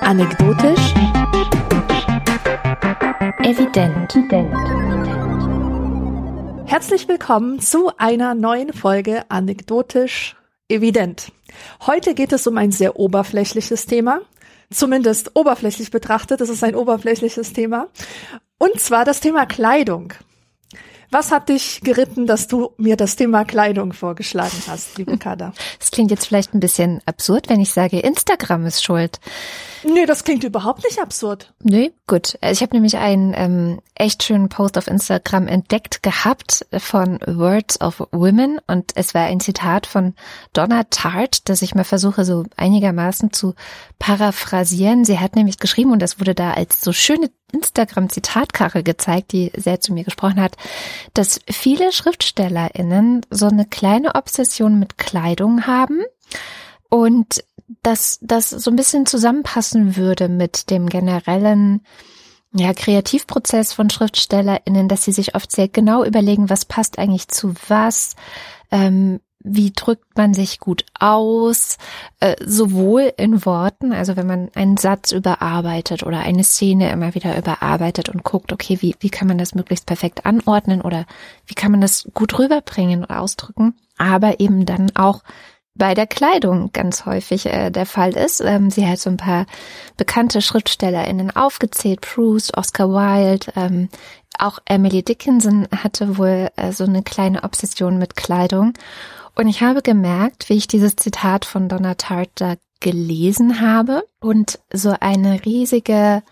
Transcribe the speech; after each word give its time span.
Anekdotisch. 0.00 0.94
Evident. 3.42 4.14
Herzlich 6.66 7.08
willkommen 7.08 7.60
zu 7.60 7.92
einer 7.96 8.34
neuen 8.34 8.74
Folge 8.74 9.22
Anekdotisch 9.30 10.36
Evident. 10.68 11.32
Heute 11.86 12.14
geht 12.14 12.32
es 12.32 12.46
um 12.46 12.58
ein 12.58 12.72
sehr 12.72 12.98
oberflächliches 12.98 13.86
Thema. 13.86 14.20
Zumindest 14.70 15.30
oberflächlich 15.34 15.90
betrachtet, 15.90 16.42
es 16.42 16.50
ist 16.50 16.62
ein 16.62 16.74
oberflächliches 16.74 17.54
Thema. 17.54 17.88
Und 18.58 18.80
zwar 18.80 19.06
das 19.06 19.20
Thema 19.20 19.46
Kleidung. 19.46 20.12
Was 21.10 21.30
hat 21.30 21.48
dich 21.48 21.80
geritten, 21.82 22.26
dass 22.26 22.48
du 22.48 22.70
mir 22.78 22.96
das 22.96 23.16
Thema 23.16 23.44
Kleidung 23.44 23.92
vorgeschlagen 23.92 24.56
hast, 24.68 24.98
liebe 24.98 25.18
Kada? 25.18 25.52
Es 25.80 25.90
klingt 25.90 26.10
jetzt 26.10 26.26
vielleicht 26.26 26.54
ein 26.54 26.60
bisschen 26.60 27.00
absurd, 27.06 27.48
wenn 27.48 27.60
ich 27.60 27.72
sage, 27.72 28.00
Instagram 28.00 28.66
ist 28.66 28.84
schuld. 28.84 29.20
Nee, 29.84 30.06
das 30.06 30.24
klingt 30.24 30.42
überhaupt 30.42 30.84
nicht 30.84 31.00
absurd. 31.00 31.52
Nee, 31.62 31.92
gut. 32.06 32.38
Ich 32.42 32.60
habe 32.60 32.74
nämlich 32.74 32.96
einen 32.96 33.34
ähm, 33.36 33.80
echt 33.94 34.24
schönen 34.24 34.48
Post 34.48 34.78
auf 34.78 34.88
Instagram 34.88 35.46
entdeckt 35.46 36.02
gehabt 36.02 36.66
von 36.76 37.20
Words 37.26 37.80
of 37.80 38.06
Women 38.10 38.58
und 38.66 38.92
es 38.96 39.14
war 39.14 39.22
ein 39.22 39.40
Zitat 39.40 39.86
von 39.86 40.14
Donna 40.52 40.84
Tart, 40.90 41.48
das 41.48 41.62
ich 41.62 41.74
mal 41.74 41.84
versuche 41.84 42.24
so 42.24 42.44
einigermaßen 42.56 43.32
zu 43.32 43.54
paraphrasieren. 43.98 45.04
Sie 45.04 45.20
hat 45.20 45.36
nämlich 45.36 45.58
geschrieben 45.58 45.92
und 45.92 46.02
das 46.02 46.18
wurde 46.18 46.34
da 46.34 46.52
als 46.52 46.80
so 46.80 46.92
schöne 46.92 47.30
Instagram-Zitatkarre 47.52 48.82
gezeigt, 48.82 49.32
die 49.32 49.52
sehr 49.56 49.80
zu 49.80 49.92
mir 49.92 50.04
gesprochen 50.04 50.40
hat, 50.40 50.56
dass 51.14 51.40
viele 51.48 51.92
SchriftstellerInnen 51.92 53.24
so 53.30 53.46
eine 53.46 53.66
kleine 53.66 54.14
Obsession 54.14 54.78
mit 54.78 54.98
Kleidung 54.98 55.66
haben 55.66 56.02
und 56.88 57.44
dass 57.82 58.18
das 58.20 58.50
so 58.50 58.70
ein 58.70 58.76
bisschen 58.76 59.06
zusammenpassen 59.06 59.96
würde 59.96 60.28
mit 60.28 60.70
dem 60.70 60.88
generellen 60.88 61.82
ja, 62.52 62.72
Kreativprozess 62.72 63.72
von 63.72 63.90
SchriftstellerInnen, 63.90 64.88
dass 64.88 65.04
sie 65.04 65.12
sich 65.12 65.34
oft 65.34 65.50
sehr 65.50 65.68
genau 65.68 66.04
überlegen, 66.04 66.48
was 66.48 66.64
passt 66.64 66.98
eigentlich 66.98 67.28
zu 67.28 67.54
was, 67.68 68.16
ähm, 68.70 69.20
wie 69.48 69.70
drückt 69.70 70.16
man 70.16 70.34
sich 70.34 70.58
gut 70.58 70.84
aus, 70.98 71.78
äh, 72.20 72.34
sowohl 72.44 73.12
in 73.16 73.46
Worten, 73.46 73.92
also 73.92 74.16
wenn 74.16 74.26
man 74.26 74.50
einen 74.54 74.76
Satz 74.76 75.12
überarbeitet 75.12 76.02
oder 76.02 76.18
eine 76.18 76.42
Szene 76.42 76.90
immer 76.90 77.14
wieder 77.14 77.38
überarbeitet 77.38 78.08
und 78.08 78.24
guckt, 78.24 78.52
okay, 78.52 78.78
wie, 78.80 78.96
wie 79.00 79.10
kann 79.10 79.28
man 79.28 79.38
das 79.38 79.54
möglichst 79.54 79.86
perfekt 79.86 80.26
anordnen 80.26 80.80
oder 80.80 81.06
wie 81.46 81.54
kann 81.54 81.70
man 81.70 81.80
das 81.80 82.08
gut 82.12 82.38
rüberbringen 82.38 83.04
oder 83.04 83.20
ausdrücken, 83.20 83.74
aber 83.96 84.40
eben 84.40 84.66
dann 84.66 84.90
auch 84.96 85.22
bei 85.76 85.94
der 85.94 86.06
Kleidung 86.06 86.70
ganz 86.72 87.06
häufig 87.06 87.46
äh, 87.46 87.70
der 87.70 87.86
Fall 87.86 88.16
ist. 88.16 88.40
Ähm, 88.40 88.70
sie 88.70 88.88
hat 88.88 88.98
so 88.98 89.10
ein 89.10 89.18
paar 89.18 89.46
bekannte 89.96 90.40
SchriftstellerInnen 90.40 91.36
aufgezählt, 91.36 92.00
Proust, 92.00 92.56
Oscar 92.56 92.88
Wilde, 92.88 93.52
ähm, 93.56 93.88
auch 94.38 94.58
Emily 94.66 95.02
Dickinson 95.02 95.66
hatte 95.74 96.18
wohl 96.18 96.50
äh, 96.56 96.72
so 96.72 96.84
eine 96.84 97.02
kleine 97.02 97.44
Obsession 97.44 97.98
mit 97.98 98.16
Kleidung. 98.16 98.74
Und 99.36 99.48
ich 99.48 99.60
habe 99.62 99.82
gemerkt, 99.82 100.48
wie 100.48 100.54
ich 100.54 100.66
dieses 100.66 100.96
Zitat 100.96 101.44
von 101.44 101.68
Donna 101.68 101.94
Tartt 101.94 102.58
gelesen 102.80 103.60
habe 103.60 104.06
und 104.18 104.58
so 104.72 104.94
eine 104.98 105.44
riesige 105.44 106.22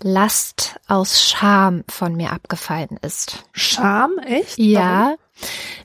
Last 0.00 0.80
aus 0.88 1.22
Scham 1.22 1.84
von 1.88 2.16
mir 2.16 2.32
abgefallen 2.32 2.98
ist. 3.02 3.44
Scham, 3.52 4.18
echt? 4.18 4.56
Ja, 4.58 5.16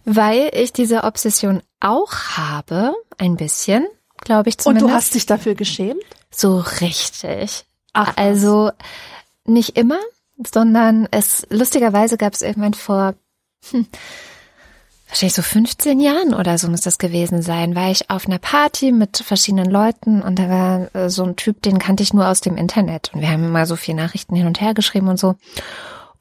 weil 0.06 0.52
ich 0.54 0.72
diese 0.72 1.04
Obsession 1.04 1.62
auch 1.82 2.14
habe, 2.38 2.96
ein 3.18 3.36
bisschen, 3.36 3.86
glaube 4.18 4.50
ich 4.50 4.58
zumindest. 4.58 4.84
Und 4.86 4.90
du 4.90 4.96
hast 4.96 5.16
dich 5.16 5.26
dafür 5.26 5.56
geschämt? 5.56 6.04
So 6.32 6.60
richtig. 6.80 7.66
Ach, 7.92 8.16
also 8.16 8.72
nicht 9.44 9.78
immer, 9.78 10.00
sondern 10.38 11.10
es 11.12 11.46
lustigerweise 11.50 12.18
gab 12.18 12.34
es 12.34 12.42
irgendwann 12.42 12.74
vor 12.74 13.16
hm, 13.70 13.88
wahrscheinlich 15.08 15.36
so 15.36 15.42
15 15.42 16.00
Jahren 16.00 16.34
oder 16.34 16.58
so 16.58 16.68
muss 16.68 16.82
das 16.82 16.98
gewesen 16.98 17.42
sein, 17.42 17.76
war 17.76 17.92
ich 17.92 18.10
auf 18.10 18.28
einer 18.28 18.40
Party 18.40 18.92
mit 18.92 19.18
verschiedenen 19.18 19.70
Leuten 19.70 20.22
und 20.22 20.40
da 20.40 20.50
war 20.50 20.96
äh, 20.96 21.10
so 21.10 21.24
ein 21.24 21.36
Typ, 21.36 21.62
den 21.62 21.80
kannte 21.80 22.04
ich 22.04 22.14
nur 22.14 22.28
aus 22.28 22.42
dem 22.42 22.58
Internet 22.58 23.12
und 23.14 23.22
wir 23.22 23.30
haben 23.30 23.44
immer 23.44 23.66
so 23.66 23.76
viele 23.76 23.98
Nachrichten 23.98 24.36
hin 24.36 24.48
und 24.48 24.62
her 24.62 24.74
geschrieben 24.74 25.08
und 25.08 25.20
so. 25.20 25.36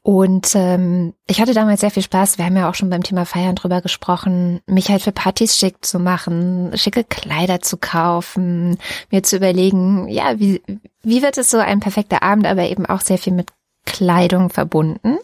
Und 0.07 0.55
ähm, 0.55 1.15
ich 1.27 1.41
hatte 1.41 1.55
damals 1.55 1.81
sehr 1.81 1.91
viel 1.91 2.03
Spaß. 2.03 2.37
Wir 2.37 2.45
haben 2.45 2.59
ja 2.59 2.69
auch 2.69 2.75
schon 2.75 2.91
beim 2.91 3.03
Thema 3.03 3.25
Feiern 3.25 3.55
drüber 3.55 3.81
gesprochen, 3.81 4.61
mich 4.67 4.91
halt 4.91 5.01
für 5.01 5.13
Partys 5.13 5.57
schick 5.57 5.83
zu 5.83 5.99
machen, 5.99 6.73
schicke 6.75 7.05
Kleider 7.05 7.61
zu 7.61 7.79
kaufen, 7.79 8.77
mir 9.11 9.23
zu 9.23 9.37
überlegen, 9.37 10.07
ja, 10.11 10.39
wie, 10.39 10.61
wie 11.03 11.23
wird 11.23 11.39
es 11.39 11.51
so 11.51 11.57
ein 11.57 11.81
perfekter 11.81 12.23
Abend, 12.23 12.47
aber 12.47 12.65
eben 12.65 12.85
auch 12.85 13.01
sehr 13.01 13.17
viel 13.17 13.33
mit 13.33 13.49
Kleidung 13.87 14.51
verbunden. 14.51 15.17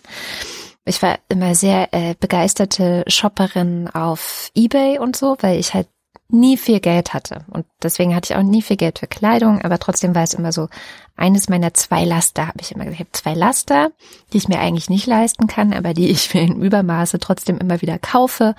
Ich 0.85 1.03
war 1.03 1.19
immer 1.29 1.55
sehr 1.55 1.93
äh, 1.93 2.15
begeisterte 2.19 3.05
Shopperin 3.07 3.89
auf 3.89 4.51
eBay 4.55 4.99
und 4.99 5.17
so, 5.17 5.37
weil 5.41 5.59
ich 5.59 5.75
halt 5.75 5.89
nie 6.33 6.57
viel 6.57 6.81
Geld 6.81 7.13
hatte. 7.13 7.45
Und 7.49 7.67
deswegen 7.83 8.15
hatte 8.15 8.33
ich 8.33 8.39
auch 8.39 8.43
nie 8.43 8.63
viel 8.63 8.77
Geld 8.77 9.01
für 9.01 9.07
Kleidung, 9.07 9.63
aber 9.63 9.79
trotzdem 9.79 10.15
war 10.15 10.23
es 10.23 10.35
immer 10.35 10.53
so, 10.53 10.69
eines 11.17 11.49
meiner 11.49 11.75
zwei 11.75 12.05
Laster, 12.05 12.47
habe 12.47 12.61
ich 12.61 12.73
immer 12.73 12.85
gesagt, 12.85 13.01
ich 13.01 13.07
habe 13.07 13.13
zwei 13.13 13.35
Laster, 13.35 13.91
die 14.33 14.39
ich 14.39 14.49
mir 14.49 14.59
eigentlich 14.59 14.89
nicht 14.89 15.07
leisten 15.07 15.47
kann, 15.47 15.73
aber 15.73 15.93
die 15.93 16.09
ich 16.09 16.33
mir 16.33 16.43
in 16.43 16.63
Übermaße 16.63 17.19
trotzdem 17.19 17.59
immer 17.59 17.83
wieder 17.83 17.99
kaufe. 17.99 18.55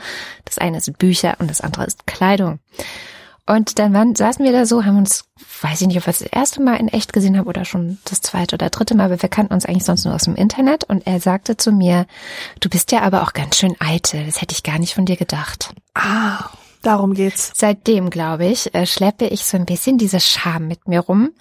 Das 0.46 0.58
eine 0.58 0.78
ist 0.78 0.98
Bücher 1.00 1.36
und 1.40 1.50
das 1.50 1.62
andere 1.62 1.86
ist 1.86 2.06
Kleidung. 2.06 2.60
Und 3.52 3.80
dann 3.80 3.94
waren, 3.94 4.16
saßen 4.16 4.46
wir 4.46 4.54
da 4.54 4.66
so, 4.66 4.86
haben 4.86 4.98
uns, 4.98 5.26
weiß 5.62 5.82
ich 5.82 5.88
nicht, 5.88 5.98
ob 5.98 6.06
wir 6.06 6.14
das 6.14 6.22
erste 6.22 6.62
Mal 6.62 6.78
in 6.78 6.88
echt 6.88 7.12
gesehen 7.12 7.38
haben 7.38 7.48
oder 7.48 7.66
schon 7.66 7.98
das 8.06 8.22
zweite 8.22 8.56
oder 8.56 8.70
dritte 8.70 8.96
Mal, 8.96 9.08
aber 9.08 9.22
wir 9.22 9.28
kannten 9.28 9.54
uns 9.54 9.66
eigentlich 9.66 9.84
sonst 9.84 10.06
nur 10.06 10.16
aus 10.16 10.24
dem 10.24 10.36
Internet. 10.36 10.86
Und 10.86 11.06
er 11.06 11.20
sagte 11.20 11.58
zu 11.58 11.74
mir, 11.74 12.06
du 12.62 12.70
bist 12.70 12.94
ja 12.94 13.02
aber 13.02 13.24
auch 13.24 13.34
ganz 13.34 13.58
schön 13.58 13.76
eitel. 13.82 14.26
Das 14.26 14.40
hätte 14.40 14.54
ich 14.54 14.64
gar 14.64 14.80
nicht 14.80 14.94
von 14.94 15.06
dir 15.06 15.18
gedacht. 15.18 15.74
Ah, 15.94 16.50
darum 16.82 17.14
geht's. 17.14 17.52
Seitdem, 17.54 18.10
glaube 18.10 18.46
ich, 18.46 18.74
äh, 18.74 18.86
schleppe 18.86 19.28
ich 19.28 19.44
so 19.44 19.58
ein 19.58 19.66
bisschen 19.66 19.98
diese 19.98 20.22
Scham 20.22 20.70
mit 20.70 20.88
mir 20.88 21.02
rum. 21.02 21.32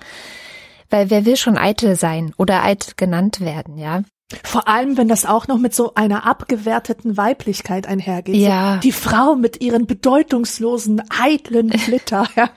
Weil 0.89 1.11
wer 1.11 1.25
will 1.25 1.37
schon 1.37 1.57
eitel 1.57 1.95
sein 1.95 2.35
oder 2.37 2.65
eitel 2.65 2.95
genannt 2.97 3.41
werden, 3.41 3.79
ja? 3.79 4.03
Vor 4.45 4.69
allem, 4.69 4.97
wenn 4.97 5.09
das 5.09 5.27
auch 5.27 5.49
noch 5.49 5.59
mit 5.59 5.75
so 5.75 5.95
einer 5.95 6.25
abgewerteten 6.25 7.17
Weiblichkeit 7.17 7.87
einhergeht. 7.87 8.37
Ja. 8.37 8.75
So 8.75 8.81
die 8.81 8.93
Frau 8.93 9.35
mit 9.35 9.61
ihren 9.61 9.87
bedeutungslosen, 9.87 11.03
eitlen 11.11 11.73
Flitter. 11.73 12.27
Ja. 12.37 12.51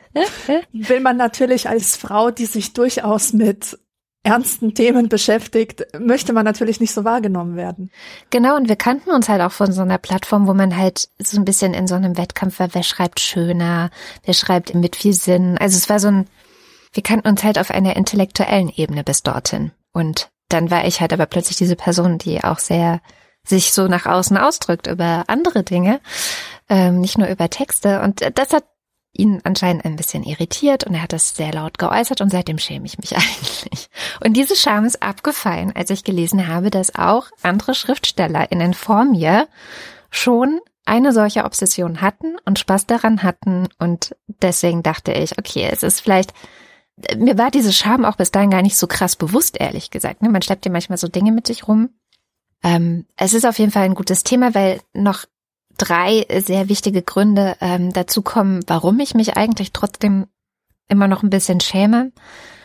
Will 0.72 1.00
man 1.00 1.18
natürlich 1.18 1.68
als 1.68 1.98
Frau, 1.98 2.30
die 2.30 2.46
sich 2.46 2.74
durchaus 2.74 3.34
mit 3.34 3.80
ernsten 4.24 4.74
Themen 4.74 5.10
beschäftigt, 5.10 5.86
möchte 6.00 6.32
man 6.32 6.46
natürlich 6.46 6.80
nicht 6.80 6.94
so 6.94 7.04
wahrgenommen 7.04 7.56
werden. 7.56 7.92
Genau, 8.30 8.56
und 8.56 8.70
wir 8.70 8.78
kannten 8.78 9.12
uns 9.12 9.28
halt 9.28 9.42
auch 9.42 9.52
von 9.52 9.72
so 9.72 9.82
einer 9.82 9.98
Plattform, 9.98 10.48
wo 10.48 10.54
man 10.54 10.78
halt 10.78 11.10
so 11.20 11.38
ein 11.38 11.46
bisschen 11.46 11.74
in 11.74 11.88
so 11.88 11.96
einem 11.96 12.18
Wettkampf 12.18 12.60
war, 12.60 12.74
wer 12.74 12.84
schreibt 12.84 13.20
schöner, 13.20 13.90
wer 14.24 14.34
schreibt 14.34 14.74
mit 14.74 14.96
viel 14.96 15.14
Sinn. 15.14 15.58
Also 15.58 15.78
es 15.78 15.90
war 15.90 16.00
so 16.00 16.08
ein, 16.08 16.28
wir 16.94 17.04
kannten 17.04 17.28
uns 17.28 17.44
halt 17.44 17.60
auf 17.60 17.70
einer 17.70 17.96
intellektuellen 17.98 18.70
Ebene 18.70 19.04
bis 19.04 19.24
dorthin. 19.24 19.72
Und 19.92 20.32
dann 20.54 20.72
war 20.72 20.86
ich 20.86 21.02
halt 21.02 21.14
aber 21.14 21.26
plötzlich 21.26 21.58
diese 21.58 21.76
Person, 21.76 22.18
die 22.18 22.44
auch 22.44 22.60
sehr 22.60 23.02
sich 23.46 23.74
so 23.74 23.88
nach 23.88 24.06
außen 24.06 24.38
ausdrückt 24.38 24.88
über 24.88 25.26
andere 25.28 25.64
Dinge, 25.64 26.00
ähm, 26.70 27.02
nicht 27.02 27.18
nur 27.18 27.28
über 27.28 27.50
Texte. 27.50 28.02
Und 28.02 28.22
das 28.36 28.54
hat 28.54 28.64
ihn 29.12 29.42
anscheinend 29.44 29.86
ein 29.86 29.96
bisschen 29.96 30.24
irritiert 30.24 30.86
und 30.86 30.96
er 30.96 31.04
hat 31.04 31.14
das 31.14 31.36
sehr 31.36 31.54
laut 31.54 31.78
geäußert 31.78 32.22
und 32.22 32.32
seitdem 32.32 32.58
schäme 32.58 32.86
ich 32.86 32.98
mich 32.98 33.16
eigentlich. 33.16 33.90
Und 34.24 34.34
diese 34.34 34.56
Scham 34.56 34.86
ist 34.86 35.04
abgefallen, 35.04 35.72
als 35.76 35.90
ich 35.90 36.04
gelesen 36.04 36.48
habe, 36.48 36.72
dass 36.72 36.96
auch 36.96 37.28
andere 37.42 37.76
SchriftstellerInnen 37.76 38.74
vor 38.74 39.06
mir 39.06 39.48
schon 40.10 40.60
eine 40.86 41.14
solche 41.14 41.46
Obsession 41.46 42.02
hatten 42.02 42.36
und 42.46 42.60
Spaß 42.60 42.88
daran 42.88 43.24
hatten 43.24 43.70
und 43.80 44.16
deswegen 44.28 44.84
dachte 44.84 45.14
ich, 45.14 45.38
okay, 45.38 45.70
es 45.72 45.84
ist 45.84 46.02
vielleicht 46.02 46.34
mir 47.18 47.38
war 47.38 47.52
diese 47.52 47.74
Scham 47.74 48.06
auch 48.06 48.16
bis 48.16 48.32
dahin 48.32 48.52
gar 48.52 48.62
nicht 48.62 48.78
so 48.78 48.88
krass 48.88 49.16
bewusst, 49.16 49.60
ehrlich 49.60 49.90
gesagt. 49.92 50.22
Ne? 50.22 50.30
Man 50.30 50.42
schleppt 50.42 50.66
ja 50.66 50.72
manchmal 50.72 50.98
so 50.98 51.08
Dinge 51.08 51.32
mit 51.32 51.48
sich 51.48 51.68
rum. 51.68 51.90
Ähm, 52.64 53.06
es 53.18 53.34
ist 53.34 53.46
auf 53.46 53.60
jeden 53.60 53.72
Fall 53.72 53.84
ein 53.84 53.96
gutes 53.96 54.24
Thema, 54.24 54.54
weil 54.56 54.80
noch 54.94 55.26
drei 55.78 56.26
sehr 56.40 56.70
wichtige 56.70 57.02
Gründe 57.02 57.58
ähm, 57.62 57.92
dazu 57.94 58.22
kommen, 58.22 58.62
warum 58.68 59.00
ich 59.00 59.16
mich 59.16 59.36
eigentlich 59.38 59.74
trotzdem 59.74 60.28
immer 60.88 61.08
noch 61.08 61.24
ein 61.24 61.30
bisschen 61.30 61.60
schäme 61.60 62.12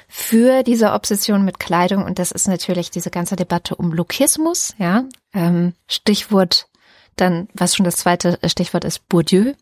für 0.08 0.62
diese 0.62 0.92
Obsession 0.92 1.44
mit 1.44 1.58
Kleidung. 1.58 2.04
Und 2.04 2.18
das 2.18 2.30
ist 2.30 2.48
natürlich 2.48 2.90
diese 2.90 3.10
ganze 3.10 3.36
Debatte 3.36 3.76
um 3.76 3.92
Lokismus, 3.92 4.74
ja. 4.78 5.04
Ähm, 5.34 5.74
Stichwort 5.86 6.68
dann, 7.16 7.48
was 7.52 7.74
schon 7.74 7.84
das 7.84 7.96
zweite 7.96 8.38
Stichwort 8.46 8.84
ist, 8.84 9.08
Bourdieu. 9.08 9.54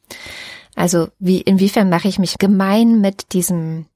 Also 0.75 1.09
wie, 1.19 1.41
inwiefern 1.41 1.89
mache 1.89 2.09
ich 2.09 2.19
mich 2.19 2.39
gemein 2.39 3.01
mit 3.01 3.33
diesem 3.33 3.87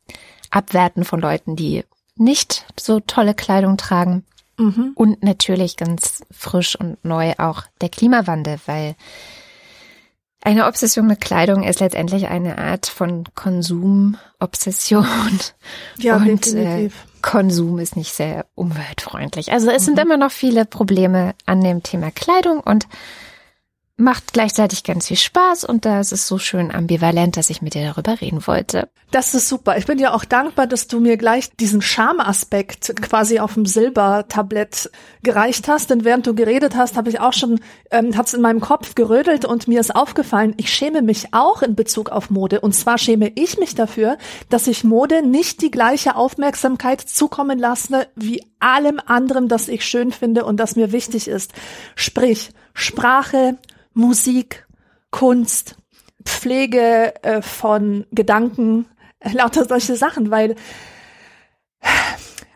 Abwerten 0.50 1.04
von 1.04 1.20
Leuten, 1.20 1.56
die 1.56 1.84
nicht 2.16 2.66
so 2.78 3.00
tolle 3.00 3.34
Kleidung 3.34 3.76
tragen. 3.76 4.24
Mhm. 4.58 4.92
Und 4.94 5.22
natürlich 5.22 5.76
ganz 5.76 6.22
frisch 6.30 6.76
und 6.76 7.02
neu 7.04 7.32
auch 7.38 7.62
der 7.80 7.88
Klimawandel, 7.88 8.58
weil 8.66 8.94
eine 10.42 10.66
Obsession 10.66 11.06
mit 11.06 11.20
Kleidung 11.20 11.62
ist 11.62 11.80
letztendlich 11.80 12.28
eine 12.28 12.58
Art 12.58 12.86
von 12.86 13.24
Konsumobsession. 13.34 15.06
Ja, 15.98 16.16
und 16.16 16.46
äh, 16.54 16.90
Konsum 17.20 17.78
ist 17.78 17.96
nicht 17.96 18.14
sehr 18.14 18.46
umweltfreundlich. 18.54 19.52
Also 19.52 19.70
es 19.70 19.82
mhm. 19.82 19.86
sind 19.86 19.98
immer 19.98 20.16
noch 20.16 20.30
viele 20.30 20.64
Probleme 20.64 21.34
an 21.44 21.60
dem 21.62 21.82
Thema 21.82 22.10
Kleidung 22.10 22.60
und 22.60 22.86
macht 24.00 24.32
gleichzeitig 24.32 24.82
ganz 24.82 25.08
viel 25.08 25.16
Spaß 25.16 25.64
und 25.64 25.84
da 25.84 26.00
ist 26.00 26.10
so 26.10 26.38
schön 26.38 26.70
ambivalent, 26.70 27.36
dass 27.36 27.50
ich 27.50 27.62
mit 27.62 27.74
dir 27.74 27.84
darüber 27.84 28.20
reden 28.20 28.46
wollte. 28.46 28.88
Das 29.10 29.34
ist 29.34 29.48
super. 29.48 29.76
Ich 29.76 29.86
bin 29.86 29.98
dir 29.98 30.14
auch 30.14 30.24
dankbar, 30.24 30.66
dass 30.66 30.86
du 30.86 31.00
mir 31.00 31.16
gleich 31.16 31.50
diesen 31.56 31.82
Charmaspekt 31.82 32.94
quasi 33.02 33.40
auf 33.40 33.54
dem 33.54 33.66
Silbertablett 33.66 34.90
gereicht 35.22 35.66
hast. 35.68 35.90
Denn 35.90 36.04
während 36.04 36.26
du 36.26 36.34
geredet 36.34 36.76
hast, 36.76 36.96
habe 36.96 37.10
ich 37.10 37.20
auch 37.20 37.32
schon, 37.32 37.60
ähm, 37.90 38.16
hat 38.16 38.28
es 38.28 38.34
in 38.34 38.40
meinem 38.40 38.60
Kopf 38.60 38.94
gerödelt 38.94 39.44
und 39.44 39.66
mir 39.66 39.80
ist 39.80 39.94
aufgefallen, 39.94 40.54
ich 40.58 40.72
schäme 40.72 41.02
mich 41.02 41.34
auch 41.34 41.62
in 41.62 41.74
Bezug 41.74 42.10
auf 42.10 42.30
Mode. 42.30 42.60
Und 42.60 42.72
zwar 42.72 42.98
schäme 42.98 43.32
ich 43.34 43.58
mich 43.58 43.74
dafür, 43.74 44.16
dass 44.48 44.68
ich 44.68 44.84
Mode 44.84 45.26
nicht 45.26 45.60
die 45.60 45.72
gleiche 45.72 46.14
Aufmerksamkeit 46.14 47.00
zukommen 47.00 47.58
lasse 47.58 48.06
wie 48.14 48.44
allem 48.60 49.00
anderen, 49.04 49.48
das 49.48 49.68
ich 49.68 49.84
schön 49.84 50.12
finde 50.12 50.44
und 50.44 50.58
das 50.58 50.76
mir 50.76 50.92
wichtig 50.92 51.26
ist. 51.26 51.52
Sprich, 51.96 52.50
Sprache, 52.74 53.58
Musik, 53.92 54.66
Kunst, 55.10 55.76
Pflege 56.24 57.14
äh, 57.22 57.42
von 57.42 58.06
Gedanken, 58.12 58.86
äh, 59.20 59.32
lauter 59.32 59.64
solche 59.64 59.96
Sachen, 59.96 60.30
weil 60.30 60.56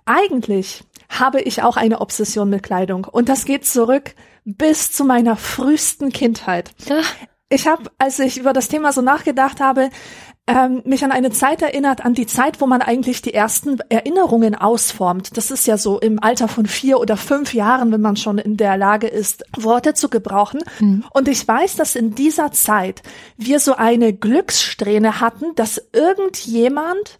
eigentlich 0.04 0.84
habe 1.08 1.40
ich 1.40 1.62
auch 1.62 1.76
eine 1.76 2.00
Obsession 2.00 2.50
mit 2.50 2.62
Kleidung 2.62 3.04
und 3.04 3.28
das 3.28 3.44
geht 3.44 3.66
zurück 3.66 4.14
bis 4.44 4.92
zu 4.92 5.04
meiner 5.04 5.36
frühesten 5.36 6.10
Kindheit. 6.10 6.72
Ich 7.48 7.66
habe, 7.66 7.90
als 7.98 8.18
ich 8.18 8.38
über 8.38 8.52
das 8.52 8.68
Thema 8.68 8.92
so 8.92 9.00
nachgedacht 9.00 9.60
habe, 9.60 9.90
ähm, 10.46 10.82
mich 10.84 11.02
an 11.02 11.10
eine 11.10 11.30
Zeit 11.30 11.62
erinnert, 11.62 12.04
an 12.04 12.12
die 12.12 12.26
Zeit, 12.26 12.60
wo 12.60 12.66
man 12.66 12.82
eigentlich 12.82 13.22
die 13.22 13.32
ersten 13.32 13.78
Erinnerungen 13.88 14.54
ausformt. 14.54 15.36
Das 15.38 15.50
ist 15.50 15.66
ja 15.66 15.78
so 15.78 15.98
im 15.98 16.22
Alter 16.22 16.48
von 16.48 16.66
vier 16.66 17.00
oder 17.00 17.16
fünf 17.16 17.54
Jahren, 17.54 17.92
wenn 17.92 18.02
man 18.02 18.16
schon 18.16 18.36
in 18.36 18.58
der 18.58 18.76
Lage 18.76 19.06
ist, 19.06 19.44
Worte 19.56 19.94
zu 19.94 20.10
gebrauchen. 20.10 20.60
Mhm. 20.80 21.04
Und 21.12 21.28
ich 21.28 21.46
weiß, 21.48 21.76
dass 21.76 21.96
in 21.96 22.14
dieser 22.14 22.52
Zeit 22.52 23.02
wir 23.38 23.58
so 23.58 23.74
eine 23.74 24.12
Glückssträhne 24.12 25.20
hatten, 25.20 25.54
dass 25.54 25.80
irgendjemand 25.92 27.16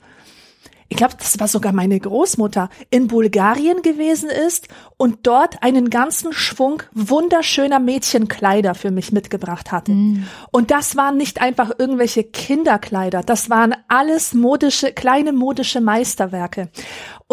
ich 0.94 0.98
glaube, 0.98 1.14
das 1.18 1.40
war 1.40 1.48
sogar 1.48 1.72
meine 1.72 1.98
Großmutter, 1.98 2.68
in 2.88 3.08
Bulgarien 3.08 3.82
gewesen 3.82 4.30
ist 4.30 4.68
und 4.96 5.26
dort 5.26 5.60
einen 5.60 5.90
ganzen 5.90 6.32
Schwung 6.32 6.84
wunderschöner 6.92 7.80
Mädchenkleider 7.80 8.76
für 8.76 8.92
mich 8.92 9.10
mitgebracht 9.10 9.72
hatte. 9.72 9.90
Mm. 9.90 10.28
Und 10.52 10.70
das 10.70 10.94
waren 10.94 11.16
nicht 11.16 11.40
einfach 11.40 11.72
irgendwelche 11.76 12.22
Kinderkleider, 12.22 13.22
das 13.22 13.50
waren 13.50 13.74
alles 13.88 14.34
modische, 14.34 14.92
kleine 14.92 15.32
modische 15.32 15.80
Meisterwerke. 15.80 16.68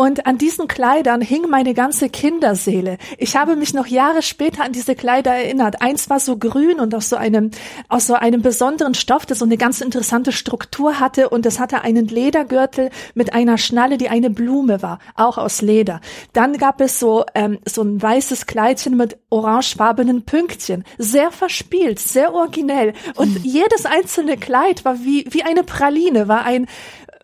Und 0.01 0.25
an 0.25 0.39
diesen 0.39 0.67
Kleidern 0.67 1.21
hing 1.21 1.47
meine 1.47 1.75
ganze 1.75 2.09
Kinderseele. 2.09 2.97
Ich 3.19 3.35
habe 3.35 3.55
mich 3.55 3.75
noch 3.75 3.85
Jahre 3.85 4.23
später 4.23 4.63
an 4.63 4.71
diese 4.71 4.95
Kleider 4.95 5.31
erinnert. 5.31 5.83
Eins 5.83 6.09
war 6.09 6.19
so 6.19 6.37
grün 6.37 6.79
und 6.79 6.95
aus 6.95 7.07
so 7.07 7.17
einem, 7.17 7.51
aus 7.87 8.07
so 8.07 8.15
einem 8.15 8.41
besonderen 8.41 8.95
Stoff, 8.95 9.27
das 9.27 9.37
so 9.37 9.45
eine 9.45 9.57
ganz 9.57 9.79
interessante 9.79 10.31
Struktur 10.31 10.99
hatte 10.99 11.29
und 11.29 11.45
es 11.45 11.59
hatte 11.59 11.83
einen 11.83 12.07
Ledergürtel 12.07 12.89
mit 13.13 13.35
einer 13.35 13.59
Schnalle, 13.59 13.99
die 13.99 14.09
eine 14.09 14.31
Blume 14.31 14.81
war, 14.81 14.97
auch 15.13 15.37
aus 15.37 15.61
Leder. 15.61 16.01
Dann 16.33 16.57
gab 16.57 16.81
es 16.81 16.99
so, 16.99 17.23
ähm, 17.35 17.59
so 17.69 17.83
ein 17.83 18.01
weißes 18.01 18.47
Kleidchen 18.47 18.97
mit 18.97 19.19
orangefarbenen 19.29 20.23
Pünktchen. 20.23 20.83
Sehr 20.97 21.29
verspielt, 21.29 21.99
sehr 21.99 22.33
originell. 22.33 22.93
Und 23.17 23.37
jedes 23.45 23.85
einzelne 23.85 24.37
Kleid 24.37 24.83
war 24.83 25.03
wie, 25.03 25.27
wie 25.29 25.43
eine 25.43 25.63
Praline, 25.63 26.27
war 26.27 26.43
ein, 26.43 26.65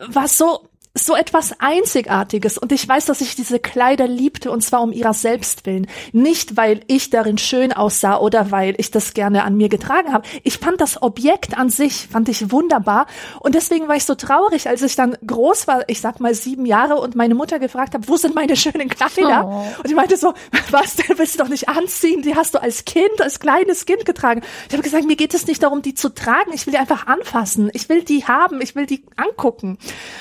war 0.09 0.27
so 0.27 0.66
so 1.05 1.15
etwas 1.15 1.59
Einzigartiges. 1.59 2.57
Und 2.57 2.71
ich 2.71 2.87
weiß, 2.87 3.05
dass 3.05 3.21
ich 3.21 3.35
diese 3.35 3.59
Kleider 3.59 4.07
liebte, 4.07 4.51
und 4.51 4.61
zwar 4.61 4.81
um 4.81 4.91
ihrer 4.91 5.13
selbst 5.13 5.65
willen. 5.65 5.87
Nicht, 6.11 6.57
weil 6.57 6.81
ich 6.87 7.09
darin 7.09 7.37
schön 7.37 7.73
aussah 7.73 8.17
oder 8.17 8.51
weil 8.51 8.75
ich 8.77 8.91
das 8.91 9.13
gerne 9.13 9.43
an 9.43 9.55
mir 9.55 9.69
getragen 9.69 10.13
habe. 10.13 10.27
Ich 10.43 10.57
fand 10.57 10.81
das 10.81 11.01
Objekt 11.01 11.57
an 11.57 11.69
sich, 11.69 12.07
fand 12.09 12.29
ich 12.29 12.51
wunderbar. 12.51 13.07
Und 13.39 13.55
deswegen 13.55 13.87
war 13.87 13.95
ich 13.95 14.05
so 14.05 14.15
traurig, 14.15 14.67
als 14.67 14.81
ich 14.81 14.95
dann 14.95 15.17
groß 15.25 15.67
war, 15.67 15.83
ich 15.87 16.01
sag 16.01 16.19
mal 16.19 16.33
sieben 16.33 16.65
Jahre, 16.65 16.95
und 16.95 17.15
meine 17.15 17.35
Mutter 17.35 17.59
gefragt 17.59 17.93
habe, 17.93 18.07
wo 18.07 18.17
sind 18.17 18.35
meine 18.35 18.55
schönen 18.55 18.89
Kleider? 18.89 19.45
Oh. 19.45 19.65
Und 19.79 19.89
ich 19.89 19.95
meinte 19.95 20.17
so, 20.17 20.33
was, 20.71 20.95
denn 20.95 21.05
willst 21.17 21.35
du 21.35 21.43
doch 21.43 21.49
nicht 21.49 21.69
anziehen? 21.69 22.21
Die 22.21 22.35
hast 22.35 22.53
du 22.53 22.61
als 22.61 22.85
Kind, 22.85 23.21
als 23.21 23.39
kleines 23.39 23.85
Kind 23.85 24.05
getragen. 24.05 24.41
Ich 24.67 24.73
habe 24.73 24.83
gesagt, 24.83 25.05
mir 25.05 25.15
geht 25.15 25.33
es 25.33 25.47
nicht 25.47 25.63
darum, 25.63 25.81
die 25.81 25.93
zu 25.93 26.09
tragen. 26.13 26.51
Ich 26.53 26.65
will 26.65 26.71
die 26.71 26.79
einfach 26.79 27.07
anfassen. 27.07 27.69
Ich 27.73 27.89
will 27.89 28.03
die 28.03 28.25
haben. 28.25 28.61
Ich 28.61 28.75
will 28.75 28.85
die 28.85 29.03
angucken. 29.15 29.77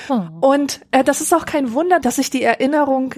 Oh. 0.09 0.21
Und 0.41 0.66
und 0.67 0.81
äh, 0.91 1.01
das 1.01 1.21
ist 1.21 1.33
auch 1.33 1.45
kein 1.45 1.71
Wunder, 1.71 2.01
dass 2.01 2.17
ich 2.17 2.29
die 2.29 2.43
Erinnerung, 2.43 3.13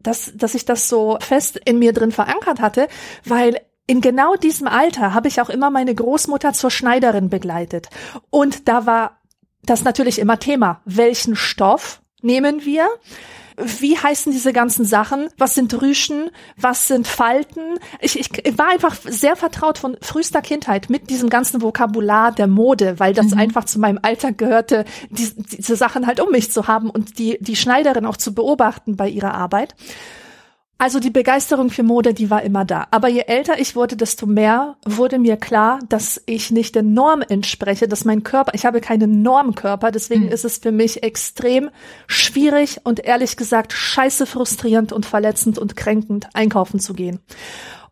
dass, 0.00 0.32
dass 0.34 0.54
ich 0.54 0.64
das 0.64 0.88
so 0.88 1.18
fest 1.20 1.60
in 1.62 1.78
mir 1.78 1.92
drin 1.92 2.12
verankert 2.12 2.62
hatte, 2.62 2.88
weil 3.26 3.60
in 3.86 4.00
genau 4.00 4.36
diesem 4.36 4.66
Alter 4.68 5.12
habe 5.12 5.28
ich 5.28 5.42
auch 5.42 5.50
immer 5.50 5.68
meine 5.68 5.94
Großmutter 5.94 6.54
zur 6.54 6.70
Schneiderin 6.70 7.28
begleitet. 7.28 7.90
Und 8.30 8.68
da 8.68 8.86
war 8.86 9.18
das 9.64 9.84
natürlich 9.84 10.18
immer 10.18 10.38
Thema. 10.38 10.80
Welchen 10.86 11.36
Stoff 11.36 12.00
nehmen 12.22 12.64
wir? 12.64 12.88
Wie 13.56 13.96
heißen 13.96 14.32
diese 14.32 14.52
ganzen 14.52 14.84
Sachen, 14.84 15.28
was 15.38 15.54
sind 15.54 15.80
Rüschen, 15.80 16.30
was 16.56 16.88
sind 16.88 17.06
Falten. 17.06 17.78
Ich, 18.00 18.18
ich 18.18 18.58
war 18.58 18.68
einfach 18.68 18.96
sehr 19.04 19.36
vertraut 19.36 19.78
von 19.78 19.96
frühester 20.00 20.42
Kindheit 20.42 20.90
mit 20.90 21.10
diesem 21.10 21.30
ganzen 21.30 21.62
Vokabular 21.62 22.32
der 22.32 22.46
Mode, 22.46 22.98
weil 22.98 23.14
das 23.14 23.28
mhm. 23.28 23.38
einfach 23.38 23.64
zu 23.64 23.78
meinem 23.78 23.98
Alter 24.02 24.32
gehörte, 24.32 24.84
die, 25.10 25.30
diese 25.36 25.76
Sachen 25.76 26.06
halt 26.06 26.20
um 26.20 26.30
mich 26.30 26.50
zu 26.50 26.66
haben 26.66 26.90
und 26.90 27.18
die, 27.18 27.38
die 27.40 27.56
Schneiderin 27.56 28.06
auch 28.06 28.16
zu 28.16 28.34
beobachten 28.34 28.96
bei 28.96 29.08
ihrer 29.08 29.34
Arbeit. 29.34 29.74
Also 30.84 31.00
die 31.00 31.08
Begeisterung 31.08 31.70
für 31.70 31.82
Mode, 31.82 32.12
die 32.12 32.28
war 32.28 32.42
immer 32.42 32.66
da. 32.66 32.88
Aber 32.90 33.08
je 33.08 33.22
älter 33.22 33.58
ich 33.58 33.74
wurde, 33.74 33.96
desto 33.96 34.26
mehr 34.26 34.76
wurde 34.84 35.18
mir 35.18 35.38
klar, 35.38 35.78
dass 35.88 36.20
ich 36.26 36.50
nicht 36.50 36.74
der 36.74 36.82
Norm 36.82 37.22
entspreche, 37.26 37.88
dass 37.88 38.04
mein 38.04 38.22
Körper, 38.22 38.52
ich 38.52 38.66
habe 38.66 38.82
keinen 38.82 39.22
Normkörper, 39.22 39.90
deswegen 39.90 40.24
mhm. 40.26 40.32
ist 40.32 40.44
es 40.44 40.58
für 40.58 40.72
mich 40.72 41.02
extrem 41.02 41.70
schwierig 42.06 42.82
und 42.84 43.00
ehrlich 43.00 43.38
gesagt 43.38 43.72
scheiße 43.72 44.26
frustrierend 44.26 44.92
und 44.92 45.06
verletzend 45.06 45.56
und 45.56 45.74
kränkend, 45.74 46.28
einkaufen 46.34 46.78
zu 46.78 46.92
gehen. 46.92 47.18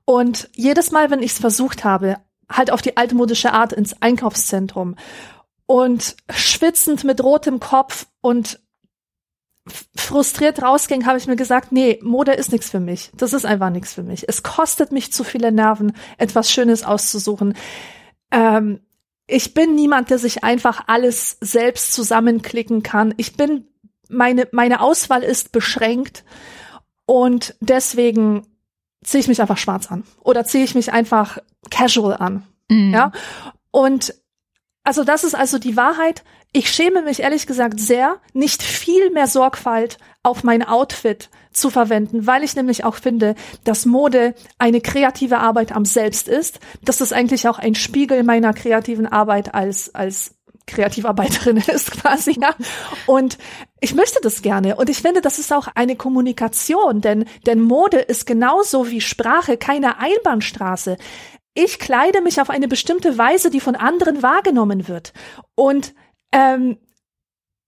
Und 0.04 0.50
jedes 0.54 0.90
Mal, 0.90 1.10
wenn 1.10 1.22
ich 1.22 1.32
es 1.32 1.38
versucht 1.38 1.84
habe, 1.84 2.18
halt 2.50 2.70
auf 2.70 2.82
die 2.82 2.98
altmodische 2.98 3.54
Art 3.54 3.72
ins 3.72 4.02
Einkaufszentrum 4.02 4.96
und 5.64 6.14
schwitzend 6.28 7.04
mit 7.04 7.24
rotem 7.24 7.58
Kopf 7.58 8.04
und 8.20 8.60
frustriert 9.94 10.62
rausging, 10.62 11.06
habe 11.06 11.18
ich 11.18 11.26
mir 11.26 11.36
gesagt, 11.36 11.70
nee, 11.70 11.98
Mode 12.02 12.32
ist 12.32 12.50
nichts 12.50 12.70
für 12.70 12.80
mich. 12.80 13.10
Das 13.16 13.32
ist 13.32 13.46
einfach 13.46 13.70
nichts 13.70 13.92
für 13.92 14.02
mich. 14.02 14.28
Es 14.28 14.42
kostet 14.42 14.90
mich 14.90 15.12
zu 15.12 15.22
viele 15.22 15.52
Nerven, 15.52 15.92
etwas 16.18 16.50
Schönes 16.50 16.82
auszusuchen. 16.82 17.54
Ähm, 18.32 18.80
ich 19.26 19.54
bin 19.54 19.74
niemand, 19.74 20.10
der 20.10 20.18
sich 20.18 20.42
einfach 20.42 20.84
alles 20.88 21.38
selbst 21.40 21.92
zusammenklicken 21.92 22.82
kann. 22.82 23.14
Ich 23.16 23.36
bin, 23.36 23.68
meine, 24.08 24.48
meine 24.50 24.80
Auswahl 24.80 25.22
ist 25.22 25.52
beschränkt 25.52 26.24
und 27.06 27.54
deswegen 27.60 28.46
ziehe 29.04 29.20
ich 29.20 29.28
mich 29.28 29.40
einfach 29.40 29.58
schwarz 29.58 29.90
an 29.90 30.04
oder 30.22 30.44
ziehe 30.44 30.64
ich 30.64 30.74
mich 30.74 30.92
einfach 30.92 31.38
casual 31.70 32.16
an. 32.16 32.46
Mhm. 32.68 32.92
Ja. 32.92 33.12
Und 33.70 34.14
also 34.84 35.04
das 35.04 35.24
ist 35.24 35.34
also 35.34 35.58
die 35.58 35.76
Wahrheit. 35.76 36.24
Ich 36.54 36.70
schäme 36.70 37.00
mich 37.00 37.20
ehrlich 37.20 37.46
gesagt 37.46 37.80
sehr, 37.80 38.20
nicht 38.34 38.62
viel 38.62 39.10
mehr 39.10 39.26
Sorgfalt 39.26 39.96
auf 40.22 40.44
mein 40.44 40.62
Outfit 40.62 41.30
zu 41.50 41.70
verwenden, 41.70 42.26
weil 42.26 42.44
ich 42.44 42.54
nämlich 42.54 42.84
auch 42.84 42.96
finde, 42.96 43.34
dass 43.64 43.86
Mode 43.86 44.34
eine 44.58 44.82
kreative 44.82 45.38
Arbeit 45.38 45.72
am 45.72 45.86
Selbst 45.86 46.28
ist, 46.28 46.60
dass 46.84 46.98
das 46.98 47.12
eigentlich 47.12 47.48
auch 47.48 47.58
ein 47.58 47.74
Spiegel 47.74 48.22
meiner 48.22 48.52
kreativen 48.52 49.06
Arbeit 49.06 49.54
als, 49.54 49.94
als 49.94 50.34
Kreativarbeiterin 50.66 51.56
ist 51.72 51.90
quasi, 51.90 52.38
ja. 52.38 52.54
Und 53.06 53.38
ich 53.80 53.94
möchte 53.94 54.20
das 54.22 54.42
gerne. 54.42 54.76
Und 54.76 54.90
ich 54.90 54.98
finde, 54.98 55.22
das 55.22 55.38
ist 55.38 55.54
auch 55.54 55.68
eine 55.74 55.96
Kommunikation, 55.96 57.00
denn, 57.00 57.24
denn 57.46 57.62
Mode 57.62 57.98
ist 57.98 58.26
genauso 58.26 58.90
wie 58.90 59.00
Sprache 59.00 59.56
keine 59.56 59.98
Einbahnstraße. 59.98 60.98
Ich 61.54 61.78
kleide 61.78 62.20
mich 62.20 62.40
auf 62.40 62.50
eine 62.50 62.68
bestimmte 62.68 63.18
Weise, 63.18 63.50
die 63.50 63.60
von 63.60 63.74
anderen 63.74 64.22
wahrgenommen 64.22 64.88
wird. 64.88 65.12
Und 65.54 65.94
ähm, 66.32 66.78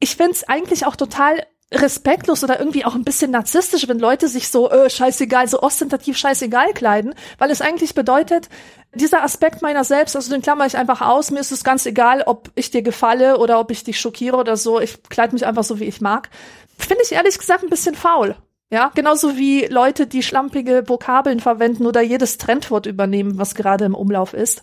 ich 0.01 0.17
find's 0.17 0.45
eigentlich 0.45 0.87
auch 0.87 0.97
total 0.97 1.47
respektlos 1.73 2.45
oder 2.45 2.59
irgendwie 2.59 2.85
auch 2.85 2.95
ein 2.95 3.05
bisschen 3.05 3.31
narzisstisch, 3.31 3.89
wenn 3.89 3.99
Leute 3.99 4.29
sich 4.29 4.49
so 4.49 4.71
äh, 4.71 4.91
scheißegal, 4.91 5.49
so 5.49 5.63
ostentativ 5.63 6.17
scheißegal 6.17 6.73
kleiden, 6.73 7.15
weil 7.39 7.51
es 7.51 7.61
eigentlich 7.61 7.95
bedeutet, 7.95 8.49
dieser 8.95 9.25
Aspekt 9.25 9.63
meiner 9.63 9.83
selbst, 9.83 10.15
also 10.15 10.31
den 10.31 10.43
klammer 10.43 10.67
ich 10.67 10.77
einfach 10.77 11.01
aus, 11.01 11.31
mir 11.31 11.41
ist 11.41 11.53
es 11.53 11.65
ganz 11.65 11.85
egal, 11.87 12.23
ob 12.27 12.51
ich 12.55 12.71
dir 12.71 12.83
gefalle 12.83 13.39
oder 13.39 13.59
ob 13.59 13.71
ich 13.71 13.83
dich 13.83 14.01
schockiere 14.01 14.37
oder 14.37 14.57
so, 14.57 14.81
ich 14.81 15.03
kleide 15.05 15.33
mich 15.33 15.47
einfach 15.47 15.65
so, 15.65 15.81
wie 15.81 15.85
ich 15.85 16.01
mag. 16.01 16.31
Finde 16.79 17.03
ich 17.05 17.13
ehrlich 17.13 17.39
gesagt 17.39 17.65
ein 17.65 17.71
bisschen 17.71 17.95
faul. 17.95 18.37
Ja, 18.71 18.91
genauso 18.95 19.37
wie 19.37 19.67
Leute, 19.67 20.07
die 20.07 20.23
schlampige 20.23 20.89
Vokabeln 20.89 21.41
verwenden 21.41 21.87
oder 21.87 22.01
jedes 22.01 22.39
Trendwort 22.39 22.87
übernehmen, 22.87 23.39
was 23.39 23.55
gerade 23.55 23.85
im 23.85 23.95
Umlauf 23.95 24.33
ist. 24.33 24.63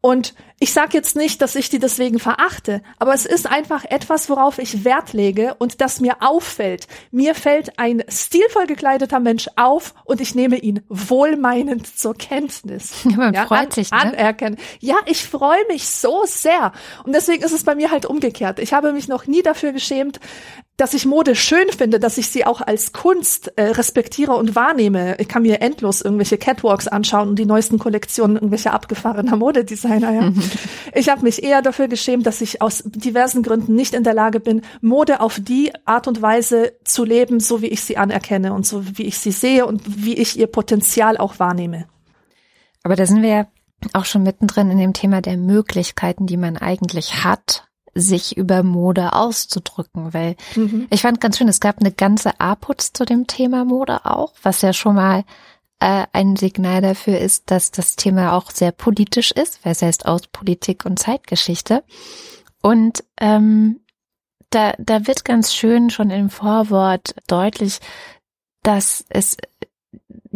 Und 0.00 0.34
ich 0.58 0.72
sage 0.72 0.90
jetzt 0.94 1.16
nicht, 1.16 1.42
dass 1.42 1.54
ich 1.54 1.68
die 1.68 1.78
deswegen 1.78 2.18
verachte, 2.18 2.82
aber 2.98 3.12
es 3.12 3.26
ist 3.26 3.46
einfach 3.46 3.84
etwas, 3.84 4.30
worauf 4.30 4.58
ich 4.58 4.84
Wert 4.86 5.12
lege 5.12 5.54
und 5.58 5.82
das 5.82 6.00
mir 6.00 6.16
auffällt. 6.20 6.86
Mir 7.10 7.34
fällt 7.34 7.78
ein 7.78 8.02
stilvoll 8.08 8.66
gekleideter 8.66 9.20
Mensch 9.20 9.50
auf 9.56 9.94
und 10.04 10.22
ich 10.22 10.34
nehme 10.34 10.56
ihn 10.56 10.80
wohlmeinend 10.88 11.86
zur 11.98 12.14
Kenntnis. 12.14 13.04
Man 13.04 13.34
ja, 13.34 13.44
freut 13.44 13.66
an, 13.66 13.70
sich, 13.70 13.90
ne? 13.90 13.98
Anerkennen. 13.98 14.56
Ja, 14.80 14.96
ich 15.04 15.26
freue 15.26 15.66
mich 15.68 15.88
so 15.88 16.22
sehr. 16.24 16.72
Und 17.04 17.12
deswegen 17.14 17.44
ist 17.44 17.52
es 17.52 17.64
bei 17.64 17.74
mir 17.74 17.90
halt 17.90 18.06
umgekehrt. 18.06 18.58
Ich 18.58 18.72
habe 18.72 18.94
mich 18.94 19.08
noch 19.08 19.26
nie 19.26 19.42
dafür 19.42 19.72
geschämt, 19.72 20.20
dass 20.76 20.92
ich 20.92 21.06
Mode 21.06 21.34
schön 21.34 21.68
finde, 21.70 21.98
dass 21.98 22.18
ich 22.18 22.28
sie 22.28 22.44
auch 22.44 22.60
als 22.60 22.92
Kunst 22.92 23.52
äh, 23.56 23.62
respektiere 23.64 24.32
und 24.32 24.54
wahrnehme. 24.54 25.16
Ich 25.18 25.28
kann 25.28 25.42
mir 25.42 25.62
endlos 25.62 26.02
irgendwelche 26.02 26.36
Catwalks 26.36 26.86
anschauen 26.86 27.30
und 27.30 27.38
die 27.38 27.46
neuesten 27.46 27.78
Kollektionen 27.78 28.36
irgendwelcher 28.36 28.74
abgefahrener 28.74 29.36
Modedesigner. 29.36 30.12
Ja. 30.12 30.32
ich 30.94 31.08
habe 31.08 31.22
mich 31.22 31.42
eher 31.42 31.62
dafür 31.62 31.88
geschämt, 31.88 32.26
dass 32.26 32.40
ich 32.40 32.62
aus 32.62 32.82
diversen 32.84 33.42
Gründen 33.42 33.74
nicht 33.74 33.94
in 33.94 34.04
der 34.04 34.14
Lage 34.14 34.40
bin, 34.40 34.62
Mode 34.80 35.20
auf 35.20 35.38
die 35.40 35.72
Art 35.84 36.08
und 36.08 36.22
Weise 36.22 36.72
zu 36.84 37.04
leben, 37.04 37.40
so 37.40 37.62
wie 37.62 37.66
ich 37.66 37.82
sie 37.82 37.96
anerkenne 37.96 38.52
und 38.52 38.66
so 38.66 38.82
wie 38.96 39.04
ich 39.04 39.18
sie 39.18 39.32
sehe 39.32 39.66
und 39.66 39.82
wie 40.04 40.14
ich 40.14 40.38
ihr 40.38 40.46
Potenzial 40.46 41.16
auch 41.16 41.38
wahrnehme. 41.38 41.86
Aber 42.82 42.96
da 42.96 43.06
sind 43.06 43.22
wir 43.22 43.28
ja 43.28 43.46
auch 43.92 44.04
schon 44.04 44.22
mittendrin 44.22 44.70
in 44.70 44.78
dem 44.78 44.92
Thema 44.92 45.20
der 45.20 45.36
Möglichkeiten, 45.36 46.26
die 46.26 46.36
man 46.36 46.56
eigentlich 46.56 47.24
hat, 47.24 47.68
sich 47.94 48.36
über 48.36 48.62
Mode 48.62 49.14
auszudrücken, 49.14 50.12
weil 50.12 50.36
mhm. 50.54 50.86
ich 50.90 51.02
fand 51.02 51.20
ganz 51.20 51.38
schön, 51.38 51.48
es 51.48 51.60
gab 51.60 51.80
eine 51.80 51.92
ganze 51.92 52.38
A-Putz 52.40 52.92
zu 52.92 53.04
dem 53.04 53.26
Thema 53.26 53.64
Mode 53.64 54.04
auch, 54.04 54.34
was 54.42 54.62
ja 54.62 54.72
schon 54.72 54.96
mal 54.96 55.24
äh, 55.80 56.06
ein 56.12 56.36
Signal 56.36 56.80
dafür 56.80 57.18
ist, 57.18 57.50
dass 57.50 57.70
das 57.70 57.96
Thema 57.96 58.34
auch 58.34 58.50
sehr 58.50 58.72
politisch 58.72 59.30
ist, 59.30 59.64
weil 59.64 59.72
es 59.72 59.82
heißt 59.82 60.06
aus 60.06 60.26
Politik 60.28 60.84
und 60.84 60.98
Zeitgeschichte. 60.98 61.84
Und 62.62 63.04
ähm, 63.20 63.80
da, 64.50 64.74
da 64.78 65.06
wird 65.06 65.24
ganz 65.24 65.54
schön 65.54 65.90
schon 65.90 66.10
im 66.10 66.30
Vorwort 66.30 67.14
deutlich, 67.26 67.80
dass 68.62 69.04
es 69.08 69.36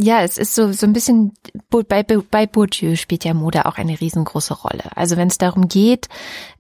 ja, 0.03 0.23
es 0.23 0.39
ist 0.39 0.55
so, 0.55 0.73
so 0.73 0.87
ein 0.87 0.93
bisschen, 0.93 1.33
bei, 1.69 2.03
bei 2.03 2.47
Bourdieu 2.47 2.97
spielt 2.97 3.25
ja 3.25 3.35
Mode 3.35 3.67
auch 3.67 3.77
eine 3.77 4.01
riesengroße 4.01 4.55
Rolle. 4.55 4.85
Also 4.97 5.17
wenn 5.17 5.29
es 5.29 5.39
darum 5.39 5.69
geht, 5.69 6.09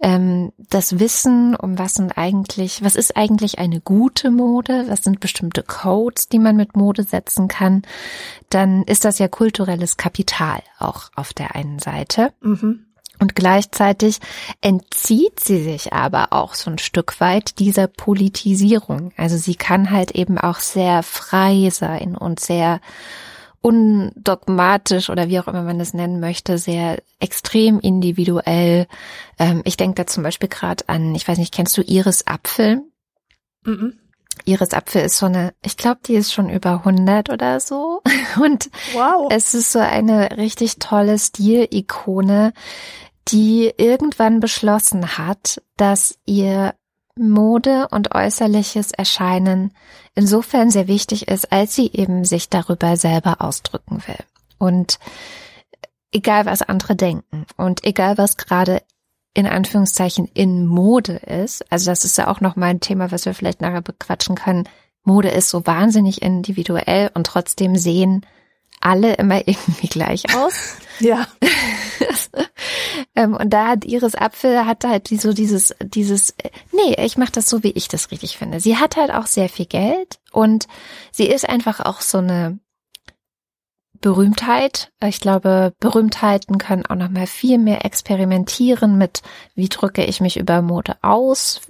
ähm, 0.01 0.53
das 0.59 0.99
Wissen, 0.99 1.57
um 1.57 1.79
was 1.79 1.95
sind 1.95 2.19
eigentlich, 2.19 2.85
was 2.85 2.97
ist 2.97 3.17
eigentlich 3.17 3.59
eine 3.59 3.81
gute 3.81 4.31
Mode, 4.31 4.85
was 4.89 5.05
sind 5.05 5.21
bestimmte 5.21 5.63
Codes, 5.63 6.29
die 6.29 6.39
man 6.39 6.57
mit 6.57 6.77
Mode 6.77 7.03
setzen 7.03 7.49
kann, 7.49 7.83
dann 8.51 8.83
ist 8.83 9.05
das 9.05 9.19
ja 9.19 9.29
kulturelles 9.29 9.97
Kapital 9.97 10.63
auch 10.79 11.11
auf 11.17 11.33
der 11.33 11.55
einen 11.55 11.79
Seite. 11.79 12.33
Mhm. 12.43 12.85
Und 13.21 13.35
gleichzeitig 13.35 14.19
entzieht 14.63 15.41
sie 15.41 15.63
sich 15.63 15.93
aber 15.93 16.29
auch 16.33 16.55
so 16.55 16.71
ein 16.71 16.79
Stück 16.79 17.21
weit 17.21 17.59
dieser 17.59 17.87
Politisierung. 17.87 19.13
Also 19.17 19.37
sie 19.37 19.57
kann 19.57 19.91
halt 19.91 20.13
eben 20.13 20.39
auch 20.39 20.59
sehr 20.59 21.03
frei 21.03 21.69
sein 21.71 22.17
und 22.17 22.41
sehr 22.41 22.81
undogmatisch 23.63 25.11
oder 25.11 25.29
wie 25.29 25.39
auch 25.39 25.49
immer 25.49 25.63
man 25.63 25.79
das 25.79 25.93
nennen 25.93 26.21
möchte, 26.21 26.59
sehr 26.59 27.03
extrem 27.19 27.79
individuell. 27.81 28.87
Ähm, 29.39 29.63
ich 29.65 29.77
denke 29.77 29.97
da 29.97 30.07
zum 30.07 30.23
Beispiel 30.23 30.49
gerade 30.49 30.89
an, 30.89 31.15
ich 31.15 31.29
weiß 31.29 31.39
nicht, 31.39 31.53
kennst 31.53 31.77
du 31.77 31.83
Iris 31.83 32.27
Apfel? 32.27 32.83
Mhm. 33.65 33.99
Iris 34.47 34.73
Apfel 34.73 35.03
ist 35.03 35.19
so 35.19 35.27
eine, 35.27 35.53
ich 35.63 35.77
glaube, 35.77 36.01
die 36.07 36.15
ist 36.15 36.33
schon 36.33 36.49
über 36.49 36.85
100 36.85 37.29
oder 37.31 37.61
so. 37.61 38.03
Und 38.43 38.71
wow. 38.95 39.29
es 39.31 39.55
ist 39.55 39.73
so 39.73 39.79
eine 39.79 40.39
richtig 40.39 40.79
tolle 40.79 41.19
Stilikone, 41.19 42.53
die 43.29 43.73
irgendwann 43.77 44.41
beschlossen 44.41 45.19
hat, 45.19 45.63
dass 45.77 46.19
ihr 46.25 46.75
Mode 47.29 47.89
und 47.91 48.15
äußerliches 48.15 48.93
Erscheinen 48.93 49.73
insofern 50.15 50.71
sehr 50.71 50.89
wichtig 50.89 51.29
ist, 51.29 51.53
als 51.53 51.75
sie 51.75 51.91
eben 51.93 52.25
sich 52.25 52.49
darüber 52.49 52.97
selber 52.97 53.41
ausdrücken 53.41 54.03
will. 54.07 54.25
Und 54.59 54.99
egal 56.13 56.47
was 56.47 56.63
andere 56.63 56.97
denken 56.97 57.47
und 57.57 57.85
egal 57.85 58.19
was 58.19 58.37
gerade 58.37 58.83
in 59.33 59.47
Anführungszeichen 59.47 60.29
in 60.35 60.67
Mode 60.67 61.15
ist, 61.15 61.71
also 61.71 61.91
das 61.91 62.05
ist 62.05 62.19
ja 62.19 62.27
auch 62.29 62.41
noch 62.41 62.57
mal 62.57 62.67
ein 62.67 62.81
Thema, 62.81 63.13
was 63.13 63.27
wir 63.27 63.35
vielleicht 63.35 63.61
nachher 63.61 63.83
bequatschen 63.83 64.35
können. 64.35 64.69
Mode 65.05 65.29
ist 65.29 65.51
so 65.51 65.67
wahnsinnig 65.67 66.23
individuell 66.23 67.11
und 67.15 67.27
trotzdem 67.27 67.77
sehen 67.77 68.27
alle 68.81 69.15
immer 69.15 69.37
irgendwie 69.47 69.89
gleich 69.89 70.35
aus. 70.37 70.77
ja. 70.99 71.27
ähm, 73.17 73.35
und 73.35 73.51
da 73.51 73.69
hat 73.69 73.85
Iris 73.85 74.15
Apfel 74.15 74.67
hat 74.67 74.85
halt 74.85 75.09
so 75.09 75.33
dieses, 75.33 75.75
dieses, 75.83 76.35
nee, 76.73 76.95
ich 77.05 77.17
mache 77.17 77.33
das 77.33 77.49
so, 77.49 77.63
wie 77.63 77.73
ich 77.73 77.89
das 77.89 78.11
richtig 78.11 78.39
finde. 78.39 78.61
Sie 78.61 78.77
hat 78.77 78.97
halt 78.97 79.13
auch 79.13 79.27
sehr 79.27 79.49
viel 79.49 79.67
Geld 79.67 80.21
und 80.33 80.69
sie 81.11 81.27
ist 81.27 81.49
einfach 81.49 81.81
auch 81.81 82.01
so 82.01 82.19
eine 82.19 82.59
Berühmtheit. 84.01 84.93
Ich 85.05 85.21
glaube, 85.21 85.75
Berühmtheiten 85.81 86.59
können 86.59 86.87
auch 86.87 86.95
noch 86.95 87.11
mal 87.11 87.27
viel 87.27 87.59
mehr 87.59 87.85
experimentieren 87.85 88.97
mit, 88.97 89.23
wie 89.55 89.69
drücke 89.69 90.05
ich 90.05 90.21
mich 90.21 90.39
über 90.39 90.63
Mode 90.63 90.97
aus, 91.03 91.61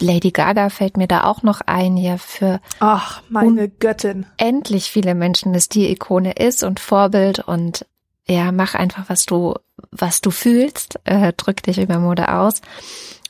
Lady 0.00 0.32
Gaga 0.32 0.70
fällt 0.70 0.96
mir 0.96 1.06
da 1.06 1.24
auch 1.24 1.42
noch 1.42 1.60
ein, 1.60 1.96
ja, 1.96 2.18
für 2.18 2.60
Ach, 2.80 3.22
meine 3.28 3.68
Göttin. 3.68 4.26
Endlich 4.36 4.90
viele 4.90 5.14
Menschen 5.14 5.52
dass 5.52 5.68
die 5.68 5.90
Ikone 5.90 6.32
ist 6.32 6.64
und 6.64 6.80
Vorbild 6.80 7.40
und 7.40 7.86
ja, 8.26 8.52
mach 8.52 8.74
einfach, 8.74 9.04
was 9.08 9.26
du, 9.26 9.54
was 9.90 10.20
du 10.20 10.30
fühlst, 10.30 10.98
äh, 11.04 11.32
drück 11.32 11.62
dich 11.62 11.78
über 11.78 11.98
Mode 11.98 12.32
aus. 12.32 12.62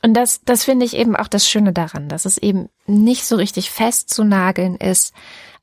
Und 0.02 0.14
das, 0.14 0.42
das 0.44 0.64
finde 0.64 0.84
ich 0.84 0.94
eben 0.94 1.16
auch 1.16 1.28
das 1.28 1.48
Schöne 1.48 1.72
daran, 1.72 2.08
dass 2.08 2.26
es 2.26 2.38
eben 2.38 2.68
nicht 2.86 3.24
so 3.24 3.36
richtig 3.36 3.70
fest 3.70 4.10
zu 4.10 4.22
nageln 4.22 4.76
ist, 4.76 5.14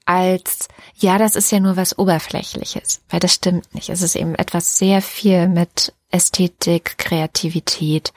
als, 0.06 0.68
ja, 0.96 1.18
das 1.18 1.36
ist 1.36 1.52
ja 1.52 1.60
nur 1.60 1.78
was 1.78 1.98
Oberflächliches, 1.98 3.02
weil 3.10 3.20
das 3.20 3.34
stimmt 3.34 3.74
nicht. 3.76 3.90
Es 3.90 4.02
ist 4.02 4.16
eben 4.16 4.36
etwas 4.36 4.78
sehr 4.78 5.02
viel 5.02 5.48
mit 5.48 5.94
Ästhetik, 6.10 6.98
Kreativität 6.98 8.12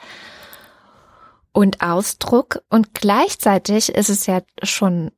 und 1.51 1.81
Ausdruck 1.81 2.63
und 2.69 2.93
gleichzeitig 2.93 3.89
ist 3.89 4.09
es 4.09 4.25
ja 4.25 4.41
schon, 4.63 5.11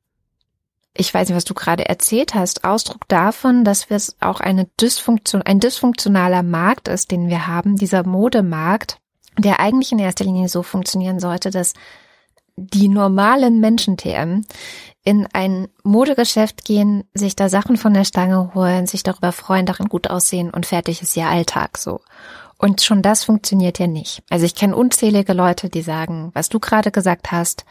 ich 0.98 1.14
weiß 1.14 1.28
nicht, 1.28 1.36
was 1.36 1.44
du 1.44 1.54
gerade 1.54 1.88
erzählt 1.88 2.34
hast, 2.34 2.64
Ausdruck 2.64 3.06
davon, 3.08 3.64
dass 3.64 3.86
es 3.88 4.16
auch 4.20 4.40
eine 4.40 4.66
Dysfunktion, 4.80 5.42
ein 5.42 5.60
dysfunktionaler 5.60 6.42
Markt 6.42 6.88
ist, 6.88 7.10
den 7.12 7.28
wir 7.28 7.46
haben, 7.46 7.76
dieser 7.76 8.04
Modemarkt, 8.04 8.98
der 9.38 9.60
eigentlich 9.60 9.92
in 9.92 10.00
erster 10.00 10.24
Linie 10.24 10.48
so 10.48 10.64
funktionieren 10.64 11.20
sollte, 11.20 11.50
dass 11.50 11.74
die 12.56 12.88
normalen 12.88 13.60
Menschen-TM 13.60 14.44
in 15.04 15.28
ein 15.32 15.68
Modegeschäft 15.84 16.64
gehen, 16.64 17.04
sich 17.14 17.36
da 17.36 17.48
Sachen 17.48 17.76
von 17.76 17.94
der 17.94 18.04
Stange 18.04 18.52
holen, 18.54 18.88
sich 18.88 19.04
darüber 19.04 19.30
freuen, 19.30 19.66
darin 19.66 19.88
gut 19.88 20.10
aussehen 20.10 20.50
und 20.50 20.66
fertig 20.66 21.00
ist 21.00 21.16
ihr 21.16 21.28
Alltag 21.28 21.78
so. 21.78 22.00
Und 22.58 22.82
schon 22.82 23.02
das 23.02 23.22
funktioniert 23.22 23.78
ja 23.78 23.86
nicht. 23.86 24.24
Also 24.28 24.44
ich 24.44 24.56
kenne 24.56 24.74
unzählige 24.74 25.32
Leute, 25.32 25.68
die 25.70 25.82
sagen, 25.82 26.32
was 26.34 26.48
du 26.48 26.58
gerade 26.58 26.90
gesagt 26.90 27.30
hast, 27.30 27.64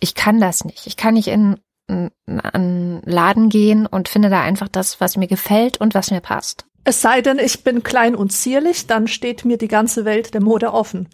ich 0.00 0.14
kann 0.14 0.38
das 0.38 0.66
nicht. 0.66 0.86
Ich 0.86 0.98
kann 0.98 1.14
nicht 1.14 1.28
in 1.28 1.56
einen 1.86 3.02
Laden 3.04 3.48
gehen 3.48 3.86
und 3.86 4.08
finde 4.08 4.30
da 4.30 4.40
einfach 4.40 4.68
das, 4.68 5.00
was 5.00 5.16
mir 5.16 5.26
gefällt 5.28 5.78
und 5.78 5.94
was 5.94 6.10
mir 6.10 6.20
passt. 6.20 6.64
Es 6.84 7.00
sei 7.00 7.22
denn, 7.22 7.38
ich 7.38 7.64
bin 7.64 7.82
klein 7.82 8.14
und 8.14 8.30
zierlich, 8.30 8.86
dann 8.86 9.08
steht 9.08 9.44
mir 9.44 9.56
die 9.56 9.68
ganze 9.68 10.04
Welt 10.04 10.34
der 10.34 10.42
Mode 10.42 10.72
offen. 10.72 11.08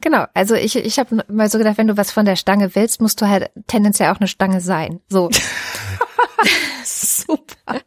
Genau, 0.00 0.26
also 0.34 0.54
ich, 0.54 0.76
ich 0.76 0.98
habe 0.98 1.24
mal 1.28 1.48
so 1.48 1.58
gedacht, 1.58 1.78
wenn 1.78 1.86
du 1.86 1.96
was 1.96 2.10
von 2.10 2.24
der 2.24 2.36
Stange 2.36 2.74
willst, 2.74 3.00
musst 3.00 3.20
du 3.20 3.28
halt 3.28 3.50
tendenziell 3.66 4.10
auch 4.10 4.20
eine 4.20 4.28
Stange 4.28 4.60
sein. 4.60 5.00
So. 5.08 5.30
Super. 6.84 7.80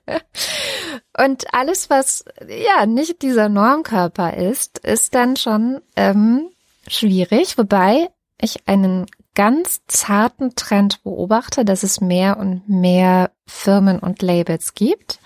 Und 1.17 1.53
alles, 1.53 1.89
was 1.89 2.25
ja 2.48 2.86
nicht 2.86 3.22
dieser 3.22 3.50
Normkörper 3.50 4.36
ist, 4.36 4.79
ist 4.79 5.13
dann 5.13 5.36
schon 5.36 5.81
ähm, 5.96 6.50
schwierig, 6.88 7.57
wobei 7.57 8.10
ich 8.39 8.67
einen 8.67 9.05
ganz 9.38 9.82
zarten 9.86 10.56
Trend 10.56 11.03
beobachte, 11.03 11.63
dass 11.63 11.84
es 11.84 12.01
mehr 12.01 12.38
und 12.39 12.67
mehr 12.67 13.29
Firmen 13.46 14.00
und 14.00 14.24
Labels 14.24 14.74
gibt, 14.74 15.20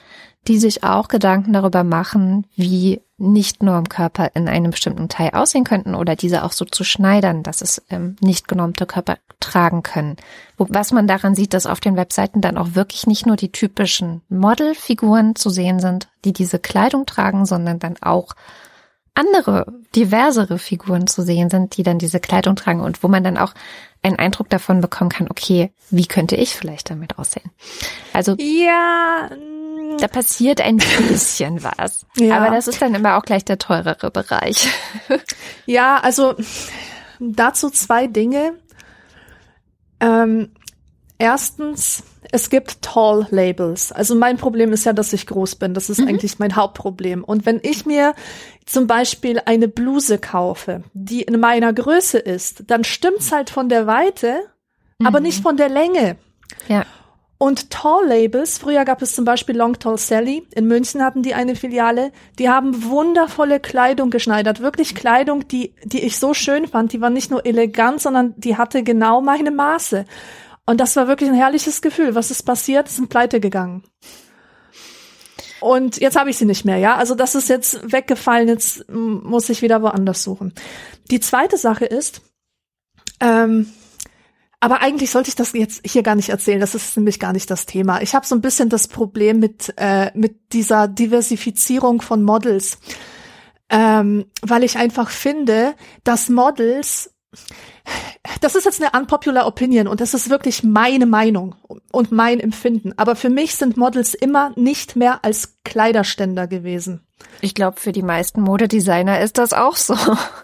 die 0.49 0.59
sich 0.59 0.83
auch 0.83 1.07
Gedanken 1.07 1.53
darüber 1.53 1.85
machen, 1.85 2.45
wie 2.57 3.01
nicht 3.17 3.63
Normkörper 3.63 4.31
in 4.33 4.49
einem 4.49 4.71
bestimmten 4.71 5.07
Teil 5.07 5.29
aussehen 5.31 5.63
könnten 5.63 5.95
oder 5.95 6.17
diese 6.17 6.43
auch 6.43 6.51
so 6.51 6.65
zu 6.65 6.83
schneidern, 6.83 7.41
dass 7.41 7.61
es 7.61 7.83
ähm, 7.89 8.17
nicht 8.19 8.49
genormte 8.49 8.85
Körper 8.85 9.17
tragen 9.39 9.81
können. 9.81 10.17
Was 10.57 10.91
man 10.91 11.07
daran 11.07 11.33
sieht, 11.33 11.53
dass 11.53 11.65
auf 11.65 11.79
den 11.79 11.95
Webseiten 11.95 12.41
dann 12.41 12.57
auch 12.57 12.75
wirklich 12.75 13.07
nicht 13.07 13.25
nur 13.25 13.37
die 13.37 13.53
typischen 13.53 14.23
Modelfiguren 14.27 15.37
zu 15.37 15.49
sehen 15.49 15.79
sind, 15.79 16.09
die 16.25 16.33
diese 16.33 16.59
Kleidung 16.59 17.05
tragen, 17.05 17.45
sondern 17.45 17.79
dann 17.79 17.95
auch 18.01 18.33
andere, 19.13 19.65
diversere 19.95 20.57
Figuren 20.57 21.07
zu 21.07 21.21
sehen 21.21 21.49
sind, 21.49 21.75
die 21.77 21.83
dann 21.83 21.99
diese 21.99 22.19
Kleidung 22.19 22.55
tragen 22.55 22.81
und 22.81 23.03
wo 23.03 23.07
man 23.07 23.23
dann 23.23 23.37
auch 23.37 23.53
einen 24.01 24.17
Eindruck 24.17 24.49
davon 24.49 24.81
bekommen 24.81 25.09
kann, 25.09 25.27
okay, 25.29 25.71
wie 25.89 26.05
könnte 26.05 26.35
ich 26.35 26.55
vielleicht 26.55 26.89
damit 26.89 27.19
aussehen? 27.19 27.51
Also 28.13 28.35
ja, 28.39 29.29
da 29.99 30.07
passiert 30.07 30.61
ein 30.61 30.77
bisschen 30.77 31.63
was. 31.77 32.05
Ja. 32.17 32.37
Aber 32.37 32.55
das 32.55 32.67
ist 32.67 32.81
dann 32.81 32.95
immer 32.95 33.17
auch 33.17 33.23
gleich 33.23 33.45
der 33.45 33.57
teurere 33.57 34.11
Bereich. 34.11 34.67
ja, 35.65 35.97
also 35.97 36.35
dazu 37.19 37.69
zwei 37.69 38.07
Dinge. 38.07 38.53
Ähm, 39.99 40.51
erstens, 41.19 42.03
es 42.31 42.49
gibt 42.49 42.81
Tall-Labels. 42.81 43.91
Also 43.91 44.15
mein 44.15 44.37
Problem 44.37 44.71
ist 44.71 44.85
ja, 44.85 44.93
dass 44.93 45.13
ich 45.13 45.27
groß 45.27 45.55
bin. 45.55 45.73
Das 45.73 45.89
ist 45.89 45.99
mhm. 45.99 46.07
eigentlich 46.07 46.39
mein 46.39 46.55
Hauptproblem. 46.55 47.23
Und 47.23 47.45
wenn 47.45 47.59
ich 47.61 47.85
mir 47.85 48.13
zum 48.65 48.87
Beispiel 48.87 49.41
eine 49.45 49.67
Bluse 49.67 50.17
kaufe, 50.17 50.83
die 50.93 51.21
in 51.21 51.39
meiner 51.39 51.73
Größe 51.73 52.17
ist, 52.17 52.63
dann 52.67 52.83
stimmt's 52.83 53.31
halt 53.31 53.49
von 53.49 53.69
der 53.69 53.87
Weite, 53.87 54.41
mhm. 54.99 55.07
aber 55.07 55.19
nicht 55.19 55.43
von 55.43 55.57
der 55.57 55.69
Länge. 55.69 56.17
Ja. 56.67 56.85
Und 57.37 57.71
Tall 57.71 58.05
Labels, 58.07 58.59
früher 58.59 58.85
gab 58.85 59.01
es 59.01 59.15
zum 59.15 59.25
Beispiel 59.25 59.57
Long 59.57 59.79
Tall 59.79 59.97
Sally, 59.97 60.47
in 60.53 60.67
München 60.67 61.03
hatten 61.03 61.23
die 61.23 61.33
eine 61.33 61.55
Filiale, 61.55 62.11
die 62.37 62.49
haben 62.49 62.83
wundervolle 62.83 63.59
Kleidung 63.59 64.11
geschneidert, 64.11 64.59
wirklich 64.59 64.93
Kleidung, 64.93 65.47
die, 65.47 65.73
die 65.83 66.01
ich 66.01 66.19
so 66.19 66.35
schön 66.35 66.67
fand, 66.67 66.93
die 66.93 67.01
war 67.01 67.09
nicht 67.09 67.31
nur 67.31 67.43
elegant, 67.43 67.99
sondern 67.99 68.35
die 68.37 68.57
hatte 68.57 68.83
genau 68.83 69.21
meine 69.21 69.49
Maße. 69.49 70.05
Und 70.65 70.79
das 70.79 70.95
war 70.95 71.07
wirklich 71.07 71.29
ein 71.29 71.35
herrliches 71.35 71.81
Gefühl. 71.81 72.15
Was 72.15 72.31
ist 72.31 72.43
passiert? 72.43 72.87
Sie 72.87 72.95
sind 72.95 73.09
pleite 73.09 73.39
gegangen. 73.39 73.83
Und 75.61 76.01
jetzt 76.01 76.17
habe 76.17 76.31
ich 76.31 76.37
sie 76.37 76.45
nicht 76.45 76.65
mehr, 76.65 76.77
ja. 76.77 76.95
Also 76.95 77.13
das 77.13 77.35
ist 77.35 77.47
jetzt 77.47 77.91
weggefallen, 77.91 78.47
jetzt 78.47 78.89
muss 78.89 79.47
ich 79.49 79.61
wieder 79.61 79.81
woanders 79.83 80.23
suchen. 80.23 80.53
Die 81.11 81.19
zweite 81.19 81.55
Sache 81.57 81.85
ist, 81.85 82.21
ähm, 83.19 83.71
aber 84.59 84.81
eigentlich 84.81 85.11
sollte 85.11 85.29
ich 85.29 85.35
das 85.35 85.53
jetzt 85.53 85.81
hier 85.85 86.01
gar 86.01 86.15
nicht 86.15 86.29
erzählen. 86.29 86.59
Das 86.59 86.73
ist 86.73 86.97
nämlich 86.97 87.19
gar 87.19 87.33
nicht 87.33 87.49
das 87.49 87.67
Thema. 87.67 88.01
Ich 88.01 88.15
habe 88.15 88.25
so 88.25 88.35
ein 88.35 88.41
bisschen 88.41 88.69
das 88.69 88.87
Problem 88.87 89.39
mit 89.39 89.73
äh, 89.77 90.11
mit 90.15 90.53
dieser 90.53 90.87
Diversifizierung 90.87 92.01
von 92.01 92.23
Models, 92.23 92.79
ähm, 93.69 94.25
weil 94.41 94.63
ich 94.63 94.77
einfach 94.77 95.09
finde, 95.11 95.75
dass 96.03 96.29
Models 96.29 97.13
das 98.41 98.55
ist 98.55 98.65
jetzt 98.65 98.81
eine 98.81 98.99
unpopular 98.99 99.47
Opinion 99.47 99.87
und 99.87 100.01
das 100.01 100.13
ist 100.13 100.29
wirklich 100.29 100.63
meine 100.63 101.05
Meinung 101.05 101.55
und 101.91 102.11
mein 102.11 102.39
Empfinden. 102.39 102.93
Aber 102.97 103.15
für 103.15 103.29
mich 103.29 103.55
sind 103.55 103.77
Models 103.77 104.13
immer 104.13 104.51
nicht 104.55 104.95
mehr 104.95 105.23
als 105.23 105.57
Kleiderständer 105.63 106.47
gewesen. 106.47 107.05
Ich 107.41 107.53
glaube, 107.53 107.79
für 107.79 107.91
die 107.91 108.03
meisten 108.03 108.41
Modedesigner 108.41 109.21
ist 109.21 109.37
das 109.37 109.53
auch 109.53 109.75
so. 109.75 109.95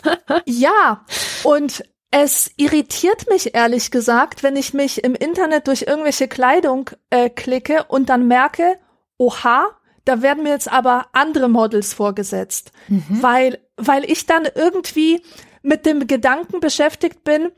ja, 0.46 1.06
und 1.44 1.84
es 2.12 2.52
irritiert 2.56 3.30
mich 3.30 3.54
ehrlich 3.54 3.92
gesagt, 3.92 4.44
wenn 4.44 4.56
ich 4.56 4.74
mich 4.74 5.04
im 5.04 5.14
Internet 5.14 5.68
durch 5.68 5.84
irgendwelche 5.84 6.28
Kleidung 6.28 6.90
äh, 7.10 7.30
klicke 7.30 7.86
und 7.90 8.10
dann 8.10 8.28
merke, 8.28 8.76
oha, 9.18 9.68
da 10.06 10.22
werden 10.22 10.44
mir 10.44 10.52
jetzt 10.52 10.72
aber 10.72 11.08
andere 11.12 11.50
Models 11.50 11.94
vorgesetzt, 11.94 12.72
mhm. 12.88 13.04
weil 13.22 13.60
weil 13.78 14.10
ich 14.10 14.26
dann 14.26 14.48
irgendwie 14.56 15.22
mit 15.68 15.86
dem 15.86 16.08
Gedanken 16.08 16.60
beschäftigt 16.60 17.24
bin, 17.24 17.52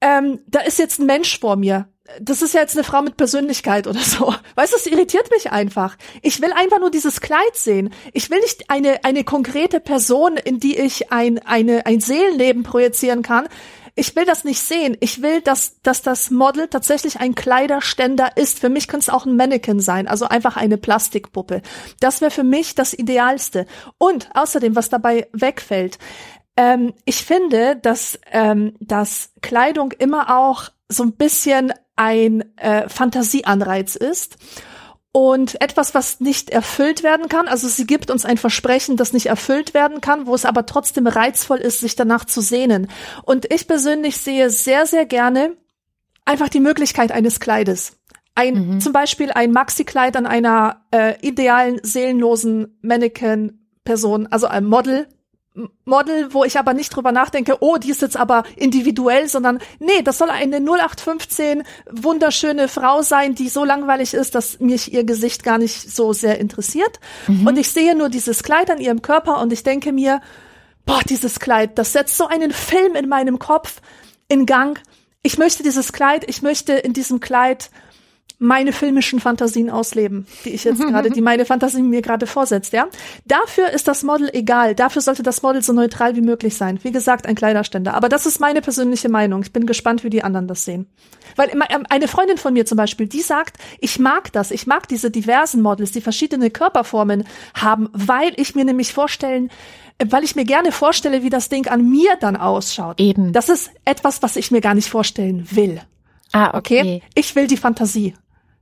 ähm, 0.00 0.40
da 0.46 0.60
ist 0.60 0.78
jetzt 0.78 1.00
ein 1.00 1.06
Mensch 1.06 1.40
vor 1.40 1.56
mir. 1.56 1.88
Das 2.20 2.40
ist 2.40 2.54
ja 2.54 2.60
jetzt 2.60 2.76
eine 2.76 2.84
Frau 2.84 3.02
mit 3.02 3.16
Persönlichkeit 3.16 3.88
oder 3.88 3.98
so. 3.98 4.32
Weißt 4.54 4.72
du, 4.72 4.76
es 4.76 4.86
irritiert 4.86 5.30
mich 5.30 5.50
einfach. 5.50 5.96
Ich 6.22 6.40
will 6.40 6.52
einfach 6.52 6.78
nur 6.78 6.90
dieses 6.90 7.20
Kleid 7.20 7.54
sehen. 7.54 7.92
Ich 8.12 8.30
will 8.30 8.38
nicht 8.40 8.70
eine, 8.70 9.02
eine 9.04 9.24
konkrete 9.24 9.80
Person, 9.80 10.36
in 10.36 10.60
die 10.60 10.78
ich 10.78 11.10
ein, 11.10 11.44
eine, 11.44 11.86
ein 11.86 12.00
Seelenleben 12.00 12.62
projizieren 12.62 13.22
kann. 13.22 13.48
Ich 13.98 14.14
will 14.14 14.26
das 14.26 14.44
nicht 14.44 14.60
sehen. 14.60 14.96
Ich 15.00 15.22
will, 15.22 15.40
dass, 15.40 15.80
dass 15.80 16.02
das 16.02 16.30
Model 16.30 16.68
tatsächlich 16.68 17.18
ein 17.18 17.34
Kleiderständer 17.34 18.36
ist. 18.36 18.58
Für 18.58 18.68
mich 18.68 18.88
könnte 18.88 19.04
es 19.04 19.08
auch 19.08 19.24
ein 19.24 19.36
Mannequin 19.36 19.80
sein, 19.80 20.06
also 20.06 20.26
einfach 20.26 20.58
eine 20.58 20.76
Plastikpuppe. 20.76 21.62
Das 21.98 22.20
wäre 22.20 22.30
für 22.30 22.44
mich 22.44 22.74
das 22.74 22.92
Idealste. 22.92 23.66
Und 23.96 24.28
außerdem, 24.34 24.76
was 24.76 24.90
dabei 24.90 25.28
wegfällt, 25.32 25.98
ähm, 26.56 26.94
ich 27.04 27.24
finde, 27.24 27.76
dass, 27.76 28.18
ähm, 28.32 28.74
dass 28.80 29.30
Kleidung 29.42 29.92
immer 29.92 30.36
auch 30.36 30.70
so 30.88 31.02
ein 31.02 31.12
bisschen 31.12 31.72
ein 31.96 32.44
äh, 32.56 32.88
Fantasieanreiz 32.88 33.96
ist 33.96 34.36
und 35.12 35.60
etwas, 35.62 35.94
was 35.94 36.20
nicht 36.20 36.50
erfüllt 36.50 37.02
werden 37.02 37.28
kann. 37.28 37.48
Also 37.48 37.68
sie 37.68 37.86
gibt 37.86 38.10
uns 38.10 38.24
ein 38.26 38.36
Versprechen, 38.36 38.96
das 38.98 39.14
nicht 39.14 39.26
erfüllt 39.26 39.72
werden 39.72 40.02
kann, 40.02 40.26
wo 40.26 40.34
es 40.34 40.44
aber 40.44 40.66
trotzdem 40.66 41.06
reizvoll 41.06 41.58
ist, 41.58 41.80
sich 41.80 41.96
danach 41.96 42.26
zu 42.26 42.42
sehnen. 42.42 42.88
Und 43.22 43.50
ich 43.52 43.66
persönlich 43.66 44.18
sehe 44.18 44.50
sehr, 44.50 44.84
sehr 44.86 45.06
gerne 45.06 45.56
einfach 46.26 46.50
die 46.50 46.60
Möglichkeit 46.60 47.12
eines 47.12 47.40
Kleides. 47.40 47.96
Ein, 48.34 48.74
mhm. 48.74 48.80
zum 48.80 48.92
Beispiel 48.92 49.30
ein 49.30 49.52
Maxi-Kleid 49.52 50.16
an 50.16 50.26
einer 50.26 50.84
äh, 50.90 51.14
idealen, 51.26 51.80
seelenlosen 51.82 52.78
Mannequin-Person, 52.82 54.26
also 54.26 54.46
ein 54.46 54.66
Model, 54.66 55.08
Model, 55.84 56.34
wo 56.34 56.44
ich 56.44 56.58
aber 56.58 56.74
nicht 56.74 56.94
drüber 56.94 57.12
nachdenke, 57.12 57.56
oh, 57.60 57.76
die 57.76 57.90
ist 57.90 58.02
jetzt 58.02 58.16
aber 58.16 58.44
individuell, 58.56 59.28
sondern 59.28 59.58
nee, 59.78 60.02
das 60.02 60.18
soll 60.18 60.30
eine 60.30 60.56
0815 60.56 61.62
wunderschöne 61.90 62.68
Frau 62.68 63.02
sein, 63.02 63.34
die 63.34 63.48
so 63.48 63.64
langweilig 63.64 64.14
ist, 64.14 64.34
dass 64.34 64.60
mich 64.60 64.92
ihr 64.92 65.04
Gesicht 65.04 65.42
gar 65.42 65.58
nicht 65.58 65.90
so 65.90 66.12
sehr 66.12 66.38
interessiert. 66.38 67.00
Mhm. 67.26 67.46
Und 67.46 67.58
ich 67.58 67.70
sehe 67.70 67.96
nur 67.96 68.08
dieses 68.08 68.42
Kleid 68.42 68.70
an 68.70 68.80
ihrem 68.80 69.02
Körper 69.02 69.40
und 69.40 69.52
ich 69.52 69.62
denke 69.62 69.92
mir, 69.92 70.20
boah, 70.84 71.00
dieses 71.08 71.40
Kleid, 71.40 71.78
das 71.78 71.92
setzt 71.92 72.16
so 72.16 72.26
einen 72.26 72.52
Film 72.52 72.94
in 72.94 73.08
meinem 73.08 73.38
Kopf 73.38 73.80
in 74.28 74.46
Gang. 74.46 74.80
Ich 75.22 75.38
möchte 75.38 75.62
dieses 75.62 75.92
Kleid, 75.92 76.24
ich 76.28 76.42
möchte 76.42 76.74
in 76.74 76.92
diesem 76.92 77.20
Kleid 77.20 77.70
meine 78.38 78.72
filmischen 78.72 79.20
Fantasien 79.20 79.70
ausleben, 79.70 80.26
die 80.44 80.50
ich 80.50 80.64
jetzt 80.64 80.80
gerade, 80.86 81.10
die 81.10 81.20
meine 81.20 81.44
Fantasie 81.44 81.82
mir 81.82 82.02
gerade 82.02 82.26
vorsetzt, 82.26 82.72
ja. 82.72 82.86
Dafür 83.24 83.70
ist 83.70 83.88
das 83.88 84.02
Model 84.02 84.30
egal. 84.32 84.74
Dafür 84.74 85.02
sollte 85.02 85.22
das 85.22 85.42
Model 85.42 85.62
so 85.62 85.72
neutral 85.72 86.16
wie 86.16 86.20
möglich 86.20 86.56
sein. 86.56 86.78
Wie 86.82 86.92
gesagt, 86.92 87.26
ein 87.26 87.34
Kleiderständer. 87.34 87.94
Aber 87.94 88.08
das 88.08 88.26
ist 88.26 88.40
meine 88.40 88.60
persönliche 88.60 89.08
Meinung. 89.08 89.42
Ich 89.42 89.52
bin 89.52 89.66
gespannt, 89.66 90.04
wie 90.04 90.10
die 90.10 90.22
anderen 90.22 90.48
das 90.48 90.64
sehen. 90.64 90.86
Weil 91.36 91.50
ähm, 91.50 91.84
eine 91.88 92.08
Freundin 92.08 92.38
von 92.38 92.52
mir 92.52 92.66
zum 92.66 92.76
Beispiel, 92.76 93.06
die 93.06 93.22
sagt, 93.22 93.56
ich 93.80 93.98
mag 93.98 94.32
das. 94.32 94.50
Ich 94.50 94.66
mag 94.66 94.88
diese 94.88 95.10
diversen 95.10 95.62
Models, 95.62 95.92
die 95.92 96.00
verschiedene 96.00 96.50
Körperformen 96.50 97.24
haben, 97.54 97.88
weil 97.92 98.32
ich 98.36 98.54
mir 98.54 98.64
nämlich 98.64 98.92
vorstellen, 98.92 99.50
weil 100.04 100.24
ich 100.24 100.36
mir 100.36 100.44
gerne 100.44 100.72
vorstelle, 100.72 101.22
wie 101.22 101.30
das 101.30 101.48
Ding 101.48 101.68
an 101.68 101.88
mir 101.88 102.16
dann 102.20 102.36
ausschaut. 102.36 103.00
Eben. 103.00 103.32
Das 103.32 103.48
ist 103.48 103.70
etwas, 103.84 104.22
was 104.22 104.36
ich 104.36 104.50
mir 104.50 104.60
gar 104.60 104.74
nicht 104.74 104.88
vorstellen 104.88 105.46
will. 105.50 105.80
Ah, 106.32 106.56
okay. 106.56 106.80
okay? 106.80 107.02
Ich 107.14 107.34
will 107.34 107.46
die 107.46 107.56
Fantasie. 107.56 108.14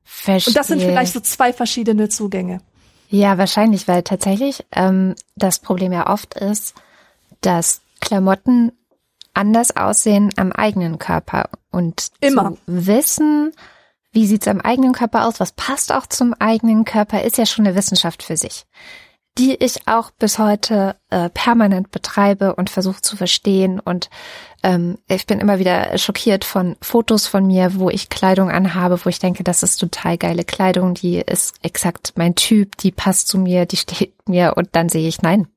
Verstehe. 0.05 0.51
Und 0.51 0.57
das 0.57 0.67
sind 0.69 0.81
vielleicht 0.81 1.12
so 1.12 1.21
zwei 1.21 1.53
verschiedene 1.53 2.09
Zugänge. 2.09 2.61
Ja, 3.09 3.38
wahrscheinlich, 3.38 3.88
weil 3.88 4.03
tatsächlich 4.03 4.64
ähm, 4.73 5.14
das 5.37 5.59
Problem 5.59 5.93
ja 5.93 6.09
oft 6.09 6.35
ist, 6.35 6.75
dass 7.40 7.81
Klamotten 8.01 8.73
anders 9.35 9.77
aussehen 9.77 10.31
am 10.37 10.53
eigenen 10.53 10.99
Körper 10.99 11.49
und 11.71 12.11
immer 12.21 12.53
zu 12.53 12.59
wissen, 12.67 13.53
wie 14.12 14.27
sieht's 14.27 14.47
am 14.47 14.61
eigenen 14.61 14.93
Körper 14.93 15.27
aus, 15.27 15.40
was 15.40 15.53
passt 15.53 15.93
auch 15.93 16.07
zum 16.07 16.35
eigenen 16.35 16.85
Körper, 16.85 17.23
ist 17.23 17.37
ja 17.37 17.47
schon 17.47 17.67
eine 17.67 17.77
Wissenschaft 17.77 18.23
für 18.23 18.37
sich 18.37 18.64
die 19.38 19.55
ich 19.57 19.88
auch 19.88 20.11
bis 20.12 20.38
heute 20.38 20.97
äh, 21.11 21.29
permanent 21.31 21.90
betreibe 21.90 22.55
und 22.55 22.70
versuche 22.70 23.03
zu 23.03 23.16
verstehen. 23.16 23.81
Und 23.81 24.09
ähm, 24.62 24.99
ich 25.09 25.27
bin 25.27 25.40
immer 25.40 25.59
wieder 25.59 25.97
schockiert 25.99 26.44
von 26.44 26.77
Fotos 26.81 27.27
von 27.27 27.47
mir, 27.47 27.75
wo 27.75 27.90
ich 27.90 28.11
Kleidung 28.11 28.51
anhabe, 28.51 29.05
wo 29.05 29.09
ich 29.09 29.18
denke, 29.18 29.42
das 29.42 29.62
ist 29.62 29.79
total 29.79 30.18
geile 30.18 30.44
Kleidung, 30.44 30.94
die 30.94 31.16
ist 31.18 31.55
exakt 31.62 32.12
mein 32.16 32.37
Typ, 32.37 32.77
die 32.79 32.92
passt 32.92 33.29
zu 33.29 33.38
mir, 33.38 33.66
die 33.66 33.77
steht 33.77 34.14
mir. 34.29 34.55
Und 34.57 34.68
dann 34.73 34.88
sehe 34.88 35.09
ich, 35.09 35.23
nein, 35.23 35.49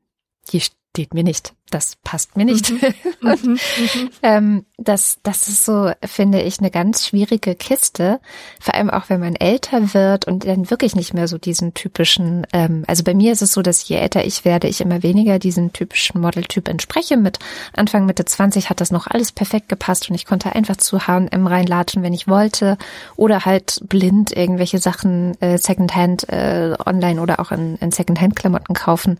die 0.51 0.61
steht 0.61 1.13
mir 1.13 1.23
nicht 1.23 1.53
das 1.69 1.97
passt 2.03 2.37
mir 2.37 2.45
nicht. 2.45 2.71
Mhm. 2.71 2.79
Mhm. 3.19 3.33
mhm. 3.51 4.09
ähm, 4.21 4.65
das, 4.77 5.19
das 5.23 5.47
ist 5.47 5.65
so, 5.65 5.91
finde 6.03 6.41
ich, 6.41 6.59
eine 6.59 6.69
ganz 6.69 7.07
schwierige 7.07 7.55
Kiste. 7.55 8.19
Vor 8.59 8.75
allem 8.75 8.89
auch, 8.89 9.09
wenn 9.09 9.19
man 9.19 9.35
älter 9.35 9.93
wird 9.93 10.25
und 10.25 10.45
dann 10.45 10.69
wirklich 10.69 10.95
nicht 10.95 11.13
mehr 11.13 11.27
so 11.27 11.37
diesen 11.37 11.73
typischen, 11.73 12.45
ähm, 12.53 12.83
also 12.87 13.03
bei 13.03 13.13
mir 13.13 13.31
ist 13.31 13.41
es 13.41 13.53
so, 13.53 13.61
dass 13.61 13.87
je 13.87 13.97
älter 13.97 14.23
ich 14.23 14.45
werde, 14.45 14.67
ich 14.67 14.79
immer 14.81 15.03
weniger 15.03 15.39
diesen 15.39 15.73
typischen 15.73 16.21
Modeltyp 16.21 16.67
entspreche. 16.67 17.17
Mit 17.17 17.39
Anfang 17.75 18.05
Mitte 18.05 18.23
20 18.23 18.69
hat 18.69 18.79
das 18.79 18.91
noch 18.91 19.07
alles 19.07 19.31
perfekt 19.31 19.67
gepasst 19.67 20.09
und 20.09 20.15
ich 20.15 20.25
konnte 20.25 20.53
einfach 20.53 20.77
zu 20.77 21.07
H&M 21.07 21.47
reinlatschen, 21.47 22.03
wenn 22.03 22.13
ich 22.13 22.27
wollte 22.27 22.77
oder 23.15 23.45
halt 23.45 23.81
blind 23.89 24.31
irgendwelche 24.31 24.77
Sachen 24.77 25.39
äh, 25.41 25.57
Secondhand 25.57 26.29
äh, 26.29 26.75
online 26.85 27.19
oder 27.19 27.39
auch 27.39 27.51
in, 27.51 27.77
in 27.77 27.91
Secondhand-Klamotten 27.91 28.75
kaufen 28.75 29.17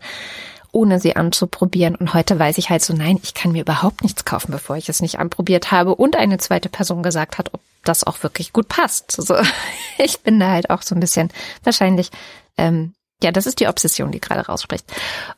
ohne 0.72 1.00
sie 1.00 1.16
anzuprobieren. 1.16 1.94
Und 1.94 2.14
heute 2.14 2.38
weiß 2.38 2.58
ich 2.58 2.70
halt 2.70 2.82
so, 2.82 2.92
nein, 2.94 3.18
ich 3.22 3.34
kann 3.34 3.52
mir 3.52 3.62
überhaupt 3.62 4.02
nichts 4.02 4.24
kaufen, 4.24 4.52
bevor 4.52 4.76
ich 4.76 4.88
es 4.88 5.00
nicht 5.00 5.18
anprobiert 5.18 5.70
habe 5.70 5.94
und 5.94 6.16
eine 6.16 6.38
zweite 6.38 6.68
Person 6.68 7.02
gesagt 7.02 7.38
hat, 7.38 7.54
ob 7.54 7.60
das 7.84 8.04
auch 8.04 8.22
wirklich 8.22 8.52
gut 8.52 8.68
passt. 8.68 9.12
So, 9.12 9.36
ich 9.98 10.20
bin 10.20 10.40
da 10.40 10.50
halt 10.50 10.70
auch 10.70 10.82
so 10.82 10.94
ein 10.94 11.00
bisschen 11.00 11.30
wahrscheinlich, 11.64 12.10
ähm, 12.56 12.94
ja, 13.22 13.32
das 13.32 13.46
ist 13.46 13.58
die 13.58 13.66
Obsession, 13.66 14.12
die 14.12 14.20
gerade 14.20 14.46
rausspricht. 14.46 14.84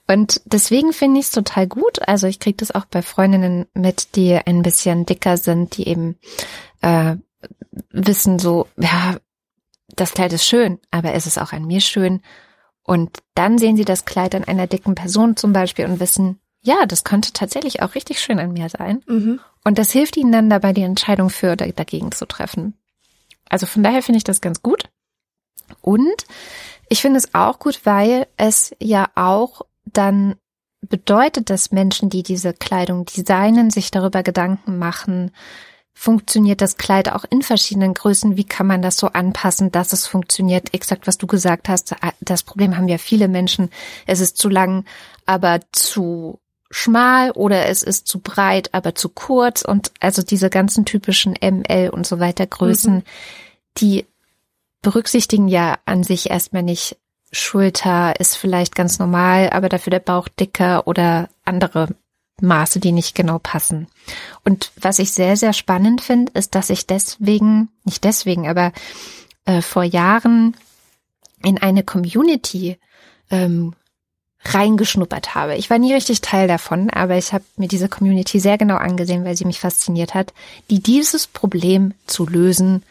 Und 0.07 0.43
deswegen 0.45 0.93
finde 0.93 1.21
ich 1.21 1.27
es 1.27 1.33
total 1.33 1.66
gut. 1.66 2.07
Also 2.07 2.27
ich 2.27 2.38
kriege 2.38 2.57
das 2.57 2.75
auch 2.75 2.85
bei 2.85 3.01
Freundinnen 3.01 3.66
mit, 3.73 4.16
die 4.16 4.35
ein 4.35 4.62
bisschen 4.62 5.07
dicker 5.07 5.38
sind, 5.38 5.77
die 5.77 5.88
eben 5.88 6.19
äh, 6.83 7.16
wissen 7.90 8.38
so, 8.38 8.66
ja, 8.77 9.16
das 9.97 10.12
Kleid 10.12 10.33
ist 10.33 10.47
schön, 10.47 10.79
aber 10.90 11.14
ist 11.14 11.27
es 11.27 11.38
auch 11.38 11.53
an 11.53 11.66
mir 11.66 11.81
schön? 11.81 12.23
Und 12.85 13.19
dann 13.35 13.59
sehen 13.59 13.77
sie 13.77 13.85
das 13.85 14.05
Kleid 14.05 14.35
an 14.35 14.45
einer 14.45 14.66
dicken 14.66 14.95
Person 14.95 15.37
zum 15.37 15.53
Beispiel 15.53 15.85
und 15.87 16.01
wissen, 16.01 16.40
ja, 16.62 16.87
das 16.87 17.05
könnte 17.05 17.33
tatsächlich 17.33 17.83
auch 17.83 17.95
richtig 17.95 18.21
schön 18.21 18.38
an 18.38 18.53
mir 18.53 18.69
sein. 18.69 19.03
Mhm. 19.07 19.40
Und 19.64 19.79
das 19.79 19.90
hilft 19.90 20.16
ihnen 20.16 20.33
dann 20.33 20.51
dabei, 20.51 20.73
die 20.73 20.83
Entscheidung 20.83 21.31
für 21.31 21.53
oder 21.53 21.66
dagegen 21.69 22.12
zu 22.12 22.27
treffen. 22.27 22.75
Also 23.49 23.66
von 23.66 23.83
daher 23.83 24.03
finde 24.03 24.19
ich 24.19 24.25
das 24.25 24.40
ganz 24.40 24.62
gut. 24.62 24.88
Und 25.81 26.25
ich 26.88 27.01
finde 27.01 27.19
es 27.19 27.35
auch 27.35 27.59
gut, 27.59 27.81
weil 27.85 28.27
es 28.37 28.75
ja 28.81 29.09
auch 29.14 29.62
dann 29.85 30.37
bedeutet, 30.81 31.51
dass 31.51 31.73
Menschen, 31.73 32.11
die 32.11 32.23
diese 32.23 32.53
Kleidung 32.53 33.05
designen, 33.05 33.71
sich 33.71 33.90
darüber 33.90 34.23
Gedanken 34.23 34.79
machen, 34.79 35.33
funktioniert 35.92 36.61
das 36.61 36.76
Kleid 36.76 37.12
auch 37.12 37.24
in 37.29 37.42
verschiedenen 37.42 37.94
Größen? 37.94 38.37
Wie 38.37 38.44
kann 38.44 38.66
man 38.66 38.83
das 38.83 38.96
so 38.96 39.09
anpassen, 39.09 39.70
dass 39.70 39.92
es 39.92 40.07
funktioniert? 40.07 40.72
Exakt, 40.72 41.07
was 41.07 41.18
du 41.18 41.26
gesagt 41.26 41.68
hast. 41.68 41.94
Das 42.20 42.42
Problem 42.42 42.76
haben 42.76 42.88
ja 42.88 42.98
viele 42.98 43.29
Menschen. 43.29 43.70
Es 44.07 44.20
ist 44.20 44.38
zu 44.38 44.48
lang, 44.48 44.85
aber 45.26 45.61
zu 45.72 46.40
schmal 46.70 47.33
oder 47.33 47.66
es 47.66 47.83
ist 47.83 48.07
zu 48.07 48.20
breit, 48.20 48.70
aber 48.72 48.94
zu 48.94 49.09
kurz 49.09 49.62
und 49.62 49.92
also 50.00 50.22
diese 50.22 50.50
ganzen 50.50 50.85
typischen 50.85 51.35
ML 51.40 51.90
und 51.90 52.07
so 52.07 52.20
weiter 52.20 52.46
Größen, 52.46 52.94
mhm. 52.94 53.03
die 53.79 54.07
berücksichtigen 54.81 55.48
ja 55.48 55.79
an 55.85 56.05
sich 56.05 56.31
erstmal 56.31 56.62
nicht 56.62 56.96
Schulter 57.33 58.18
ist 58.18 58.37
vielleicht 58.37 58.74
ganz 58.74 58.98
normal, 58.98 59.50
aber 59.50 59.68
dafür 59.68 59.90
der 59.90 60.00
Bauch 60.00 60.29
dicker 60.29 60.87
oder 60.87 61.29
andere 61.44 61.88
Maße, 62.42 62.81
die 62.81 62.92
nicht 62.92 63.14
genau 63.14 63.38
passen. 63.38 63.88
Und 64.44 64.72
was 64.81 64.98
ich 64.98 65.12
sehr, 65.12 65.37
sehr 65.37 65.53
spannend 65.53 66.00
finde, 66.00 66.33
ist, 66.33 66.55
dass 66.55 66.70
ich 66.70 66.87
deswegen, 66.87 67.68
nicht 67.85 68.05
deswegen, 68.05 68.48
aber 68.48 68.72
äh, 69.44 69.62
vor 69.62 69.85
Jahren 69.85 70.57
in 71.42 71.59
eine 71.59 71.83
Community 71.83 72.79
ähm, 73.31 73.74
reingeschnuppert 74.42 75.35
habe. 75.35 75.57
Ich 75.57 75.68
war 75.68 75.79
nie 75.79 75.92
richtig 75.92 76.22
Teil 76.22 76.48
davon, 76.48 76.90
aber 76.90 77.16
ich 77.16 77.33
habe 77.33 77.44
mir 77.57 77.68
diese 77.68 77.88
Community 77.88 78.40
sehr 78.40 78.57
genau 78.59 78.76
angesehen, 78.76 79.24
weil 79.24 79.37
sie 79.37 79.44
mich 79.44 79.61
fasziniert 79.61 80.14
hat, 80.14 80.33
die 80.70 80.81
dieses 80.81 81.26
Problem 81.26 81.92
zu 82.07 82.26
lösen 82.26 82.83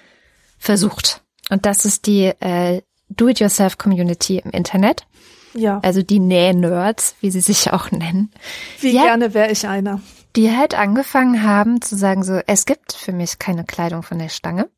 versucht. 0.60 1.22
Und 1.50 1.66
das 1.66 1.86
ist 1.86 2.06
die 2.06 2.26
äh, 2.26 2.82
Do-it-yourself-Community 3.10 4.40
im 4.40 4.52
Internet. 4.52 5.06
Ja. 5.54 5.80
Also 5.84 6.02
die 6.02 6.20
Näh-Nerds, 6.20 7.16
wie 7.22 7.32
sie 7.32 7.42
sich 7.42 7.72
auch 7.74 7.92
nennen. 7.92 8.32
Wie 8.80 8.92
die 8.92 8.98
gerne 8.98 9.34
wäre 9.34 9.52
ich 9.52 9.68
einer. 9.68 10.02
Die 10.36 10.56
halt 10.56 10.76
angefangen 10.76 11.44
haben 11.44 11.82
zu 11.82 11.96
sagen 11.96 12.24
so, 12.24 12.40
es 12.46 12.66
gibt 12.66 12.94
für 12.94 13.12
mich 13.12 13.40
keine 13.40 13.64
Kleidung 13.64 14.04
von 14.04 14.20
der 14.20 14.30
Stange. 14.30 14.70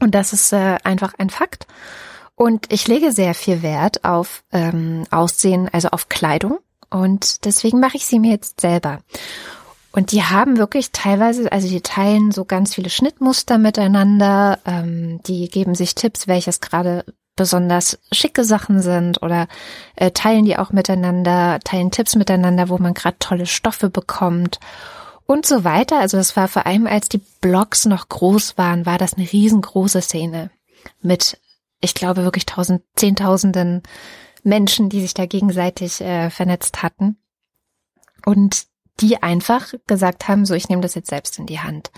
Und 0.00 0.14
das 0.14 0.32
ist 0.32 0.52
äh, 0.52 0.78
einfach 0.82 1.14
ein 1.18 1.30
Fakt. 1.30 1.66
Und 2.34 2.72
ich 2.72 2.88
lege 2.88 3.12
sehr 3.12 3.34
viel 3.34 3.62
Wert 3.62 4.04
auf 4.04 4.42
ähm, 4.52 5.04
Aussehen, 5.10 5.68
also 5.72 5.88
auf 5.88 6.08
Kleidung. 6.08 6.58
Und 6.90 7.44
deswegen 7.44 7.78
mache 7.78 7.96
ich 7.96 8.06
sie 8.06 8.18
mir 8.18 8.32
jetzt 8.32 8.60
selber. 8.60 9.00
Und 9.92 10.10
die 10.10 10.22
haben 10.22 10.56
wirklich 10.56 10.90
teilweise, 10.90 11.52
also 11.52 11.68
die 11.68 11.82
teilen 11.82 12.32
so 12.32 12.44
ganz 12.44 12.74
viele 12.74 12.90
Schnittmuster 12.90 13.58
miteinander, 13.58 14.58
ähm, 14.64 15.20
die 15.26 15.48
geben 15.50 15.74
sich 15.74 15.94
Tipps, 15.94 16.26
welches 16.26 16.60
gerade 16.60 17.04
besonders 17.36 17.98
schicke 18.12 18.44
Sachen 18.44 18.82
sind 18.82 19.22
oder 19.22 19.48
äh, 19.96 20.10
teilen 20.10 20.44
die 20.44 20.58
auch 20.58 20.72
miteinander, 20.72 21.60
teilen 21.64 21.90
Tipps 21.90 22.14
miteinander, 22.14 22.68
wo 22.68 22.78
man 22.78 22.94
gerade 22.94 23.18
tolle 23.18 23.46
Stoffe 23.46 23.90
bekommt 23.90 24.60
und 25.26 25.46
so 25.46 25.64
weiter. 25.64 25.98
Also 25.98 26.16
das 26.16 26.36
war 26.36 26.48
vor 26.48 26.66
allem, 26.66 26.86
als 26.86 27.08
die 27.08 27.22
Blogs 27.40 27.86
noch 27.86 28.08
groß 28.08 28.58
waren, 28.58 28.86
war 28.86 28.98
das 28.98 29.14
eine 29.14 29.30
riesengroße 29.30 30.02
Szene 30.02 30.50
mit, 31.00 31.40
ich 31.80 31.94
glaube 31.94 32.24
wirklich 32.24 32.46
tausend, 32.46 32.82
zehntausenden 32.96 33.82
Menschen, 34.42 34.88
die 34.88 35.00
sich 35.00 35.14
da 35.14 35.26
gegenseitig 35.26 36.00
äh, 36.00 36.30
vernetzt 36.30 36.82
hatten. 36.82 37.16
Und 38.24 38.66
die 39.00 39.22
einfach 39.22 39.72
gesagt 39.86 40.28
haben, 40.28 40.44
so 40.44 40.54
ich 40.54 40.68
nehme 40.68 40.82
das 40.82 40.94
jetzt 40.94 41.10
selbst 41.10 41.38
in 41.38 41.46
die 41.46 41.60
Hand. 41.60 41.90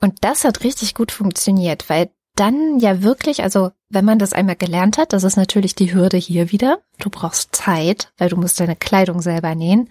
Und 0.00 0.24
das 0.24 0.44
hat 0.44 0.64
richtig 0.64 0.94
gut 0.94 1.12
funktioniert, 1.12 1.88
weil 1.88 2.10
dann 2.34 2.80
ja 2.80 3.02
wirklich, 3.02 3.42
also 3.42 3.70
wenn 3.94 4.04
man 4.04 4.18
das 4.18 4.32
einmal 4.32 4.56
gelernt 4.56 4.98
hat, 4.98 5.12
das 5.12 5.24
ist 5.24 5.36
natürlich 5.36 5.74
die 5.74 5.94
Hürde 5.94 6.16
hier 6.16 6.50
wieder. 6.50 6.78
Du 6.98 7.10
brauchst 7.10 7.54
Zeit, 7.54 8.12
weil 8.18 8.28
du 8.28 8.36
musst 8.36 8.60
deine 8.60 8.76
Kleidung 8.76 9.20
selber 9.22 9.54
nähen. 9.54 9.88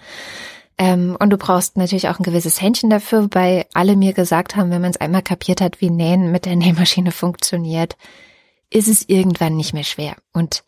Ähm, 0.77 1.15
und 1.19 1.29
du 1.29 1.37
brauchst 1.37 1.77
natürlich 1.77 2.09
auch 2.09 2.19
ein 2.19 2.23
gewisses 2.23 2.61
Händchen 2.61 2.89
dafür, 2.89 3.29
weil 3.31 3.65
alle 3.73 3.95
mir 3.95 4.13
gesagt 4.13 4.55
haben, 4.55 4.71
wenn 4.71 4.81
man 4.81 4.91
es 4.91 5.01
einmal 5.01 5.21
kapiert 5.21 5.61
hat, 5.61 5.81
wie 5.81 5.89
Nähen 5.89 6.31
mit 6.31 6.45
der 6.45 6.55
Nähmaschine 6.57 7.11
funktioniert, 7.11 7.97
ist 8.69 8.87
es 8.87 9.07
irgendwann 9.07 9.55
nicht 9.55 9.73
mehr 9.73 9.83
schwer. 9.83 10.15
Und 10.33 10.63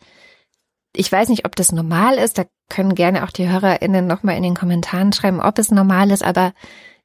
ich 0.94 1.12
weiß 1.12 1.30
nicht, 1.30 1.46
ob 1.46 1.56
das 1.56 1.72
normal 1.72 2.16
ist. 2.16 2.38
Da 2.38 2.46
können 2.70 2.96
gerne 2.96 3.24
auch 3.24 3.32
die 3.32 3.50
HörerInnen 3.50 4.08
nochmal 4.08 4.38
in 4.38 4.44
den 4.44 4.56
Kommentaren 4.56 5.12
schreiben, 5.12 5.42
ob 5.42 5.60
es 5.60 5.72
normal 5.72 6.12
ist, 6.12 6.24
aber 6.24 6.54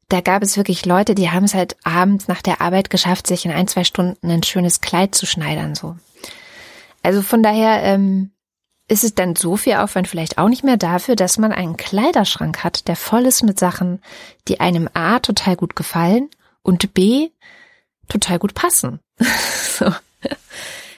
da 0.08 0.20
gab 0.20 0.42
es 0.42 0.56
wirklich 0.56 0.84
Leute, 0.86 1.14
die 1.14 1.30
haben 1.30 1.44
es 1.44 1.54
halt 1.54 1.76
abends 1.84 2.26
nach 2.26 2.42
der 2.42 2.60
Arbeit 2.60 2.90
geschafft, 2.90 3.26
sich 3.26 3.44
in 3.44 3.52
ein, 3.52 3.68
zwei 3.68 3.84
Stunden 3.84 4.30
ein 4.30 4.42
schönes 4.42 4.80
Kleid 4.80 5.14
zu 5.14 5.24
schneidern, 5.24 5.74
so. 5.74 5.96
Also 7.02 7.22
von 7.22 7.42
daher 7.42 7.82
ähm, 7.82 8.30
ist 8.88 9.04
es 9.04 9.14
dann 9.14 9.36
so 9.36 9.56
viel 9.56 9.74
Aufwand 9.74 10.08
vielleicht 10.08 10.38
auch 10.38 10.48
nicht 10.48 10.64
mehr 10.64 10.76
dafür, 10.76 11.16
dass 11.16 11.38
man 11.38 11.52
einen 11.52 11.76
Kleiderschrank 11.76 12.64
hat, 12.64 12.88
der 12.88 12.96
voll 12.96 13.24
ist 13.24 13.42
mit 13.42 13.58
Sachen, 13.58 14.02
die 14.48 14.60
einem 14.60 14.88
A 14.94 15.20
total 15.20 15.56
gut 15.56 15.76
gefallen 15.76 16.28
und 16.62 16.92
B 16.92 17.30
total 18.08 18.38
gut 18.38 18.54
passen. 18.54 19.00
so. 19.78 19.92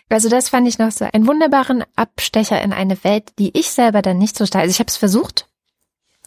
Also 0.08 0.28
das 0.28 0.48
fand 0.48 0.68
ich 0.68 0.78
noch 0.78 0.90
so 0.90 1.06
einen 1.10 1.26
wunderbaren 1.26 1.84
Abstecher 1.96 2.60
in 2.62 2.72
eine 2.72 3.02
Welt, 3.04 3.32
die 3.38 3.56
ich 3.58 3.70
selber 3.70 4.02
dann 4.02 4.18
nicht 4.18 4.36
so 4.36 4.44
stark. 4.46 4.62
Also 4.62 4.72
ich 4.72 4.78
habe 4.78 4.88
es 4.88 4.96
versucht. 4.96 5.46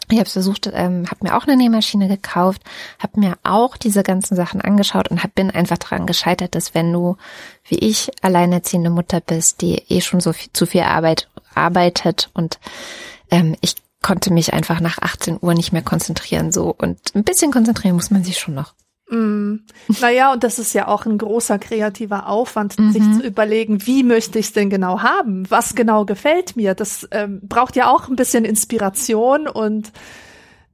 Ich 0.08 0.18
habe 0.18 0.30
versucht, 0.30 0.70
ähm, 0.72 1.06
habe 1.10 1.24
mir 1.24 1.36
auch 1.36 1.46
eine 1.46 1.56
Nähmaschine 1.56 2.06
gekauft, 2.06 2.62
habe 3.00 3.18
mir 3.18 3.38
auch 3.42 3.76
diese 3.76 4.02
ganzen 4.02 4.36
Sachen 4.36 4.60
angeschaut 4.60 5.08
und 5.08 5.22
hab, 5.22 5.34
bin 5.34 5.50
einfach 5.50 5.78
daran 5.78 6.06
gescheitert, 6.06 6.54
dass 6.54 6.74
wenn 6.74 6.92
du, 6.92 7.16
wie 7.64 7.78
ich, 7.78 8.10
alleinerziehende 8.22 8.90
Mutter 8.90 9.20
bist, 9.20 9.62
die 9.62 9.82
eh 9.88 10.00
schon 10.00 10.20
so 10.20 10.32
viel, 10.32 10.52
zu 10.52 10.66
viel 10.66 10.82
Arbeit 10.82 11.28
arbeitet 11.54 12.30
und 12.34 12.60
ähm, 13.30 13.56
ich 13.60 13.74
konnte 14.02 14.32
mich 14.32 14.52
einfach 14.52 14.80
nach 14.80 14.98
18 14.98 15.38
Uhr 15.40 15.54
nicht 15.54 15.72
mehr 15.72 15.82
konzentrieren 15.82 16.52
so 16.52 16.72
und 16.76 16.98
ein 17.16 17.24
bisschen 17.24 17.50
konzentrieren 17.50 17.96
muss 17.96 18.10
man 18.10 18.22
sich 18.22 18.38
schon 18.38 18.54
noch. 18.54 18.74
Mm. 19.08 19.58
Naja, 20.00 20.32
und 20.32 20.42
das 20.42 20.58
ist 20.58 20.72
ja 20.72 20.88
auch 20.88 21.06
ein 21.06 21.18
großer 21.18 21.58
kreativer 21.58 22.28
Aufwand, 22.28 22.78
mhm. 22.78 22.92
sich 22.92 23.02
zu 23.12 23.26
überlegen, 23.26 23.86
wie 23.86 24.02
möchte 24.02 24.38
ich 24.38 24.46
es 24.46 24.52
denn 24.52 24.70
genau 24.70 25.00
haben? 25.00 25.48
Was 25.48 25.74
genau 25.74 26.04
gefällt 26.04 26.56
mir? 26.56 26.74
Das 26.74 27.08
ähm, 27.12 27.40
braucht 27.42 27.76
ja 27.76 27.90
auch 27.90 28.08
ein 28.08 28.16
bisschen 28.16 28.44
Inspiration 28.44 29.46
und 29.46 29.92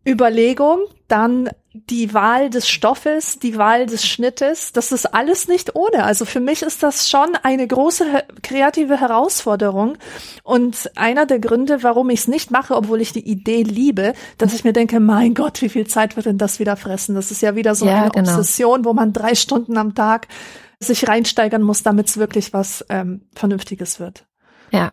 Überlegung, 0.06 0.80
dann 1.08 1.50
die 1.74 2.12
Wahl 2.12 2.50
des 2.50 2.68
Stoffes, 2.68 3.38
die 3.38 3.56
Wahl 3.56 3.86
des 3.86 4.06
Schnittes, 4.06 4.72
das 4.72 4.92
ist 4.92 5.06
alles 5.06 5.48
nicht 5.48 5.74
ohne. 5.74 6.04
Also 6.04 6.24
für 6.24 6.40
mich 6.40 6.62
ist 6.62 6.82
das 6.82 7.08
schon 7.08 7.34
eine 7.42 7.66
große 7.66 8.24
kreative 8.42 9.00
Herausforderung 9.00 9.96
und 10.42 10.90
einer 10.96 11.24
der 11.24 11.38
Gründe, 11.38 11.82
warum 11.82 12.10
ich 12.10 12.20
es 12.20 12.28
nicht 12.28 12.50
mache, 12.50 12.76
obwohl 12.76 13.00
ich 13.00 13.12
die 13.12 13.26
Idee 13.26 13.62
liebe, 13.62 14.12
dass 14.36 14.52
ich 14.52 14.64
mir 14.64 14.74
denke, 14.74 15.00
mein 15.00 15.34
Gott, 15.34 15.62
wie 15.62 15.70
viel 15.70 15.86
Zeit 15.86 16.16
wird 16.16 16.26
denn 16.26 16.38
das 16.38 16.58
wieder 16.58 16.76
fressen? 16.76 17.14
Das 17.14 17.30
ist 17.30 17.40
ja 17.40 17.56
wieder 17.56 17.74
so 17.74 17.86
ja, 17.86 18.02
eine 18.02 18.10
genau. 18.10 18.30
Obsession, 18.30 18.84
wo 18.84 18.92
man 18.92 19.12
drei 19.14 19.34
Stunden 19.34 19.78
am 19.78 19.94
Tag 19.94 20.28
sich 20.78 21.08
reinsteigern 21.08 21.62
muss, 21.62 21.82
damit 21.82 22.08
es 22.08 22.18
wirklich 22.18 22.52
was 22.52 22.84
ähm, 22.90 23.22
Vernünftiges 23.34 23.98
wird. 23.98 24.26
Ja, 24.72 24.92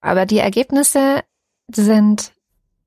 aber 0.00 0.24
die 0.24 0.38
Ergebnisse 0.38 1.22
sind 1.70 2.32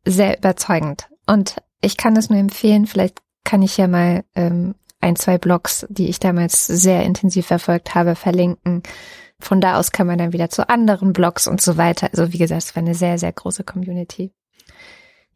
sehr 0.05 0.37
überzeugend. 0.37 1.09
Und 1.25 1.55
ich 1.87 1.97
kann 1.97 2.15
es 2.15 2.29
nur 2.29 2.37
empfehlen, 2.37 2.85
vielleicht 2.85 3.21
kann 3.43 3.61
ich 3.61 3.77
ja 3.77 3.87
mal 3.87 4.23
ähm, 4.35 4.75
ein, 4.99 5.15
zwei 5.15 5.37
Blogs, 5.37 5.85
die 5.89 6.09
ich 6.09 6.19
damals 6.19 6.67
sehr 6.67 7.03
intensiv 7.03 7.47
verfolgt 7.47 7.95
habe, 7.95 8.15
verlinken. 8.15 8.83
Von 9.39 9.61
da 9.61 9.79
aus 9.79 9.91
kann 9.91 10.05
man 10.05 10.17
dann 10.17 10.33
wieder 10.33 10.49
zu 10.49 10.67
anderen 10.67 11.13
Blogs 11.13 11.47
und 11.47 11.61
so 11.61 11.77
weiter. 11.77 12.09
Also 12.11 12.33
wie 12.33 12.37
gesagt, 12.37 12.63
es 12.63 12.75
war 12.75 12.83
eine 12.83 12.95
sehr, 12.95 13.17
sehr 13.17 13.31
große 13.31 13.63
Community. 13.63 14.31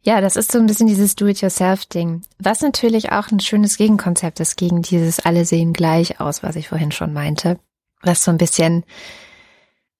Ja, 0.02 0.20
das 0.20 0.36
ist 0.36 0.52
so 0.52 0.58
ein 0.58 0.66
bisschen 0.66 0.88
dieses 0.88 1.14
Do-it-yourself-Ding. 1.14 2.22
Was 2.38 2.60
natürlich 2.60 3.12
auch 3.12 3.30
ein 3.30 3.40
schönes 3.40 3.76
Gegenkonzept 3.76 4.40
ist 4.40 4.56
gegen 4.56 4.82
dieses 4.82 5.20
alle 5.20 5.44
sehen 5.44 5.72
gleich 5.72 6.20
aus, 6.20 6.42
was 6.42 6.56
ich 6.56 6.68
vorhin 6.68 6.92
schon 6.92 7.12
meinte. 7.12 7.58
Was 8.02 8.24
so 8.24 8.32
ein 8.32 8.38
bisschen 8.38 8.84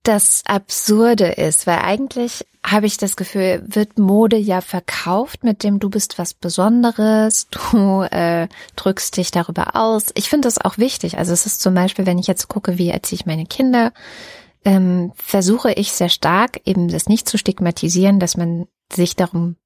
das 0.03 0.43
Absurde 0.45 1.29
ist, 1.29 1.67
weil 1.67 1.79
eigentlich 1.79 2.45
habe 2.65 2.87
ich 2.87 2.97
das 2.97 3.17
Gefühl, 3.17 3.63
wird 3.67 3.99
Mode 3.99 4.37
ja 4.37 4.61
verkauft, 4.61 5.43
mit 5.43 5.65
dem 5.65 5.81
du 5.81 5.91
bist 5.91 6.19
was 6.19 6.33
Besonderes, 6.35 7.49
du 7.73 8.03
äh, 8.03 8.49
drückst 8.77 9.17
dich 9.17 9.31
darüber 9.31 9.75
aus. 9.77 10.07
Ich 10.15 10.29
finde 10.29 10.47
das 10.47 10.59
auch 10.59 10.79
wichtig. 10.79 11.19
Also 11.19 11.33
es 11.33 11.47
ist 11.47 11.61
zum 11.61 11.75
Beispiel, 11.75 12.07
wenn 12.07 12.19
ich 12.19 12.27
jetzt 12.27 12.49
gucke, 12.49 12.79
wie 12.79 12.89
erziehe 12.89 13.19
ich 13.21 13.27
meine 13.27 13.47
Kinder, 13.47 13.93
ähm, 14.65 15.13
versuche 15.17 15.73
ich 15.73 15.93
sehr 15.93 16.09
stark 16.09 16.61
eben 16.65 16.89
das 16.89 17.09
nicht 17.09 17.29
zu 17.29 17.37
stigmatisieren, 17.37 18.21
dass 18.21 18.37
man 18.37 18.69
sich 18.93 19.17
darum 19.17 19.57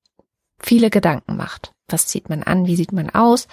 viele 0.58 0.88
Gedanken 0.88 1.36
macht. 1.36 1.72
Was 1.88 2.06
zieht 2.06 2.30
man 2.30 2.42
an? 2.42 2.66
Wie 2.66 2.76
sieht 2.76 2.92
man 2.92 3.10
aus? 3.10 3.46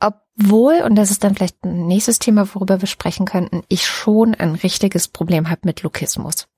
Obwohl, 0.00 0.82
und 0.82 0.96
das 0.96 1.10
ist 1.10 1.22
dann 1.22 1.34
vielleicht 1.34 1.64
ein 1.64 1.86
nächstes 1.86 2.18
Thema, 2.18 2.52
worüber 2.54 2.80
wir 2.80 2.88
sprechen 2.88 3.26
könnten, 3.26 3.62
ich 3.68 3.86
schon 3.86 4.34
ein 4.34 4.54
richtiges 4.54 5.06
Problem 5.06 5.50
habe 5.50 5.60
mit 5.64 5.82
Lokismus. 5.82 6.48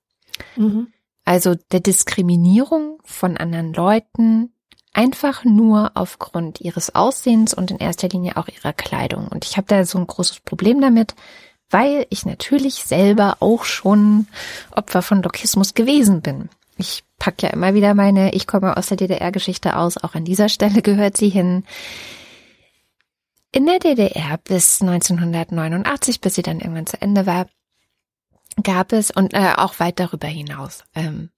Mhm. 0.55 0.92
Also 1.25 1.55
der 1.71 1.79
Diskriminierung 1.79 2.99
von 3.03 3.37
anderen 3.37 3.73
Leuten, 3.73 4.53
einfach 4.93 5.43
nur 5.43 5.91
aufgrund 5.95 6.61
ihres 6.61 6.93
Aussehens 6.93 7.53
und 7.53 7.71
in 7.71 7.79
erster 7.79 8.09
Linie 8.09 8.37
auch 8.37 8.47
ihrer 8.47 8.73
Kleidung. 8.73 9.27
Und 9.27 9.45
ich 9.45 9.57
habe 9.57 9.67
da 9.67 9.85
so 9.85 9.97
ein 9.97 10.07
großes 10.07 10.41
Problem 10.41 10.81
damit, 10.81 11.15
weil 11.69 12.05
ich 12.09 12.25
natürlich 12.25 12.75
selber 12.75 13.37
auch 13.39 13.63
schon 13.63 14.27
Opfer 14.71 15.01
von 15.01 15.23
Lokismus 15.23 15.73
gewesen 15.73 16.21
bin. 16.21 16.49
Ich 16.77 17.03
pack 17.17 17.41
ja 17.41 17.49
immer 17.49 17.73
wieder 17.73 17.93
meine 17.93 18.33
Ich 18.33 18.45
komme 18.47 18.77
aus 18.77 18.87
der 18.87 18.97
DDR-Geschichte 18.97 19.77
aus, 19.77 19.97
auch 19.97 20.13
an 20.13 20.25
dieser 20.25 20.49
Stelle 20.49 20.81
gehört 20.81 21.17
sie 21.17 21.29
hin. 21.29 21.63
In 23.51 23.65
der 23.65 23.79
DDR 23.79 24.37
bis 24.43 24.81
1989, 24.81 26.21
bis 26.21 26.35
sie 26.35 26.41
dann 26.41 26.59
irgendwann 26.59 26.87
zu 26.87 27.01
Ende 27.01 27.25
war, 27.25 27.47
gab 28.61 28.93
es 28.93 29.11
und 29.11 29.33
äh, 29.33 29.53
auch 29.57 29.79
weit 29.79 29.99
darüber 29.99 30.27
hinaus, 30.27 30.83
ähm, 30.95 31.29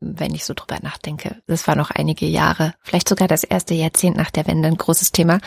wenn 0.00 0.34
ich 0.34 0.44
so 0.44 0.54
drüber 0.54 0.78
nachdenke, 0.82 1.42
das 1.46 1.66
war 1.66 1.76
noch 1.76 1.90
einige 1.90 2.26
Jahre, 2.26 2.74
vielleicht 2.82 3.08
sogar 3.08 3.28
das 3.28 3.44
erste 3.44 3.74
Jahrzehnt 3.74 4.16
nach 4.16 4.30
der 4.30 4.46
Wende 4.46 4.68
ein 4.68 4.76
großes 4.76 5.12
Thema, 5.12 5.40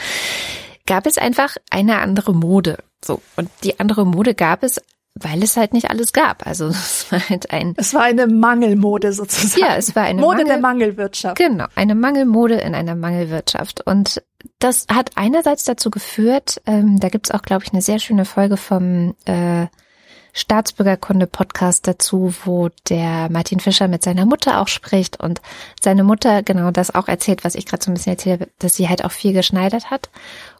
gab 0.85 1.05
es 1.05 1.17
einfach 1.17 1.57
eine 1.69 1.99
andere 1.99 2.33
Mode. 2.33 2.77
So 3.03 3.21
und 3.35 3.49
die 3.63 3.79
andere 3.79 4.05
Mode 4.05 4.33
gab 4.33 4.63
es 4.63 4.81
weil 5.23 5.41
es 5.43 5.57
halt 5.57 5.73
nicht 5.73 5.89
alles 5.89 6.13
gab. 6.13 6.45
Also 6.45 6.67
es 6.67 7.11
war 7.11 7.29
halt 7.29 7.51
ein. 7.51 7.73
Es 7.77 7.93
war 7.93 8.03
eine 8.03 8.27
Mangelmode 8.27 9.13
sozusagen. 9.13 9.61
Ja, 9.61 9.75
es 9.75 9.95
war 9.95 10.03
eine 10.03 10.21
Mode 10.21 10.37
Mangel, 10.37 10.47
der 10.47 10.59
Mangelwirtschaft. 10.59 11.37
Genau, 11.37 11.65
eine 11.75 11.95
Mangelmode 11.95 12.55
in 12.55 12.75
einer 12.75 12.95
Mangelwirtschaft. 12.95 13.85
Und 13.85 14.21
das 14.59 14.85
hat 14.91 15.11
einerseits 15.15 15.63
dazu 15.63 15.89
geführt, 15.89 16.61
ähm, 16.65 16.99
da 16.99 17.09
gibt's 17.09 17.31
auch, 17.31 17.41
glaube 17.41 17.63
ich, 17.65 17.73
eine 17.73 17.81
sehr 17.81 17.99
schöne 17.99 18.25
Folge 18.25 18.57
vom 18.57 19.15
äh, 19.25 19.67
Staatsbürgerkunde-Podcast 20.37 21.87
dazu, 21.87 22.33
wo 22.45 22.69
der 22.89 23.27
Martin 23.31 23.59
Fischer 23.59 23.87
mit 23.87 24.03
seiner 24.03 24.25
Mutter 24.25 24.61
auch 24.61 24.67
spricht 24.67 25.19
und 25.19 25.41
seine 25.81 26.03
Mutter 26.03 26.43
genau 26.43 26.69
das 26.69 26.93
auch 26.93 27.07
erzählt, 27.07 27.43
was 27.43 27.55
ich 27.55 27.65
gerade 27.65 27.83
so 27.83 27.89
ein 27.89 27.95
bisschen 27.95 28.13
erzähle, 28.13 28.47
dass 28.59 28.75
sie 28.75 28.87
halt 28.87 29.03
auch 29.03 29.11
viel 29.11 29.33
geschneidert 29.33 29.89
hat. 29.89 30.09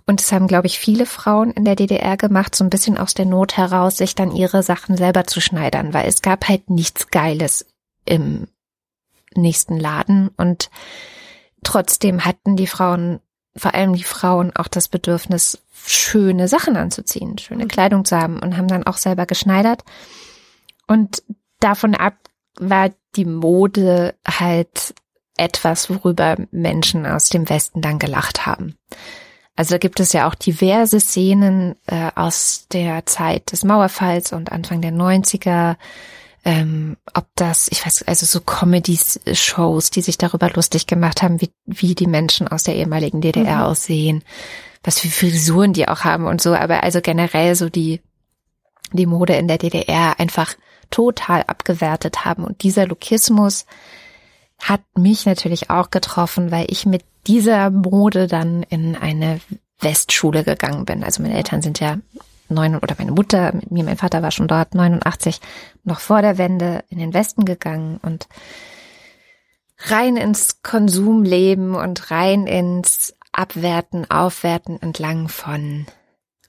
Und 0.08 0.20
das 0.20 0.32
haben, 0.32 0.48
glaube 0.48 0.68
ich, 0.68 0.80
viele 0.80 1.06
Frauen 1.06 1.52
in 1.52 1.63
der 1.63 1.76
DDR 1.76 2.18
gemacht, 2.18 2.56
so 2.56 2.63
ein 2.63 2.72
bisschen 2.72 2.98
aus 2.98 3.13
der 3.13 3.26
Not 3.26 3.56
heraus, 3.56 3.98
sich 3.98 4.16
dann 4.16 4.36
ihre 4.36 4.63
Sachen 4.63 4.98
selber 4.98 5.26
zu 5.26 5.42
schneidern, 5.42 5.94
weil 5.94 6.08
es 6.08 6.22
gab 6.22 6.48
halt 6.48 6.70
nichts 6.70 7.10
Geiles 7.10 7.68
im 8.06 8.48
nächsten 9.36 9.78
Laden. 9.78 10.30
Und 10.38 10.72
trotzdem 11.63 12.26
hatten 12.26 12.56
die 12.56 12.68
Frauen, 12.68 13.20
vor 13.56 13.76
allem 13.76 13.94
die 13.94 14.04
Frauen, 14.04 14.56
auch 14.56 14.68
das 14.68 14.88
Bedürfnis, 14.88 15.62
schöne 15.86 16.48
Sachen 16.48 16.76
anzuziehen, 16.76 17.38
schöne 17.38 17.66
mhm. 17.66 17.70
Kleidung 17.70 18.06
zu 18.06 18.18
haben 18.18 18.40
und 18.40 18.58
haben 18.58 18.68
dann 18.68 18.86
auch 18.86 18.98
selber 18.98 19.26
geschneidert. 19.26 19.84
Und 20.88 21.24
davon 21.60 21.96
ab 21.96 22.16
war 22.60 22.92
die 23.16 23.26
Mode 23.26 24.16
halt 24.28 24.96
etwas, 25.38 25.90
worüber 25.90 26.36
Menschen 26.52 27.06
aus 27.06 27.30
dem 27.30 27.48
Westen 27.50 27.82
dann 27.82 28.00
gelacht 28.00 28.46
haben. 28.46 28.76
Also 29.56 29.76
da 29.76 29.78
gibt 29.80 30.00
es 30.00 30.13
ja 30.13 30.28
auch 30.28 30.36
diverse 30.36 31.00
Szenen 31.00 31.76
äh, 31.88 32.12
aus 32.16 32.68
der 32.72 33.06
Zeit 33.06 33.52
des 33.52 33.63
Mauerfalls 33.63 34.32
und 34.32 34.52
Anfang 34.52 34.82
der 34.82 34.92
90er. 34.92 35.78
Ähm, 36.46 36.96
ob 37.13 37.26
das, 37.36 37.68
ich 37.72 37.86
weiß, 37.86 38.04
also 38.04 38.26
so 38.26 38.40
Comedy-Shows, 38.40 39.90
die 39.90 40.02
sich 40.02 40.18
darüber 40.18 40.50
lustig 40.52 40.86
gemacht 40.86 41.24
haben, 41.24 41.42
wie, 41.42 41.50
wie 41.66 41.96
die 41.96 42.08
Menschen 42.08 42.48
aus 42.48 42.63
der 42.63 42.76
ehemaligen 42.76 43.20
DDR 43.20 43.58
mhm. 43.58 43.63
aussehen, 43.63 44.24
was 44.88 45.00
für 45.02 45.10
Frisuren 45.10 45.73
die 45.73 45.88
auch 45.89 46.06
haben 46.06 46.26
und 46.26 46.41
so, 46.41 46.56
aber 46.56 46.84
also 46.84 47.02
generell 47.02 47.56
so 47.56 47.69
die, 47.69 48.02
die 48.93 49.06
Mode 49.06 49.36
in 49.36 49.50
der 49.50 49.58
DDR 49.58 50.17
einfach 50.17 50.56
total 50.89 51.43
abgewertet 51.43 52.23
haben. 52.23 52.45
Und 52.45 52.63
dieser 52.63 52.88
Lokismus 52.88 53.65
hat 54.62 54.82
mich 54.97 55.26
natürlich 55.26 55.69
auch 55.69 55.91
getroffen, 55.91 56.52
weil 56.52 56.67
ich 56.69 56.86
mit 56.86 57.04
dieser 57.28 57.69
Mode 57.69 58.28
dann 58.28 58.63
in 58.63 58.95
eine 58.95 59.41
Westschule 59.82 60.45
gegangen 60.45 60.86
bin. 60.86 61.04
Also 61.04 61.21
meine 61.21 61.36
Eltern 61.36 61.62
sind 61.62 61.82
ja 61.82 61.97
neun 62.47 62.78
oder 62.78 62.95
meine 62.97 63.12
Mutter, 63.12 63.52
mit 63.54 63.69
mir, 63.69 63.84
mein 63.84 63.97
Vater 63.97 64.23
war 64.23 64.32
schon 64.32 64.47
dort, 64.47 64.73
89, 64.73 65.41
noch 65.84 66.00
vor 66.00 66.21
der 66.21 66.38
Wende 66.38 66.86
in 66.88 67.00
den 67.00 67.13
Westen 67.13 67.43
gegangen 67.43 68.00
und 68.02 68.30
rein 69.80 70.15
ins 70.15 70.63
Konsumleben 70.63 71.76
und 71.76 72.10
rein 72.10 72.47
ins 72.47 73.16
Abwerten, 73.38 74.10
Aufwerten 74.10 74.82
entlang 74.82 75.30
von 75.30 75.86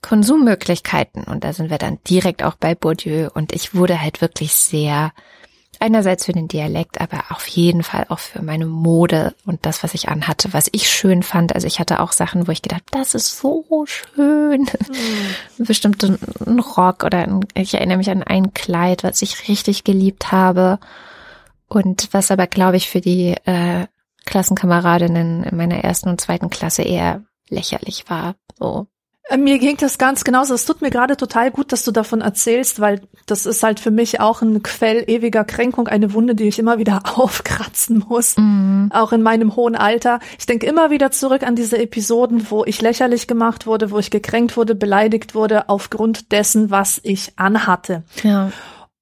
Konsummöglichkeiten. 0.03 1.25
Und 1.25 1.45
da 1.45 1.53
sind 1.53 1.71
wir 1.71 1.79
dann 1.79 1.99
direkt 2.09 2.43
auch 2.43 2.55
bei 2.55 2.75
Bourdieu 2.75 3.29
und 3.35 3.53
ich 3.53 3.75
wurde 3.75 4.01
halt 4.01 4.21
wirklich 4.21 4.55
sehr 4.55 5.13
Einerseits 5.81 6.25
für 6.27 6.33
den 6.33 6.49
Dialekt, 6.49 7.01
aber 7.01 7.27
auf 7.31 7.47
jeden 7.47 7.85
Fall 7.85 8.07
auch 8.09 8.19
für 8.19 8.43
meine 8.43 8.67
Mode 8.67 9.35
und 9.47 9.65
das, 9.65 9.85
was 9.85 9.95
ich 9.95 10.09
anhatte, 10.09 10.53
was 10.53 10.69
ich 10.73 10.91
schön 10.91 11.23
fand. 11.23 11.55
Also 11.55 11.69
ich 11.69 11.79
hatte 11.79 12.01
auch 12.01 12.11
Sachen, 12.11 12.49
wo 12.49 12.53
ich 12.53 12.63
gedacht, 12.63 12.83
das 12.91 13.15
ist 13.15 13.39
so 13.39 13.85
schön. 13.87 14.63
Mhm. 14.63 15.65
Bestimmt 15.65 16.03
ein 16.03 16.59
Rock 16.59 17.05
oder 17.05 17.19
ein, 17.19 17.47
ich 17.55 17.75
erinnere 17.75 17.99
mich 17.99 18.11
an 18.11 18.25
ein 18.25 18.55
Kleid, 18.55 19.05
was 19.05 19.23
ich 19.23 19.47
richtig 19.49 19.85
geliebt 19.85 20.33
habe 20.33 20.81
und 21.69 22.09
was 22.11 22.33
aber, 22.33 22.49
glaube 22.49 22.77
ich, 22.77 22.89
für 22.89 23.01
die 23.01 23.37
äh, 23.45 23.87
Klassenkameradinnen 24.29 25.43
in 25.45 25.57
meiner 25.57 25.79
ersten 25.79 26.09
und 26.09 26.21
zweiten 26.21 26.51
Klasse 26.51 26.83
eher 26.83 27.23
lächerlich 27.49 28.05
war. 28.09 28.35
So 28.59 28.87
äh, 29.29 29.37
mir 29.37 29.59
ging 29.59 29.77
das 29.77 29.99
ganz 29.99 30.25
genauso. 30.25 30.55
Es 30.55 30.65
tut 30.65 30.81
mir 30.81 30.91
gerade 30.91 31.17
total 31.17 31.51
gut, 31.51 31.73
dass 31.73 31.85
du 31.85 31.93
davon 31.93 32.21
erzählst, 32.21 32.81
weil 32.81 33.01
das 33.27 33.47
ist 33.47 33.63
halt 33.63 33.81
für 33.81 33.91
mich 33.91 34.21
auch 34.21 34.43
ein 34.43 34.63
Quell 34.63 35.05
ewiger 35.07 35.45
Kränkung, 35.45 35.89
eine 35.89 36.13
Wunde, 36.15 36.35
die 36.35 36.49
ich 36.49 36.59
immer 36.59 36.79
wieder 36.79 37.03
aufkratzen 37.17 38.05
muss, 38.09 38.37
mhm. 38.37 38.91
auch 38.93 39.13
in 39.13 39.23
meinem 39.23 39.57
hohen 39.57 39.77
Alter. 39.77 40.21
Ich 40.39 40.47
denke 40.47 40.67
immer 40.67 40.91
wieder 40.91 41.11
zurück 41.11 41.43
an 41.43 41.57
diese 41.57 41.79
Episoden, 41.79 42.51
wo 42.51 42.65
ich 42.65 42.81
lächerlich 42.81 43.27
gemacht 43.27 43.67
wurde, 43.67 43.91
wo 43.91 43.99
ich 43.99 44.11
gekränkt 44.11 44.57
wurde, 44.57 44.75
beleidigt 44.75 45.35
wurde 45.35 45.69
aufgrund 45.69 46.33
dessen, 46.33 46.71
was 46.71 47.01
ich 47.03 47.33
anhatte. 47.37 48.05
Ja. 48.23 48.51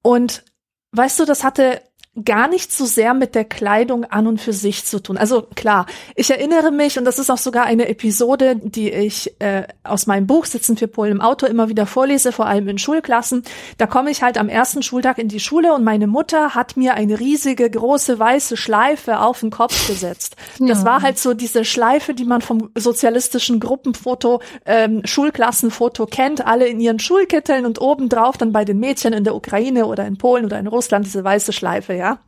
Und 0.03 0.45
weißt 0.93 1.21
du, 1.21 1.25
das 1.25 1.45
hatte 1.45 1.81
gar 2.25 2.49
nicht 2.49 2.73
so 2.73 2.87
sehr 2.87 3.13
mit 3.13 3.35
der 3.35 3.45
Kleidung 3.45 4.05
an 4.05 4.27
und 4.27 4.41
für 4.41 4.53
sich 4.53 4.85
zu 4.87 5.03
tun. 5.03 5.19
Also 5.19 5.43
klar, 5.55 5.87
ich 6.15 6.31
erinnere 6.31 6.71
mich, 6.71 6.99
und 6.99 7.05
das 7.05 7.19
ist 7.19 7.31
auch 7.31 7.39
sogar 7.39 7.65
eine 7.65 7.89
Episode, 7.89 8.57
die 8.57 8.91
ich 8.91 9.35
äh, 9.41 9.65
aus 9.85 10.07
meinem 10.07 10.27
Buch 10.27 10.47
Sitzen 10.47 10.77
für 10.77 10.89
Polen 10.89 11.13
im 11.13 11.21
Auto 11.21 11.47
immer 11.47 11.69
wieder 11.69 11.85
vorlese, 11.85 12.33
vor 12.33 12.47
allem 12.47 12.69
in 12.69 12.79
Schulklassen. 12.79 13.43
Da 13.77 13.87
komme 13.87 14.11
ich 14.11 14.23
halt 14.23 14.39
am 14.39 14.49
ersten 14.49 14.83
Schultag 14.83 15.19
in 15.19 15.29
die 15.29 15.41
Schule 15.41 15.75
und 15.75 15.85
meine 15.85 16.07
Mutter 16.07 16.55
hat 16.55 16.77
mir 16.77 16.95
eine 16.95 17.21
riesige, 17.21 17.69
große, 17.69 18.19
weiße 18.19 18.57
Schleife 18.57 19.21
auf 19.21 19.41
den 19.41 19.51
Kopf 19.51 19.87
gesetzt. 19.87 20.37
Ja. 20.59 20.69
Das 20.69 20.85
war 20.85 21.03
halt 21.03 21.19
so 21.19 21.35
diese 21.35 21.65
Schleife, 21.65 22.15
die 22.15 22.25
man 22.25 22.41
vom 22.41 22.71
sozialistischen 22.75 23.61
Gruppenfoto, 23.61 24.41
ähm, 24.65 25.03
Schulklassenfoto 25.05 26.07
kennt, 26.07 26.47
alle 26.47 26.67
in 26.67 26.81
ihren 26.81 26.99
Schulkitteln 26.99 27.67
und 27.67 27.81
obendrauf 27.81 28.39
dann 28.39 28.53
bei 28.53 28.65
den 28.65 28.79
Mädchen 28.79 29.13
in 29.13 29.25
der 29.25 29.35
Ukraine 29.35 29.87
oder 29.87 30.07
in 30.07 30.17
Polen 30.17 30.47
oder 30.47 30.59
in 30.59 30.67
Russland 30.67 31.05
diese 31.05 31.23
weiße 31.23 31.53
Schleife, 31.53 31.93
ja 31.93 32.06
ja. 32.07 32.19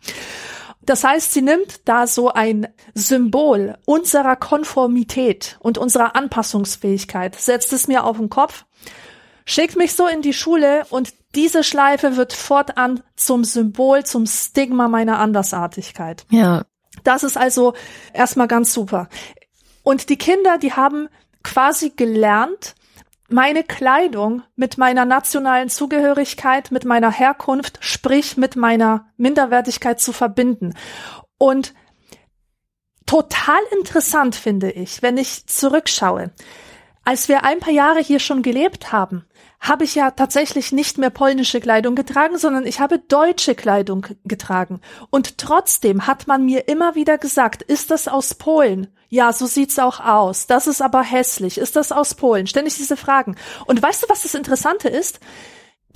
Das 0.83 1.05
heißt, 1.05 1.35
sie 1.35 1.43
nimmt 1.43 1.87
da 1.87 2.07
so 2.07 2.31
ein 2.31 2.67
Symbol 2.95 3.77
unserer 3.85 4.37
Konformität 4.37 5.59
und 5.61 5.77
unserer 5.77 6.17
Anpassungsfähigkeit, 6.17 7.35
setzt 7.35 7.75
es 7.75 7.88
mir 7.88 8.05
auf 8.05 8.17
den 8.17 8.31
Kopf, 8.31 8.64
schickt 9.45 9.77
mich 9.77 9.93
so 9.93 10.07
in 10.07 10.23
die 10.23 10.33
Schule 10.33 10.87
und 10.88 11.12
diese 11.35 11.62
Schleife 11.62 12.17
wird 12.17 12.33
fortan 12.33 13.03
zum 13.17 13.45
Symbol, 13.45 14.05
zum 14.05 14.27
Stigma 14.27 14.88
meiner 14.88 15.19
Andersartigkeit. 15.19 16.25
Ja. 16.31 16.64
Das 17.05 17.23
ist 17.23 17.37
also 17.37 17.75
erstmal 18.14 18.49
ganz 18.49 18.73
super. 18.73 19.09
Und 19.83 20.09
die 20.09 20.17
Kinder, 20.17 20.57
die 20.57 20.73
haben 20.73 21.09
quasi 21.43 21.91
gelernt, 21.91 22.75
meine 23.29 23.62
Kleidung 23.62 24.43
mit 24.57 24.79
meiner 24.79 25.05
nationalen 25.05 25.69
Zugehörigkeit, 25.69 26.71
mit 26.71 26.85
meiner 26.85 27.12
Herkunft, 27.12 27.79
sprich 27.81 28.37
mit 28.37 28.57
meiner 28.57 29.07
Minderwertigkeit 29.17 30.01
zu 30.01 30.12
verbinden. 30.12 30.75
Und 31.37 31.75
total 33.07 33.61
interessant 33.79 34.35
finde 34.35 34.71
ich, 34.71 35.03
wenn 35.03 35.19
ich 35.19 35.47
zurückschaue. 35.47 36.33
Als 37.05 37.29
wir 37.29 37.45
ein 37.45 37.61
paar 37.61 37.73
Jahre 37.73 38.01
hier 38.01 38.19
schon 38.19 38.43
gelebt 38.43 38.93
haben, 38.93 39.25
habe 39.61 39.85
ich 39.85 39.94
ja 39.94 40.11
tatsächlich 40.11 40.73
nicht 40.73 40.99
mehr 40.99 41.11
polnische 41.11 41.61
Kleidung 41.61 41.94
getragen, 41.94 42.38
sondern 42.38 42.66
ich 42.66 42.81
habe 42.81 42.99
deutsche 42.99 43.55
Kleidung 43.55 44.07
getragen. 44.25 44.81
Und 45.11 45.38
trotzdem 45.38 46.07
hat 46.07 46.27
man 46.27 46.44
mir 46.44 46.68
immer 46.68 46.94
wieder 46.94 47.18
gesagt, 47.18 47.62
ist 47.62 47.90
das 47.90 48.09
aus 48.09 48.35
Polen? 48.35 48.88
Ja, 49.09 49.33
so 49.33 49.47
sieht's 49.47 49.79
auch 49.79 50.01
aus. 50.01 50.47
Das 50.47 50.66
ist 50.66 50.83
aber 50.83 51.03
hässlich. 51.03 51.59
Ist 51.59 51.77
das 51.77 51.92
aus 51.92 52.14
Polen? 52.14 52.47
Ständig 52.47 52.77
diese 52.77 52.97
Fragen. 52.97 53.37
Und 53.66 53.83
weißt 53.83 54.03
du, 54.03 54.09
was 54.09 54.23
das 54.23 54.35
Interessante 54.35 54.88
ist? 54.88 55.18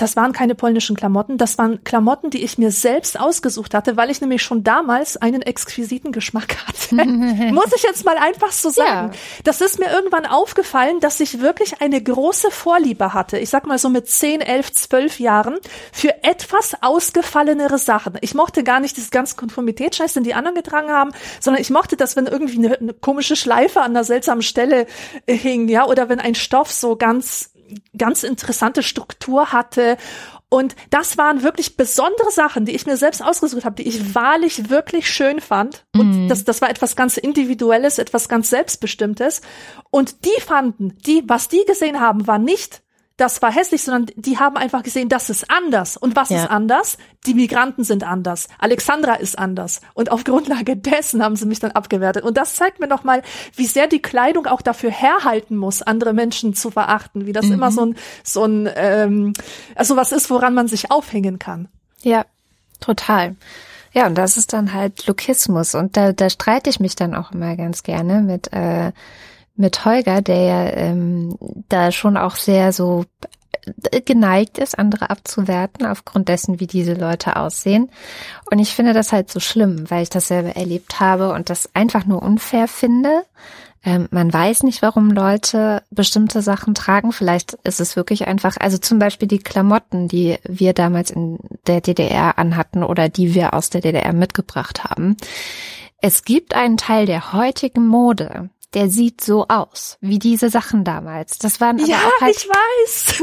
Das 0.02 0.16
waren 0.16 0.32
keine 0.32 0.56
polnischen 0.56 0.96
Klamotten, 0.96 1.38
das 1.38 1.58
waren 1.58 1.84
Klamotten, 1.84 2.30
die 2.30 2.42
ich 2.42 2.58
mir 2.58 2.72
selbst 2.72 3.20
ausgesucht 3.20 3.72
hatte, 3.72 3.96
weil 3.96 4.10
ich 4.10 4.20
nämlich 4.20 4.42
schon 4.42 4.64
damals 4.64 5.16
einen 5.16 5.42
exquisiten 5.42 6.10
Geschmack 6.10 6.56
hatte. 6.66 6.96
Muss 7.52 7.72
ich 7.76 7.84
jetzt 7.84 8.04
mal 8.04 8.18
einfach 8.18 8.50
so 8.50 8.70
sagen. 8.70 9.12
Ja. 9.12 9.18
Das 9.44 9.60
ist 9.60 9.78
mir 9.78 9.92
irgendwann 9.92 10.26
aufgefallen, 10.26 10.98
dass 10.98 11.20
ich 11.20 11.40
wirklich 11.40 11.80
eine 11.80 12.02
große 12.02 12.50
Vorliebe 12.50 13.14
hatte. 13.14 13.38
Ich 13.38 13.48
sag 13.48 13.64
mal 13.64 13.78
so 13.78 13.90
mit 13.90 14.08
10, 14.08 14.40
11, 14.40 14.72
12 14.72 15.20
Jahren 15.20 15.58
für 15.92 16.24
etwas 16.24 16.74
ausgefallenere 16.80 17.78
Sachen. 17.78 18.18
Ich 18.22 18.34
mochte 18.34 18.64
gar 18.64 18.80
nicht 18.80 18.98
das 18.98 19.12
ganze 19.12 19.36
Konformitätsscheiß, 19.36 20.14
den 20.14 20.24
die 20.24 20.34
anderen 20.34 20.56
getragen 20.56 20.90
haben, 20.90 21.12
sondern 21.38 21.62
ich 21.62 21.70
mochte 21.70 21.96
das, 21.96 22.16
wenn 22.16 22.26
irgendwie 22.26 22.58
eine, 22.58 22.76
eine 22.76 22.92
komische 22.92 23.36
Schleife 23.36 23.82
an 23.82 23.92
einer 23.92 24.02
seltsamen 24.02 24.42
Stelle 24.42 24.88
äh, 25.26 25.36
hing, 25.36 25.68
ja, 25.68 25.86
oder 25.86 26.08
wenn 26.08 26.18
ein 26.18 26.34
Stoff 26.34 26.72
so 26.72 26.96
ganz 26.96 27.51
ganz 27.96 28.22
interessante 28.22 28.82
Struktur 28.82 29.52
hatte. 29.52 29.96
Und 30.48 30.76
das 30.90 31.16
waren 31.16 31.42
wirklich 31.42 31.76
besondere 31.76 32.30
Sachen, 32.30 32.66
die 32.66 32.74
ich 32.74 32.84
mir 32.84 32.98
selbst 32.98 33.24
ausgesucht 33.24 33.64
habe, 33.64 33.76
die 33.76 33.88
ich 33.88 34.14
wahrlich 34.14 34.68
wirklich 34.68 35.10
schön 35.10 35.40
fand. 35.40 35.86
Und 35.94 36.24
mhm. 36.24 36.28
das, 36.28 36.44
das 36.44 36.60
war 36.60 36.68
etwas 36.68 36.94
ganz 36.94 37.16
Individuelles, 37.16 37.98
etwas 37.98 38.28
ganz 38.28 38.50
Selbstbestimmtes. 38.50 39.40
Und 39.90 40.26
die 40.26 40.40
fanden, 40.42 40.98
die, 41.06 41.22
was 41.26 41.48
die 41.48 41.64
gesehen 41.66 42.00
haben, 42.00 42.26
war 42.26 42.38
nicht 42.38 42.82
das 43.16 43.42
war 43.42 43.52
hässlich, 43.52 43.82
sondern 43.82 44.06
die 44.16 44.38
haben 44.38 44.56
einfach 44.56 44.82
gesehen, 44.82 45.08
das 45.08 45.30
ist 45.30 45.50
anders. 45.50 45.96
Und 45.96 46.16
was 46.16 46.30
ja. 46.30 46.42
ist 46.42 46.50
anders? 46.50 46.98
Die 47.26 47.34
Migranten 47.34 47.84
sind 47.84 48.04
anders. 48.04 48.48
Alexandra 48.58 49.14
ist 49.14 49.38
anders. 49.38 49.80
Und 49.94 50.10
auf 50.10 50.24
Grundlage 50.32 50.76
dessen 50.76 51.22
haben 51.22 51.36
sie 51.36 51.46
mich 51.46 51.60
dann 51.60 51.72
abgewertet. 51.72 52.24
Und 52.24 52.36
das 52.36 52.54
zeigt 52.54 52.80
mir 52.80 52.88
nochmal, 52.88 53.22
wie 53.54 53.66
sehr 53.66 53.86
die 53.86 54.02
Kleidung 54.02 54.46
auch 54.46 54.62
dafür 54.62 54.90
herhalten 54.90 55.56
muss, 55.56 55.82
andere 55.82 56.12
Menschen 56.12 56.54
zu 56.54 56.70
verachten. 56.70 57.26
Wie 57.26 57.32
das 57.32 57.46
mhm. 57.46 57.52
immer 57.52 57.70
so 57.70 57.86
ein, 57.86 57.96
so 58.24 58.44
ein, 58.44 58.68
ähm, 58.74 59.32
also 59.74 59.96
was 59.96 60.12
ist, 60.12 60.30
woran 60.30 60.54
man 60.54 60.68
sich 60.68 60.90
aufhängen 60.90 61.38
kann. 61.38 61.68
Ja, 62.02 62.24
total. 62.80 63.36
Ja, 63.92 64.06
und 64.06 64.16
das 64.16 64.38
ist 64.38 64.54
dann 64.54 64.72
halt 64.72 65.06
Lokismus. 65.06 65.74
Und 65.74 65.96
da, 65.96 66.12
da 66.12 66.30
streite 66.30 66.70
ich 66.70 66.80
mich 66.80 66.96
dann 66.96 67.14
auch 67.14 67.32
immer 67.32 67.56
ganz 67.56 67.82
gerne 67.82 68.22
mit, 68.22 68.52
äh, 68.52 68.92
mit 69.56 69.84
Holger, 69.84 70.22
der 70.22 70.42
ja 70.42 70.66
ähm, 70.70 71.36
da 71.68 71.92
schon 71.92 72.16
auch 72.16 72.36
sehr 72.36 72.72
so 72.72 73.04
geneigt 74.04 74.58
ist, 74.58 74.78
andere 74.78 75.10
abzuwerten 75.10 75.86
aufgrund 75.86 76.28
dessen, 76.28 76.58
wie 76.58 76.66
diese 76.66 76.94
Leute 76.94 77.36
aussehen. 77.36 77.90
Und 78.50 78.58
ich 78.58 78.74
finde 78.74 78.92
das 78.92 79.12
halt 79.12 79.30
so 79.30 79.40
schlimm, 79.40 79.88
weil 79.88 80.02
ich 80.02 80.10
das 80.10 80.28
selber 80.28 80.56
erlebt 80.56 81.00
habe 81.00 81.32
und 81.32 81.50
das 81.50 81.70
einfach 81.74 82.04
nur 82.04 82.22
unfair 82.22 82.66
finde. 82.66 83.22
Ähm, 83.84 84.08
man 84.10 84.32
weiß 84.32 84.62
nicht, 84.62 84.82
warum 84.82 85.10
Leute 85.10 85.82
bestimmte 85.90 86.42
Sachen 86.42 86.74
tragen. 86.74 87.12
Vielleicht 87.12 87.54
ist 87.64 87.80
es 87.80 87.96
wirklich 87.96 88.26
einfach, 88.26 88.56
also 88.58 88.78
zum 88.78 88.98
Beispiel 88.98 89.28
die 89.28 89.40
Klamotten, 89.40 90.08
die 90.08 90.38
wir 90.44 90.72
damals 90.72 91.10
in 91.10 91.38
der 91.66 91.80
DDR 91.80 92.38
anhatten 92.38 92.82
oder 92.82 93.08
die 93.08 93.34
wir 93.34 93.54
aus 93.54 93.70
der 93.70 93.80
DDR 93.80 94.12
mitgebracht 94.12 94.84
haben. 94.84 95.16
Es 96.00 96.24
gibt 96.24 96.54
einen 96.54 96.76
Teil 96.76 97.06
der 97.06 97.32
heutigen 97.32 97.86
Mode, 97.86 98.50
der 98.74 98.88
sieht 98.88 99.20
so 99.20 99.46
aus, 99.48 99.98
wie 100.00 100.18
diese 100.18 100.50
Sachen 100.50 100.84
damals. 100.84 101.38
Das 101.38 101.60
waren 101.60 101.78
aber 101.78 101.88
ja, 101.88 101.98
auch 101.98 102.20
halt 102.20 102.36
ich 102.36 102.48
weiß. 102.48 103.22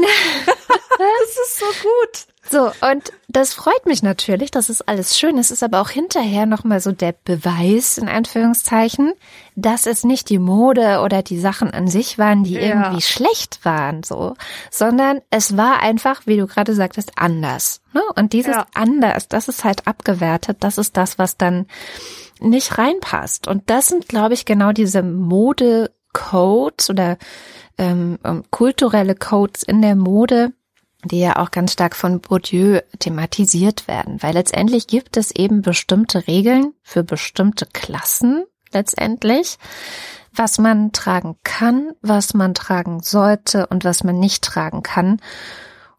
das 0.98 1.46
ist 1.46 1.58
so 1.58 1.66
gut. 1.66 2.26
So, 2.50 2.72
und 2.84 3.12
das 3.28 3.54
freut 3.54 3.86
mich 3.86 4.02
natürlich, 4.02 4.50
das 4.50 4.70
ist 4.70 4.88
alles 4.88 5.16
schön. 5.16 5.38
Es 5.38 5.52
ist 5.52 5.62
aber 5.62 5.80
auch 5.80 5.90
hinterher 5.90 6.46
nochmal 6.46 6.80
so 6.80 6.90
der 6.90 7.14
Beweis, 7.24 7.96
in 7.96 8.08
Anführungszeichen, 8.08 9.12
dass 9.54 9.86
es 9.86 10.02
nicht 10.02 10.30
die 10.30 10.40
Mode 10.40 11.00
oder 11.04 11.22
die 11.22 11.38
Sachen 11.38 11.70
an 11.70 11.86
sich 11.86 12.18
waren, 12.18 12.42
die 12.42 12.54
ja. 12.54 12.60
irgendwie 12.60 13.02
schlecht 13.02 13.64
waren, 13.64 14.02
so, 14.02 14.34
sondern 14.70 15.20
es 15.30 15.56
war 15.56 15.80
einfach, 15.80 16.22
wie 16.26 16.38
du 16.38 16.46
gerade 16.48 16.74
sagtest, 16.74 17.12
anders. 17.16 17.82
Ne? 17.92 18.02
Und 18.16 18.32
dieses 18.32 18.56
ja. 18.56 18.66
anders, 18.74 19.28
das 19.28 19.46
ist 19.46 19.62
halt 19.62 19.86
abgewertet, 19.86 20.56
das 20.60 20.76
ist 20.76 20.96
das, 20.96 21.18
was 21.18 21.36
dann 21.36 21.66
nicht 22.40 22.78
reinpasst. 22.78 23.48
Und 23.48 23.68
das 23.70 23.88
sind, 23.88 24.08
glaube 24.08 24.34
ich, 24.34 24.44
genau 24.44 24.72
diese 24.72 25.02
Mode-Codes 25.02 26.90
oder 26.90 27.18
ähm, 27.78 28.18
ähm, 28.24 28.44
kulturelle 28.50 29.14
Codes 29.14 29.62
in 29.62 29.82
der 29.82 29.96
Mode, 29.96 30.52
die 31.04 31.20
ja 31.20 31.36
auch 31.36 31.50
ganz 31.50 31.72
stark 31.72 31.96
von 31.96 32.20
Bourdieu 32.20 32.80
thematisiert 32.98 33.88
werden, 33.88 34.22
weil 34.22 34.34
letztendlich 34.34 34.86
gibt 34.86 35.16
es 35.16 35.30
eben 35.30 35.62
bestimmte 35.62 36.26
Regeln 36.26 36.74
für 36.82 37.02
bestimmte 37.02 37.66
Klassen 37.66 38.44
letztendlich, 38.72 39.58
was 40.32 40.58
man 40.58 40.92
tragen 40.92 41.36
kann, 41.42 41.92
was 42.02 42.34
man 42.34 42.54
tragen 42.54 43.00
sollte 43.00 43.66
und 43.66 43.84
was 43.84 44.04
man 44.04 44.18
nicht 44.18 44.44
tragen 44.44 44.82
kann. 44.82 45.20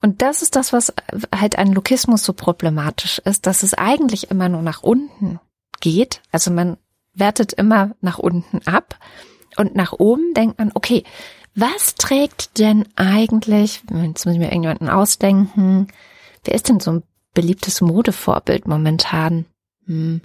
Und 0.02 0.22
das 0.22 0.42
ist 0.42 0.56
das, 0.56 0.74
was 0.74 0.94
halt 1.36 1.58
an 1.58 1.74
Lokismus 1.74 2.24
so 2.24 2.34
problematisch 2.34 3.20
ist, 3.20 3.46
dass 3.46 3.64
es 3.64 3.74
eigentlich 3.74 4.32
immer 4.32 4.50
nur 4.50 4.62
nach 4.62 4.84
unten 4.84 5.40
geht. 5.82 6.22
Also 6.32 6.52
man 6.52 6.78
wertet 7.14 7.54
immer 7.54 7.92
nach 8.00 8.20
unten 8.20 8.66
ab 8.66 8.98
und 9.58 9.76
nach 9.76 9.94
oben 9.94 10.34
denkt 10.34 10.60
man, 10.60 10.72
okay, 10.74 11.04
was 11.56 11.96
trägt 11.96 12.58
denn 12.60 12.88
eigentlich, 12.96 13.82
jetzt 13.90 14.26
muss 14.26 14.34
ich 14.34 14.40
mir 14.40 14.52
irgendjemanden 14.52 14.90
ausdenken, 14.90 15.88
wer 16.46 16.56
ist 16.56 16.70
denn 16.70 16.80
so 16.80 16.92
ein 16.92 17.04
beliebtes 17.34 17.82
Modevorbild 17.82 18.68
momentan? 18.68 19.46
Hm. 19.86 20.22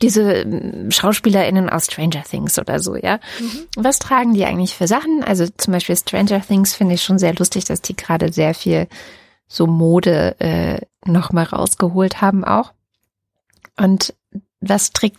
Diese 0.00 0.44
hm, 0.44 0.90
SchauspielerInnen 0.90 1.68
aus 1.68 1.86
Stranger 1.86 2.22
Things 2.22 2.58
oder 2.58 2.78
so, 2.78 2.96
ja. 2.96 3.16
Mhm. 3.38 3.66
Was 3.76 3.98
tragen 3.98 4.32
die 4.32 4.46
eigentlich 4.46 4.74
für 4.74 4.86
Sachen? 4.86 5.22
Also 5.24 5.46
zum 5.58 5.72
Beispiel 5.72 5.96
Stranger 5.96 6.40
Things 6.40 6.74
finde 6.74 6.94
ich 6.94 7.02
schon 7.02 7.18
sehr 7.18 7.34
lustig, 7.34 7.64
dass 7.66 7.82
die 7.82 7.96
gerade 7.96 8.32
sehr 8.32 8.54
viel 8.54 8.86
so 9.46 9.66
Mode 9.66 10.40
äh, 10.40 10.80
nochmal 11.04 11.44
rausgeholt 11.44 12.22
haben 12.22 12.44
auch. 12.44 12.72
Und 13.76 14.14
was 14.60 14.92
trägt 14.92 15.18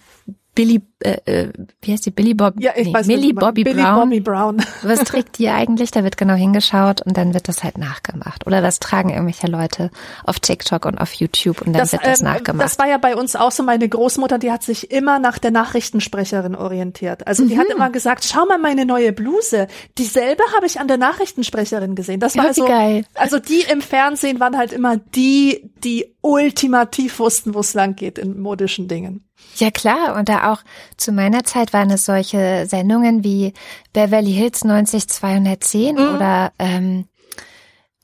Billy, 0.55 0.81
äh, 1.01 1.17
äh, 1.25 1.53
wie 1.81 1.93
heißt 1.93 2.05
die, 2.05 2.11
Billy 2.11 2.33
Bob, 2.33 2.53
ja, 2.59 2.71
ich 2.75 2.87
nee, 2.87 2.93
weiß 2.93 3.07
Millie 3.07 3.33
Bobby 3.33 3.63
Billy 3.63 3.81
Brown. 3.81 4.09
Bobby 4.09 4.19
Brown. 4.19 4.63
Was 4.83 4.99
trägt 4.99 5.37
die 5.37 5.49
eigentlich? 5.49 5.91
Da 5.91 6.03
wird 6.03 6.17
genau 6.17 6.33
hingeschaut 6.33 7.01
und 7.01 7.17
dann 7.17 7.33
wird 7.33 7.47
das 7.47 7.63
halt 7.63 7.77
nachgemacht. 7.77 8.45
Oder 8.47 8.63
was 8.63 8.79
tragen 8.79 9.09
irgendwelche 9.09 9.47
Leute 9.47 9.91
auf 10.23 10.39
TikTok 10.39 10.85
und 10.85 10.97
auf 10.97 11.13
YouTube 11.13 11.61
und 11.61 11.73
dann 11.73 11.81
das, 11.81 11.91
wird 11.91 12.05
das 12.05 12.21
ähm, 12.21 12.27
nachgemacht. 12.27 12.65
Das 12.65 12.79
war 12.79 12.87
ja 12.87 12.97
bei 12.97 13.15
uns 13.15 13.35
auch 13.35 13.51
so. 13.51 13.63
Meine 13.63 13.87
Großmutter, 13.87 14.39
die 14.39 14.51
hat 14.51 14.63
sich 14.63 14.91
immer 14.91 15.19
nach 15.19 15.37
der 15.37 15.51
Nachrichtensprecherin 15.51 16.55
orientiert. 16.55 17.27
Also 17.27 17.45
die 17.45 17.55
mhm. 17.55 17.59
hat 17.59 17.67
immer 17.67 17.89
gesagt, 17.89 18.25
schau 18.25 18.45
mal 18.45 18.57
meine 18.57 18.85
neue 18.85 19.13
Bluse. 19.13 19.67
Dieselbe 19.97 20.43
habe 20.55 20.65
ich 20.65 20.79
an 20.79 20.87
der 20.87 20.97
Nachrichtensprecherin 20.97 21.95
gesehen. 21.95 22.19
Das 22.19 22.35
war 22.35 22.43
ja, 22.43 22.49
also, 22.49 22.65
geil. 22.65 23.05
also 23.15 23.39
die 23.39 23.61
im 23.71 23.81
Fernsehen 23.81 24.39
waren 24.39 24.57
halt 24.57 24.71
immer 24.73 24.97
die, 24.97 25.71
die 25.83 26.15
ultimativ 26.21 27.19
wussten, 27.19 27.53
wo 27.53 27.59
es 27.59 27.73
lang 27.73 27.95
geht 27.95 28.17
in 28.17 28.39
modischen 28.39 28.87
Dingen. 28.87 29.25
Ja 29.55 29.71
klar, 29.71 30.15
und 30.15 30.29
da 30.29 30.51
auch 30.51 30.61
zu 31.01 31.11
meiner 31.11 31.43
Zeit 31.43 31.73
waren 31.73 31.91
es 31.91 32.05
solche 32.05 32.65
Sendungen 32.67 33.23
wie 33.23 33.53
Beverly 33.93 34.31
Hills 34.31 34.63
90210 34.63 35.95
mhm. 35.95 36.15
oder 36.15 36.51
ähm, 36.59 37.05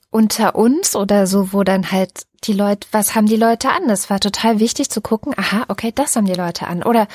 unter 0.09 0.55
uns 0.55 0.95
oder 0.95 1.27
so, 1.27 1.53
wo 1.53 1.63
dann 1.63 1.91
halt 1.91 2.23
die 2.43 2.53
Leute, 2.53 2.87
was 2.91 3.15
haben 3.15 3.27
die 3.27 3.35
Leute 3.35 3.69
an? 3.69 3.87
Das 3.87 4.09
war 4.09 4.19
total 4.19 4.59
wichtig 4.59 4.89
zu 4.89 5.01
gucken, 5.01 5.33
aha, 5.37 5.65
okay, 5.67 5.91
das 5.93 6.15
haben 6.15 6.25
die 6.25 6.33
Leute 6.33 6.67
an. 6.67 6.83
Oder 6.83 7.07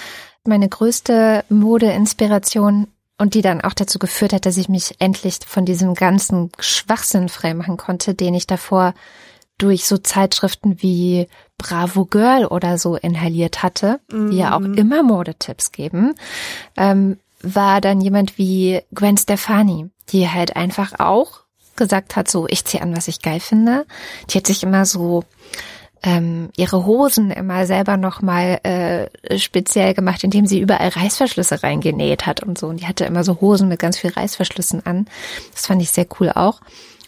meine 0.44 0.68
größte 0.68 1.44
Mode-Inspiration 1.48 2.88
und 3.18 3.34
die 3.34 3.42
dann 3.42 3.60
auch 3.60 3.74
dazu 3.74 3.98
geführt 3.98 4.32
hat, 4.32 4.46
dass 4.46 4.56
ich 4.56 4.68
mich 4.68 4.96
endlich 4.98 5.38
von 5.46 5.64
diesem 5.64 5.94
ganzen 5.94 6.50
Schwachsinn 6.58 7.28
freimachen 7.28 7.76
konnte, 7.76 8.14
den 8.14 8.34
ich 8.34 8.46
davor 8.46 8.94
durch 9.62 9.86
so 9.86 9.96
Zeitschriften 9.98 10.82
wie 10.82 11.28
Bravo 11.56 12.04
Girl 12.04 12.46
oder 12.46 12.78
so 12.78 12.96
inhaliert 12.96 13.62
hatte, 13.62 14.00
mhm. 14.10 14.30
die 14.30 14.38
ja 14.38 14.56
auch 14.56 14.60
mhm. 14.60 14.74
immer 14.74 15.02
Modetipps 15.02 15.70
geben, 15.70 16.14
ähm, 16.76 17.18
war 17.42 17.80
dann 17.80 18.00
jemand 18.00 18.38
wie 18.38 18.80
Gwen 18.92 19.16
Stefani, 19.16 19.88
die 20.08 20.28
halt 20.28 20.56
einfach 20.56 20.98
auch 20.98 21.42
gesagt 21.76 22.16
hat, 22.16 22.28
so 22.28 22.46
ich 22.48 22.64
ziehe 22.64 22.82
an, 22.82 22.96
was 22.96 23.08
ich 23.08 23.22
geil 23.22 23.40
finde. 23.40 23.86
Die 24.30 24.38
hat 24.38 24.46
sich 24.46 24.62
immer 24.62 24.84
so 24.84 25.24
ähm, 26.02 26.50
ihre 26.56 26.84
Hosen 26.84 27.30
immer 27.30 27.64
selber 27.66 27.96
nochmal 27.96 28.58
äh, 28.64 29.38
speziell 29.38 29.94
gemacht, 29.94 30.24
indem 30.24 30.46
sie 30.46 30.60
überall 30.60 30.88
Reißverschlüsse 30.88 31.62
reingenäht 31.62 32.26
hat 32.26 32.42
und 32.42 32.58
so. 32.58 32.66
Und 32.66 32.80
die 32.80 32.86
hatte 32.86 33.04
immer 33.04 33.22
so 33.22 33.40
Hosen 33.40 33.68
mit 33.68 33.78
ganz 33.78 33.98
viel 33.98 34.10
Reißverschlüssen 34.10 34.84
an. 34.84 35.06
Das 35.54 35.66
fand 35.66 35.80
ich 35.80 35.90
sehr 35.90 36.06
cool 36.18 36.30
auch. 36.34 36.60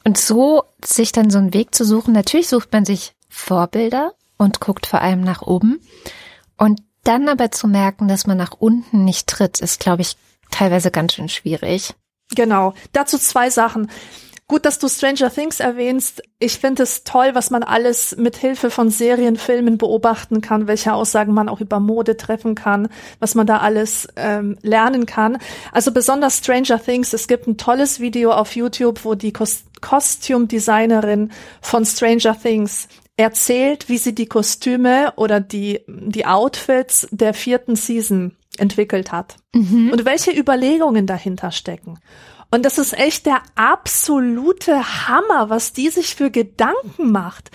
Und 0.04 0.18
so 0.18 0.64
sich 0.84 1.12
dann 1.12 1.30
so 1.30 1.38
einen 1.38 1.54
Weg 1.54 1.74
zu 1.74 1.84
suchen, 1.84 2.12
natürlich 2.12 2.48
sucht 2.48 2.72
man 2.72 2.84
sich 2.84 3.14
Vorbilder 3.28 4.12
und 4.36 4.60
guckt 4.60 4.86
vor 4.86 5.00
allem 5.00 5.22
nach 5.22 5.42
oben. 5.42 5.80
Und 6.56 6.82
dann 7.04 7.28
aber 7.28 7.50
zu 7.50 7.66
merken, 7.66 8.08
dass 8.08 8.26
man 8.26 8.36
nach 8.36 8.52
unten 8.52 9.04
nicht 9.04 9.26
tritt, 9.26 9.60
ist, 9.60 9.80
glaube 9.80 10.02
ich, 10.02 10.16
teilweise 10.50 10.90
ganz 10.90 11.14
schön 11.14 11.28
schwierig. 11.28 11.94
Genau. 12.34 12.74
Dazu 12.92 13.18
zwei 13.18 13.50
Sachen. 13.50 13.90
Gut, 14.46 14.66
dass 14.66 14.78
du 14.78 14.88
Stranger 14.88 15.30
Things 15.32 15.58
erwähnst. 15.58 16.22
Ich 16.38 16.58
finde 16.58 16.82
es 16.82 17.02
toll, 17.04 17.30
was 17.32 17.48
man 17.48 17.62
alles 17.62 18.14
mit 18.18 18.36
Hilfe 18.36 18.70
von 18.70 18.90
Serien, 18.90 19.36
Filmen 19.36 19.78
beobachten 19.78 20.42
kann, 20.42 20.66
welche 20.66 20.92
Aussagen 20.92 21.32
man 21.32 21.48
auch 21.48 21.62
über 21.62 21.80
Mode 21.80 22.18
treffen 22.18 22.54
kann, 22.54 22.88
was 23.20 23.34
man 23.34 23.46
da 23.46 23.58
alles 23.58 24.06
ähm, 24.16 24.58
lernen 24.60 25.06
kann. 25.06 25.38
Also 25.72 25.92
besonders 25.92 26.38
Stranger 26.38 26.78
Things. 26.78 27.14
Es 27.14 27.26
gibt 27.26 27.46
ein 27.46 27.56
tolles 27.56 28.00
Video 28.00 28.32
auf 28.32 28.54
YouTube, 28.54 29.04
wo 29.04 29.14
die 29.14 29.32
Kos 29.32 29.64
Costume 29.80 30.46
Designerin 30.46 31.30
von 31.60 31.84
Stranger 31.84 32.38
Things 32.38 32.88
erzählt, 33.16 33.88
wie 33.88 33.98
sie 33.98 34.14
die 34.14 34.26
Kostüme 34.26 35.12
oder 35.16 35.40
die, 35.40 35.80
die 35.86 36.26
Outfits 36.26 37.06
der 37.10 37.34
vierten 37.34 37.76
Season 37.76 38.36
entwickelt 38.58 39.12
hat 39.12 39.36
mhm. 39.54 39.90
und 39.90 40.04
welche 40.04 40.30
Überlegungen 40.30 41.06
dahinter 41.06 41.50
stecken. 41.50 41.98
Und 42.54 42.62
das 42.62 42.78
ist 42.78 42.96
echt 42.96 43.26
der 43.26 43.42
absolute 43.56 45.08
Hammer, 45.08 45.50
was 45.50 45.72
die 45.72 45.88
sich 45.88 46.14
für 46.14 46.30
Gedanken 46.30 47.10
macht. 47.10 47.50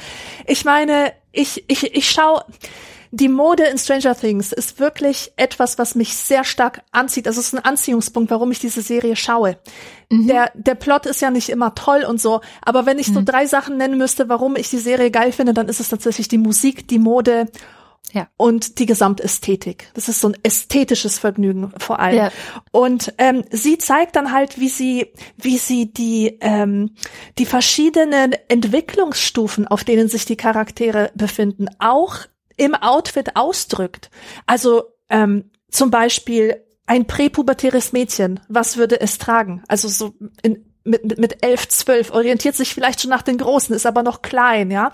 Ich 0.45 0.65
meine, 0.65 1.13
ich, 1.31 1.63
ich, 1.67 1.95
ich 1.95 2.09
schaue, 2.09 2.43
die 3.11 3.29
Mode 3.29 3.63
in 3.63 3.77
Stranger 3.77 4.13
Things 4.13 4.51
ist 4.51 4.77
wirklich 4.77 5.31
etwas, 5.37 5.77
was 5.77 5.95
mich 5.95 6.17
sehr 6.17 6.43
stark 6.43 6.81
anzieht. 6.91 7.27
Also 7.27 7.39
es 7.39 7.47
ist 7.47 7.53
ein 7.53 7.63
Anziehungspunkt, 7.63 8.29
warum 8.29 8.51
ich 8.51 8.59
diese 8.59 8.81
Serie 8.81 9.15
schaue. 9.15 9.57
Mhm. 10.09 10.27
Der, 10.27 10.51
der 10.53 10.75
Plot 10.75 11.05
ist 11.05 11.21
ja 11.21 11.31
nicht 11.31 11.47
immer 11.47 11.73
toll 11.75 12.03
und 12.03 12.19
so, 12.19 12.41
aber 12.61 12.85
wenn 12.85 12.99
ich 12.99 13.07
so 13.07 13.21
mhm. 13.21 13.25
drei 13.25 13.45
Sachen 13.45 13.77
nennen 13.77 13.97
müsste, 13.97 14.27
warum 14.27 14.57
ich 14.57 14.69
die 14.69 14.79
Serie 14.79 15.11
geil 15.11 15.31
finde, 15.31 15.53
dann 15.53 15.69
ist 15.69 15.79
es 15.79 15.87
tatsächlich 15.87 16.27
die 16.27 16.37
Musik, 16.37 16.89
die 16.89 16.99
Mode 16.99 17.47
ja. 18.11 18.27
Und 18.37 18.79
die 18.79 18.85
Gesamtästhetik. 18.85 19.89
Das 19.93 20.09
ist 20.09 20.21
so 20.21 20.29
ein 20.29 20.37
ästhetisches 20.43 21.19
Vergnügen 21.19 21.71
vor 21.77 21.99
allem. 21.99 22.17
Ja. 22.17 22.31
Und 22.71 23.13
ähm, 23.17 23.43
sie 23.51 23.77
zeigt 23.77 24.15
dann 24.15 24.31
halt, 24.31 24.59
wie 24.59 24.69
sie, 24.69 25.13
wie 25.37 25.57
sie 25.57 25.93
die, 25.93 26.37
ähm, 26.41 26.95
die 27.37 27.45
verschiedenen 27.45 28.35
Entwicklungsstufen, 28.47 29.67
auf 29.67 29.83
denen 29.83 30.09
sich 30.09 30.25
die 30.25 30.37
Charaktere 30.37 31.11
befinden, 31.13 31.67
auch 31.79 32.17
im 32.57 32.73
Outfit 32.75 33.35
ausdrückt. 33.35 34.09
Also 34.47 34.83
ähm, 35.09 35.51
zum 35.69 35.91
Beispiel 35.91 36.63
ein 36.87 37.05
präpubertäres 37.05 37.93
Mädchen, 37.93 38.39
was 38.47 38.77
würde 38.77 38.99
es 38.99 39.19
tragen? 39.19 39.63
Also 39.67 39.87
so 39.87 40.15
in, 40.41 40.65
mit, 40.83 41.19
mit 41.19 41.45
elf, 41.45 41.67
zwölf, 41.67 42.11
orientiert 42.11 42.55
sich 42.55 42.73
vielleicht 42.73 43.01
schon 43.01 43.11
nach 43.11 43.21
den 43.21 43.37
Großen, 43.37 43.75
ist 43.75 43.85
aber 43.85 44.01
noch 44.01 44.23
klein, 44.23 44.71
ja. 44.71 44.91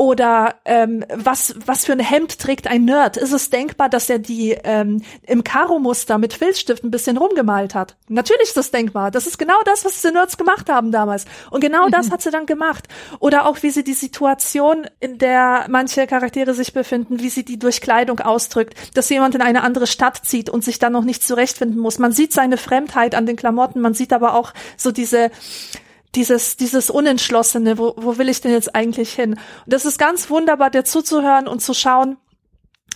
Oder 0.00 0.54
ähm, 0.64 1.04
was, 1.14 1.54
was 1.66 1.84
für 1.84 1.92
ein 1.92 2.00
Hemd 2.00 2.38
trägt 2.38 2.68
ein 2.68 2.86
Nerd? 2.86 3.18
Ist 3.18 3.32
es 3.32 3.50
denkbar, 3.50 3.90
dass 3.90 4.08
er 4.08 4.18
die 4.18 4.52
ähm, 4.64 5.02
im 5.26 5.44
Karo-Muster 5.44 6.16
mit 6.16 6.32
Filzstift 6.32 6.82
ein 6.82 6.90
bisschen 6.90 7.18
rumgemalt 7.18 7.74
hat? 7.74 7.96
Natürlich 8.08 8.44
ist 8.44 8.56
das 8.56 8.70
denkbar. 8.70 9.10
Das 9.10 9.26
ist 9.26 9.36
genau 9.36 9.60
das, 9.66 9.84
was 9.84 10.00
die 10.00 10.10
Nerds 10.10 10.38
gemacht 10.38 10.70
haben 10.70 10.90
damals. 10.90 11.26
Und 11.50 11.60
genau 11.60 11.84
mhm. 11.86 11.90
das 11.90 12.10
hat 12.10 12.22
sie 12.22 12.30
dann 12.30 12.46
gemacht. 12.46 12.88
Oder 13.18 13.44
auch, 13.44 13.62
wie 13.62 13.68
sie 13.68 13.84
die 13.84 13.92
Situation, 13.92 14.86
in 15.00 15.18
der 15.18 15.66
manche 15.68 16.06
Charaktere 16.06 16.54
sich 16.54 16.72
befinden, 16.72 17.20
wie 17.20 17.28
sie 17.28 17.44
die 17.44 17.58
durch 17.58 17.82
Kleidung 17.82 18.20
ausdrückt, 18.20 18.72
dass 18.94 19.10
jemand 19.10 19.34
in 19.34 19.42
eine 19.42 19.62
andere 19.62 19.86
Stadt 19.86 20.22
zieht 20.24 20.48
und 20.48 20.64
sich 20.64 20.78
dann 20.78 20.94
noch 20.94 21.04
nicht 21.04 21.22
zurechtfinden 21.22 21.78
muss. 21.78 21.98
Man 21.98 22.12
sieht 22.12 22.32
seine 22.32 22.56
Fremdheit 22.56 23.14
an 23.14 23.26
den 23.26 23.36
Klamotten, 23.36 23.82
man 23.82 23.92
sieht 23.92 24.14
aber 24.14 24.34
auch 24.34 24.54
so 24.78 24.92
diese 24.92 25.30
dieses, 26.14 26.56
dieses 26.56 26.90
Unentschlossene, 26.90 27.78
wo, 27.78 27.94
wo 27.96 28.18
will 28.18 28.28
ich 28.28 28.40
denn 28.40 28.52
jetzt 28.52 28.74
eigentlich 28.74 29.12
hin? 29.12 29.34
Und 29.34 29.72
das 29.72 29.84
ist 29.84 29.98
ganz 29.98 30.30
wunderbar, 30.30 30.70
dir 30.70 30.84
zuzuhören 30.84 31.46
und 31.48 31.60
zu 31.60 31.74
schauen, 31.74 32.16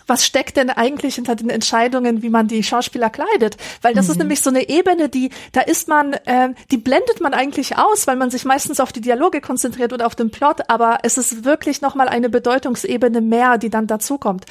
was 0.07 0.25
steckt 0.25 0.57
denn 0.57 0.71
eigentlich 0.71 1.17
hinter 1.17 1.35
den 1.35 1.51
Entscheidungen, 1.51 2.23
wie 2.23 2.31
man 2.31 2.49
die 2.49 2.63
Schauspieler 2.63 3.11
kleidet? 3.11 3.57
Weil 3.83 3.95
das 3.95 4.07
mhm. 4.07 4.13
ist 4.13 4.19
nämlich 4.19 4.41
so 4.41 4.51
eine 4.51 4.69
Ebene, 4.69 5.09
die, 5.09 5.31
da 5.53 5.61
ist 5.61 5.89
man, 5.89 6.13
äh, 6.13 6.51
die 6.71 6.77
blendet 6.77 7.21
man 7.21 7.35
eigentlich 7.35 7.77
aus, 7.77 8.07
weil 8.07 8.17
man 8.17 8.31
sich 8.31 8.45
meistens 8.45 8.81
auf 8.81 8.93
die 8.93 9.01
Dialoge 9.01 9.41
konzentriert 9.41 9.93
oder 9.93 10.07
auf 10.07 10.15
den 10.15 10.31
Plot, 10.31 10.69
aber 10.69 10.99
es 11.03 11.19
ist 11.19 11.45
wirklich 11.45 11.81
nochmal 11.81 12.09
eine 12.09 12.29
Bedeutungsebene 12.29 13.21
mehr, 13.21 13.59
die 13.59 13.71
dann 13.71 13.87
dazukommt. 13.87 14.45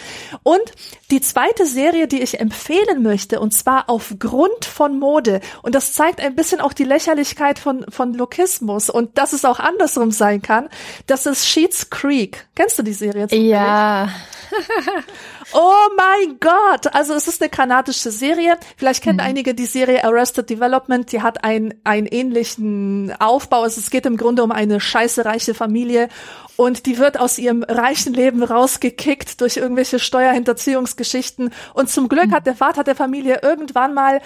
Und 0.44 0.64
die 1.12 1.22
zweite 1.22 1.66
Serie, 1.66 2.08
die 2.08 2.22
ich 2.22 2.40
empfehlen 2.40 3.04
möchte, 3.04 3.40
und 3.40 3.54
zwar 3.54 3.90
aufgrund 3.90 4.66
von 4.66 5.00
Mode, 5.00 5.42
und 5.62 5.76
das 5.76 5.94
zeigt 5.94 6.20
ein 6.20 6.36
bisschen 6.36 6.62
auch 6.62 6.74
die 6.74 6.84
Lächerlichkeit 6.84 7.60
von, 7.60 7.86
von 7.90 8.14
Lokismus 8.14 8.90
und 8.90 9.18
dass 9.18 9.34
es 9.34 9.46
auch 9.46 9.60
andersrum 9.60 10.12
sein 10.12 10.42
kann, 10.42 10.70
das 11.08 11.26
ist 11.26 11.48
Sheets 11.48 11.90
Creek. 11.90 12.48
Kennst 12.56 12.80
du 12.80 12.84
die 12.84 12.94
Serie? 12.94 13.28
Ja. 13.32 14.10
Oh 15.56 15.90
mein 15.96 16.40
Gott! 16.40 16.94
Also 16.96 17.14
es 17.14 17.28
ist 17.28 17.40
eine 17.42 17.50
kanadische 17.50 18.10
Serie. 18.10 18.58
Vielleicht 18.76 19.04
kennen 19.04 19.18
mhm. 19.18 19.26
einige 19.26 19.54
die 19.54 19.68
Serie 19.68 20.04
Arrested 20.04 20.50
Development. 20.50 21.12
Die 21.12 21.22
hat 21.22 21.44
einen, 21.44 21.76
einen 21.84 22.08
ähnlichen 22.08 23.14
Aufbau. 23.20 23.62
Also 23.62 23.80
es 23.80 23.92
geht 23.92 24.08
im 24.08 24.18
Grunde 24.18 24.44
um 24.44 24.52
eine 24.52 24.80
scheiße 24.80 25.26
reiche 25.26 25.54
Familie 25.54 26.10
und 26.56 26.88
die 26.88 26.98
wird 26.98 27.20
aus 27.20 27.38
ihrem 27.38 27.62
reichen 27.62 28.14
Leben 28.14 28.42
rausgekickt 28.42 29.42
durch 29.42 29.58
irgendwelche 29.58 30.00
Steuerhinterziehungsgeschichten. 30.00 31.52
Und 31.76 31.90
zum 31.90 32.10
Glück 32.10 32.28
mhm. 32.28 32.34
hat 32.34 32.48
der 32.48 32.56
Vater 32.56 32.84
der 32.84 32.96
Familie 32.96 33.42
irgendwann 33.44 33.94
mal 33.94 34.22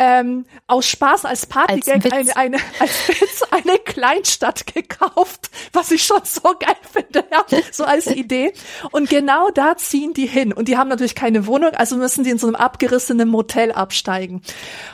ähm, 0.00 0.46
aus 0.66 0.86
Spaß 0.86 1.26
als 1.26 1.44
Partygag 1.44 2.10
eine, 2.10 2.34
eine, 2.34 2.56
als 2.78 3.06
Witz 3.08 3.42
eine 3.50 3.78
Kleinstadt 3.78 4.66
gekauft, 4.66 5.50
was 5.74 5.90
ich 5.90 6.02
schon 6.02 6.22
so 6.24 6.54
geil 6.58 6.74
finde, 6.90 7.22
ja, 7.30 7.44
so 7.70 7.84
als 7.84 8.06
Idee. 8.06 8.54
Und 8.92 9.10
genau 9.10 9.50
da 9.50 9.76
ziehen 9.76 10.14
die 10.14 10.26
hin. 10.26 10.54
Und 10.54 10.68
die 10.68 10.78
haben 10.78 10.88
natürlich 10.88 11.14
keine 11.14 11.46
Wohnung, 11.46 11.72
also 11.74 11.96
müssen 11.96 12.24
die 12.24 12.30
in 12.30 12.38
so 12.38 12.46
einem 12.46 12.56
abgerissenen 12.56 13.28
Motel 13.28 13.72
absteigen. 13.72 14.40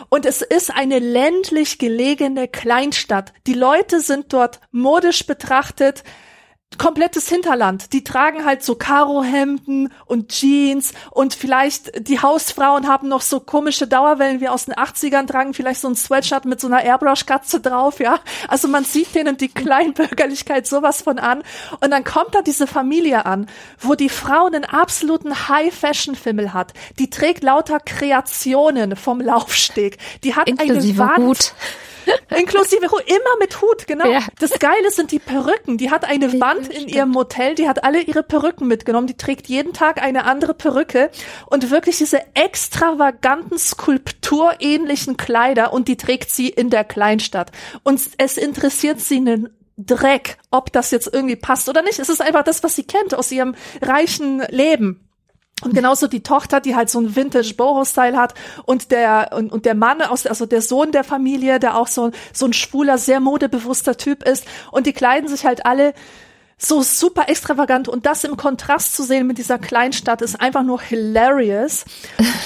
Und 0.08 0.26
es 0.26 0.42
ist 0.42 0.74
eine 0.74 0.98
ländlich 0.98 1.78
gelegene 1.78 2.48
Kleinstadt. 2.48 3.32
Die 3.46 3.54
Leute 3.54 4.00
sind 4.00 4.32
dort 4.32 4.58
modisch 4.72 5.24
betrachtet 5.24 6.02
komplettes 6.78 7.28
Hinterland. 7.28 7.92
Die 7.92 8.04
tragen 8.04 8.44
halt 8.44 8.62
so 8.62 8.74
Karohemden 8.74 9.92
und 10.06 10.28
Jeans 10.28 10.92
und 11.10 11.34
vielleicht 11.34 12.08
die 12.08 12.20
Hausfrauen 12.20 12.88
haben 12.88 13.08
noch 13.08 13.20
so 13.20 13.40
komische 13.40 13.86
Dauerwellen 13.86 14.40
wie 14.40 14.48
aus 14.48 14.66
den 14.66 14.74
80ern, 14.74 15.26
tragen 15.26 15.54
vielleicht 15.54 15.80
so 15.80 15.88
ein 15.88 15.96
Sweatshirt 15.96 16.44
mit 16.44 16.60
so 16.60 16.66
einer 16.66 16.82
Airbrush-Katze 16.82 17.60
drauf, 17.60 18.00
ja. 18.00 18.20
Also 18.48 18.68
man 18.68 18.84
sieht 18.84 19.14
denen 19.14 19.36
die 19.36 19.48
Kleinbürgerlichkeit 19.48 20.66
sowas 20.66 21.02
von 21.02 21.18
an. 21.18 21.42
Und 21.80 21.90
dann 21.90 22.04
kommt 22.04 22.34
da 22.34 22.42
diese 22.42 22.66
Familie 22.66 23.26
an, 23.26 23.46
wo 23.78 23.94
die 23.94 24.08
Frau 24.08 24.46
einen 24.46 24.64
absoluten 24.64 25.48
High-Fashion-Fimmel 25.48 26.52
hat. 26.52 26.72
Die 26.98 27.10
trägt 27.10 27.42
lauter 27.42 27.80
Kreationen 27.80 28.96
vom 28.96 29.20
Laufsteg. 29.20 29.98
Die 30.24 30.34
hat 30.34 30.48
Inklusive 30.48 31.02
eine 31.02 31.12
Wand. 31.12 31.28
Hut. 31.28 31.54
Inklusive 32.36 32.84
immer 32.84 33.36
mit 33.38 33.60
Hut, 33.60 33.86
genau. 33.86 34.10
Ja. 34.10 34.20
Das 34.38 34.58
Geile 34.58 34.90
sind 34.90 35.12
die 35.12 35.18
Perücken. 35.18 35.78
Die 35.78 35.90
hat 35.90 36.04
eine 36.04 36.32
Wie 36.32 36.40
Wand 36.40 36.68
in 36.68 36.88
ihrem 36.88 37.10
Motel, 37.10 37.54
die 37.54 37.68
hat 37.68 37.84
alle 37.84 38.00
ihre 38.00 38.22
Perücken 38.22 38.66
mitgenommen. 38.66 39.06
Die 39.06 39.16
trägt 39.16 39.48
jeden 39.48 39.72
Tag 39.72 40.02
eine 40.02 40.24
andere 40.24 40.54
Perücke 40.54 41.10
und 41.46 41.70
wirklich 41.70 41.98
diese 41.98 42.20
extravaganten, 42.34 43.58
skulpturähnlichen 43.58 45.16
Kleider 45.16 45.72
und 45.72 45.88
die 45.88 45.96
trägt 45.96 46.30
sie 46.30 46.48
in 46.48 46.70
der 46.70 46.84
Kleinstadt. 46.84 47.52
Und 47.82 48.00
es 48.18 48.36
interessiert 48.36 49.00
sie 49.00 49.16
einen 49.16 49.50
Dreck, 49.78 50.38
ob 50.50 50.72
das 50.72 50.90
jetzt 50.90 51.12
irgendwie 51.12 51.36
passt 51.36 51.68
oder 51.68 51.82
nicht. 51.82 51.98
Es 51.98 52.08
ist 52.08 52.22
einfach 52.22 52.44
das, 52.44 52.62
was 52.62 52.76
sie 52.76 52.84
kennt 52.84 53.14
aus 53.14 53.30
ihrem 53.30 53.54
reichen 53.82 54.42
Leben. 54.48 55.05
Und 55.62 55.74
genauso 55.74 56.06
die 56.06 56.22
Tochter, 56.22 56.60
die 56.60 56.76
halt 56.76 56.90
so 56.90 57.00
ein 57.00 57.16
Vintage 57.16 57.54
Boho-Style 57.56 58.16
hat 58.16 58.34
und 58.66 58.90
der, 58.90 59.30
und, 59.34 59.50
und 59.50 59.64
der 59.64 59.74
Mann 59.74 60.02
aus, 60.02 60.26
also 60.26 60.44
der 60.44 60.60
Sohn 60.60 60.92
der 60.92 61.02
Familie, 61.02 61.58
der 61.58 61.76
auch 61.78 61.86
so, 61.86 62.10
so 62.34 62.44
ein 62.44 62.52
schwuler, 62.52 62.98
sehr 62.98 63.20
modebewusster 63.20 63.96
Typ 63.96 64.22
ist. 64.22 64.44
Und 64.70 64.86
die 64.86 64.92
kleiden 64.92 65.28
sich 65.28 65.46
halt 65.46 65.64
alle 65.64 65.94
so 66.58 66.82
super 66.82 67.28
extravagant 67.28 67.88
und 67.88 68.06
das 68.06 68.24
im 68.24 68.36
Kontrast 68.36 68.96
zu 68.96 69.02
sehen 69.02 69.26
mit 69.26 69.38
dieser 69.38 69.58
Kleinstadt 69.58 70.22
ist 70.22 70.40
einfach 70.40 70.62
nur 70.62 70.80
hilarious. 70.80 71.84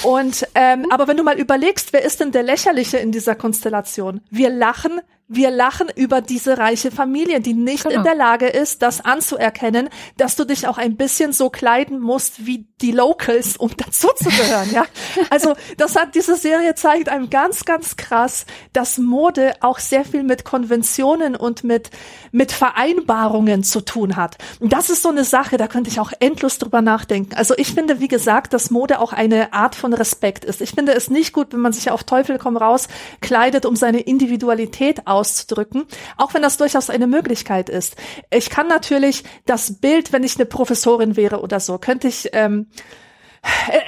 Und 0.03 0.47
ähm, 0.55 0.87
aber 0.91 1.07
wenn 1.07 1.17
du 1.17 1.23
mal 1.23 1.39
überlegst, 1.39 1.93
wer 1.93 2.05
ist 2.05 2.21
denn 2.21 2.33
der 2.33 2.43
Lächerliche 2.43 2.99
in 2.99 3.13
dieser 3.13 3.35
Konstellation? 3.35 4.21
Wir 4.31 4.51
lachen 4.51 5.01
wir 5.33 5.53
lachen 5.53 5.87
über 5.95 6.23
diese 6.23 6.59
reiche 6.59 6.91
Familie, 6.91 7.41
die 7.41 7.55
nicht 7.55 7.85
genau. 7.85 7.95
in 7.95 8.03
der 8.03 8.17
Lage 8.17 8.49
ist, 8.49 8.83
das 8.83 9.01
anzuerkennen, 9.01 9.89
dass 10.17 10.35
du 10.35 10.45
dich 10.45 10.67
auch 10.67 10.77
ein 10.77 10.97
bisschen 10.97 11.33
so 11.33 11.51
kleiden 11.51 12.01
musst 12.01 12.47
wie 12.47 12.67
die 12.81 12.91
Locals, 12.91 13.57
um 13.57 13.71
dazuzugehören, 13.77 14.73
ja. 14.73 14.85
Also, 15.31 15.55
das 15.77 15.95
hat 15.95 16.17
diese 16.17 16.35
Serie 16.35 16.75
zeigt 16.75 17.09
einem 17.09 17.31
ganz, 17.31 17.65
ganz 17.65 17.97
krass, 17.97 18.45
dass 18.73 18.99
Mode 18.99 19.53
auch 19.61 19.79
sehr 19.79 20.05
viel 20.05 20.25
mit 20.25 20.45
Konventionen 20.45 21.37
und 21.37 21.63
mit, 21.63 21.91
mit 22.33 22.51
Vereinbarungen 22.51 23.63
zu 23.63 23.83
tun 23.83 24.17
hat. 24.17 24.37
Und 24.59 24.73
das 24.73 24.91
ist 24.91 25.03
so 25.03 25.11
eine 25.11 25.23
Sache, 25.23 25.59
da 25.59 25.69
könnte 25.69 25.91
ich 25.91 26.01
auch 26.01 26.11
endlos 26.19 26.59
drüber 26.59 26.83
nachdenken. 26.83 27.37
Also, 27.37 27.55
ich 27.57 27.73
finde, 27.73 28.01
wie 28.01 28.09
gesagt, 28.09 28.53
dass 28.53 28.73
Mode 28.73 28.99
auch 28.99 29.13
eine 29.13 29.53
Art 29.53 29.77
von 29.77 29.93
Respekt 29.93 30.45
ist. 30.45 30.61
Ich 30.61 30.71
finde 30.71 30.93
es 30.93 31.09
nicht 31.09 31.33
gut, 31.33 31.53
wenn 31.53 31.61
man 31.61 31.73
sich 31.73 31.93
auf 31.93 32.03
Teufel 32.03 32.39
komm 32.39 32.57
raus 32.57 32.89
kleidet, 33.21 33.65
um 33.65 33.77
seine 33.77 34.01
Individualität 34.01 35.07
aus 35.07 35.20
auszudrücken, 35.21 35.87
auch 36.17 36.35
wenn 36.35 36.43
das 36.43 36.57
durchaus 36.57 36.91
eine 36.91 37.07
Möglichkeit 37.07 37.69
ist. 37.69 37.97
Ich 38.31 38.51
kann 38.51 38.67
natürlich 38.67 39.25
das 39.47 39.81
Bild, 39.81 40.13
wenn 40.13 40.25
ich 40.25 40.37
eine 40.37 40.47
Professorin 40.47 41.17
wäre 41.17 41.41
oder 41.41 41.61
so, 41.61 41.79
könnte 41.79 42.09
ich 42.09 42.31
ähm, 42.33 42.67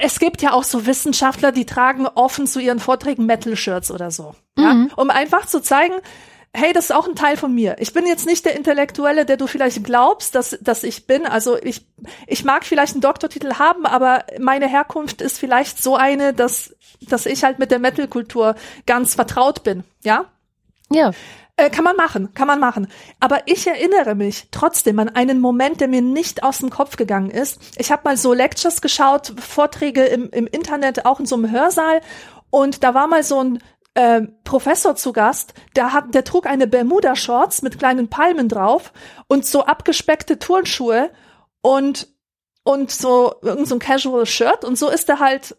es 0.01 0.19
gibt 0.19 0.41
ja 0.41 0.53
auch 0.53 0.63
so 0.63 0.85
Wissenschaftler, 0.85 1.51
die 1.51 1.65
tragen 1.65 2.07
offen 2.07 2.47
zu 2.47 2.59
ihren 2.59 2.79
Vorträgen 2.79 3.25
Metal-Shirts 3.25 3.91
oder 3.91 4.09
so. 4.09 4.35
Ja? 4.57 4.73
Mhm. 4.73 4.91
Um 4.95 5.09
einfach 5.09 5.45
zu 5.45 5.61
zeigen, 5.61 5.93
hey, 6.55 6.71
das 6.73 6.85
ist 6.85 6.95
auch 6.95 7.07
ein 7.07 7.15
Teil 7.15 7.37
von 7.37 7.53
mir. 7.53 7.75
Ich 7.79 7.93
bin 7.93 8.05
jetzt 8.05 8.25
nicht 8.25 8.45
der 8.45 8.55
Intellektuelle, 8.55 9.25
der 9.25 9.37
du 9.37 9.47
vielleicht 9.47 9.83
glaubst, 9.83 10.35
dass, 10.35 10.57
dass 10.61 10.83
ich 10.83 11.07
bin. 11.07 11.25
Also 11.25 11.57
ich, 11.61 11.85
ich 12.27 12.45
mag 12.45 12.63
vielleicht 12.65 12.93
einen 12.93 13.01
Doktortitel 13.01 13.55
haben, 13.55 13.85
aber 13.85 14.25
meine 14.39 14.67
Herkunft 14.67 15.21
ist 15.21 15.39
vielleicht 15.39 15.81
so 15.81 15.95
eine, 15.95 16.33
dass, 16.33 16.75
dass 17.01 17.25
ich 17.25 17.43
halt 17.43 17.59
mit 17.59 17.71
der 17.71 17.79
Metal-Kultur 17.79 18.55
ganz 18.85 19.15
vertraut 19.15 19.63
bin. 19.63 19.83
Ja? 20.03 20.25
Ja. 20.93 21.11
Äh, 21.55 21.69
kann 21.69 21.83
man 21.83 21.95
machen, 21.95 22.33
kann 22.33 22.47
man 22.47 22.59
machen. 22.59 22.87
Aber 23.19 23.41
ich 23.45 23.67
erinnere 23.67 24.15
mich 24.15 24.47
trotzdem 24.49 24.97
an 24.97 25.09
einen 25.09 25.39
Moment, 25.39 25.81
der 25.81 25.87
mir 25.87 26.01
nicht 26.01 26.43
aus 26.43 26.59
dem 26.59 26.71
Kopf 26.71 26.95
gegangen 26.97 27.29
ist. 27.29 27.59
Ich 27.77 27.91
habe 27.91 28.01
mal 28.05 28.17
so 28.17 28.33
Lectures 28.33 28.81
geschaut, 28.81 29.33
Vorträge 29.39 30.03
im, 30.05 30.29
im 30.31 30.47
Internet, 30.47 31.05
auch 31.05 31.19
in 31.19 31.27
so 31.27 31.35
einem 31.35 31.51
Hörsaal. 31.51 32.01
Und 32.49 32.83
da 32.83 32.95
war 32.95 33.07
mal 33.07 33.23
so 33.23 33.43
ein 33.43 33.59
äh, 33.93 34.21
Professor 34.43 34.95
zu 34.95 35.13
Gast, 35.13 35.53
der 35.75 35.93
hat, 35.93 36.15
der 36.15 36.23
trug 36.23 36.47
eine 36.47 36.65
Bermuda-Shorts 36.65 37.61
mit 37.61 37.77
kleinen 37.77 38.09
Palmen 38.09 38.49
drauf 38.49 38.91
und 39.27 39.45
so 39.45 39.65
abgespeckte 39.65 40.39
Turnschuhe 40.39 41.11
und 41.61 42.07
und 42.65 42.91
so 42.91 43.35
irgend 43.41 43.67
so 43.67 43.77
Casual 43.77 44.25
Shirt 44.25 44.63
und 44.63 44.77
so 44.77 44.89
ist 44.89 45.09
er 45.09 45.19
halt 45.19 45.57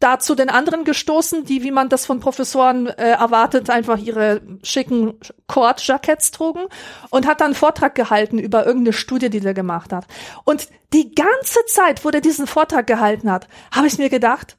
da 0.00 0.18
zu 0.18 0.34
den 0.34 0.48
anderen 0.48 0.84
gestoßen, 0.84 1.44
die, 1.44 1.62
wie 1.62 1.70
man 1.70 1.88
das 1.90 2.06
von 2.06 2.20
Professoren 2.20 2.86
äh, 2.86 3.10
erwartet, 3.10 3.70
einfach 3.70 3.98
ihre 3.98 4.40
schicken 4.62 5.14
Cord-Jackets 5.46 6.30
trugen 6.30 6.64
und 7.10 7.26
hat 7.26 7.40
dann 7.40 7.48
einen 7.48 7.54
Vortrag 7.54 7.94
gehalten 7.94 8.38
über 8.38 8.66
irgendeine 8.66 8.94
Studie, 8.94 9.28
die 9.28 9.40
der 9.40 9.54
gemacht 9.54 9.92
hat. 9.92 10.06
Und 10.44 10.68
die 10.94 11.14
ganze 11.14 11.60
Zeit, 11.66 12.04
wo 12.04 12.10
der 12.10 12.22
diesen 12.22 12.46
Vortrag 12.46 12.86
gehalten 12.86 13.30
hat, 13.30 13.46
habe 13.70 13.86
ich 13.86 13.98
mir 13.98 14.08
gedacht, 14.08 14.56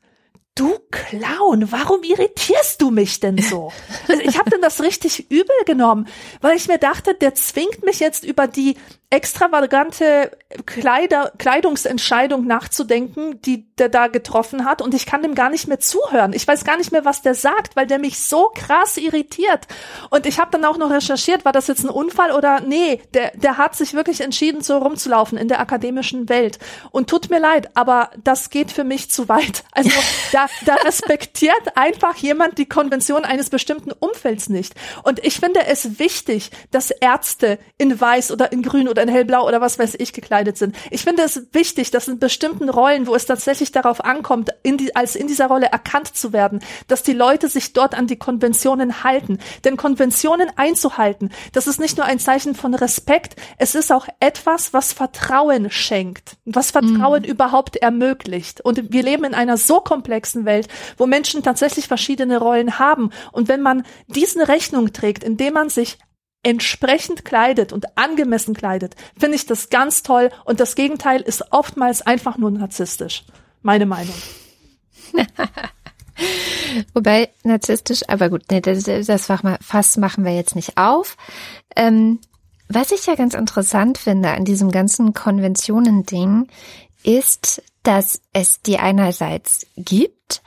Du 0.53 0.79
Clown, 0.91 1.71
warum 1.71 2.03
irritierst 2.03 2.81
du 2.81 2.91
mich 2.91 3.21
denn 3.21 3.37
so? 3.37 3.71
Also 4.09 4.21
ich 4.21 4.37
habe 4.37 4.49
denn 4.49 4.61
das 4.61 4.81
richtig 4.81 5.31
übel 5.31 5.55
genommen, 5.65 6.07
weil 6.41 6.57
ich 6.57 6.67
mir 6.67 6.77
dachte, 6.77 7.13
der 7.13 7.33
zwingt 7.35 7.85
mich 7.85 8.01
jetzt 8.01 8.25
über 8.25 8.47
die 8.47 8.75
extravagante 9.11 10.31
Kleider, 10.65 11.33
Kleidungsentscheidung 11.37 12.47
nachzudenken, 12.47 13.41
die 13.41 13.69
der 13.75 13.89
da 13.89 14.07
getroffen 14.07 14.63
hat 14.63 14.81
und 14.81 14.93
ich 14.93 15.05
kann 15.05 15.21
dem 15.21 15.35
gar 15.35 15.49
nicht 15.49 15.67
mehr 15.67 15.79
zuhören. 15.79 16.31
Ich 16.33 16.47
weiß 16.47 16.63
gar 16.63 16.77
nicht 16.77 16.93
mehr, 16.93 17.03
was 17.03 17.21
der 17.21 17.35
sagt, 17.35 17.75
weil 17.75 17.87
der 17.87 17.99
mich 17.99 18.19
so 18.19 18.51
krass 18.55 18.95
irritiert. 18.95 19.67
Und 20.11 20.25
ich 20.25 20.39
habe 20.39 20.51
dann 20.51 20.63
auch 20.63 20.77
noch 20.77 20.91
recherchiert, 20.91 21.43
war 21.43 21.51
das 21.51 21.67
jetzt 21.67 21.83
ein 21.83 21.89
Unfall 21.89 22.31
oder 22.31 22.61
nee, 22.61 23.01
der, 23.13 23.31
der 23.35 23.57
hat 23.57 23.75
sich 23.75 23.93
wirklich 23.93 24.21
entschieden, 24.21 24.61
so 24.61 24.77
rumzulaufen 24.77 25.37
in 25.37 25.49
der 25.49 25.59
akademischen 25.59 26.29
Welt. 26.29 26.59
Und 26.91 27.09
tut 27.09 27.29
mir 27.29 27.39
leid, 27.39 27.69
aber 27.75 28.11
das 28.23 28.49
geht 28.49 28.71
für 28.71 28.85
mich 28.85 29.09
zu 29.09 29.27
weit. 29.27 29.63
Also 29.73 29.89
da, 30.31 30.40
da 30.65 30.75
respektiert 30.75 31.75
einfach 31.75 32.15
jemand 32.15 32.57
die 32.57 32.67
Konvention 32.67 33.25
eines 33.25 33.49
bestimmten 33.49 33.91
Umfelds 33.91 34.47
nicht. 34.47 34.73
Und 35.03 35.19
ich 35.25 35.39
finde 35.39 35.65
es 35.67 35.99
wichtig, 35.99 36.51
dass 36.71 36.91
Ärzte 36.91 37.59
in 37.77 37.99
weiß 37.99 38.31
oder 38.31 38.51
in 38.51 38.61
grün 38.63 38.87
oder 38.87 39.01
oder 39.01 39.09
in 39.09 39.09
hellblau 39.09 39.47
oder 39.47 39.61
was 39.61 39.79
weiß 39.79 39.95
ich 39.99 40.13
gekleidet 40.13 40.57
sind. 40.57 40.75
Ich 40.91 41.03
finde 41.03 41.23
es 41.23 41.47
wichtig, 41.53 41.91
dass 41.91 42.07
in 42.07 42.19
bestimmten 42.19 42.69
Rollen, 42.69 43.07
wo 43.07 43.15
es 43.15 43.25
tatsächlich 43.25 43.71
darauf 43.71 44.03
ankommt, 44.03 44.49
in 44.63 44.77
die, 44.77 44.95
als 44.95 45.15
in 45.15 45.27
dieser 45.27 45.47
Rolle 45.47 45.67
erkannt 45.67 46.15
zu 46.15 46.33
werden, 46.33 46.61
dass 46.87 47.03
die 47.03 47.13
Leute 47.13 47.47
sich 47.47 47.73
dort 47.73 47.95
an 47.95 48.07
die 48.07 48.17
Konventionen 48.17 49.03
halten. 49.03 49.39
Denn 49.63 49.77
Konventionen 49.77 50.49
einzuhalten, 50.55 51.31
das 51.53 51.67
ist 51.67 51.79
nicht 51.79 51.97
nur 51.97 52.05
ein 52.05 52.19
Zeichen 52.19 52.55
von 52.55 52.73
Respekt, 52.73 53.35
es 53.57 53.75
ist 53.75 53.91
auch 53.91 54.07
etwas, 54.19 54.73
was 54.73 54.93
Vertrauen 54.93 55.71
schenkt, 55.71 56.37
was 56.45 56.71
Vertrauen 56.71 57.23
mhm. 57.23 57.29
überhaupt 57.29 57.77
ermöglicht. 57.77 58.61
Und 58.61 58.91
wir 58.91 59.03
leben 59.03 59.23
in 59.23 59.33
einer 59.33 59.57
so 59.57 59.79
komplexen 59.79 60.30
Welt, 60.45 60.67
wo 60.97 61.05
Menschen 61.05 61.43
tatsächlich 61.43 61.87
verschiedene 61.87 62.37
Rollen 62.39 62.79
haben. 62.79 63.11
Und 63.31 63.47
wenn 63.47 63.61
man 63.61 63.83
diesen 64.07 64.41
Rechnung 64.41 64.93
trägt, 64.93 65.23
indem 65.23 65.53
man 65.53 65.69
sich 65.69 65.97
entsprechend 66.43 67.23
kleidet 67.23 67.71
und 67.71 67.97
angemessen 67.97 68.55
kleidet, 68.55 68.95
finde 69.17 69.35
ich 69.35 69.45
das 69.45 69.69
ganz 69.69 70.03
toll. 70.03 70.31
Und 70.45 70.59
das 70.59 70.75
Gegenteil 70.75 71.21
ist 71.21 71.51
oftmals 71.51 72.01
einfach 72.01 72.37
nur 72.37 72.51
narzisstisch. 72.51 73.23
Meine 73.61 73.85
Meinung. 73.85 74.15
Wobei 76.93 77.29
narzisstisch, 77.43 78.01
aber 78.07 78.29
gut, 78.29 78.43
nee, 78.49 78.61
das, 78.61 78.83
das 78.83 79.25
Fass 79.25 79.97
machen 79.97 80.23
wir 80.23 80.33
jetzt 80.33 80.55
nicht 80.55 80.77
auf. 80.77 81.17
Ähm, 81.75 82.19
was 82.67 82.91
ich 82.91 83.05
ja 83.05 83.15
ganz 83.15 83.33
interessant 83.33 83.97
finde 83.97 84.29
an 84.29 84.45
diesem 84.45 84.71
ganzen 84.71 85.13
Konventionen-Ding, 85.13 86.47
ist, 87.03 87.61
dass 87.83 88.21
es 88.33 88.61
die 88.61 88.77
einerseits 88.77 89.67
gibt 89.75 90.41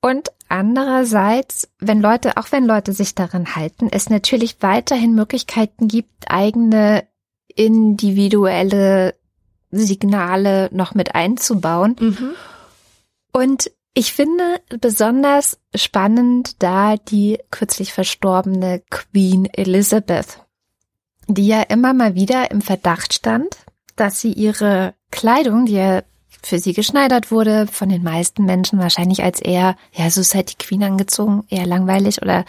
und 0.00 0.30
andererseits, 0.48 1.68
wenn 1.80 2.00
Leute, 2.00 2.36
auch 2.36 2.52
wenn 2.52 2.64
Leute 2.64 2.92
sich 2.92 3.14
daran 3.14 3.56
halten, 3.56 3.88
es 3.90 4.08
natürlich 4.08 4.58
weiterhin 4.60 5.14
Möglichkeiten 5.14 5.88
gibt, 5.88 6.30
eigene 6.30 7.06
individuelle 7.54 9.14
Signale 9.70 10.68
noch 10.72 10.94
mit 10.94 11.14
einzubauen. 11.14 11.96
Mhm. 11.98 12.30
Und 13.32 13.70
ich 13.94 14.12
finde 14.12 14.60
besonders 14.80 15.58
spannend 15.74 16.62
da 16.62 16.96
die 16.96 17.38
kürzlich 17.50 17.92
verstorbene 17.92 18.82
Queen 18.90 19.46
Elizabeth, 19.46 20.44
die 21.26 21.46
ja 21.46 21.62
immer 21.62 21.94
mal 21.94 22.14
wieder 22.14 22.50
im 22.50 22.60
Verdacht 22.60 23.14
stand, 23.14 23.56
dass 23.96 24.20
sie 24.20 24.32
ihre 24.32 24.94
Kleidung, 25.10 25.66
die 25.66 25.74
ja 25.74 26.02
für 26.42 26.58
sie 26.58 26.72
geschneidert 26.72 27.30
wurde, 27.30 27.66
von 27.66 27.88
den 27.88 28.02
meisten 28.02 28.44
Menschen 28.44 28.78
wahrscheinlich 28.78 29.22
als 29.22 29.40
eher, 29.40 29.76
ja, 29.92 30.10
so 30.10 30.20
ist 30.20 30.34
halt 30.34 30.52
die 30.52 30.64
Queen 30.64 30.82
angezogen, 30.82 31.44
eher 31.48 31.66
langweilig 31.66 32.22
oder 32.22 32.44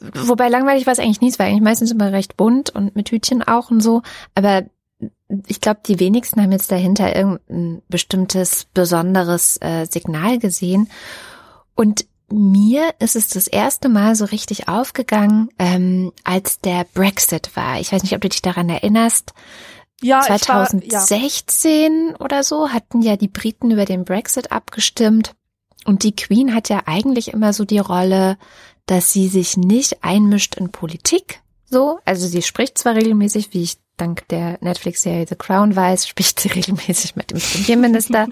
wobei 0.00 0.48
langweilig 0.48 0.86
war 0.86 0.92
es 0.92 0.98
eigentlich 0.98 1.20
nie, 1.20 1.30
es 1.30 1.38
war 1.38 1.46
eigentlich 1.46 1.62
meistens 1.62 1.90
immer 1.90 2.12
recht 2.12 2.36
bunt 2.36 2.70
und 2.70 2.94
mit 2.94 3.10
Hütchen 3.10 3.42
auch 3.42 3.70
und 3.70 3.80
so, 3.80 4.02
aber 4.34 4.64
ich 5.46 5.60
glaube, 5.60 5.80
die 5.86 6.00
wenigsten 6.00 6.42
haben 6.42 6.52
jetzt 6.52 6.72
dahinter 6.72 7.14
irgendein 7.14 7.82
bestimmtes 7.88 8.66
besonderes 8.72 9.58
äh, 9.60 9.86
Signal 9.86 10.38
gesehen. 10.38 10.88
Und 11.74 12.06
mir 12.30 12.94
ist 12.98 13.16
es 13.16 13.28
das 13.28 13.46
erste 13.46 13.88
Mal 13.88 14.14
so 14.14 14.24
richtig 14.24 14.68
aufgegangen, 14.68 15.48
ähm, 15.58 16.12
als 16.24 16.60
der 16.60 16.84
Brexit 16.94 17.54
war. 17.56 17.80
Ich 17.80 17.92
weiß 17.92 18.02
nicht, 18.02 18.14
ob 18.14 18.20
du 18.20 18.28
dich 18.28 18.42
daran 18.42 18.68
erinnerst. 18.68 19.32
Ja, 20.00 20.20
2016 20.20 21.92
war, 21.92 22.10
ja. 22.10 22.20
oder 22.20 22.44
so 22.44 22.70
hatten 22.70 23.02
ja 23.02 23.16
die 23.16 23.28
Briten 23.28 23.70
über 23.70 23.84
den 23.84 24.04
Brexit 24.04 24.52
abgestimmt. 24.52 25.34
Und 25.84 26.02
die 26.02 26.14
Queen 26.14 26.54
hat 26.54 26.68
ja 26.68 26.82
eigentlich 26.86 27.32
immer 27.32 27.52
so 27.52 27.64
die 27.64 27.78
Rolle, 27.78 28.36
dass 28.86 29.12
sie 29.12 29.28
sich 29.28 29.56
nicht 29.56 30.04
einmischt 30.04 30.54
in 30.56 30.70
Politik. 30.70 31.40
So, 31.64 31.98
also 32.04 32.26
sie 32.26 32.42
spricht 32.42 32.78
zwar 32.78 32.94
regelmäßig, 32.94 33.52
wie 33.52 33.62
ich 33.62 33.78
dank 34.00 34.26
der 34.28 34.58
Netflix-Serie 34.60 35.26
The 35.28 35.36
Crown 35.36 35.76
weiß, 35.76 36.08
spricht 36.08 36.40
sie 36.40 36.48
regelmäßig 36.54 37.16
mit 37.16 37.30
dem 37.30 37.38
Premierminister 37.38 38.26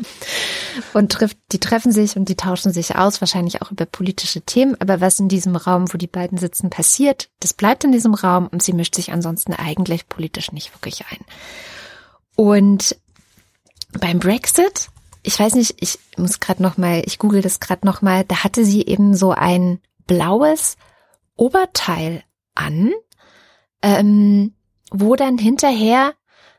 und 0.94 1.12
trifft, 1.12 1.38
die 1.52 1.60
treffen 1.60 1.92
sich 1.92 2.16
und 2.16 2.28
die 2.28 2.36
tauschen 2.36 2.72
sich 2.72 2.96
aus, 2.96 3.20
wahrscheinlich 3.20 3.62
auch 3.62 3.70
über 3.70 3.84
politische 3.86 4.40
Themen. 4.40 4.76
Aber 4.80 5.00
was 5.00 5.20
in 5.20 5.28
diesem 5.28 5.56
Raum, 5.56 5.92
wo 5.92 5.98
die 5.98 6.06
beiden 6.06 6.38
sitzen, 6.38 6.70
passiert, 6.70 7.28
das 7.40 7.52
bleibt 7.52 7.84
in 7.84 7.92
diesem 7.92 8.14
Raum 8.14 8.46
und 8.46 8.62
sie 8.62 8.72
mischt 8.72 8.94
sich 8.94 9.12
ansonsten 9.12 9.52
eigentlich 9.52 10.08
politisch 10.08 10.52
nicht 10.52 10.74
wirklich 10.74 11.04
ein. 11.10 11.24
Und 12.36 12.96
beim 13.98 14.18
Brexit, 14.18 14.88
ich 15.22 15.38
weiß 15.38 15.54
nicht, 15.54 15.76
ich 15.80 15.98
muss 16.16 16.40
gerade 16.40 16.62
noch 16.62 16.76
mal, 16.76 17.02
ich 17.04 17.18
google 17.18 17.42
das 17.42 17.60
gerade 17.60 17.86
noch 17.86 18.02
mal, 18.02 18.24
da 18.24 18.44
hatte 18.44 18.64
sie 18.64 18.86
eben 18.86 19.14
so 19.14 19.32
ein 19.32 19.80
blaues 20.06 20.76
Oberteil 21.36 22.22
an. 22.54 22.92
Ähm, 23.82 24.54
wo 24.91 25.16
dann 25.16 25.39
hinterher, 25.39 26.14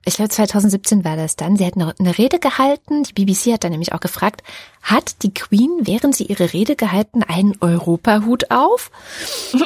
ich 0.06 0.16
glaube 0.16 0.30
2017 0.30 1.04
war 1.04 1.18
das 1.18 1.36
dann, 1.36 1.58
sie 1.58 1.66
hat 1.66 1.76
eine, 1.76 2.18
Rede 2.18 2.40
gehalten, 2.40 3.04
die 3.04 3.14
BBC 3.14 3.54
hat 3.54 3.64
dann 3.64 3.72
nämlich 3.72 3.94
auch 3.94 4.00
gefragt, 4.00 4.42
hat 4.82 5.24
die 5.24 5.34
Queen, 5.34 5.80
während 5.82 6.16
sie 6.16 6.26
ihre 6.26 6.54
Rede 6.54 6.76
gehalten, 6.76 7.24
einen 7.24 7.56
Europahut 7.60 8.52
auf? 8.52 8.92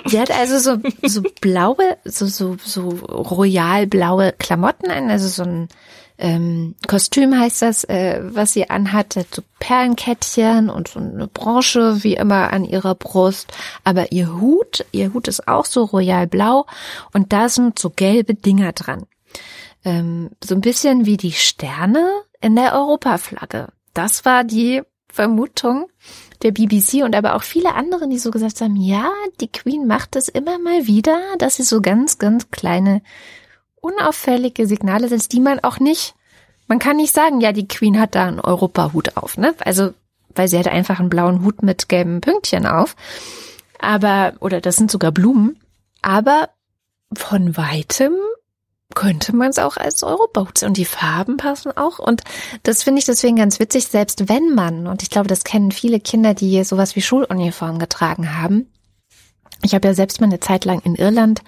Sie 0.05 0.19
hat 0.19 0.31
also 0.31 0.57
so, 0.57 0.81
so 1.07 1.21
blaue, 1.41 1.97
so, 2.05 2.25
so, 2.25 2.57
so 2.63 2.89
royal 2.89 3.87
blaue 3.87 4.33
Klamotten 4.37 4.89
an, 4.89 5.09
also 5.09 5.27
so 5.27 5.43
ein 5.43 5.67
ähm, 6.21 6.75
Kostüm 6.87 7.37
heißt 7.37 7.63
das, 7.63 7.83
äh, 7.85 8.21
was 8.21 8.53
sie 8.53 8.69
anhat, 8.69 9.13
so 9.31 9.41
Perlenkettchen 9.59 10.69
und 10.69 10.87
so 10.87 10.99
eine 10.99 11.27
Branche 11.27 12.03
wie 12.03 12.13
immer 12.13 12.53
an 12.53 12.63
ihrer 12.63 12.93
Brust. 12.93 13.51
Aber 13.83 14.11
ihr 14.11 14.39
Hut, 14.39 14.85
ihr 14.91 15.13
Hut 15.13 15.27
ist 15.27 15.47
auch 15.47 15.65
so 15.65 15.83
royal 15.83 16.27
blau 16.27 16.67
und 17.11 17.33
da 17.33 17.49
sind 17.49 17.79
so 17.79 17.89
gelbe 17.89 18.35
Dinger 18.35 18.71
dran. 18.73 19.07
Ähm, 19.83 20.29
so 20.43 20.53
ein 20.53 20.61
bisschen 20.61 21.07
wie 21.07 21.17
die 21.17 21.31
Sterne 21.31 22.07
in 22.39 22.55
der 22.55 22.75
Europaflagge. 22.75 23.69
Das 23.95 24.23
war 24.23 24.43
die 24.43 24.83
Vermutung 25.11 25.87
der 26.43 26.51
BBC 26.51 27.03
und 27.03 27.15
aber 27.15 27.35
auch 27.35 27.43
viele 27.43 27.73
andere, 27.73 28.07
die 28.07 28.19
so 28.19 28.29
gesagt 28.29 28.61
haben, 28.61 28.75
ja, 28.75 29.09
die 29.39 29.51
Queen 29.51 29.87
macht 29.87 30.15
es 30.15 30.29
immer 30.29 30.59
mal 30.59 30.85
wieder, 30.85 31.19
dass 31.39 31.55
sie 31.55 31.63
so 31.63 31.81
ganz, 31.81 32.19
ganz 32.19 32.51
kleine 32.51 33.01
unauffällige 33.81 34.67
Signale 34.67 35.09
sind, 35.09 35.31
die 35.31 35.39
man 35.39 35.59
auch 35.59 35.79
nicht, 35.79 36.15
man 36.67 36.79
kann 36.79 36.97
nicht 36.97 37.13
sagen, 37.13 37.41
ja, 37.41 37.51
die 37.51 37.67
Queen 37.67 37.99
hat 37.99 38.15
da 38.15 38.27
einen 38.27 38.39
Europahut 38.39 39.17
auf, 39.17 39.37
ne? 39.37 39.53
Also, 39.59 39.93
weil 40.33 40.47
sie 40.47 40.57
hat 40.57 40.67
einfach 40.67 40.99
einen 40.99 41.09
blauen 41.09 41.43
Hut 41.43 41.61
mit 41.63 41.89
gelben 41.89 42.21
Pünktchen 42.21 42.65
auf. 42.65 42.95
Aber, 43.79 44.33
oder 44.39 44.61
das 44.61 44.77
sind 44.77 44.89
sogar 44.89 45.11
Blumen. 45.11 45.59
aber 46.01 46.49
von 47.13 47.57
weitem 47.57 48.13
könnte 48.95 49.35
man 49.35 49.49
es 49.49 49.59
auch 49.59 49.77
als 49.77 50.03
Euroboat 50.03 50.63
und 50.63 50.77
die 50.77 50.85
Farben 50.85 51.37
passen 51.37 51.75
auch 51.75 51.99
und 51.99 52.23
das 52.63 52.83
finde 52.83 52.99
ich 52.99 53.05
deswegen 53.05 53.37
ganz 53.37 53.59
witzig, 53.59 53.87
selbst 53.87 54.29
wenn 54.29 54.53
man 54.53 54.87
und 54.87 55.01
ich 55.01 55.09
glaube, 55.09 55.27
das 55.27 55.43
kennen 55.43 55.71
viele 55.71 55.99
Kinder, 55.99 56.33
die 56.33 56.63
sowas 56.63 56.95
wie 56.95 57.01
Schuluniform 57.01 57.79
getragen 57.79 58.37
haben. 58.37 58.69
Ich 59.63 59.75
habe 59.75 59.87
ja 59.87 59.93
selbst 59.93 60.21
mal 60.21 60.27
eine 60.27 60.39
Zeit 60.39 60.65
lang 60.65 60.81
in 60.81 60.95
Irland 60.95 61.41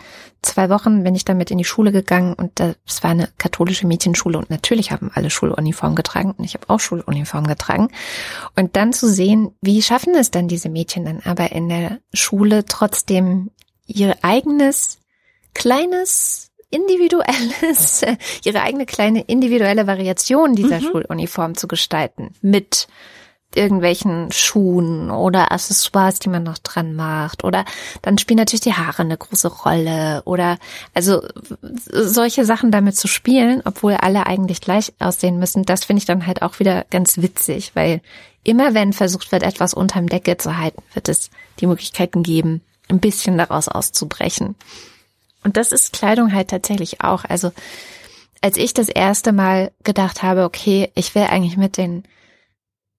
zwei 0.43 0.69
Wochen 0.69 1.03
bin 1.03 1.15
ich 1.15 1.25
damit 1.25 1.51
in 1.51 1.57
die 1.57 1.63
Schule 1.63 1.91
gegangen 1.91 2.33
und 2.33 2.59
das 2.59 3.01
war 3.01 3.11
eine 3.11 3.29
katholische 3.37 3.87
Mädchenschule 3.87 4.37
und 4.37 4.49
natürlich 4.49 4.91
haben 4.91 5.11
alle 5.13 5.29
Schuluniform 5.29 5.95
getragen 5.95 6.35
und 6.37 6.43
ich 6.43 6.53
habe 6.53 6.69
auch 6.69 6.79
Schuluniform 6.79 7.47
getragen 7.47 7.89
und 8.55 8.75
dann 8.75 8.93
zu 8.93 9.07
sehen, 9.07 9.51
wie 9.61 9.81
schaffen 9.81 10.15
es 10.15 10.31
dann 10.31 10.47
diese 10.47 10.69
Mädchen 10.69 11.05
dann 11.05 11.21
aber 11.25 11.51
in 11.51 11.69
der 11.69 11.99
Schule 12.13 12.65
trotzdem 12.65 13.51
ihr 13.87 14.15
eigenes 14.21 14.99
kleines 15.53 16.51
individuelles, 16.69 18.03
ihre 18.43 18.61
eigene 18.61 18.85
kleine 18.85 19.21
individuelle 19.21 19.87
Variation 19.87 20.55
dieser 20.55 20.79
mhm. 20.79 20.85
Schuluniform 20.85 21.55
zu 21.55 21.67
gestalten. 21.67 22.31
Mit 22.41 22.87
irgendwelchen 23.56 24.32
Schuhen 24.32 25.12
oder 25.12 25.51
Accessoires, 25.51 26.20
die 26.20 26.30
man 26.30 26.43
noch 26.43 26.58
dran 26.58 26.93
macht. 26.95 27.43
Oder 27.43 27.66
dann 28.01 28.18
spielen 28.18 28.38
natürlich 28.38 28.62
die 28.62 28.74
Haare 28.74 29.04
eine 29.04 29.18
große 29.18 29.47
Rolle. 29.47 30.22
Oder 30.26 30.58
also 30.93 31.22
solche 31.89 32.45
Sachen 32.45 32.72
damit 32.72 32.95
zu 32.95 33.08
spielen, 33.08 33.62
obwohl 33.66 33.93
alle 33.93 34.26
eigentlich 34.26 34.62
gleich 34.62 34.93
aussehen 34.99 35.39
müssen, 35.39 35.64
das 35.64 35.86
finde 35.86 35.99
ich 35.99 36.06
dann 36.06 36.26
halt 36.26 36.41
auch 36.41 36.60
wieder 36.60 36.86
ganz 36.89 37.18
witzig, 37.18 37.72
weil 37.76 38.01
immer 38.43 38.74
wenn 38.74 38.93
versucht 38.93 39.32
wird, 39.32 39.43
etwas 39.43 39.74
unterm 39.74 40.08
Decke 40.08 40.38
zu 40.38 40.58
halten, 40.58 40.82
wird 40.93 41.10
es 41.10 41.30
die 41.60 41.68
Möglichkeiten 41.68 42.24
geben, 42.24 42.62
ein 42.89 42.99
bisschen 42.99 43.38
daraus 43.38 43.68
auszubrechen. 43.68 44.56
Und 45.43 45.58
das 45.58 45.72
ist 45.72 45.93
Kleidung 45.93 46.34
halt 46.34 46.49
tatsächlich 46.49 47.01
auch. 47.01 47.26
Also 47.26 47.51
als 48.41 48.58
ich 48.58 48.74
das 48.74 48.89
erste 48.89 49.32
Mal 49.32 49.72
gedacht 49.84 50.24
habe, 50.24 50.43
okay, 50.43 50.91
ich 50.95 51.16
will 51.16 51.24
eigentlich 51.24 51.58
mit 51.58 51.78
den 51.78 52.04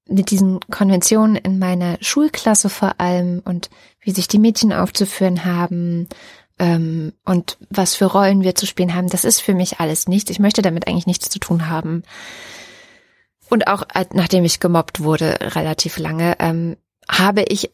mit 0.07 0.31
diesen 0.31 0.61
Konventionen 0.71 1.37
in 1.37 1.59
meiner 1.59 1.97
Schulklasse 2.01 2.69
vor 2.69 3.01
allem 3.01 3.41
und 3.45 3.71
wie 4.01 4.11
sich 4.11 4.29
die 4.29 4.39
Mädchen 4.39 4.73
aufzuführen 4.73 5.45
haben 5.45 6.09
ähm, 6.59 7.13
und 7.25 7.59
was 7.71 7.95
für 7.95 8.05
Rollen 8.07 8.43
wir 8.43 8.55
zu 8.55 8.67
spielen 8.67 8.95
haben, 8.95 9.09
das 9.09 9.25
ist 9.25 9.41
für 9.41 9.55
mich 9.55 9.81
alles 9.81 10.07
nichts. 10.07 10.31
Ich 10.31 10.39
möchte 10.39 10.63
damit 10.63 10.87
eigentlich 10.87 11.07
nichts 11.07 11.29
zu 11.29 11.39
tun 11.39 11.69
haben. 11.69 12.03
Und 13.51 13.67
auch 13.67 13.83
äh, 13.95 14.05
nachdem 14.13 14.45
ich 14.45 14.61
gemobbt 14.61 15.01
wurde, 15.01 15.39
relativ 15.41 15.99
lange, 15.99 16.37
ähm, 16.39 16.77
habe 17.09 17.43
ich 17.43 17.71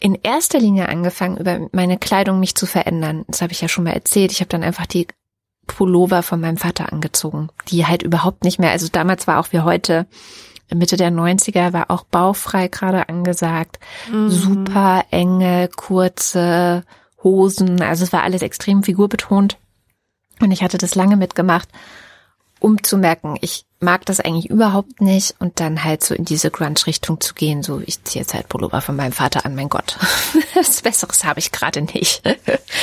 in 0.00 0.14
erster 0.14 0.58
Linie 0.58 0.88
angefangen, 0.88 1.36
über 1.36 1.68
meine 1.72 1.98
Kleidung 1.98 2.40
mich 2.40 2.54
zu 2.54 2.66
verändern. 2.66 3.24
Das 3.28 3.42
habe 3.42 3.52
ich 3.52 3.60
ja 3.60 3.68
schon 3.68 3.84
mal 3.84 3.92
erzählt. 3.92 4.32
Ich 4.32 4.40
habe 4.40 4.48
dann 4.48 4.62
einfach 4.62 4.86
die 4.86 5.06
Pullover 5.66 6.22
von 6.22 6.40
meinem 6.40 6.56
Vater 6.56 6.92
angezogen, 6.92 7.48
die 7.68 7.86
halt 7.86 8.02
überhaupt 8.02 8.44
nicht 8.44 8.58
mehr, 8.58 8.70
also 8.70 8.88
damals 8.90 9.26
war 9.26 9.38
auch 9.38 9.52
wie 9.52 9.60
heute, 9.60 10.06
Mitte 10.74 10.96
der 10.96 11.10
90er 11.10 11.72
war 11.72 11.90
auch 11.90 12.04
bauchfrei 12.04 12.68
gerade 12.68 13.08
angesagt. 13.08 13.78
Mhm. 14.10 14.30
Super 14.30 15.04
enge, 15.10 15.68
kurze 15.74 16.84
Hosen. 17.22 17.82
Also 17.82 18.04
es 18.04 18.12
war 18.12 18.22
alles 18.22 18.42
extrem 18.42 18.82
figurbetont. 18.82 19.58
Und 20.40 20.50
ich 20.50 20.62
hatte 20.62 20.78
das 20.78 20.94
lange 20.94 21.16
mitgemacht, 21.16 21.68
um 22.60 22.82
zu 22.82 22.98
merken, 22.98 23.36
ich 23.40 23.64
mag 23.80 24.04
das 24.06 24.20
eigentlich 24.20 24.50
überhaupt 24.50 25.00
nicht 25.00 25.34
und 25.38 25.60
dann 25.60 25.84
halt 25.84 26.04
so 26.04 26.14
in 26.14 26.24
diese 26.24 26.50
Grunge-Richtung 26.50 27.20
zu 27.20 27.34
gehen, 27.34 27.62
so 27.62 27.82
ich 27.84 28.04
ziehe 28.04 28.22
jetzt 28.22 28.34
halt 28.34 28.48
Pullover 28.48 28.80
von 28.82 28.96
meinem 28.96 29.12
Vater 29.12 29.46
an, 29.46 29.54
mein 29.54 29.68
Gott. 29.68 29.96
Was 30.54 30.82
Besseres 30.82 31.24
habe 31.24 31.40
ich 31.40 31.52
gerade 31.52 31.82
nicht. 31.82 32.22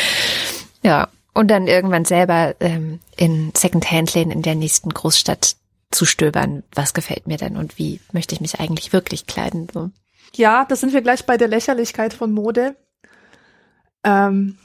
ja, 0.84 1.08
und 1.34 1.50
dann 1.50 1.68
irgendwann 1.68 2.06
selber 2.06 2.56
ähm, 2.60 3.00
in 3.16 3.52
Second-Hand-Läden 3.56 4.32
in 4.32 4.42
der 4.42 4.56
nächsten 4.56 4.90
Großstadt 4.90 5.56
zu 5.92 6.06
stöbern, 6.06 6.64
was 6.74 6.94
gefällt 6.94 7.28
mir 7.28 7.38
denn 7.38 7.58
und 7.58 7.78
wie 7.78 8.00
möchte 8.12 8.36
ich 8.36 8.42
mich 8.42 8.60
eigentlich 8.60 8.94
wirklich 8.94 9.26
kleiden. 9.26 9.68
So. 9.74 9.92
Ja, 10.36 10.66
da 10.66 10.76
sind 10.76 10.94
wir 10.94 11.02
gleich 11.02 11.26
bei 11.26 11.38
der 11.38 11.48
Lächerlichkeit 11.48 12.14
von 12.14 12.32
Mode. 12.32 12.76
Ähm, 14.04 14.58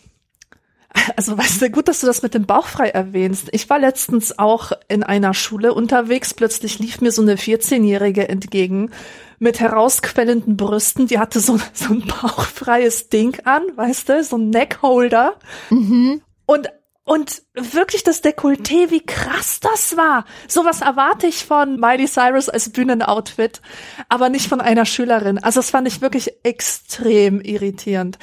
also 1.17 1.37
weißt 1.39 1.63
du, 1.63 1.71
gut, 1.71 1.89
dass 1.89 2.01
du 2.01 2.07
das 2.07 2.23
mit 2.23 2.35
dem 2.35 2.47
Bauchfrei 2.47 2.89
erwähnst. 2.89 3.49
Ich 3.53 3.69
war 3.71 3.79
letztens 3.79 4.39
auch 4.39 4.73
in 4.89 5.03
einer 5.03 5.35
Schule 5.35 5.75
unterwegs. 5.75 6.35
Plötzlich 6.35 6.79
lief 6.79 7.01
mir 7.01 7.13
so 7.13 7.23
eine 7.23 7.37
14-Jährige 7.37 8.29
entgegen 8.29 8.91
mit 9.39 9.61
herausquellenden 9.61 10.57
Brüsten. 10.57 11.07
Die 11.07 11.19
hatte 11.19 11.41
so, 11.41 11.59
so 11.73 11.93
ein 11.93 12.07
bauchfreies 12.07 13.09
Ding 13.09 13.39
an, 13.45 13.63
weißt 13.75 14.09
du, 14.09 14.25
so 14.25 14.37
ein 14.37 14.51
Neckholder. 14.51 15.35
Mhm. 15.71 16.23
Und 16.47 16.69
und 17.13 17.43
wirklich 17.53 18.05
das 18.05 18.25
Dekolleté, 18.25 18.91
wie 18.91 19.05
krass 19.05 19.61
das 19.61 19.99
war. 19.99 20.25
Sowas 20.49 20.81
erwarte 20.81 21.27
ich 21.27 21.45
von 21.45 21.79
Miley 21.79 22.07
Cyrus 22.07 22.49
als 22.49 22.71
Bühnenoutfit, 22.71 23.61
aber 24.09 24.31
nicht 24.31 24.49
von 24.49 24.63
einer 24.63 24.87
Schülerin. 24.87 25.37
Also 25.37 25.61
das 25.61 25.69
fand 25.69 25.87
ich 25.87 26.01
wirklich 26.01 26.33
extrem 26.43 27.43
irritierend 27.43 28.19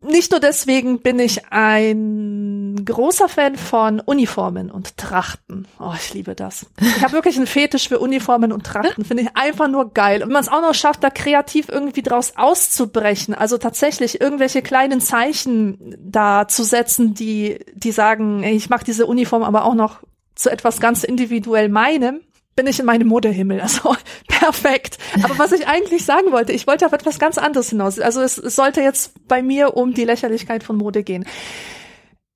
nicht 0.00 0.30
nur 0.30 0.40
deswegen 0.40 1.00
bin 1.00 1.18
ich 1.18 1.50
ein 1.50 2.84
großer 2.84 3.28
Fan 3.28 3.56
von 3.56 4.00
Uniformen 4.00 4.70
und 4.70 4.96
Trachten. 4.96 5.66
Oh, 5.78 5.92
ich 5.96 6.14
liebe 6.14 6.34
das. 6.34 6.66
Ich 6.80 7.02
habe 7.02 7.12
wirklich 7.12 7.36
einen 7.36 7.46
Fetisch 7.46 7.88
für 7.88 7.98
Uniformen 7.98 8.52
und 8.52 8.64
Trachten. 8.64 9.04
Finde 9.04 9.24
ich 9.24 9.28
einfach 9.34 9.68
nur 9.68 9.92
geil. 9.92 10.22
Und 10.22 10.32
man 10.32 10.42
es 10.42 10.48
auch 10.48 10.60
noch 10.60 10.74
schafft, 10.74 11.04
da 11.04 11.10
kreativ 11.10 11.68
irgendwie 11.68 12.02
draus 12.02 12.34
auszubrechen. 12.36 13.34
Also 13.34 13.58
tatsächlich 13.58 14.20
irgendwelche 14.20 14.62
kleinen 14.62 15.00
Zeichen 15.00 15.96
da 15.98 16.48
zu 16.48 16.64
setzen, 16.64 17.14
die, 17.14 17.60
die 17.74 17.92
sagen, 17.92 18.42
ich 18.42 18.70
mache 18.70 18.84
diese 18.84 19.06
Uniform 19.06 19.42
aber 19.42 19.64
auch 19.64 19.74
noch 19.74 20.00
zu 20.34 20.50
etwas 20.50 20.80
ganz 20.80 21.04
individuell 21.04 21.68
meinem 21.68 22.20
bin 22.56 22.66
ich 22.66 22.78
in 22.78 22.86
meinem 22.86 23.08
Modehimmel. 23.08 23.60
Also 23.60 23.96
perfekt. 24.28 24.98
Aber 25.22 25.38
was 25.38 25.52
ich 25.52 25.66
eigentlich 25.66 26.04
sagen 26.04 26.32
wollte, 26.32 26.52
ich 26.52 26.66
wollte 26.66 26.86
auf 26.86 26.92
etwas 26.92 27.18
ganz 27.18 27.38
anderes 27.38 27.70
hinaus. 27.70 27.98
Also 27.98 28.20
es, 28.20 28.38
es 28.38 28.56
sollte 28.56 28.80
jetzt 28.80 29.26
bei 29.28 29.42
mir 29.42 29.76
um 29.76 29.94
die 29.94 30.04
Lächerlichkeit 30.04 30.62
von 30.62 30.76
Mode 30.76 31.02
gehen. 31.02 31.26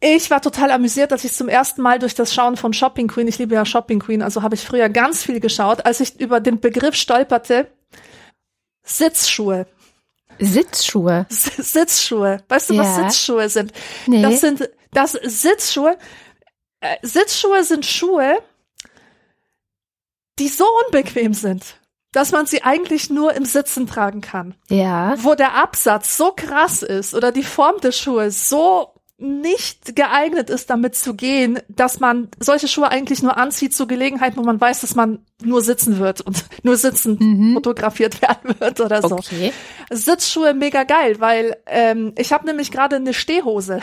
Ich 0.01 0.31
war 0.31 0.41
total 0.41 0.71
amüsiert, 0.71 1.13
als 1.13 1.25
ich 1.25 1.33
zum 1.33 1.49
ersten 1.49 1.83
Mal 1.83 1.99
durch 1.99 2.15
das 2.15 2.33
Schauen 2.33 2.57
von 2.57 2.73
Shopping 2.73 3.09
Queen, 3.09 3.27
ich 3.27 3.39
liebe 3.39 3.57
ja 3.57 3.67
Shopping 3.67 3.99
Queen, 3.99 4.23
also 4.23 4.43
habe 4.43 4.55
ich 4.55 4.65
früher 4.65 4.89
ganz 4.89 5.25
viel 5.25 5.41
geschaut, 5.41 5.85
als 5.87 5.99
ich 5.99 6.21
über 6.21 6.39
den 6.39 6.61
Begriff 6.61 6.95
stolperte, 6.95 7.67
Sitzschuhe. 8.85 9.67
Sitzschuhe. 10.39 11.27
S 11.29 11.45
Sitzschuhe. 11.73 12.39
Weißt 12.49 12.71
du, 12.71 12.75
ja. 12.75 12.83
was 12.83 12.97
Sitzschuhe 12.97 13.49
sind? 13.49 13.73
Nee. 14.07 14.23
Das 14.23 14.41
sind 14.41 14.71
das 14.93 15.13
Sitzschuhe. 15.13 15.99
Äh, 16.81 16.97
Sitzschuhe 17.03 17.65
sind 17.65 17.85
Schuhe, 17.85 18.39
die 20.39 20.49
so 20.49 20.65
unbequem 20.87 21.35
sind, 21.35 21.79
dass 22.13 22.33
man 22.33 22.47
sie 22.47 22.63
eigentlich 22.63 23.11
nur 23.11 23.35
im 23.35 23.45
Sitzen 23.45 23.87
tragen 23.87 24.21
kann. 24.21 24.55
Ja. 24.69 25.15
Wo 25.19 25.35
der 25.35 25.55
Absatz 25.55 26.17
so 26.17 26.33
krass 26.35 26.83
ist 26.83 27.15
oder 27.15 27.33
die 27.33 27.43
Form 27.43 27.81
des 27.81 27.99
Schuhes 27.99 28.49
so 28.49 28.95
nicht 29.21 29.97
geeignet 29.97 30.49
ist, 30.49 30.71
damit 30.71 30.95
zu 30.95 31.15
gehen, 31.15 31.59
dass 31.69 31.99
man 31.99 32.29
solche 32.39 32.69
Schuhe 32.69 32.89
eigentlich 32.89 33.21
nur 33.21 33.37
anzieht 33.37 33.75
zu 33.75 33.89
Gelegenheiten, 33.89 34.37
wo 34.37 34.43
man 34.43 34.61
weiß, 34.61 34.81
dass 34.81 34.95
man 34.95 35.27
nur 35.43 35.61
sitzen 35.61 35.99
wird 35.99 36.21
und 36.21 36.45
nur 36.63 36.77
sitzend 36.77 37.21
mhm. 37.21 37.55
fotografiert 37.55 38.23
werden 38.23 38.55
wird 38.61 38.81
oder 38.81 39.03
so. 39.03 39.17
Okay. 39.17 39.53
Sitzschuhe 39.91 40.55
mega 40.55 40.85
geil, 40.85 41.17
weil 41.19 41.57
ähm, 41.67 42.13
ich 42.17 42.33
habe 42.33 42.47
nämlich 42.47 42.71
gerade 42.71 42.97
eine 42.97 43.13
Stehhose. 43.13 43.81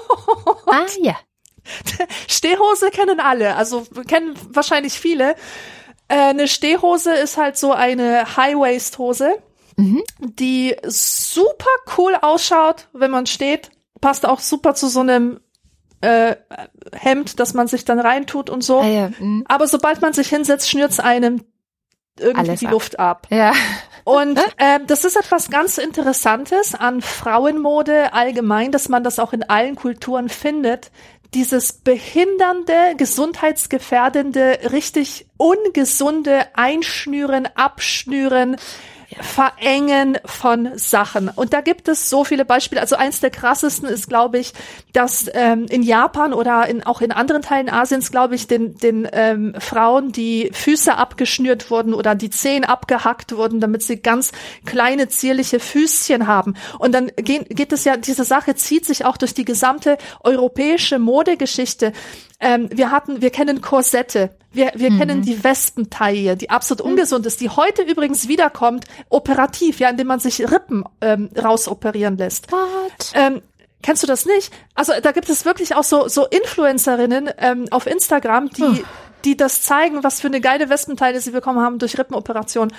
ah 0.66 0.86
ja. 1.02 1.16
Stehhose 2.26 2.90
kennen 2.90 3.20
alle, 3.20 3.54
also 3.56 3.86
kennen 4.08 4.34
wahrscheinlich 4.48 4.94
viele. 4.94 5.36
Äh, 6.12 6.28
eine 6.28 6.46
Stehhose 6.46 7.14
ist 7.14 7.38
halt 7.38 7.56
so 7.56 7.72
eine 7.72 8.36
High-Waist-Hose, 8.36 9.38
mhm. 9.76 10.02
die 10.20 10.76
super 10.84 11.70
cool 11.96 12.14
ausschaut, 12.20 12.88
wenn 12.92 13.10
man 13.10 13.24
steht. 13.24 13.70
Passt 14.02 14.26
auch 14.26 14.40
super 14.40 14.74
zu 14.74 14.88
so 14.88 15.00
einem 15.00 15.40
äh, 16.02 16.36
Hemd, 16.92 17.40
dass 17.40 17.54
man 17.54 17.66
sich 17.66 17.86
dann 17.86 17.98
reintut 17.98 18.50
und 18.50 18.62
so. 18.62 18.80
Ah, 18.80 18.86
ja. 18.86 19.10
mhm. 19.18 19.44
Aber 19.48 19.66
sobald 19.66 20.02
man 20.02 20.12
sich 20.12 20.28
hinsetzt, 20.28 20.68
schnürt's 20.68 21.00
einem 21.00 21.44
irgendwie 22.20 22.50
Alles 22.50 22.60
die 22.60 22.66
ab. 22.66 22.72
Luft 22.72 22.98
ab. 22.98 23.26
Ja. 23.30 23.54
Und 24.04 24.38
äh, 24.58 24.80
das 24.86 25.06
ist 25.06 25.16
etwas 25.16 25.48
ganz 25.48 25.78
Interessantes 25.78 26.74
an 26.74 27.00
Frauenmode 27.00 28.12
allgemein, 28.12 28.70
dass 28.70 28.90
man 28.90 29.02
das 29.02 29.18
auch 29.18 29.32
in 29.32 29.44
allen 29.44 29.76
Kulturen 29.76 30.28
findet, 30.28 30.90
dieses 31.34 31.72
behindernde, 31.72 32.94
gesundheitsgefährdende, 32.96 34.70
richtig 34.72 35.26
ungesunde 35.36 36.46
Einschnüren, 36.54 37.48
Abschnüren, 37.54 38.56
Verengen 39.20 40.18
von 40.24 40.70
Sachen. 40.76 41.28
Und 41.28 41.52
da 41.52 41.60
gibt 41.60 41.88
es 41.88 42.08
so 42.08 42.24
viele 42.24 42.44
Beispiele. 42.44 42.80
Also 42.80 42.96
eins 42.96 43.20
der 43.20 43.30
krassesten 43.30 43.88
ist, 43.88 44.08
glaube 44.08 44.38
ich, 44.38 44.52
dass 44.92 45.30
ähm, 45.34 45.66
in 45.68 45.82
Japan 45.82 46.32
oder 46.32 46.66
in, 46.68 46.82
auch 46.82 47.00
in 47.00 47.12
anderen 47.12 47.42
Teilen 47.42 47.68
Asiens, 47.68 48.10
glaube 48.10 48.34
ich, 48.34 48.46
den, 48.46 48.76
den 48.78 49.08
ähm, 49.12 49.54
Frauen 49.58 50.12
die 50.12 50.50
Füße 50.52 50.96
abgeschnürt 50.96 51.70
wurden 51.70 51.94
oder 51.94 52.14
die 52.14 52.30
Zehen 52.30 52.64
abgehackt 52.64 53.36
wurden, 53.36 53.60
damit 53.60 53.82
sie 53.82 54.00
ganz 54.00 54.32
kleine, 54.64 55.08
zierliche 55.08 55.60
Füßchen 55.60 56.26
haben. 56.26 56.54
Und 56.78 56.92
dann 56.92 57.10
geht, 57.16 57.48
geht 57.50 57.72
es 57.72 57.84
ja, 57.84 57.96
diese 57.96 58.24
Sache 58.24 58.54
zieht 58.54 58.86
sich 58.86 59.04
auch 59.04 59.16
durch 59.16 59.34
die 59.34 59.44
gesamte 59.44 59.98
europäische 60.22 60.98
Modegeschichte. 60.98 61.92
Ähm, 62.42 62.68
wir 62.72 62.90
hatten, 62.90 63.22
wir 63.22 63.30
kennen 63.30 63.60
Korsette. 63.60 64.30
Wir, 64.50 64.72
wir 64.74 64.90
mhm. 64.90 64.98
kennen 64.98 65.22
die 65.22 65.42
Wespentaille, 65.42 66.36
die 66.36 66.50
absolut 66.50 66.84
mhm. 66.84 66.90
ungesund 66.90 67.24
ist, 67.24 67.40
die 67.40 67.48
heute 67.48 67.82
übrigens 67.82 68.28
wiederkommt, 68.28 68.84
operativ, 69.08 69.78
ja, 69.78 69.88
indem 69.88 70.08
man 70.08 70.20
sich 70.20 70.40
Rippen 70.50 70.84
ähm, 71.00 71.30
rausoperieren 71.40 72.18
lässt. 72.18 72.52
What? 72.52 73.12
Ähm, 73.14 73.42
Kennst 73.82 74.02
du 74.02 74.06
das 74.06 74.26
nicht? 74.26 74.52
Also 74.74 74.92
da 75.02 75.12
gibt 75.12 75.28
es 75.28 75.44
wirklich 75.44 75.74
auch 75.74 75.82
so 75.82 76.06
so 76.08 76.26
Influencerinnen 76.26 77.30
ähm, 77.38 77.64
auf 77.70 77.86
Instagram, 77.86 78.48
die 78.50 78.62
oh. 78.62 78.84
die 79.24 79.36
das 79.36 79.62
zeigen, 79.62 80.04
was 80.04 80.20
für 80.20 80.28
eine 80.28 80.40
geile 80.40 80.68
Wespenteile 80.70 81.20
sie 81.20 81.32
bekommen 81.32 81.60
haben 81.60 81.80
durch 81.80 81.98
Rippenoperation 81.98 82.72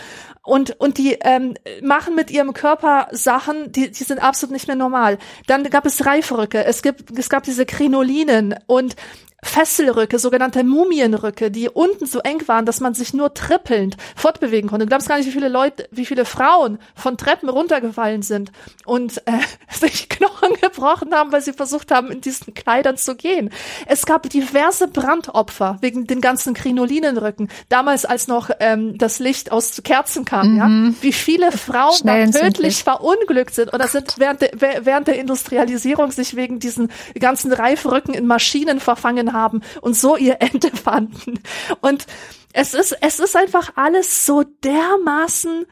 und 0.44 0.80
und 0.80 0.98
die 0.98 1.18
ähm, 1.22 1.56
machen 1.82 2.16
mit 2.16 2.32
ihrem 2.32 2.54
Körper 2.54 3.08
Sachen, 3.12 3.72
die 3.74 3.92
die 3.92 4.04
sind 4.04 4.24
absolut 4.24 4.54
nicht 4.54 4.68
mehr 4.68 4.78
normal. 4.78 5.18
Dann 5.46 5.66
gab 5.66 5.86
es 5.86 6.06
Reifrücke, 6.06 6.64
es 6.64 6.82
gibt 6.82 7.18
es 7.20 7.30
gab 7.30 7.44
diese 7.44 7.66
Krinolinen 7.66 8.56
und 8.66 8.96
Fesselrücke, 9.44 10.18
sogenannte 10.18 10.64
Mumienrücke, 10.64 11.52
die 11.52 11.70
unten 11.70 12.06
so 12.06 12.20
eng 12.20 12.48
waren, 12.48 12.66
dass 12.66 12.80
man 12.80 12.94
sich 12.94 13.14
nur 13.14 13.34
trippelnd 13.34 13.98
fortbewegen 14.16 14.70
konnte. 14.70 14.86
Du 14.86 14.90
glaubst 14.90 15.08
gar 15.08 15.18
nicht, 15.18 15.28
wie 15.28 15.32
viele 15.32 15.50
Leute, 15.50 15.88
wie 15.92 16.06
viele 16.06 16.26
Frauen 16.26 16.80
von 16.96 17.18
Treppen 17.18 17.50
runtergefallen 17.50 18.22
sind 18.22 18.52
und 18.86 19.18
äh, 19.28 19.32
sich 19.70 20.10
Knochen 20.10 20.56
gebrochen 20.62 21.14
haben, 21.14 21.32
weil 21.32 21.42
sie 21.42 21.54
versucht 21.54 21.92
haben, 21.92 22.10
in 22.10 22.22
diesen 22.22 22.54
Kleidern 22.54 22.98
zu 22.98 23.16
gehen. 23.16 23.50
Es 23.86 24.06
gab 24.06 24.30
diverse 24.30 24.88
Brandopfer 24.88 25.78
wegen 25.82 26.08
den 26.08 26.22
ganzen 26.22 26.54
Krinolinenrücken. 26.54 27.50
Damals, 27.70 28.06
als 28.06 28.28
noch 28.28 28.50
ähm, 28.60 28.98
das 28.98 29.20
Licht 29.20 29.52
aus 29.52 29.82
Kerzen 29.84 30.26
kam, 30.26 30.54
mhm. 30.54 30.58
ja, 30.58 31.02
wie 31.02 31.14
viele 31.14 31.52
Frauen 31.52 32.32
tödlich 32.32 32.84
verunglückt 32.84 33.54
sind 33.54 33.74
oder 33.74 33.88
sind 33.88 34.16
während 34.18 34.42
der, 34.42 34.52
während 34.86 35.08
der 35.08 35.20
Industrialisierung 35.20 36.12
sich 36.12 36.36
wegen 36.36 36.60
diesen 36.60 36.90
ganzen 37.20 37.52
Reifrücken 37.52 38.14
in 38.14 38.26
Maschinen 38.26 38.80
verfangen 38.80 39.33
haben 39.34 39.62
und 39.82 39.96
so 39.96 40.16
ihr 40.16 40.38
Ende 40.40 40.72
fanden. 40.76 41.42
Und 41.82 42.06
es 42.54 42.74
ist, 42.74 42.96
es 43.02 43.20
ist 43.20 43.36
einfach 43.36 43.74
alles 43.76 44.26
so 44.26 44.44
dermaßen 44.44 45.66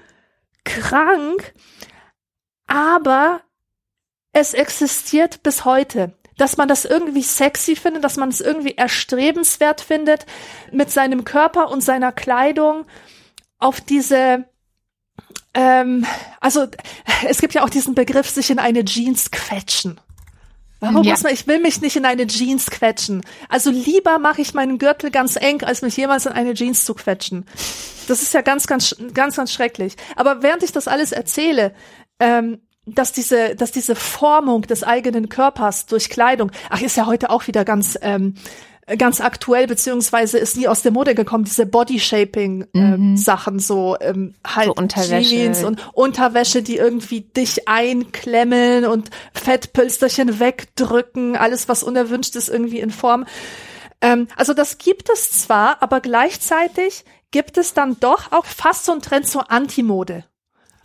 krank, 0.65 1.53
aber 2.67 3.41
es 4.33 4.53
existiert 4.53 5.43
bis 5.43 5.63
heute. 5.63 6.13
Dass 6.37 6.57
man 6.57 6.67
das 6.67 6.85
irgendwie 6.85 7.21
sexy 7.21 7.75
findet, 7.75 8.03
dass 8.03 8.17
man 8.17 8.29
es 8.29 8.41
irgendwie 8.41 8.75
erstrebenswert 8.75 9.79
findet, 9.79 10.25
mit 10.71 10.89
seinem 10.89 11.23
Körper 11.23 11.69
und 11.69 11.81
seiner 11.81 12.11
Kleidung 12.11 12.85
auf 13.59 13.79
diese 13.79 14.45
ähm, 15.53 16.05
also 16.39 16.67
es 17.27 17.39
gibt 17.39 17.53
ja 17.53 17.63
auch 17.63 17.69
diesen 17.69 17.95
Begriff, 17.95 18.29
sich 18.29 18.49
in 18.49 18.59
eine 18.59 18.85
Jeans 18.85 19.31
quetschen. 19.31 19.99
Warum 20.81 21.03
ja. 21.03 21.11
muss 21.11 21.21
man, 21.21 21.31
ich 21.31 21.45
will 21.45 21.59
mich 21.59 21.79
nicht 21.79 21.95
in 21.95 22.05
eine 22.05 22.25
Jeans 22.25 22.71
quetschen. 22.71 23.21
Also 23.49 23.69
lieber 23.69 24.17
mache 24.17 24.41
ich 24.41 24.55
meinen 24.55 24.79
Gürtel 24.79 25.11
ganz 25.11 25.35
eng, 25.35 25.61
als 25.63 25.83
mich 25.83 25.95
jemals 25.95 26.25
in 26.25 26.31
eine 26.31 26.55
Jeans 26.55 26.85
zu 26.85 26.95
quetschen. 26.95 27.45
Das 28.07 28.23
ist 28.23 28.33
ja 28.33 28.41
ganz, 28.41 28.65
ganz, 28.65 28.95
ganz, 29.13 29.35
ganz 29.35 29.53
schrecklich. 29.53 29.95
Aber 30.15 30.41
während 30.41 30.63
ich 30.63 30.71
das 30.71 30.87
alles 30.87 31.11
erzähle, 31.11 31.75
ähm, 32.19 32.61
dass 32.87 33.11
diese, 33.11 33.55
dass 33.55 33.71
diese 33.71 33.95
Formung 33.95 34.63
des 34.63 34.83
eigenen 34.83 35.29
Körpers 35.29 35.85
durch 35.85 36.09
Kleidung, 36.09 36.51
ach, 36.71 36.81
ist 36.81 36.97
ja 36.97 37.05
heute 37.05 37.29
auch 37.29 37.45
wieder 37.45 37.63
ganz, 37.63 37.97
ähm, 38.01 38.33
ganz 38.97 39.21
aktuell, 39.21 39.67
beziehungsweise 39.67 40.37
ist 40.37 40.57
nie 40.57 40.67
aus 40.67 40.81
der 40.81 40.91
Mode 40.91 41.15
gekommen, 41.15 41.43
diese 41.43 41.65
Body-Shaping-Sachen, 41.65 43.53
ähm, 43.53 43.55
mhm. 43.55 43.59
so 43.59 43.97
ähm, 43.99 44.33
halt 44.45 44.67
so 44.67 44.73
Unterwäsche. 44.73 45.29
Jeans 45.29 45.63
und 45.63 45.81
Unterwäsche, 45.93 46.61
die 46.61 46.77
irgendwie 46.77 47.21
dich 47.21 47.67
einklemmen 47.67 48.85
und 48.85 49.09
Fettpölsterchen 49.33 50.39
wegdrücken, 50.39 51.35
alles, 51.35 51.69
was 51.69 51.83
unerwünscht 51.83 52.35
ist, 52.35 52.49
irgendwie 52.49 52.79
in 52.79 52.91
Form. 52.91 53.25
Ähm, 54.01 54.27
also 54.35 54.53
das 54.53 54.77
gibt 54.77 55.09
es 55.09 55.31
zwar, 55.31 55.81
aber 55.81 56.01
gleichzeitig 56.01 57.05
gibt 57.31 57.57
es 57.57 57.73
dann 57.73 57.97
doch 57.99 58.31
auch 58.31 58.45
fast 58.45 58.85
so 58.85 58.91
einen 58.91 59.01
Trend 59.01 59.27
zur 59.27 59.51
Antimode. 59.51 60.25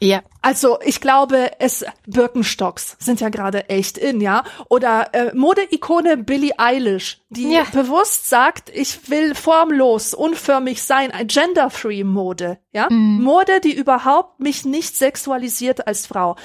Ja. 0.01 0.23
Also 0.43 0.79
ich 0.85 1.01
glaube, 1.01 1.53
es 1.59 1.85
Birkenstocks 2.07 2.97
sind 2.99 3.21
ja 3.21 3.29
gerade 3.31 3.69
echt 3.69 3.99
in, 3.99 4.21
ja. 4.21 4.45
Oder 4.69 5.15
äh, 5.15 5.35
Modeikone 5.35 6.19
Billie 6.19 6.53
Eilish, 6.59 7.23
die 7.31 7.53
ja. 7.53 7.65
bewusst 7.73 8.29
sagt, 8.29 8.71
ich 8.71 9.11
will 9.11 9.35
formlos, 9.35 10.15
unförmig 10.15 10.83
sein, 10.83 11.11
ein 11.11 11.27
genderfree 11.27 12.05
Mode, 12.05 12.59
ja. 12.73 12.89
Mhm. 12.91 13.23
Mode, 13.23 13.61
die 13.61 13.75
überhaupt 13.75 14.41
mich 14.41 14.65
nicht 14.65 14.97
sexualisiert 14.97 15.87
als 15.87 16.07
Frau. 16.07 16.37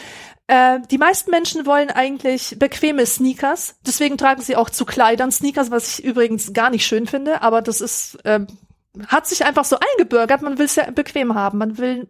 Äh, 0.47 0.79
die 0.89 0.97
meisten 0.97 1.31
Menschen 1.31 1.65
wollen 1.65 1.89
eigentlich 1.89 2.57
bequeme 2.57 3.05
Sneakers, 3.05 3.75
deswegen 3.85 4.17
tragen 4.17 4.41
sie 4.41 4.55
auch 4.55 4.69
zu 4.69 4.85
Kleidern 4.85 5.31
Sneakers, 5.31 5.71
was 5.71 5.99
ich 5.99 6.05
übrigens 6.05 6.53
gar 6.53 6.69
nicht 6.69 6.85
schön 6.85 7.07
finde, 7.07 7.41
aber 7.41 7.61
das 7.61 7.81
ist 7.81 8.17
äh, 8.25 8.41
hat 9.07 9.25
sich 9.27 9.45
einfach 9.45 9.65
so 9.65 9.77
eingebürgert. 9.79 10.41
Man 10.41 10.57
will 10.57 10.65
es 10.65 10.75
ja 10.75 10.89
bequem 10.91 11.35
haben. 11.35 11.57
Man 11.57 11.77
will 11.77 12.07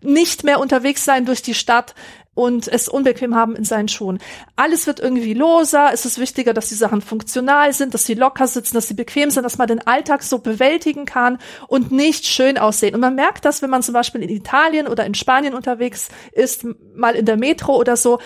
nicht 0.00 0.44
mehr 0.44 0.60
unterwegs 0.60 1.04
sein 1.04 1.26
durch 1.26 1.42
die 1.42 1.54
Stadt 1.54 1.94
und 2.34 2.66
es 2.66 2.88
unbequem 2.88 3.36
haben 3.36 3.54
in 3.54 3.64
seinen 3.64 3.88
Schuhen. 3.88 4.18
Alles 4.56 4.88
wird 4.88 4.98
irgendwie 4.98 5.34
loser. 5.34 5.90
Es 5.92 6.04
ist 6.04 6.18
wichtiger, 6.18 6.52
dass 6.52 6.68
die 6.68 6.74
Sachen 6.74 7.00
funktional 7.00 7.72
sind, 7.72 7.94
dass 7.94 8.04
sie 8.04 8.14
locker 8.14 8.48
sitzen, 8.48 8.74
dass 8.74 8.88
sie 8.88 8.94
bequem 8.94 9.30
sind, 9.30 9.44
dass 9.44 9.58
man 9.58 9.68
den 9.68 9.86
Alltag 9.86 10.24
so 10.24 10.38
bewältigen 10.38 11.04
kann 11.04 11.38
und 11.68 11.92
nicht 11.92 12.26
schön 12.26 12.58
aussehen. 12.58 12.94
Und 12.94 13.00
man 13.00 13.14
merkt 13.14 13.44
das, 13.44 13.62
wenn 13.62 13.70
man 13.70 13.82
zum 13.82 13.94
Beispiel 13.94 14.22
in 14.22 14.28
Italien 14.28 14.88
oder 14.88 15.06
in 15.06 15.14
Spanien 15.14 15.54
unterwegs 15.54 16.08
ist, 16.32 16.66
mal 16.94 17.14
in 17.14 17.26
der 17.26 17.36
Metro 17.36 17.76
oder 17.76 17.96
so 17.96 18.18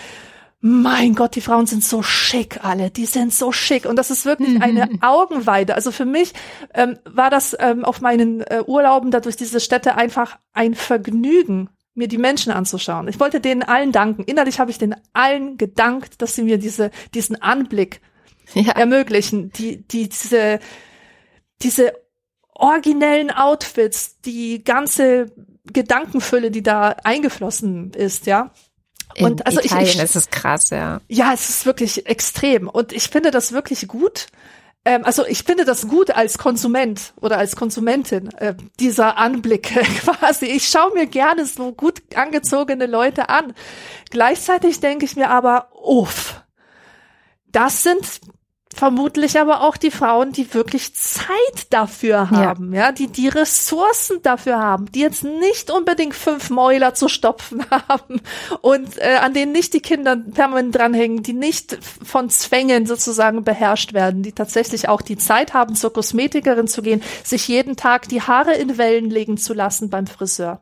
mein 0.61 1.15
Gott, 1.15 1.35
die 1.35 1.41
Frauen 1.41 1.67
sind 1.67 1.85
so 1.85 2.03
schick 2.03 2.63
alle, 2.65 2.91
die 2.91 3.05
sind 3.05 3.33
so 3.33 3.51
schick 3.53 3.85
und 3.85 3.95
das 3.95 4.11
ist 4.11 4.25
wirklich 4.25 4.55
mhm. 4.55 4.61
eine 4.61 4.89
Augenweide. 5.01 5.75
Also 5.75 5.91
für 5.91 6.05
mich 6.05 6.33
ähm, 6.73 6.97
war 7.05 7.29
das 7.29 7.55
ähm, 7.59 7.85
auf 7.85 8.01
meinen 8.01 8.41
äh, 8.41 8.63
Urlauben 8.65 9.11
dadurch 9.11 9.37
diese 9.37 9.59
Städte 9.61 9.95
einfach 9.95 10.37
ein 10.51 10.75
Vergnügen, 10.75 11.69
mir 11.93 12.07
die 12.07 12.17
Menschen 12.17 12.51
anzuschauen. 12.51 13.07
Ich 13.07 13.19
wollte 13.19 13.39
denen 13.39 13.63
allen 13.63 13.91
danken. 13.91 14.23
Innerlich 14.23 14.59
habe 14.59 14.71
ich 14.71 14.77
denen 14.77 14.95
allen 15.13 15.57
gedankt, 15.57 16.21
dass 16.21 16.35
sie 16.35 16.43
mir 16.43 16.57
diese 16.57 16.91
diesen 17.13 17.41
Anblick 17.41 18.01
ja. 18.53 18.73
ermöglichen, 18.73 19.51
die 19.51 19.87
die 19.87 20.09
diese 20.09 20.59
diese 21.61 21.93
originellen 22.53 23.31
Outfits, 23.31 24.19
die 24.21 24.63
ganze 24.63 25.31
Gedankenfülle, 25.71 26.51
die 26.51 26.63
da 26.63 26.89
eingeflossen 27.03 27.91
ist, 27.93 28.25
ja. 28.25 28.51
Und 29.17 29.41
In 29.41 29.45
also 29.45 29.59
Italien 29.59 29.87
ich, 29.87 29.95
ich, 29.95 30.03
ist 30.03 30.15
es 30.15 30.29
krass, 30.29 30.69
ja. 30.69 31.01
Ja, 31.07 31.33
es 31.33 31.49
ist 31.49 31.65
wirklich 31.65 32.05
extrem. 32.05 32.67
Und 32.67 32.93
ich 32.93 33.09
finde 33.09 33.31
das 33.31 33.51
wirklich 33.51 33.87
gut. 33.87 34.27
Ähm, 34.85 35.03
also 35.03 35.25
ich 35.25 35.43
finde 35.43 35.65
das 35.65 35.87
gut 35.87 36.11
als 36.11 36.37
Konsument 36.37 37.13
oder 37.19 37.37
als 37.37 37.55
Konsumentin, 37.55 38.29
äh, 38.37 38.55
dieser 38.79 39.17
Anblick 39.17 39.63
quasi. 40.01 40.45
Ich 40.45 40.69
schaue 40.69 40.93
mir 40.93 41.07
gerne 41.07 41.45
so 41.45 41.73
gut 41.73 42.01
angezogene 42.15 42.85
Leute 42.85 43.29
an. 43.29 43.53
Gleichzeitig 44.09 44.79
denke 44.79 45.05
ich 45.05 45.15
mir 45.15 45.29
aber, 45.29 45.69
uff, 45.73 46.41
das 47.51 47.83
sind 47.83 48.21
vermutlich 48.75 49.39
aber 49.39 49.61
auch 49.61 49.77
die 49.77 49.89
Frauen, 49.89 50.31
die 50.31 50.53
wirklich 50.53 50.93
Zeit 50.93 51.25
dafür 51.71 52.29
haben, 52.29 52.73
ja, 52.73 52.85
ja 52.85 52.91
die 52.91 53.07
die 53.07 53.27
Ressourcen 53.27 54.21
dafür 54.21 54.59
haben, 54.59 54.91
die 54.91 54.99
jetzt 54.99 55.23
nicht 55.23 55.71
unbedingt 55.71 56.13
fünf 56.13 56.49
Mäuler 56.51 56.93
zu 56.93 57.07
stopfen 57.07 57.65
haben 57.89 58.21
und 58.61 58.97
äh, 58.99 59.15
an 59.21 59.33
denen 59.33 59.51
nicht 59.51 59.73
die 59.73 59.81
Kinder 59.81 60.15
permanent 60.15 60.75
dranhängen, 60.75 61.23
die 61.23 61.33
nicht 61.33 61.79
von 61.81 62.29
Zwängen 62.29 62.85
sozusagen 62.85 63.43
beherrscht 63.43 63.93
werden, 63.93 64.21
die 64.21 64.33
tatsächlich 64.33 64.87
auch 64.87 65.01
die 65.01 65.17
Zeit 65.17 65.53
haben, 65.53 65.75
zur 65.75 65.91
Kosmetikerin 65.91 66.67
zu 66.67 66.83
gehen, 66.83 67.01
sich 67.23 67.47
jeden 67.47 67.75
Tag 67.75 68.07
die 68.07 68.21
Haare 68.21 68.53
in 68.53 68.77
Wellen 68.77 69.09
legen 69.09 69.37
zu 69.37 69.53
lassen 69.53 69.89
beim 69.89 70.05
Friseur. 70.05 70.61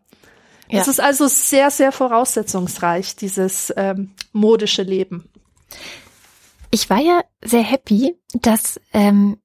Ja. 0.69 0.81
Es 0.81 0.87
ist 0.87 1.01
also 1.01 1.27
sehr, 1.27 1.71
sehr 1.71 1.91
voraussetzungsreich, 1.91 3.15
dieses 3.15 3.73
ähm, 3.75 4.11
modische 4.33 4.83
Leben. 4.83 5.29
Ich 6.71 6.89
war 6.89 6.99
ja 6.99 7.21
sehr 7.43 7.63
happy, 7.63 8.15
dass 8.33 8.79
ähm, 8.93 9.37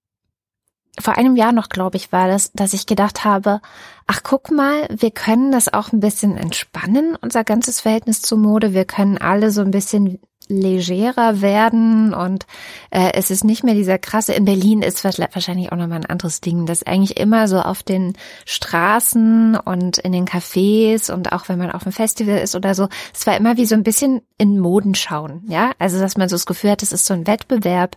vor 1.01 1.17
einem 1.17 1.37
Jahr 1.37 1.53
noch, 1.53 1.69
glaube 1.69 1.97
ich, 1.97 2.13
war 2.13 2.29
das, 2.29 2.53
dass 2.53 2.75
ich 2.75 2.87
gedacht 2.87 3.25
habe, 3.25 3.61
ach 4.07 4.23
guck 4.23 4.51
mal, 4.51 4.87
wir 4.91 5.11
können 5.11 5.51
das 5.51 5.73
auch 5.73 5.93
ein 5.93 6.01
bisschen 6.01 6.37
entspannen, 6.37 7.17
unser 7.21 7.45
ganzes 7.45 7.81
Verhältnis 7.81 8.21
zur 8.21 8.39
Mode. 8.39 8.75
Wir 8.75 8.85
können 8.85 9.19
alle 9.19 9.51
so 9.51 9.63
ein 9.63 9.71
bisschen 9.71 10.21
legerer 10.61 11.41
werden 11.41 12.15
und 12.15 12.47
äh, 12.91 13.13
es 13.15 13.31
ist 13.31 13.45
nicht 13.45 13.65
mehr 13.65 13.75
dieser 13.75 13.99
krasse, 13.99 14.33
in 14.35 14.45
Berlin 14.45 14.83
ist 14.83 15.05
wahrscheinlich 15.05 15.73
auch 15.73 15.77
nochmal 15.77 16.01
ein 16.01 16.07
anderes 16.07 16.41
Ding, 16.41 16.67
dass 16.67 16.83
eigentlich 16.83 17.19
immer 17.19 17.49
so 17.49 17.61
auf 17.61 17.83
den 17.83 18.15
Straßen 18.45 19.57
und 19.57 19.99
in 19.99 20.13
den 20.13 20.27
Cafés 20.27 21.13
und 21.13 21.33
auch 21.33 21.49
wenn 21.49 21.59
man 21.59 21.71
auf 21.71 21.85
einem 21.85 21.93
Festival 21.93 22.39
ist 22.39 22.55
oder 22.55 22.75
so, 22.75 22.89
es 23.15 23.27
war 23.27 23.37
immer 23.37 23.57
wie 23.57 23.67
so 23.67 23.75
ein 23.75 23.83
bisschen 23.83 24.23
in 24.39 24.59
Moden 24.59 24.95
schauen, 24.95 25.45
ja, 25.49 25.73
also 25.79 25.99
dass 25.99 26.17
man 26.17 26.29
so 26.29 26.37
das 26.37 26.47
Gefühl 26.47 26.71
hat, 26.71 26.83
es 26.83 26.93
ist 26.93 27.07
so 27.07 27.15
ein 27.15 27.27
Wettbewerb, 27.27 27.97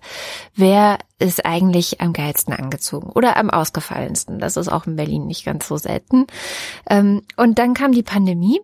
wer 0.55 0.99
ist 1.19 1.45
eigentlich 1.45 2.01
am 2.01 2.13
geilsten 2.13 2.53
angezogen 2.53 3.09
oder 3.09 3.37
am 3.37 3.49
ausgefallensten, 3.49 4.39
das 4.39 4.57
ist 4.57 4.67
auch 4.67 4.85
in 4.85 4.95
Berlin 4.95 5.27
nicht 5.27 5.45
ganz 5.45 5.67
so 5.67 5.77
selten. 5.77 6.27
Ähm, 6.89 7.21
und 7.37 7.57
dann 7.59 7.73
kam 7.73 7.91
die 7.91 8.03
Pandemie 8.03 8.59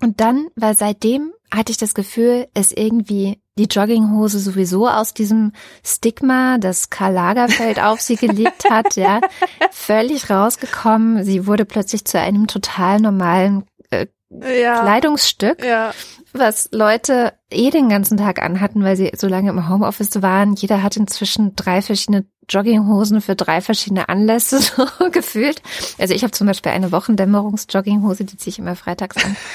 und 0.00 0.20
dann 0.20 0.48
war 0.56 0.74
seitdem 0.74 1.32
hatte 1.52 1.70
ich 1.70 1.78
das 1.78 1.94
Gefühl, 1.94 2.48
ist 2.54 2.76
irgendwie 2.76 3.40
die 3.58 3.64
Jogginghose 3.64 4.38
sowieso 4.38 4.88
aus 4.88 5.12
diesem 5.12 5.52
Stigma, 5.84 6.56
das 6.58 6.88
Karl 6.88 7.12
Lagerfeld 7.12 7.80
auf 7.80 8.00
sie 8.00 8.16
gelegt 8.16 8.64
hat, 8.70 8.96
ja, 8.96 9.20
völlig 9.70 10.30
rausgekommen. 10.30 11.24
Sie 11.24 11.46
wurde 11.46 11.66
plötzlich 11.66 12.06
zu 12.06 12.18
einem 12.18 12.46
total 12.46 13.00
normalen 13.00 13.64
äh, 13.90 14.06
ja. 14.30 14.80
Kleidungsstück, 14.80 15.62
ja. 15.62 15.92
was 16.32 16.70
Leute 16.72 17.34
eh 17.50 17.68
den 17.68 17.90
ganzen 17.90 18.16
Tag 18.16 18.40
anhatten, 18.40 18.82
weil 18.82 18.96
sie 18.96 19.12
so 19.14 19.28
lange 19.28 19.50
im 19.50 19.68
Homeoffice 19.68 20.22
waren. 20.22 20.54
Jeder 20.54 20.82
hat 20.82 20.96
inzwischen 20.96 21.54
drei 21.54 21.82
verschiedene 21.82 22.24
Jogginghosen 22.48 23.20
für 23.20 23.36
drei 23.36 23.60
verschiedene 23.60 24.08
Anlässe 24.08 24.58
so 24.60 24.86
gefühlt. 25.10 25.60
Also 25.98 26.14
ich 26.14 26.22
habe 26.22 26.32
zum 26.32 26.46
Beispiel 26.46 26.72
eine 26.72 26.90
Wochendämmerungs-Jogginghose, 26.90 28.24
die 28.24 28.38
ziehe 28.38 28.52
ich 28.52 28.58
immer 28.58 28.76
freitags 28.76 29.22
an. 29.22 29.36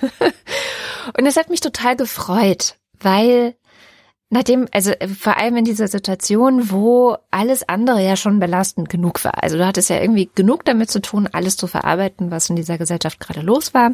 und 1.18 1.26
es 1.26 1.36
hat 1.36 1.50
mich 1.50 1.60
total 1.60 1.96
gefreut, 1.96 2.76
weil 3.00 3.54
nachdem, 4.30 4.66
also 4.72 4.92
vor 5.18 5.36
allem 5.36 5.56
in 5.56 5.64
dieser 5.64 5.88
Situation, 5.88 6.70
wo 6.70 7.16
alles 7.30 7.68
andere 7.68 8.02
ja 8.02 8.16
schon 8.16 8.40
belastend 8.40 8.88
genug 8.88 9.24
war. 9.24 9.42
Also 9.42 9.56
du 9.56 9.66
hattest 9.66 9.90
ja 9.90 10.00
irgendwie 10.00 10.30
genug 10.34 10.64
damit 10.64 10.90
zu 10.90 11.00
tun, 11.00 11.28
alles 11.32 11.56
zu 11.56 11.66
verarbeiten, 11.66 12.30
was 12.30 12.50
in 12.50 12.56
dieser 12.56 12.78
Gesellschaft 12.78 13.20
gerade 13.20 13.40
los 13.40 13.74
war. 13.74 13.92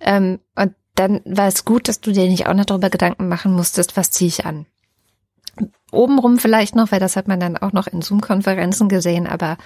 Ähm, 0.00 0.40
und 0.56 0.74
dann 0.94 1.20
war 1.24 1.46
es 1.46 1.64
gut, 1.64 1.88
dass 1.88 2.00
du 2.00 2.12
dir 2.12 2.28
nicht 2.28 2.46
auch 2.46 2.54
noch 2.54 2.64
darüber 2.64 2.90
Gedanken 2.90 3.28
machen 3.28 3.52
musstest, 3.52 3.96
was 3.96 4.10
ziehe 4.10 4.28
ich 4.28 4.44
an. 4.44 4.66
Obenrum 5.90 6.38
vielleicht 6.38 6.74
noch, 6.74 6.90
weil 6.92 7.00
das 7.00 7.16
hat 7.16 7.28
man 7.28 7.40
dann 7.40 7.56
auch 7.56 7.72
noch 7.72 7.86
in 7.86 8.02
Zoom-Konferenzen 8.02 8.88
gesehen, 8.88 9.26
aber 9.26 9.58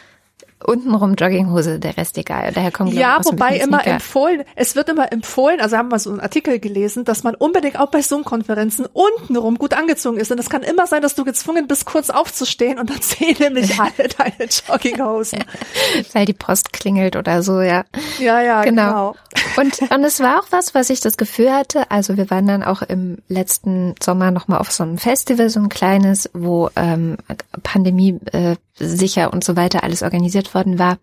untenrum 0.65 1.15
Jogginghose, 1.15 1.79
der 1.79 1.97
Rest 1.97 2.17
egal. 2.19 2.53
Daher 2.53 2.71
kommt 2.71 2.93
ja, 2.95 3.21
wobei 3.25 3.59
immer 3.59 3.87
empfohlen, 3.87 4.43
es 4.55 4.75
wird 4.75 4.89
immer 4.89 5.13
empfohlen, 5.13 5.61
also 5.61 5.77
haben 5.77 5.91
wir 5.91 5.99
so 5.99 6.11
einen 6.11 6.21
Artikel 6.21 6.59
gelesen, 6.59 7.05
dass 7.05 7.23
man 7.23 7.35
unbedingt 7.35 7.79
auch 7.79 7.91
bei 7.91 8.01
Zoom-Konferenzen 8.01 8.87
untenrum 8.93 9.59
gut 9.59 9.75
angezogen 9.75 10.19
ist. 10.19 10.33
Und 10.33 10.39
es 10.39 10.49
kann 10.49 10.63
immer 10.63 10.87
sein, 10.87 11.03
dass 11.03 11.15
du 11.15 11.25
gezwungen 11.25 11.69
bist, 11.69 11.85
kurz 11.85 12.11
aufzustehen 12.11 12.79
und 12.79 12.91
dann 12.91 13.03
sehen 13.03 13.37
nämlich 13.39 13.79
alle 13.81 14.09
deine 14.17 14.49
Jogginghosen. 14.49 15.45
Weil 16.13 16.25
die 16.25 16.33
Post 16.33 16.73
klingelt 16.73 17.17
oder 17.17 17.43
so, 17.43 17.61
ja. 17.61 17.85
Ja, 18.19 18.41
ja, 18.41 18.63
genau. 18.63 19.15
genau. 19.35 19.61
Und, 19.61 19.91
und 19.91 20.05
es 20.05 20.21
war 20.21 20.41
auch 20.41 20.47
was, 20.51 20.75
was 20.75 20.91
ich 20.91 21.01
das 21.01 21.17
Gefühl 21.17 21.53
hatte, 21.53 21.91
also 21.91 22.17
wir 22.17 22.31
waren 22.31 22.47
dann 22.47 22.63
auch 22.63 22.83
im 22.83 23.19
letzten 23.29 23.95
Sommer 24.03 24.31
nochmal 24.31 24.59
auf 24.59 24.73
so 24.73 24.83
einem 24.83 24.99
Festival, 24.99 25.51
so 25.51 25.61
ein 25.61 25.69
kleines, 25.69 26.31
wo 26.33 26.71
ähm, 26.77 27.17
Pandemie 27.63 28.19
äh, 28.33 28.57
sicher 28.79 29.33
und 29.33 29.45
so 29.45 29.57
weiter 29.57 29.83
alles 29.83 30.03
organisiert 30.03 30.46
worden 30.55 30.79
war. 30.79 30.99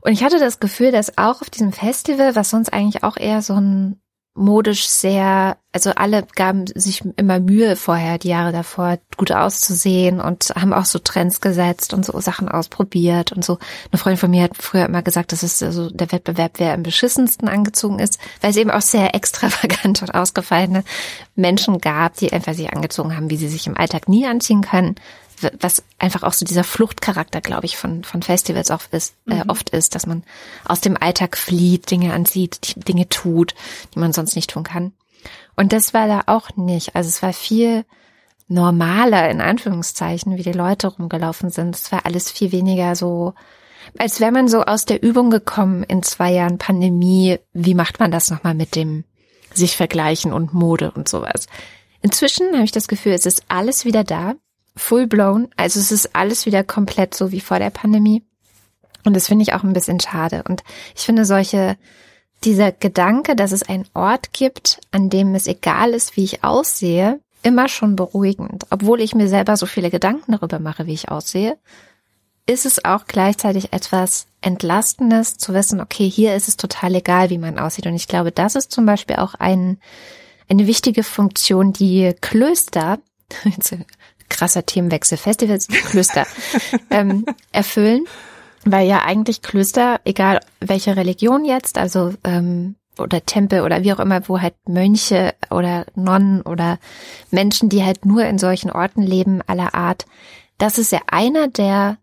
Und 0.00 0.12
ich 0.12 0.22
hatte 0.22 0.38
das 0.38 0.60
Gefühl, 0.60 0.92
dass 0.92 1.18
auch 1.18 1.42
auf 1.42 1.50
diesem 1.50 1.72
Festival, 1.72 2.36
was 2.36 2.50
sonst 2.50 2.72
eigentlich 2.72 3.04
auch 3.04 3.16
eher 3.16 3.42
so 3.42 3.54
ein 3.54 4.00
modisch 4.38 4.86
sehr, 4.86 5.58
also 5.72 5.90
alle 5.90 6.24
gaben 6.34 6.66
sich 6.66 7.02
immer 7.16 7.40
Mühe 7.40 7.76
vorher, 7.76 8.18
die 8.18 8.28
Jahre 8.28 8.52
davor, 8.52 8.98
gut 9.16 9.32
auszusehen 9.32 10.20
und 10.20 10.52
haben 10.54 10.72
auch 10.72 10.84
so 10.84 10.98
Trends 11.00 11.40
gesetzt 11.40 11.92
und 11.92 12.06
so 12.06 12.18
Sachen 12.20 12.48
ausprobiert 12.48 13.32
und 13.32 13.44
so. 13.44 13.58
Eine 13.90 13.98
Freundin 13.98 14.18
von 14.18 14.30
mir 14.30 14.44
hat 14.44 14.56
früher 14.56 14.86
immer 14.86 15.02
gesagt, 15.02 15.32
das 15.32 15.42
ist 15.42 15.62
also 15.62 15.90
der 15.90 16.12
Wettbewerb, 16.12 16.52
wer 16.58 16.72
am 16.72 16.84
beschissensten 16.84 17.48
angezogen 17.48 17.98
ist, 17.98 18.18
weil 18.40 18.50
es 18.50 18.56
eben 18.56 18.70
auch 18.70 18.80
sehr 18.80 19.14
extravagant 19.14 20.02
und 20.02 20.14
ausgefallene 20.14 20.84
Menschen 21.34 21.80
gab, 21.80 22.16
die 22.16 22.32
einfach 22.32 22.54
sich 22.54 22.72
angezogen 22.72 23.16
haben, 23.16 23.30
wie 23.30 23.36
sie 23.36 23.48
sich 23.48 23.66
im 23.66 23.76
Alltag 23.76 24.08
nie 24.08 24.26
anziehen 24.26 24.62
können 24.62 24.94
was 25.60 25.82
einfach 25.98 26.22
auch 26.22 26.32
so 26.32 26.44
dieser 26.44 26.64
Fluchtcharakter, 26.64 27.40
glaube 27.40 27.66
ich, 27.66 27.76
von, 27.76 28.04
von 28.04 28.22
Festivals 28.22 28.70
oft 28.70 28.92
ist, 28.92 29.14
äh, 29.28 29.36
mhm. 29.36 29.50
oft 29.50 29.70
ist, 29.70 29.94
dass 29.94 30.06
man 30.06 30.22
aus 30.64 30.80
dem 30.80 30.96
Alltag 31.00 31.36
flieht, 31.36 31.90
Dinge 31.90 32.12
anzieht, 32.12 32.74
Dinge 32.88 33.08
tut, 33.08 33.54
die 33.94 33.98
man 33.98 34.12
sonst 34.12 34.36
nicht 34.36 34.50
tun 34.50 34.64
kann. 34.64 34.92
Und 35.56 35.72
das 35.72 35.94
war 35.94 36.06
da 36.06 36.22
auch 36.26 36.56
nicht. 36.56 36.94
Also 36.94 37.08
es 37.08 37.22
war 37.22 37.32
viel 37.32 37.84
normaler, 38.48 39.28
in 39.30 39.40
Anführungszeichen, 39.40 40.36
wie 40.36 40.42
die 40.42 40.52
Leute 40.52 40.88
rumgelaufen 40.88 41.50
sind. 41.50 41.76
Es 41.76 41.92
war 41.92 42.06
alles 42.06 42.30
viel 42.30 42.52
weniger 42.52 42.96
so, 42.96 43.34
als 43.98 44.20
wäre 44.20 44.32
man 44.32 44.48
so 44.48 44.62
aus 44.62 44.84
der 44.84 45.02
Übung 45.02 45.30
gekommen 45.30 45.82
in 45.82 46.02
zwei 46.02 46.32
Jahren 46.32 46.58
Pandemie. 46.58 47.38
Wie 47.52 47.74
macht 47.74 48.00
man 48.00 48.10
das 48.10 48.30
nochmal 48.30 48.54
mit 48.54 48.74
dem 48.74 49.04
sich 49.52 49.76
vergleichen 49.76 50.32
und 50.32 50.54
Mode 50.54 50.90
und 50.92 51.08
sowas? 51.08 51.46
Inzwischen 52.00 52.52
habe 52.52 52.64
ich 52.64 52.72
das 52.72 52.88
Gefühl, 52.88 53.12
es 53.12 53.26
ist 53.26 53.44
alles 53.48 53.84
wieder 53.84 54.04
da 54.04 54.34
full 54.78 55.06
blown. 55.06 55.48
Also 55.56 55.80
es 55.80 55.92
ist 55.92 56.14
alles 56.14 56.46
wieder 56.46 56.64
komplett 56.64 57.14
so 57.14 57.32
wie 57.32 57.40
vor 57.40 57.58
der 57.58 57.70
Pandemie. 57.70 58.24
Und 59.04 59.14
das 59.14 59.28
finde 59.28 59.42
ich 59.42 59.54
auch 59.54 59.62
ein 59.62 59.72
bisschen 59.72 60.00
schade. 60.00 60.42
Und 60.48 60.62
ich 60.96 61.02
finde 61.02 61.24
solche, 61.24 61.76
dieser 62.44 62.72
Gedanke, 62.72 63.36
dass 63.36 63.52
es 63.52 63.62
einen 63.62 63.86
Ort 63.94 64.32
gibt, 64.32 64.80
an 64.90 65.10
dem 65.10 65.34
es 65.34 65.46
egal 65.46 65.90
ist, 65.90 66.16
wie 66.16 66.24
ich 66.24 66.44
aussehe, 66.44 67.20
immer 67.42 67.68
schon 67.68 67.96
beruhigend. 67.96 68.66
Obwohl 68.70 69.00
ich 69.00 69.14
mir 69.14 69.28
selber 69.28 69.56
so 69.56 69.66
viele 69.66 69.90
Gedanken 69.90 70.32
darüber 70.32 70.58
mache, 70.58 70.86
wie 70.86 70.94
ich 70.94 71.10
aussehe, 71.10 71.56
ist 72.46 72.66
es 72.66 72.84
auch 72.84 73.06
gleichzeitig 73.06 73.72
etwas 73.72 74.26
Entlastendes 74.40 75.36
zu 75.36 75.52
wissen, 75.52 75.80
okay, 75.80 76.08
hier 76.08 76.34
ist 76.34 76.48
es 76.48 76.56
total 76.56 76.94
egal, 76.94 77.30
wie 77.30 77.38
man 77.38 77.58
aussieht. 77.58 77.86
Und 77.86 77.94
ich 77.94 78.08
glaube, 78.08 78.32
das 78.32 78.54
ist 78.54 78.72
zum 78.72 78.86
Beispiel 78.86 79.16
auch 79.16 79.34
ein, 79.34 79.78
eine 80.48 80.66
wichtige 80.66 81.02
Funktion, 81.02 81.72
die 81.72 82.14
Klöster, 82.20 82.98
krasser 84.28 84.66
Themenwechsel, 84.66 85.18
Festivals, 85.18 85.68
Klöster 85.68 86.26
ähm, 86.90 87.24
erfüllen, 87.52 88.04
weil 88.64 88.86
ja 88.88 89.02
eigentlich 89.02 89.42
Klöster, 89.42 90.00
egal 90.04 90.40
welche 90.60 90.96
Religion 90.96 91.44
jetzt, 91.44 91.78
also 91.78 92.14
ähm, 92.24 92.76
oder 92.98 93.24
Tempel 93.24 93.62
oder 93.62 93.82
wie 93.82 93.92
auch 93.92 94.00
immer, 94.00 94.28
wo 94.28 94.40
halt 94.40 94.54
Mönche 94.66 95.34
oder 95.50 95.86
Nonnen 95.94 96.42
oder 96.42 96.78
Menschen, 97.30 97.68
die 97.68 97.84
halt 97.84 98.04
nur 98.04 98.24
in 98.24 98.38
solchen 98.38 98.70
Orten 98.70 99.02
leben, 99.02 99.40
aller 99.46 99.74
Art, 99.74 100.06
das 100.58 100.78
ist 100.78 100.92
ja 100.92 101.00
einer 101.06 101.48
der 101.48 101.98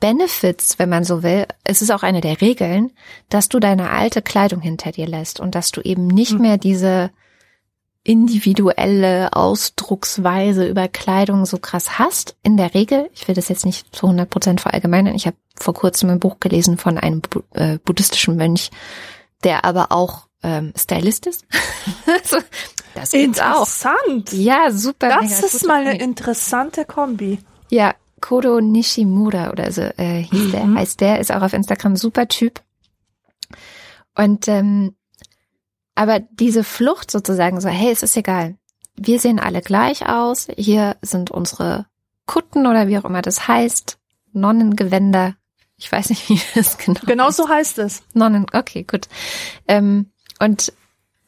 Benefits, 0.00 0.78
wenn 0.78 0.88
man 0.88 1.04
so 1.04 1.22
will, 1.22 1.46
es 1.62 1.80
ist 1.80 1.90
auch 1.90 2.02
eine 2.02 2.20
der 2.20 2.40
Regeln, 2.40 2.90
dass 3.28 3.48
du 3.48 3.60
deine 3.60 3.90
alte 3.90 4.20
Kleidung 4.20 4.60
hinter 4.60 4.92
dir 4.92 5.06
lässt 5.06 5.40
und 5.40 5.54
dass 5.54 5.70
du 5.70 5.80
eben 5.80 6.08
nicht 6.08 6.32
hm. 6.32 6.40
mehr 6.40 6.58
diese 6.58 7.10
individuelle 8.04 9.32
Ausdrucksweise 9.32 10.68
über 10.68 10.88
Kleidung 10.88 11.46
so 11.46 11.58
krass 11.58 11.98
hast. 11.98 12.36
In 12.42 12.58
der 12.58 12.74
Regel, 12.74 13.10
ich 13.14 13.26
will 13.26 13.34
das 13.34 13.48
jetzt 13.48 13.64
nicht 13.64 13.96
zu 13.96 14.06
100 14.06 14.28
Prozent 14.28 14.60
verallgemeinern, 14.60 15.14
ich 15.14 15.26
habe 15.26 15.36
vor 15.56 15.74
kurzem 15.74 16.10
ein 16.10 16.20
Buch 16.20 16.38
gelesen 16.38 16.76
von 16.76 16.98
einem 16.98 17.22
äh, 17.54 17.78
buddhistischen 17.78 18.36
Mönch, 18.36 18.70
der 19.42 19.64
aber 19.64 19.90
auch 19.90 20.26
ähm, 20.42 20.74
Stylist 20.76 21.26
ist. 21.26 21.46
das 22.94 23.10
gibt's 23.10 23.38
Interessant. 23.38 24.28
Auch. 24.28 24.32
Ja, 24.32 24.70
super. 24.70 25.08
Das 25.20 25.42
ist 25.42 25.66
mal 25.66 25.86
eine 25.86 25.98
interessante 25.98 26.84
Kombi. 26.84 27.38
Ja, 27.70 27.94
Kodo 28.20 28.60
Nishimura 28.60 29.50
oder 29.50 29.72
so 29.72 29.82
äh, 29.82 30.22
hieß 30.22 30.48
mhm. 30.48 30.52
der, 30.52 30.74
heißt 30.74 31.00
der, 31.00 31.20
ist 31.20 31.32
auch 31.32 31.42
auf 31.42 31.54
Instagram 31.54 31.96
super 31.96 32.28
Typ. 32.28 32.60
Und 34.14 34.46
ähm, 34.48 34.94
aber 35.94 36.20
diese 36.20 36.64
Flucht 36.64 37.10
sozusagen 37.10 37.60
so, 37.60 37.68
hey, 37.68 37.92
es 37.92 38.02
ist 38.02 38.16
egal. 38.16 38.56
Wir 38.96 39.18
sehen 39.20 39.38
alle 39.38 39.60
gleich 39.60 40.08
aus. 40.08 40.48
Hier 40.56 40.96
sind 41.02 41.30
unsere 41.30 41.86
Kutten 42.26 42.66
oder 42.66 42.88
wie 42.88 42.98
auch 42.98 43.04
immer 43.04 43.22
das 43.22 43.48
heißt. 43.48 43.98
Nonnengewänder. 44.32 45.34
Ich 45.76 45.90
weiß 45.90 46.10
nicht, 46.10 46.28
wie 46.28 46.40
das 46.54 46.78
genau 46.78 47.00
Genau 47.06 47.30
so 47.30 47.48
heißt 47.48 47.78
es. 47.78 48.02
Nonnen, 48.12 48.46
okay, 48.52 48.84
gut. 48.84 49.08
Ähm, 49.68 50.10
und 50.40 50.72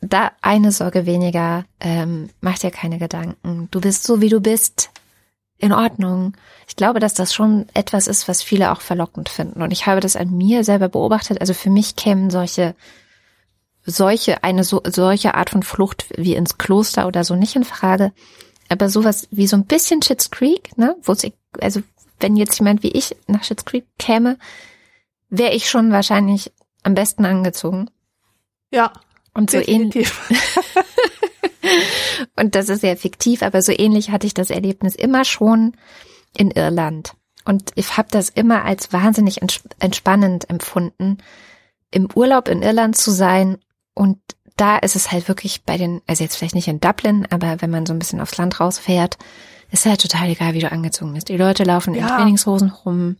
da 0.00 0.32
eine 0.42 0.72
Sorge 0.72 1.06
weniger, 1.06 1.64
ähm, 1.80 2.30
mach 2.40 2.58
dir 2.58 2.70
keine 2.70 2.98
Gedanken. 2.98 3.68
Du 3.70 3.80
bist 3.80 4.04
so, 4.04 4.20
wie 4.20 4.28
du 4.28 4.40
bist. 4.40 4.90
In 5.58 5.72
Ordnung. 5.72 6.36
Ich 6.68 6.76
glaube, 6.76 7.00
dass 7.00 7.14
das 7.14 7.32
schon 7.32 7.66
etwas 7.72 8.08
ist, 8.08 8.28
was 8.28 8.42
viele 8.42 8.72
auch 8.72 8.82
verlockend 8.82 9.30
finden. 9.30 9.62
Und 9.62 9.70
ich 9.70 9.86
habe 9.86 10.02
das 10.02 10.14
an 10.14 10.36
mir 10.36 10.64
selber 10.64 10.90
beobachtet. 10.90 11.40
Also 11.40 11.54
für 11.54 11.70
mich 11.70 11.96
kämen 11.96 12.28
solche 12.28 12.74
solche, 13.86 14.42
eine 14.44 14.64
so, 14.64 14.82
solche 14.84 15.34
Art 15.34 15.50
von 15.50 15.62
Flucht 15.62 16.06
wie 16.16 16.34
ins 16.34 16.58
Kloster 16.58 17.06
oder 17.06 17.24
so 17.24 17.34
nicht 17.36 17.56
in 17.56 17.64
Frage. 17.64 18.12
Aber 18.68 18.88
sowas 18.88 19.28
wie 19.30 19.46
so 19.46 19.56
ein 19.56 19.66
bisschen 19.66 20.02
Schitt's 20.02 20.30
Creek, 20.30 20.76
ne, 20.76 20.96
wo 21.02 21.12
es, 21.12 21.26
also 21.60 21.80
wenn 22.18 22.36
jetzt 22.36 22.58
jemand 22.58 22.82
wie 22.82 22.90
ich 22.90 23.16
nach 23.26 23.44
Schitt's 23.44 23.64
Creek 23.64 23.86
käme, 23.98 24.38
wäre 25.28 25.54
ich 25.54 25.70
schon 25.70 25.92
wahrscheinlich 25.92 26.52
am 26.82 26.94
besten 26.94 27.24
angezogen. 27.24 27.90
Ja. 28.72 28.92
Und 29.34 29.50
so 29.50 29.58
ähnlich. 29.58 30.10
und 32.36 32.54
das 32.54 32.68
ist 32.68 32.80
sehr 32.80 32.96
fiktiv, 32.96 33.42
aber 33.42 33.62
so 33.62 33.72
ähnlich 33.72 34.10
hatte 34.10 34.26
ich 34.26 34.34
das 34.34 34.50
Erlebnis 34.50 34.94
immer 34.94 35.24
schon 35.24 35.76
in 36.36 36.50
Irland. 36.50 37.14
Und 37.44 37.70
ich 37.76 37.96
habe 37.96 38.08
das 38.10 38.28
immer 38.28 38.64
als 38.64 38.92
wahnsinnig 38.92 39.40
entspannend 39.78 40.50
empfunden, 40.50 41.18
im 41.90 42.08
Urlaub 42.14 42.48
in 42.48 42.62
Irland 42.62 42.96
zu 42.96 43.10
sein. 43.10 43.58
Und 43.96 44.18
da 44.56 44.76
ist 44.76 44.94
es 44.94 45.10
halt 45.10 45.26
wirklich 45.26 45.64
bei 45.64 45.78
den, 45.78 46.02
also 46.06 46.22
jetzt 46.22 46.36
vielleicht 46.36 46.54
nicht 46.54 46.68
in 46.68 46.80
Dublin, 46.80 47.26
aber 47.30 47.60
wenn 47.60 47.70
man 47.70 47.86
so 47.86 47.94
ein 47.94 47.98
bisschen 47.98 48.20
aufs 48.20 48.36
Land 48.36 48.60
rausfährt, 48.60 49.16
ist 49.70 49.86
halt 49.86 50.00
total 50.00 50.28
egal, 50.28 50.54
wie 50.54 50.60
du 50.60 50.70
angezogen 50.70 51.14
bist. 51.14 51.28
Die 51.28 51.36
Leute 51.36 51.64
laufen 51.64 51.94
ja. 51.94 52.02
in 52.02 52.06
Trainingshosen 52.08 52.70
rum, 52.70 53.16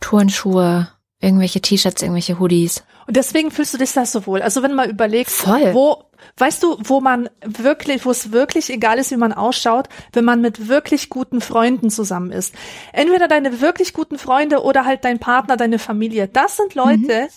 Turnschuhe, 0.00 0.88
irgendwelche 1.20 1.60
T-Shirts, 1.60 2.02
irgendwelche 2.02 2.38
Hoodies. 2.38 2.84
Und 3.06 3.16
deswegen 3.16 3.50
fühlst 3.50 3.74
du 3.74 3.78
dich 3.78 3.92
das 3.92 4.12
so 4.12 4.26
wohl. 4.26 4.42
Also 4.42 4.62
wenn 4.62 4.74
man 4.74 4.90
überlegt, 4.90 5.30
Voll. 5.30 5.74
wo, 5.74 6.04
weißt 6.38 6.62
du, 6.62 6.78
wo 6.82 7.00
man 7.00 7.28
wirklich, 7.44 8.04
wo 8.04 8.10
es 8.10 8.32
wirklich 8.32 8.70
egal 8.70 8.98
ist, 8.98 9.10
wie 9.10 9.16
man 9.16 9.32
ausschaut, 9.32 9.88
wenn 10.12 10.24
man 10.24 10.40
mit 10.40 10.68
wirklich 10.68 11.10
guten 11.10 11.40
Freunden 11.42 11.90
zusammen 11.90 12.32
ist. 12.32 12.54
Entweder 12.92 13.28
deine 13.28 13.60
wirklich 13.60 13.92
guten 13.92 14.18
Freunde 14.18 14.62
oder 14.62 14.86
halt 14.86 15.04
dein 15.04 15.18
Partner, 15.18 15.56
deine 15.56 15.78
Familie. 15.78 16.28
Das 16.28 16.56
sind 16.56 16.74
Leute, 16.74 17.22
mhm. 17.22 17.28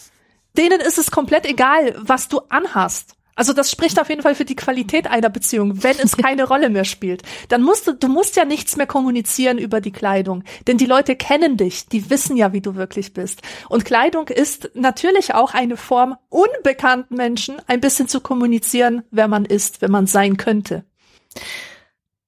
Denen 0.59 0.81
ist 0.81 0.97
es 0.97 1.09
komplett 1.09 1.45
egal, 1.45 1.95
was 1.97 2.27
du 2.27 2.41
anhast. 2.49 3.15
Also 3.39 3.53
das 3.53 3.71
spricht 3.71 4.01
auf 4.01 4.09
jeden 4.09 4.21
Fall 4.21 4.35
für 4.35 4.43
die 4.43 4.57
Qualität 4.57 5.07
einer 5.07 5.29
Beziehung, 5.29 5.81
wenn 5.81 5.97
es 5.97 6.17
keine 6.21 6.43
Rolle 6.43 6.69
mehr 6.69 6.83
spielt. 6.83 7.23
Dann 7.47 7.61
musst 7.61 7.87
du, 7.87 7.93
du 7.93 8.09
musst 8.09 8.35
ja 8.35 8.43
nichts 8.43 8.75
mehr 8.75 8.85
kommunizieren 8.85 9.57
über 9.57 9.79
die 9.79 9.93
Kleidung, 9.93 10.43
denn 10.67 10.77
die 10.77 10.85
Leute 10.85 11.15
kennen 11.15 11.55
dich, 11.55 11.87
die 11.87 12.09
wissen 12.09 12.35
ja, 12.35 12.51
wie 12.51 12.59
du 12.59 12.75
wirklich 12.75 13.13
bist. 13.13 13.41
Und 13.69 13.85
Kleidung 13.85 14.27
ist 14.27 14.71
natürlich 14.73 15.33
auch 15.33 15.53
eine 15.53 15.77
Form, 15.77 16.17
unbekannten 16.27 17.15
Menschen 17.15 17.61
ein 17.67 17.79
bisschen 17.79 18.09
zu 18.09 18.19
kommunizieren, 18.19 19.03
wer 19.09 19.29
man 19.29 19.45
ist, 19.45 19.81
wenn 19.81 19.91
man 19.91 20.05
sein 20.05 20.35
könnte. 20.35 20.83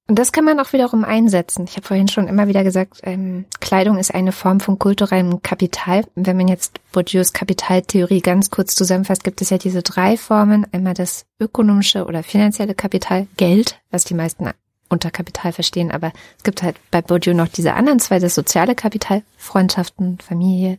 Und 0.08 0.18
das 0.18 0.32
kann 0.32 0.44
man 0.44 0.58
auch 0.58 0.72
wiederum 0.72 1.04
einsetzen. 1.04 1.64
Ich 1.68 1.76
habe 1.76 1.86
vorhin 1.86 2.08
schon 2.08 2.26
immer 2.26 2.48
wieder 2.48 2.64
gesagt, 2.64 3.00
ähm, 3.04 3.44
Kleidung 3.60 3.98
ist 3.98 4.12
eine 4.12 4.32
Form 4.32 4.58
von 4.60 4.78
kulturellem 4.78 5.42
Kapital. 5.42 6.04
Wenn 6.16 6.36
man 6.36 6.48
jetzt 6.48 6.80
Bourdieu's 6.92 7.32
Kapitaltheorie 7.32 8.20
ganz 8.20 8.50
kurz 8.50 8.74
zusammenfasst, 8.74 9.22
gibt 9.22 9.40
es 9.40 9.50
ja 9.50 9.58
diese 9.58 9.82
drei 9.82 10.16
Formen. 10.16 10.66
Einmal 10.72 10.94
das 10.94 11.24
ökonomische 11.40 12.04
oder 12.04 12.22
finanzielle 12.22 12.74
Kapital, 12.74 13.28
Geld, 13.36 13.80
was 13.90 14.04
die 14.04 14.14
meisten 14.14 14.50
unter 14.92 15.10
Kapital 15.10 15.52
verstehen, 15.52 15.90
aber 15.90 16.12
es 16.36 16.44
gibt 16.44 16.62
halt 16.62 16.76
bei 16.90 17.00
Bourdieu 17.00 17.32
noch 17.32 17.48
diese 17.48 17.74
anderen 17.74 17.98
zwei, 17.98 18.18
das 18.18 18.34
soziale 18.34 18.74
Kapital, 18.74 19.22
Freundschaften, 19.38 20.18
Familie. 20.18 20.78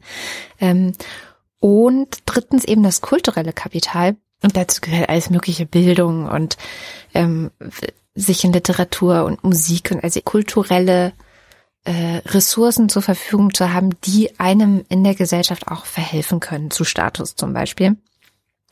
Ähm, 0.60 0.94
und 1.60 2.20
drittens 2.26 2.64
eben 2.64 2.84
das 2.84 3.02
kulturelle 3.02 3.54
Kapital. 3.54 4.16
Und 4.44 4.56
dazu 4.56 4.82
gehört 4.82 5.10
alles 5.10 5.30
mögliche 5.30 5.66
Bildung 5.66 6.28
und 6.28 6.58
ähm, 7.14 7.50
sich 8.16 8.44
in 8.44 8.54
Literatur 8.54 9.26
und 9.26 9.44
Musik 9.44 9.92
und 9.92 10.04
also 10.04 10.22
kulturelle 10.22 11.14
äh, 11.86 12.22
Ressourcen 12.26 12.90
zur 12.90 13.02
Verfügung 13.02 13.54
zu 13.54 13.74
haben, 13.74 14.00
die 14.02 14.40
einem 14.40 14.86
in 14.90 15.04
der 15.04 15.16
Gesellschaft 15.16 15.68
auch 15.68 15.86
verhelfen 15.86 16.40
können, 16.40 16.72
zu 16.72 16.84
Status 16.84 17.36
zum 17.36 17.54
Beispiel. 17.54 17.98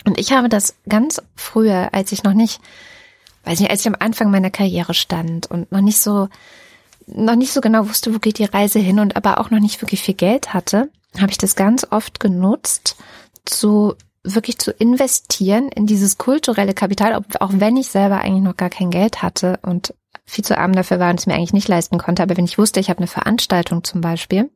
Und 0.06 0.20
ich 0.20 0.32
habe 0.32 0.50
das 0.50 0.76
ganz 0.88 1.22
früher, 1.36 1.94
als 1.94 2.12
ich 2.12 2.24
noch 2.24 2.34
nicht, 2.34 2.62
weiß 3.44 3.60
nicht, 3.60 3.70
als 3.70 3.82
ich 3.82 3.88
am 3.88 3.98
Anfang 4.00 4.32
meiner 4.32 4.50
Karriere 4.50 4.94
stand 4.94 5.50
und 5.50 5.72
noch 5.72 5.82
nicht 5.82 6.00
so, 6.00 6.30
noch 7.06 7.36
nicht 7.36 7.52
so 7.52 7.62
genau 7.62 7.88
wusste, 7.90 8.14
wo 8.14 8.20
geht 8.20 8.40
die 8.40 8.46
Reise 8.46 8.80
hin 8.80 9.00
und 9.00 9.16
aber 9.16 9.40
auch 9.40 9.50
noch 9.50 9.60
nicht 9.60 9.82
wirklich 9.82 10.02
viel 10.02 10.16
Geld 10.16 10.54
hatte, 10.54 10.90
habe 11.20 11.32
ich 11.32 11.38
das 11.38 11.56
ganz 11.56 11.86
oft 11.90 12.20
genutzt, 12.20 12.96
zu 13.46 13.96
wirklich 14.24 14.58
zu 14.60 14.72
investieren 14.72 15.70
in 15.70 15.88
dieses 15.88 16.18
kulturelle 16.18 16.74
Kapital, 16.74 17.14
auch 17.40 17.52
wenn 17.54 17.78
ich 17.78 17.88
selber 17.88 18.22
eigentlich 18.22 18.44
noch 18.44 18.58
gar 18.58 18.70
kein 18.70 18.92
Geld 18.92 19.22
hatte 19.22 19.60
und 19.64 19.94
viel 20.26 20.44
zu 20.44 20.58
arm 20.58 20.74
dafür 20.74 21.00
war 21.00 21.10
und 21.10 21.20
es 21.20 21.28
mir 21.28 21.34
eigentlich 21.34 21.54
nicht 21.54 21.68
leisten 21.68 21.98
konnte. 21.98 22.24
Aber 22.24 22.38
wenn 22.38 22.46
ich 22.46 22.58
wusste, 22.58 22.80
ich 22.80 22.90
habe 22.90 23.00
eine 23.00 23.08
Veranstaltung 23.08 23.84
zum 23.84 24.02
Beispiel 24.02 24.50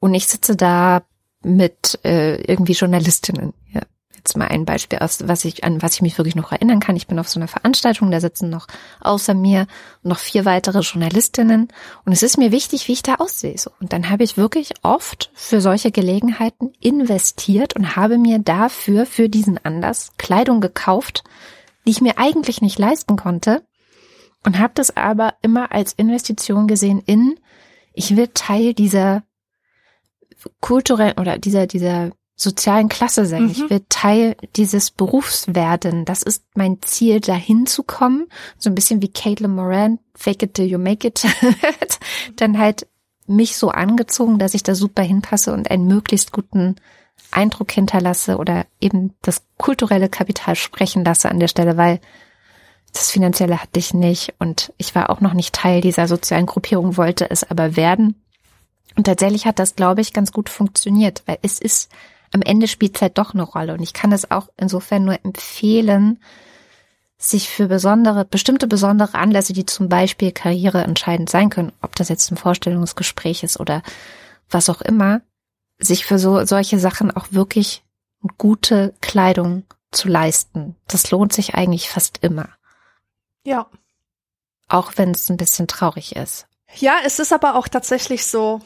und 0.00 0.14
ich 0.14 0.26
sitze 0.26 0.56
da 0.56 1.02
mit 1.42 1.98
äh, 2.04 2.40
irgendwie 2.42 2.72
Journalistinnen, 2.72 3.52
ja, 3.72 3.82
jetzt 4.26 4.36
mal 4.36 4.48
ein 4.48 4.64
Beispiel 4.64 4.98
aus, 4.98 5.26
was 5.28 5.44
ich, 5.44 5.62
an 5.62 5.80
was 5.82 5.94
ich 5.94 6.02
mich 6.02 6.18
wirklich 6.18 6.34
noch 6.34 6.50
erinnern 6.50 6.80
kann. 6.80 6.96
Ich 6.96 7.06
bin 7.06 7.18
auf 7.18 7.28
so 7.28 7.38
einer 7.38 7.48
Veranstaltung, 7.48 8.10
da 8.10 8.20
sitzen 8.20 8.50
noch 8.50 8.66
außer 9.00 9.34
mir 9.34 9.66
noch 10.02 10.18
vier 10.18 10.44
weitere 10.44 10.80
Journalistinnen 10.80 11.68
und 12.04 12.12
es 12.12 12.22
ist 12.22 12.36
mir 12.36 12.50
wichtig, 12.50 12.88
wie 12.88 12.92
ich 12.92 13.02
da 13.02 13.16
aussehe. 13.16 13.56
So. 13.56 13.70
Und 13.80 13.92
dann 13.92 14.10
habe 14.10 14.24
ich 14.24 14.36
wirklich 14.36 14.74
oft 14.82 15.30
für 15.34 15.60
solche 15.60 15.92
Gelegenheiten 15.92 16.72
investiert 16.80 17.76
und 17.76 17.94
habe 17.94 18.18
mir 18.18 18.40
dafür, 18.40 19.06
für 19.06 19.28
diesen 19.28 19.64
Anlass, 19.64 20.12
Kleidung 20.18 20.60
gekauft, 20.60 21.22
die 21.86 21.92
ich 21.92 22.00
mir 22.00 22.18
eigentlich 22.18 22.60
nicht 22.60 22.78
leisten 22.78 23.16
konnte 23.16 23.62
und 24.44 24.58
habe 24.58 24.72
das 24.74 24.96
aber 24.96 25.34
immer 25.42 25.70
als 25.70 25.92
Investition 25.92 26.66
gesehen 26.66 27.00
in, 27.06 27.38
ich 27.92 28.16
will 28.16 28.28
Teil 28.34 28.74
dieser 28.74 29.22
kulturellen 30.60 31.18
oder 31.18 31.38
dieser, 31.38 31.66
dieser 31.66 32.10
sozialen 32.36 32.88
Klasse 32.88 33.24
sein. 33.24 33.44
Mhm. 33.44 33.50
Ich 33.50 33.70
will 33.70 33.84
Teil 33.88 34.36
dieses 34.56 34.90
Berufs 34.90 35.54
werden. 35.54 36.04
Das 36.04 36.22
ist 36.22 36.44
mein 36.54 36.82
Ziel, 36.82 37.20
dahin 37.20 37.66
zu 37.66 37.82
kommen. 37.82 38.28
So 38.58 38.70
ein 38.70 38.74
bisschen 38.74 39.00
wie 39.00 39.08
Caitlin 39.08 39.54
Moran, 39.54 39.98
fake 40.14 40.42
it 40.42 40.54
till 40.54 40.66
you 40.66 40.78
make 40.78 41.08
it. 41.08 41.26
Dann 42.36 42.58
halt 42.58 42.86
mich 43.26 43.56
so 43.56 43.70
angezogen, 43.70 44.38
dass 44.38 44.54
ich 44.54 44.62
da 44.62 44.74
super 44.74 45.02
hinpasse 45.02 45.52
und 45.52 45.70
einen 45.70 45.88
möglichst 45.88 46.30
guten 46.30 46.76
Eindruck 47.30 47.72
hinterlasse 47.72 48.36
oder 48.36 48.66
eben 48.80 49.14
das 49.22 49.42
kulturelle 49.56 50.08
Kapital 50.08 50.54
sprechen 50.54 51.04
lasse 51.04 51.30
an 51.30 51.40
der 51.40 51.48
Stelle, 51.48 51.76
weil 51.76 52.00
das 52.92 53.10
Finanzielle 53.10 53.60
hatte 53.60 53.78
ich 53.78 53.94
nicht 53.94 54.34
und 54.38 54.72
ich 54.76 54.94
war 54.94 55.10
auch 55.10 55.20
noch 55.20 55.32
nicht 55.32 55.54
Teil 55.54 55.80
dieser 55.80 56.06
sozialen 56.06 56.46
Gruppierung, 56.46 56.96
wollte 56.96 57.30
es 57.30 57.50
aber 57.50 57.76
werden. 57.76 58.22
Und 58.94 59.04
tatsächlich 59.04 59.46
hat 59.46 59.58
das, 59.58 59.74
glaube 59.74 60.02
ich, 60.02 60.12
ganz 60.12 60.32
gut 60.32 60.48
funktioniert, 60.48 61.22
weil 61.26 61.38
es 61.42 61.58
ist 61.58 61.90
am 62.36 62.42
Ende 62.42 62.68
spielt 62.68 62.96
es 62.96 63.02
halt 63.02 63.18
doch 63.18 63.34
eine 63.34 63.42
Rolle. 63.42 63.74
Und 63.74 63.82
ich 63.82 63.92
kann 63.92 64.12
es 64.12 64.30
auch 64.30 64.48
insofern 64.56 65.04
nur 65.04 65.18
empfehlen, 65.24 66.20
sich 67.18 67.48
für 67.48 67.66
besondere, 67.66 68.24
bestimmte 68.24 68.66
besondere 68.66 69.16
Anlässe, 69.16 69.52
die 69.52 69.66
zum 69.66 69.88
Beispiel 69.88 70.32
Karriere 70.32 70.84
entscheidend 70.84 71.30
sein 71.30 71.50
können, 71.50 71.72
ob 71.80 71.96
das 71.96 72.08
jetzt 72.08 72.30
ein 72.30 72.36
Vorstellungsgespräch 72.36 73.42
ist 73.42 73.58
oder 73.58 73.82
was 74.50 74.68
auch 74.68 74.82
immer, 74.82 75.22
sich 75.78 76.04
für 76.04 76.18
so 76.18 76.44
solche 76.44 76.78
Sachen 76.78 77.10
auch 77.10 77.28
wirklich 77.30 77.82
gute 78.38 78.94
Kleidung 79.00 79.64
zu 79.92 80.08
leisten. 80.08 80.76
Das 80.88 81.10
lohnt 81.10 81.32
sich 81.32 81.54
eigentlich 81.54 81.88
fast 81.88 82.18
immer. 82.22 82.50
Ja. 83.44 83.66
Auch 84.68 84.92
wenn 84.96 85.12
es 85.12 85.30
ein 85.30 85.36
bisschen 85.36 85.68
traurig 85.68 86.16
ist. 86.16 86.46
Ja, 86.74 86.96
es 87.04 87.18
ist 87.18 87.32
aber 87.32 87.54
auch 87.54 87.68
tatsächlich 87.68 88.26
so, 88.26 88.60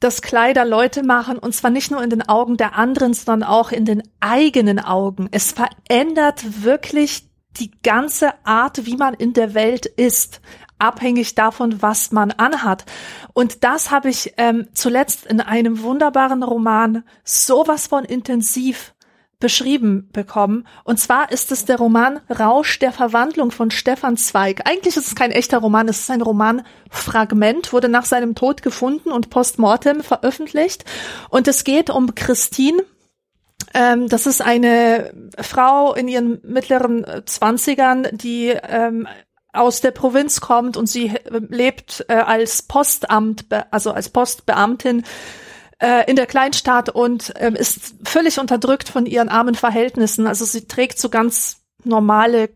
dass 0.00 0.22
Kleider 0.22 0.64
Leute 0.64 1.02
machen, 1.02 1.38
und 1.38 1.54
zwar 1.54 1.70
nicht 1.70 1.90
nur 1.90 2.02
in 2.02 2.10
den 2.10 2.28
Augen 2.28 2.56
der 2.56 2.76
anderen, 2.76 3.14
sondern 3.14 3.48
auch 3.48 3.72
in 3.72 3.84
den 3.84 4.02
eigenen 4.20 4.78
Augen. 4.78 5.28
Es 5.30 5.52
verändert 5.52 6.62
wirklich 6.64 7.28
die 7.58 7.70
ganze 7.82 8.34
Art, 8.44 8.84
wie 8.84 8.96
man 8.96 9.14
in 9.14 9.32
der 9.32 9.54
Welt 9.54 9.86
ist, 9.86 10.40
abhängig 10.78 11.34
davon, 11.34 11.80
was 11.80 12.12
man 12.12 12.30
anhat. 12.32 12.84
Und 13.32 13.64
das 13.64 13.90
habe 13.90 14.10
ich 14.10 14.34
ähm, 14.36 14.68
zuletzt 14.74 15.26
in 15.26 15.40
einem 15.40 15.82
wunderbaren 15.82 16.42
Roman 16.42 17.04
sowas 17.24 17.86
von 17.86 18.04
intensiv 18.04 18.94
beschrieben 19.38 20.08
bekommen. 20.12 20.66
Und 20.84 20.98
zwar 20.98 21.30
ist 21.30 21.52
es 21.52 21.64
der 21.64 21.76
Roman 21.76 22.20
Rausch 22.30 22.78
der 22.78 22.92
Verwandlung 22.92 23.50
von 23.50 23.70
Stefan 23.70 24.16
Zweig. 24.16 24.62
Eigentlich 24.66 24.96
ist 24.96 25.08
es 25.08 25.14
kein 25.14 25.30
echter 25.30 25.58
Roman, 25.58 25.88
es 25.88 26.00
ist 26.00 26.10
ein 26.10 26.22
Romanfragment, 26.22 27.72
wurde 27.72 27.88
nach 27.88 28.06
seinem 28.06 28.34
Tod 28.34 28.62
gefunden 28.62 29.10
und 29.10 29.30
postmortem 29.30 30.02
veröffentlicht. 30.02 30.84
Und 31.28 31.48
es 31.48 31.64
geht 31.64 31.90
um 31.90 32.14
Christine, 32.14 32.82
ähm, 33.74 34.08
das 34.08 34.26
ist 34.26 34.40
eine 34.40 35.12
Frau 35.38 35.94
in 35.94 36.08
ihren 36.08 36.40
mittleren 36.42 37.04
Zwanzigern, 37.26 38.06
die 38.12 38.48
ähm, 38.48 39.06
aus 39.52 39.80
der 39.80 39.90
Provinz 39.90 40.40
kommt 40.40 40.76
und 40.76 40.86
sie 40.86 41.12
lebt 41.30 42.04
äh, 42.08 42.14
als 42.14 42.62
Postamt, 42.62 43.46
also 43.70 43.92
als 43.92 44.10
Postbeamtin 44.10 45.04
äh, 45.78 46.08
in 46.10 46.16
der 46.16 46.26
Kleinstadt 46.26 46.88
und 46.88 47.34
ähm, 47.38 47.54
ist 47.54 47.94
völlig 48.04 48.38
unterdrückt 48.38 48.88
von 48.88 49.06
ihren 49.06 49.28
armen 49.28 49.54
Verhältnissen. 49.54 50.26
Also 50.26 50.44
sie 50.44 50.66
trägt 50.66 50.98
so 50.98 51.08
ganz 51.08 51.58
normale 51.84 52.50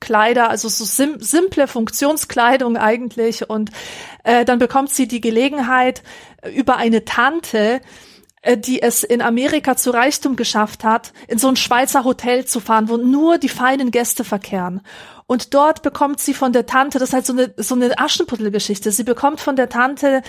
Kleider, 0.00 0.50
also 0.50 0.68
so 0.68 0.84
sim 0.84 1.16
simple 1.20 1.68
Funktionskleidung 1.68 2.76
eigentlich. 2.76 3.48
Und 3.48 3.70
äh, 4.24 4.44
dann 4.44 4.58
bekommt 4.58 4.90
sie 4.90 5.08
die 5.08 5.20
Gelegenheit 5.20 6.02
äh, 6.42 6.50
über 6.50 6.76
eine 6.76 7.04
Tante, 7.04 7.80
äh, 8.42 8.58
die 8.58 8.82
es 8.82 9.02
in 9.02 9.22
Amerika 9.22 9.76
zu 9.76 9.90
Reichtum 9.90 10.36
geschafft 10.36 10.84
hat, 10.84 11.12
in 11.28 11.38
so 11.38 11.48
ein 11.48 11.56
Schweizer 11.56 12.04
Hotel 12.04 12.44
zu 12.44 12.60
fahren, 12.60 12.88
wo 12.88 12.96
nur 12.96 13.38
die 13.38 13.48
feinen 13.48 13.90
Gäste 13.90 14.24
verkehren. 14.24 14.82
Und 15.26 15.54
dort 15.54 15.82
bekommt 15.82 16.20
sie 16.20 16.34
von 16.34 16.52
der 16.52 16.66
Tante, 16.66 16.98
das 16.98 17.10
ist 17.10 17.14
halt 17.14 17.26
so 17.26 17.32
eine, 17.32 17.52
so 17.56 17.74
eine 17.74 17.98
Aschenputtelgeschichte, 17.98 18.92
sie 18.92 19.04
bekommt 19.04 19.40
von 19.40 19.56
der 19.56 19.68
Tante 19.68 20.22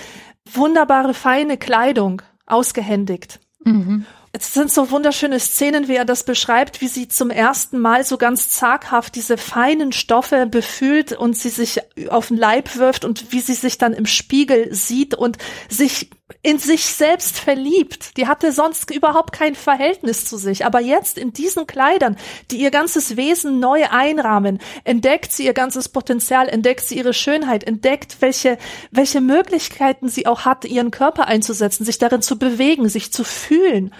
wunderbare, 0.51 1.13
feine 1.13 1.57
Kleidung 1.57 2.21
ausgehändigt. 2.45 3.39
Mhm. 3.63 4.05
es 4.31 4.53
sind 4.53 4.71
so 4.71 4.91
wunderschöne 4.91 5.39
Szenen, 5.39 5.87
wie 5.87 5.95
er 5.95 6.05
das 6.05 6.23
beschreibt, 6.23 6.79
wie 6.79 6.87
sie 6.87 7.07
zum 7.07 7.29
ersten 7.29 7.79
Mal 7.79 8.05
so 8.05 8.17
ganz 8.17 8.49
zaghaft 8.49 9.15
diese 9.15 9.37
feinen 9.37 9.91
Stoffe 9.91 10.45
befühlt 10.45 11.11
und 11.11 11.35
sie 11.35 11.49
sich 11.49 11.79
auf 12.09 12.29
den 12.29 12.37
Leib 12.37 12.77
wirft 12.77 13.03
und 13.03 13.31
wie 13.31 13.41
sie 13.41 13.55
sich 13.55 13.77
dann 13.77 13.93
im 13.93 14.05
Spiegel 14.05 14.73
sieht 14.73 15.15
und 15.15 15.37
sich 15.69 16.09
in 16.41 16.59
sich 16.59 16.85
selbst 16.85 17.39
verliebt. 17.39 18.17
Die 18.17 18.27
hatte 18.27 18.51
sonst 18.51 18.91
überhaupt 18.91 19.31
kein 19.31 19.55
Verhältnis 19.55 20.25
zu 20.25 20.37
sich. 20.37 20.65
Aber 20.65 20.81
jetzt 20.81 21.17
in 21.17 21.31
diesen 21.31 21.67
Kleidern, 21.67 22.17
die 22.51 22.57
ihr 22.57 22.71
ganzes 22.71 23.15
Wesen 23.15 23.59
neu 23.59 23.85
einrahmen, 23.89 24.59
entdeckt 24.83 25.31
sie 25.31 25.45
ihr 25.45 25.53
ganzes 25.53 25.87
Potenzial, 25.87 26.49
entdeckt 26.49 26.81
sie 26.81 26.97
ihre 26.97 27.13
Schönheit, 27.13 27.63
entdeckt, 27.63 28.17
welche, 28.19 28.57
welche 28.91 29.21
Möglichkeiten 29.21 30.09
sie 30.09 30.27
auch 30.27 30.41
hat, 30.41 30.65
ihren 30.65 30.91
Körper 30.91 31.27
einzusetzen, 31.27 31.85
sich 31.85 31.97
darin 31.97 32.21
zu 32.21 32.37
bewegen, 32.37 32.89
sich 32.89 33.13
zu 33.13 33.23
fühlen. 33.23 33.93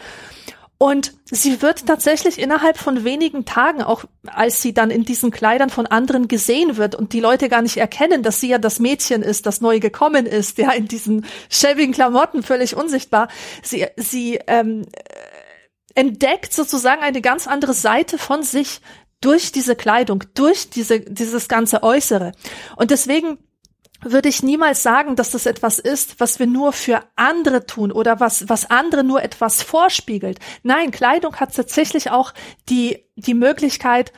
Und 0.80 1.13
sie 1.32 1.61
wird 1.63 1.88
tatsächlich 1.88 2.39
innerhalb 2.39 2.78
von 2.78 3.03
wenigen 3.03 3.45
Tagen, 3.45 3.82
auch 3.82 4.05
als 4.28 4.61
sie 4.61 4.73
dann 4.73 4.91
in 4.91 5.05
diesen 5.05 5.32
Kleidern 5.32 5.71
von 5.71 5.88
anderen 5.88 6.28
gesehen 6.28 6.78
wird 6.78 6.93
und 6.93 7.13
die 7.13 7.19
Leute 7.19 7.49
gar 7.49 7.63
nicht 7.63 7.78
erkennen, 7.78 8.21
dass 8.21 8.39
sie 8.39 8.49
ja 8.49 8.59
das 8.59 8.80
Mädchen 8.80 9.23
ist, 9.23 9.47
das 9.47 9.59
neu 9.59 9.80
gekommen 9.80 10.28
ist, 10.28 10.59
ja, 10.59 10.71
in 10.71 10.88
diesen 10.88 11.25
schäbigen 11.49 11.93
Klamotten 11.93 12.43
völlig 12.43 12.75
unsichtbar. 12.75 13.28
Sie, 13.63 13.88
sie 13.95 14.39
ähm, 14.45 14.86
entdeckt 15.95 16.53
sozusagen 16.53 17.01
eine 17.01 17.21
ganz 17.21 17.47
andere 17.47 17.73
Seite 17.73 18.19
von 18.19 18.43
sich 18.43 18.82
durch 19.19 19.51
diese 19.51 19.75
Kleidung, 19.75 20.23
durch 20.36 20.69
diese, 20.69 20.99
dieses 20.99 21.47
ganze 21.47 21.82
Äußere. 21.82 22.34
Und 22.75 22.91
deswegen 22.91 23.39
würde 24.11 24.29
ich 24.29 24.43
niemals 24.43 24.83
sagen, 24.83 25.15
dass 25.15 25.31
das 25.31 25.45
etwas 25.45 25.79
ist, 25.79 26.19
was 26.19 26.39
wir 26.39 26.47
nur 26.47 26.73
für 26.73 27.01
andere 27.15 27.65
tun 27.65 27.91
oder 27.91 28.19
was, 28.19 28.49
was 28.49 28.69
andere 28.69 29.03
nur 29.03 29.23
etwas 29.23 29.61
vorspiegelt. 29.61 30.39
Nein, 30.63 30.91
Kleidung 30.91 31.35
hat 31.37 31.55
tatsächlich 31.55 32.11
auch 32.11 32.33
die, 32.69 33.05
die 33.15 33.33
Möglichkeit, 33.33 34.11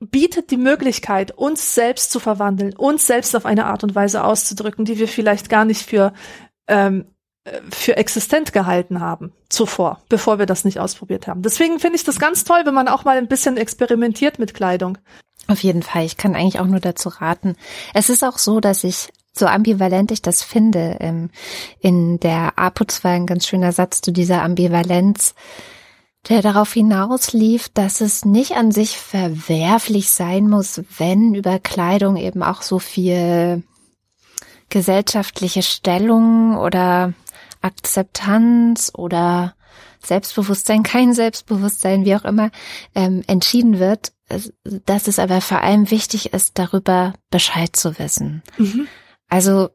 bietet 0.00 0.50
die 0.50 0.56
Möglichkeit, 0.56 1.32
uns 1.32 1.74
selbst 1.74 2.10
zu 2.10 2.20
verwandeln, 2.20 2.76
uns 2.76 3.06
selbst 3.06 3.34
auf 3.34 3.46
eine 3.46 3.66
Art 3.66 3.82
und 3.82 3.94
Weise 3.94 4.22
auszudrücken, 4.22 4.84
die 4.84 4.98
wir 4.98 5.08
vielleicht 5.08 5.48
gar 5.48 5.64
nicht 5.64 5.82
für, 5.82 6.12
ähm, 6.68 7.06
für 7.70 7.96
existent 7.96 8.52
gehalten 8.52 9.00
haben 9.00 9.32
zuvor, 9.48 10.02
bevor 10.08 10.38
wir 10.38 10.46
das 10.46 10.64
nicht 10.64 10.78
ausprobiert 10.78 11.26
haben. 11.26 11.42
Deswegen 11.42 11.80
finde 11.80 11.96
ich 11.96 12.04
das 12.04 12.20
ganz 12.20 12.44
toll, 12.44 12.60
wenn 12.64 12.74
man 12.74 12.88
auch 12.88 13.04
mal 13.04 13.16
ein 13.16 13.28
bisschen 13.28 13.56
experimentiert 13.56 14.38
mit 14.38 14.54
Kleidung. 14.54 14.98
Auf 15.48 15.62
jeden 15.62 15.82
Fall. 15.82 16.04
Ich 16.04 16.18
kann 16.18 16.36
eigentlich 16.36 16.60
auch 16.60 16.66
nur 16.66 16.80
dazu 16.80 17.08
raten. 17.08 17.56
Es 17.94 18.10
ist 18.10 18.22
auch 18.22 18.38
so, 18.38 18.60
dass 18.60 18.84
ich 18.84 19.08
so 19.32 19.46
ambivalent 19.46 20.10
ich 20.10 20.20
das 20.20 20.42
finde, 20.42 20.96
ähm, 21.00 21.30
in 21.80 22.20
der 22.20 22.58
APUZ 22.58 23.04
war 23.04 23.12
ein 23.12 23.26
ganz 23.26 23.46
schöner 23.46 23.72
Satz 23.72 24.00
zu 24.00 24.12
dieser 24.12 24.42
Ambivalenz, 24.42 25.34
der 26.28 26.42
darauf 26.42 26.72
hinauslief, 26.72 27.68
dass 27.70 28.00
es 28.00 28.24
nicht 28.24 28.56
an 28.56 28.72
sich 28.72 28.98
verwerflich 28.98 30.10
sein 30.10 30.48
muss, 30.48 30.82
wenn 30.98 31.34
über 31.34 31.58
Kleidung 31.58 32.16
eben 32.16 32.42
auch 32.42 32.62
so 32.62 32.78
viel 32.78 33.62
gesellschaftliche 34.68 35.62
Stellung 35.62 36.58
oder 36.58 37.14
Akzeptanz 37.62 38.92
oder 38.94 39.54
Selbstbewusstsein, 40.02 40.82
kein 40.82 41.12
Selbstbewusstsein, 41.12 42.04
wie 42.04 42.14
auch 42.14 42.24
immer, 42.24 42.50
ähm, 42.94 43.22
entschieden 43.26 43.78
wird, 43.78 44.12
dass 44.86 45.08
es 45.08 45.18
aber 45.18 45.40
vor 45.40 45.62
allem 45.62 45.90
wichtig 45.90 46.32
ist, 46.32 46.58
darüber 46.58 47.14
Bescheid 47.30 47.74
zu 47.74 47.98
wissen. 47.98 48.42
Mhm. 48.58 48.86
Also 49.28 49.70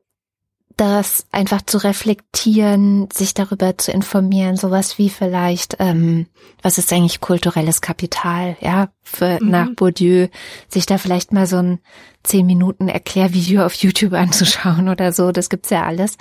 das 0.77 1.27
einfach 1.31 1.61
zu 1.61 1.77
reflektieren, 1.77 3.07
sich 3.11 3.33
darüber 3.33 3.77
zu 3.77 3.91
informieren, 3.91 4.55
sowas 4.55 4.97
wie 4.97 5.09
vielleicht, 5.09 5.77
ähm, 5.79 6.27
was 6.61 6.77
ist 6.77 6.91
eigentlich 6.91 7.21
kulturelles 7.21 7.81
Kapital, 7.81 8.57
ja, 8.59 8.89
für 9.03 9.39
mhm. 9.41 9.49
nach 9.49 9.69
Bourdieu, 9.75 10.27
sich 10.67 10.85
da 10.85 10.97
vielleicht 10.97 11.31
mal 11.31 11.45
so 11.45 11.57
ein 11.57 11.79
zehn 12.23 12.45
Minuten 12.45 12.87
Erklärvideo 12.89 13.63
auf 13.65 13.75
YouTube 13.75 14.13
anzuschauen 14.13 14.89
oder 14.89 15.11
so, 15.11 15.31
das 15.31 15.49
gibt's 15.49 15.69
ja 15.69 15.85
alles. 15.85 16.17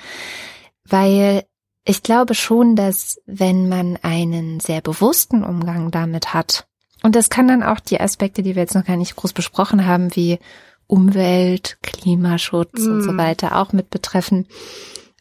Weil 0.85 1.45
ich 1.85 2.03
glaube 2.03 2.35
schon, 2.35 2.77
dass 2.77 3.21
wenn 3.27 3.69
man 3.69 3.99
einen 4.03 4.61
sehr 4.61 4.81
bewussten 4.81 5.43
Umgang 5.43 5.91
damit 5.91 6.35
hat, 6.35 6.67
und 7.03 7.17
das 7.17 7.31
kann 7.31 7.49
dann 7.49 7.63
auch 7.63 7.81
die 7.81 8.01
Aspekte, 8.01 8.43
die 8.43 8.55
wir 8.55 8.63
jetzt 8.63 8.75
noch 8.75 8.85
gar 8.85 8.97
nicht 8.97 9.17
groß 9.17 9.33
besprochen 9.33 9.87
haben, 9.87 10.15
wie 10.15 10.39
Umwelt, 10.87 11.79
Klimaschutz 11.83 12.81
mm. 12.81 12.91
und 12.91 13.03
so 13.03 13.13
mm. 13.13 13.19
weiter 13.19 13.59
auch 13.59 13.73
mit 13.73 13.91
betreffen, 13.91 14.47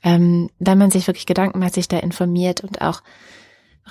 ähm, 0.04 0.50
wenn 0.60 0.78
man 0.78 0.92
sich 0.92 1.08
wirklich 1.08 1.26
Gedanken 1.26 1.60
macht, 1.60 1.74
sich 1.74 1.88
da 1.88 1.98
informiert 1.98 2.62
und 2.62 2.82
auch 2.82 3.02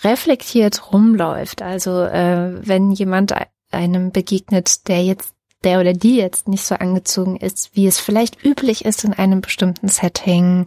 reflektiert 0.03 0.93
rumläuft. 0.93 1.63
Also 1.63 2.03
äh, 2.03 2.67
wenn 2.67 2.93
jemand 2.93 3.35
einem 3.73 4.13
begegnet, 4.13 4.89
der 4.89 5.03
jetzt 5.03 5.35
der 5.65 5.81
oder 5.81 5.93
die 5.93 6.17
jetzt 6.17 6.49
nicht 6.49 6.65
so 6.65 6.75
angezogen 6.75 7.37
ist, 7.37 7.77
wie 7.77 7.87
es 7.87 8.01
vielleicht 8.01 8.45
üblich 8.45 8.85
ist 8.85 9.05
in 9.05 9.13
einem 9.13 9.41
bestimmten 9.41 9.89
Setting, 9.89 10.65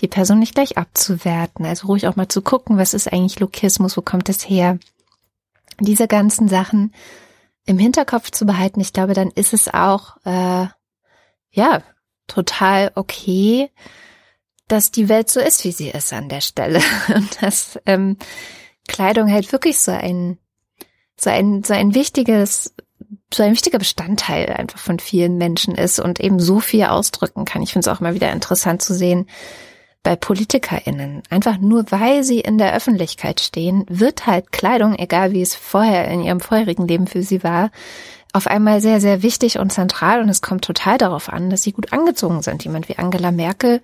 die 0.00 0.08
Person 0.08 0.38
nicht 0.38 0.54
gleich 0.54 0.78
abzuwerten, 0.78 1.66
also 1.66 1.88
ruhig 1.88 2.06
auch 2.06 2.16
mal 2.16 2.28
zu 2.28 2.42
gucken, 2.42 2.78
was 2.78 2.94
ist 2.94 3.12
eigentlich 3.12 3.40
Lokismus, 3.40 3.96
wo 3.96 4.02
kommt 4.02 4.28
es 4.28 4.48
her, 4.48 4.78
diese 5.80 6.06
ganzen 6.06 6.48
Sachen 6.48 6.94
im 7.66 7.78
Hinterkopf 7.78 8.30
zu 8.30 8.46
behalten. 8.46 8.80
Ich 8.80 8.92
glaube, 8.92 9.14
dann 9.14 9.30
ist 9.30 9.52
es 9.52 9.72
auch 9.72 10.16
äh, 10.24 10.66
ja 11.50 11.82
total 12.28 12.92
okay, 12.94 13.70
dass 14.68 14.90
die 14.90 15.08
Welt 15.08 15.30
so 15.30 15.40
ist, 15.40 15.64
wie 15.64 15.72
sie 15.72 15.90
ist 15.90 16.12
an 16.12 16.28
der 16.28 16.40
Stelle 16.40 16.80
und 17.14 17.42
dass 17.42 17.78
ähm, 17.86 18.16
Kleidung 18.88 19.30
halt 19.30 19.52
wirklich 19.52 19.78
so 19.78 19.92
ein 19.92 20.38
so 21.18 21.30
ein 21.30 21.64
so 21.64 21.72
ein 21.72 21.94
wichtiges 21.94 22.74
so 23.32 23.42
ein 23.42 23.52
wichtiger 23.52 23.78
Bestandteil 23.78 24.46
einfach 24.46 24.78
von 24.78 24.98
vielen 24.98 25.36
Menschen 25.36 25.74
ist 25.74 26.00
und 26.00 26.20
eben 26.20 26.40
so 26.40 26.60
viel 26.60 26.84
ausdrücken 26.84 27.44
kann. 27.44 27.62
Ich 27.62 27.72
finde 27.72 27.88
es 27.88 27.94
auch 27.94 28.00
mal 28.00 28.14
wieder 28.14 28.32
interessant 28.32 28.82
zu 28.82 28.94
sehen 28.94 29.26
bei 30.02 30.14
PolitikerInnen. 30.14 31.24
Einfach 31.30 31.58
nur 31.58 31.90
weil 31.90 32.22
sie 32.22 32.40
in 32.40 32.58
der 32.58 32.74
Öffentlichkeit 32.74 33.40
stehen, 33.40 33.84
wird 33.88 34.26
halt 34.26 34.52
Kleidung, 34.52 34.96
egal 34.96 35.32
wie 35.32 35.42
es 35.42 35.56
vorher 35.56 36.08
in 36.08 36.22
ihrem 36.22 36.38
vorherigen 36.38 36.86
Leben 36.86 37.08
für 37.08 37.22
sie 37.22 37.42
war, 37.42 37.70
auf 38.32 38.46
einmal 38.46 38.80
sehr, 38.80 39.00
sehr 39.00 39.22
wichtig 39.22 39.58
und 39.58 39.72
zentral 39.72 40.20
und 40.20 40.28
es 40.28 40.42
kommt 40.42 40.64
total 40.64 40.98
darauf 40.98 41.28
an, 41.28 41.50
dass 41.50 41.62
sie 41.62 41.72
gut 41.72 41.92
angezogen 41.92 42.42
sind. 42.42 42.62
Jemand 42.64 42.88
wie 42.88 42.98
Angela 42.98 43.32
Merkel, 43.32 43.80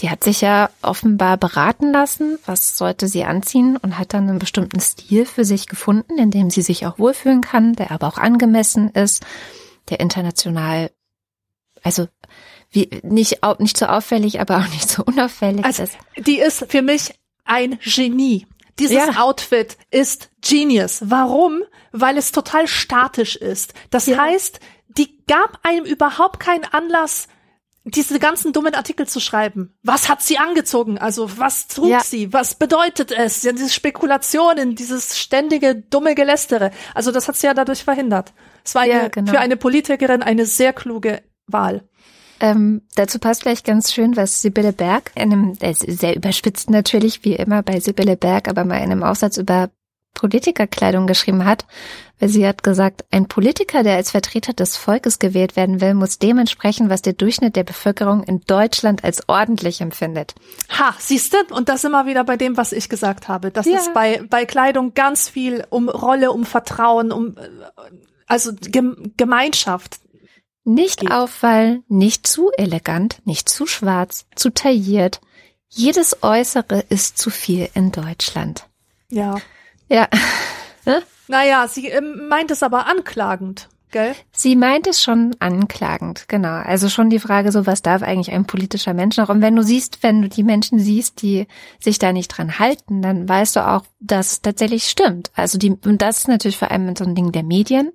die 0.00 0.10
hat 0.10 0.24
sich 0.24 0.40
ja 0.40 0.70
offenbar 0.80 1.36
beraten 1.36 1.92
lassen, 1.92 2.38
was 2.46 2.76
sollte 2.76 3.08
sie 3.08 3.24
anziehen 3.24 3.76
und 3.76 3.98
hat 3.98 4.14
dann 4.14 4.28
einen 4.28 4.38
bestimmten 4.38 4.80
Stil 4.80 5.26
für 5.26 5.44
sich 5.44 5.68
gefunden, 5.68 6.18
in 6.18 6.30
dem 6.30 6.50
sie 6.50 6.62
sich 6.62 6.86
auch 6.86 6.98
wohlfühlen 6.98 7.40
kann, 7.40 7.74
der 7.74 7.90
aber 7.90 8.08
auch 8.08 8.18
angemessen 8.18 8.90
ist, 8.90 9.24
der 9.88 10.00
international, 10.00 10.90
also 11.82 12.08
wie, 12.70 12.88
nicht, 13.02 13.40
nicht 13.58 13.76
so 13.76 13.86
auffällig, 13.86 14.40
aber 14.40 14.58
auch 14.58 14.68
nicht 14.68 14.88
so 14.88 15.04
unauffällig 15.04 15.64
also, 15.64 15.82
ist. 15.82 15.96
Die 16.16 16.38
ist 16.38 16.66
für 16.68 16.82
mich 16.82 17.14
ein 17.44 17.78
Genie. 17.80 18.46
Dieses 18.78 18.96
ja. 18.96 19.22
Outfit 19.22 19.76
ist 19.90 20.30
Genius. 20.40 21.02
Warum? 21.04 21.62
Weil 21.92 22.16
es 22.16 22.32
total 22.32 22.66
statisch 22.66 23.36
ist. 23.36 23.74
Das 23.90 24.06
ja. 24.06 24.18
heißt, 24.18 24.60
die 24.88 25.18
gab 25.26 25.58
einem 25.62 25.84
überhaupt 25.84 26.40
keinen 26.40 26.64
Anlass, 26.64 27.28
diese 27.84 28.18
ganzen 28.20 28.52
dummen 28.52 28.74
Artikel 28.74 29.08
zu 29.08 29.18
schreiben. 29.18 29.74
Was 29.82 30.08
hat 30.08 30.22
sie 30.22 30.38
angezogen? 30.38 30.98
Also 30.98 31.38
was 31.38 31.66
trug 31.66 31.88
ja. 31.88 32.00
sie? 32.00 32.32
Was 32.32 32.54
bedeutet 32.54 33.10
es? 33.10 33.42
Ja, 33.42 33.52
diese 33.52 33.70
Spekulationen, 33.70 34.76
dieses 34.76 35.18
ständige 35.18 35.74
dumme 35.74 36.14
Gelästere. 36.14 36.70
Also 36.94 37.10
das 37.10 37.26
hat 37.26 37.36
sie 37.36 37.46
ja 37.46 37.54
dadurch 37.54 37.82
verhindert. 37.82 38.32
Es 38.64 38.74
war 38.74 38.86
ja, 38.86 39.08
genau. 39.08 39.32
für 39.32 39.40
eine 39.40 39.56
Politikerin 39.56 40.22
eine 40.22 40.46
sehr 40.46 40.72
kluge 40.72 41.22
Wahl. 41.46 41.82
Ähm, 42.38 42.82
dazu 42.96 43.18
passt 43.18 43.42
vielleicht 43.42 43.66
ganz 43.66 43.92
schön, 43.92 44.16
was 44.16 44.42
Sibylle 44.42 44.72
Berg, 44.72 45.12
in 45.14 45.32
einem, 45.32 45.54
sehr 45.74 46.16
überspitzt 46.16 46.70
natürlich, 46.70 47.24
wie 47.24 47.34
immer 47.34 47.62
bei 47.62 47.78
Sibylle 47.78 48.16
Berg, 48.16 48.48
aber 48.48 48.64
mal 48.64 48.78
in 48.78 48.90
einem 48.90 49.04
Aufsatz 49.04 49.36
über 49.36 49.70
Politikerkleidung 50.14 51.06
geschrieben 51.06 51.44
hat, 51.44 51.66
sie 52.28 52.46
hat 52.46 52.62
gesagt, 52.62 53.04
ein 53.10 53.26
Politiker, 53.26 53.82
der 53.82 53.96
als 53.96 54.12
Vertreter 54.12 54.52
des 54.52 54.76
Volkes 54.76 55.18
gewählt 55.18 55.56
werden 55.56 55.80
will, 55.80 55.94
muss 55.94 56.18
dementsprechend, 56.18 56.88
was 56.88 57.02
der 57.02 57.14
Durchschnitt 57.14 57.56
der 57.56 57.64
Bevölkerung 57.64 58.22
in 58.22 58.40
Deutschland 58.42 59.02
als 59.02 59.28
ordentlich 59.28 59.80
empfindet. 59.80 60.34
Ha, 60.70 60.94
siehst 60.98 61.34
du? 61.34 61.54
Und 61.54 61.68
das 61.68 61.84
immer 61.84 62.06
wieder 62.06 62.24
bei 62.24 62.36
dem, 62.36 62.56
was 62.56 62.72
ich 62.72 62.88
gesagt 62.88 63.28
habe. 63.28 63.50
Das 63.50 63.66
ja. 63.66 63.76
ist 63.76 63.92
bei, 63.92 64.22
bei 64.28 64.44
Kleidung 64.44 64.94
ganz 64.94 65.28
viel 65.28 65.64
um 65.70 65.88
Rolle, 65.88 66.32
um 66.32 66.44
Vertrauen, 66.44 67.10
um, 67.10 67.36
also 68.26 68.52
Gemeinschaft. 69.16 69.98
Nicht 70.64 71.00
geht. 71.00 71.10
auffallen, 71.10 71.82
nicht 71.88 72.26
zu 72.26 72.50
elegant, 72.56 73.20
nicht 73.24 73.48
zu 73.48 73.66
schwarz, 73.66 74.26
zu 74.36 74.50
tailliert. 74.50 75.20
Jedes 75.68 76.22
Äußere 76.22 76.84
ist 76.88 77.18
zu 77.18 77.30
viel 77.30 77.68
in 77.74 77.90
Deutschland. 77.90 78.68
Ja. 79.08 79.38
Ja. 79.88 80.08
Naja, 81.28 81.66
sie 81.68 81.88
ähm, 81.88 82.28
meint 82.28 82.50
es 82.50 82.62
aber 82.62 82.86
anklagend. 82.86 83.68
gell? 83.90 84.14
Sie 84.32 84.56
meint 84.56 84.86
es 84.86 85.02
schon 85.02 85.36
anklagend, 85.38 86.24
genau. 86.28 86.54
Also 86.54 86.88
schon 86.88 87.10
die 87.10 87.20
Frage 87.20 87.52
so, 87.52 87.66
was 87.66 87.82
darf 87.82 88.02
eigentlich 88.02 88.32
ein 88.32 88.46
politischer 88.46 88.94
Mensch 88.94 89.16
noch? 89.16 89.28
Und 89.28 89.40
wenn 89.40 89.54
du 89.54 89.62
siehst, 89.62 90.02
wenn 90.02 90.22
du 90.22 90.28
die 90.28 90.42
Menschen 90.42 90.80
siehst, 90.80 91.22
die 91.22 91.46
sich 91.78 91.98
da 91.98 92.12
nicht 92.12 92.28
dran 92.28 92.58
halten, 92.58 93.02
dann 93.02 93.28
weißt 93.28 93.56
du 93.56 93.66
auch, 93.68 93.84
dass 94.00 94.32
es 94.32 94.42
tatsächlich 94.42 94.84
stimmt. 94.84 95.30
Also 95.34 95.58
die, 95.58 95.70
und 95.70 96.02
das 96.02 96.20
ist 96.20 96.28
natürlich 96.28 96.58
vor 96.58 96.70
allem 96.70 96.96
so 96.96 97.04
ein 97.04 97.14
Ding 97.14 97.30
der 97.30 97.44
Medien, 97.44 97.92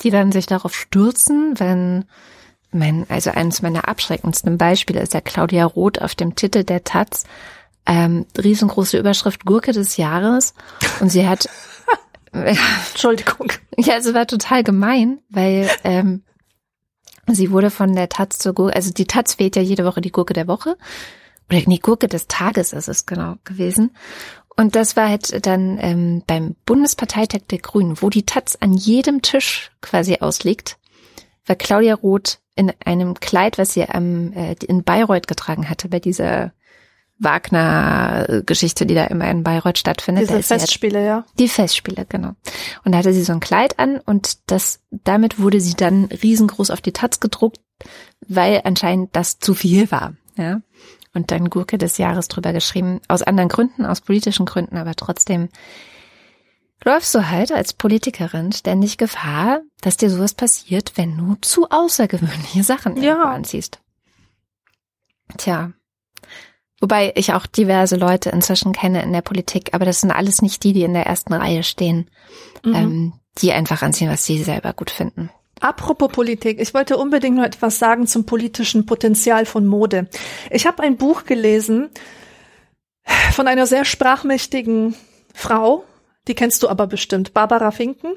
die 0.00 0.10
dann 0.10 0.30
sich 0.30 0.46
darauf 0.46 0.74
stürzen, 0.74 1.58
wenn 1.58 2.04
mein, 2.70 3.06
also 3.08 3.30
eines 3.30 3.62
meiner 3.62 3.88
abschreckendsten 3.88 4.58
Beispiele 4.58 5.00
ist 5.00 5.14
ja 5.14 5.20
Claudia 5.20 5.64
Roth 5.64 6.00
auf 6.00 6.14
dem 6.14 6.34
Titel 6.36 6.64
der 6.64 6.84
Taz, 6.84 7.24
ähm, 7.86 8.26
riesengroße 8.36 8.98
Überschrift 8.98 9.46
Gurke 9.46 9.72
des 9.72 9.96
Jahres 9.96 10.52
und 11.00 11.08
sie 11.08 11.26
hat 11.26 11.48
Entschuldigung. 12.32 13.52
Ja, 13.76 13.96
es 13.96 14.12
war 14.12 14.26
total 14.26 14.62
gemein, 14.62 15.20
weil 15.28 15.70
ähm, 15.84 16.22
sie 17.26 17.50
wurde 17.50 17.70
von 17.70 17.94
der 17.94 18.08
Taz 18.08 18.38
zur 18.38 18.54
Gurke, 18.54 18.74
also 18.74 18.92
die 18.92 19.06
Taz 19.06 19.38
wählt 19.38 19.56
ja 19.56 19.62
jede 19.62 19.84
Woche 19.84 20.00
die 20.00 20.12
Gurke 20.12 20.34
der 20.34 20.48
Woche. 20.48 20.76
Oder 21.50 21.60
die 21.62 21.80
Gurke 21.80 22.08
des 22.08 22.26
Tages 22.26 22.72
ist 22.72 22.88
es 22.88 23.06
genau 23.06 23.36
gewesen. 23.44 23.92
Und 24.56 24.74
das 24.74 24.96
war 24.96 25.08
halt 25.08 25.46
dann 25.46 25.78
ähm, 25.80 26.22
beim 26.26 26.56
Bundesparteitag 26.66 27.42
der 27.48 27.58
Grünen, 27.58 28.02
wo 28.02 28.10
die 28.10 28.26
Taz 28.26 28.56
an 28.60 28.72
jedem 28.72 29.22
Tisch 29.22 29.70
quasi 29.80 30.16
ausliegt, 30.20 30.78
war 31.46 31.56
Claudia 31.56 31.94
Roth 31.94 32.40
in 32.56 32.72
einem 32.84 33.14
Kleid, 33.14 33.56
was 33.56 33.74
sie 33.74 33.82
ähm, 33.82 34.32
äh, 34.34 34.56
in 34.66 34.82
Bayreuth 34.82 35.28
getragen 35.28 35.70
hatte, 35.70 35.88
bei 35.88 36.00
dieser 36.00 36.52
Wagner-Geschichte, 37.18 38.86
die 38.86 38.94
da 38.94 39.04
immer 39.04 39.28
in 39.30 39.42
Bayreuth 39.42 39.78
stattfindet. 39.78 40.28
Diese 40.28 40.42
Festspiele, 40.42 41.04
ja. 41.04 41.24
Die 41.38 41.48
Festspiele, 41.48 42.06
genau. 42.08 42.34
Und 42.84 42.92
da 42.92 42.98
hatte 42.98 43.12
sie 43.12 43.24
so 43.24 43.32
ein 43.32 43.40
Kleid 43.40 43.78
an 43.78 43.98
und 43.98 44.50
das, 44.50 44.80
damit 44.90 45.40
wurde 45.40 45.60
sie 45.60 45.74
dann 45.74 46.04
riesengroß 46.06 46.70
auf 46.70 46.80
die 46.80 46.92
Taz 46.92 47.20
gedruckt, 47.20 47.60
weil 48.26 48.62
anscheinend 48.64 49.14
das 49.16 49.38
zu 49.38 49.54
viel 49.54 49.90
war, 49.90 50.14
ja. 50.36 50.60
Und 51.14 51.30
dann 51.30 51.50
Gurke 51.50 51.78
des 51.78 51.98
Jahres 51.98 52.28
drüber 52.28 52.52
geschrieben, 52.52 53.00
aus 53.08 53.22
anderen 53.22 53.48
Gründen, 53.48 53.86
aus 53.86 54.00
politischen 54.00 54.46
Gründen, 54.46 54.76
aber 54.76 54.94
trotzdem 54.94 55.48
läufst 56.84 57.14
du 57.14 57.28
halt 57.28 57.50
als 57.50 57.72
Politikerin 57.72 58.52
ständig 58.52 58.98
Gefahr, 58.98 59.62
dass 59.80 59.96
dir 59.96 60.10
sowas 60.10 60.34
passiert, 60.34 60.92
wenn 60.96 61.16
du 61.16 61.34
zu 61.40 61.68
außergewöhnliche 61.70 62.62
Sachen 62.62 63.02
ja. 63.02 63.22
anziehst. 63.22 63.80
Tja, 65.36 65.72
Wobei 66.80 67.12
ich 67.16 67.32
auch 67.32 67.46
diverse 67.46 67.96
Leute 67.96 68.30
inzwischen 68.30 68.72
kenne 68.72 69.02
in 69.02 69.12
der 69.12 69.22
Politik, 69.22 69.70
aber 69.72 69.84
das 69.84 70.00
sind 70.00 70.12
alles 70.12 70.42
nicht 70.42 70.62
die, 70.62 70.72
die 70.72 70.84
in 70.84 70.94
der 70.94 71.06
ersten 71.06 71.32
Reihe 71.32 71.64
stehen, 71.64 72.08
mhm. 72.64 72.74
ähm, 72.74 73.12
die 73.38 73.52
einfach 73.52 73.82
anziehen, 73.82 74.10
was 74.10 74.24
sie 74.24 74.42
selber 74.42 74.72
gut 74.72 74.90
finden. 74.90 75.30
Apropos 75.60 76.12
Politik, 76.12 76.60
ich 76.60 76.72
wollte 76.74 76.96
unbedingt 76.96 77.36
noch 77.36 77.44
etwas 77.44 77.80
sagen 77.80 78.06
zum 78.06 78.26
politischen 78.26 78.86
Potenzial 78.86 79.44
von 79.44 79.66
Mode. 79.66 80.08
Ich 80.50 80.66
habe 80.66 80.84
ein 80.84 80.96
Buch 80.96 81.24
gelesen 81.24 81.90
von 83.32 83.48
einer 83.48 83.66
sehr 83.66 83.84
sprachmächtigen 83.84 84.94
Frau, 85.34 85.84
die 86.28 86.34
kennst 86.34 86.62
du 86.62 86.68
aber 86.68 86.86
bestimmt, 86.86 87.34
Barbara 87.34 87.72
Finken. 87.72 88.12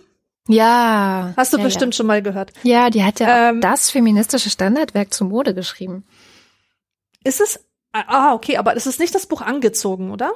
Ja. 0.48 1.34
Hast 1.38 1.54
du 1.54 1.58
ja, 1.58 1.64
bestimmt 1.64 1.94
ja. 1.94 1.98
schon 1.98 2.08
mal 2.08 2.22
gehört. 2.22 2.52
Ja, 2.64 2.90
die 2.90 3.04
hat 3.04 3.20
ja 3.20 3.50
ähm, 3.50 3.62
das 3.62 3.90
feministische 3.90 4.50
Standardwerk 4.50 5.14
zur 5.14 5.28
Mode 5.28 5.54
geschrieben. 5.54 6.04
Ist 7.24 7.42
es 7.42 7.60
Ah, 7.94 8.34
okay, 8.34 8.58
aber 8.58 8.76
es 8.76 8.88
ist 8.88 9.00
nicht 9.00 9.14
das 9.14 9.26
Buch 9.26 9.42
angezogen, 9.42 10.12
oder? 10.12 10.32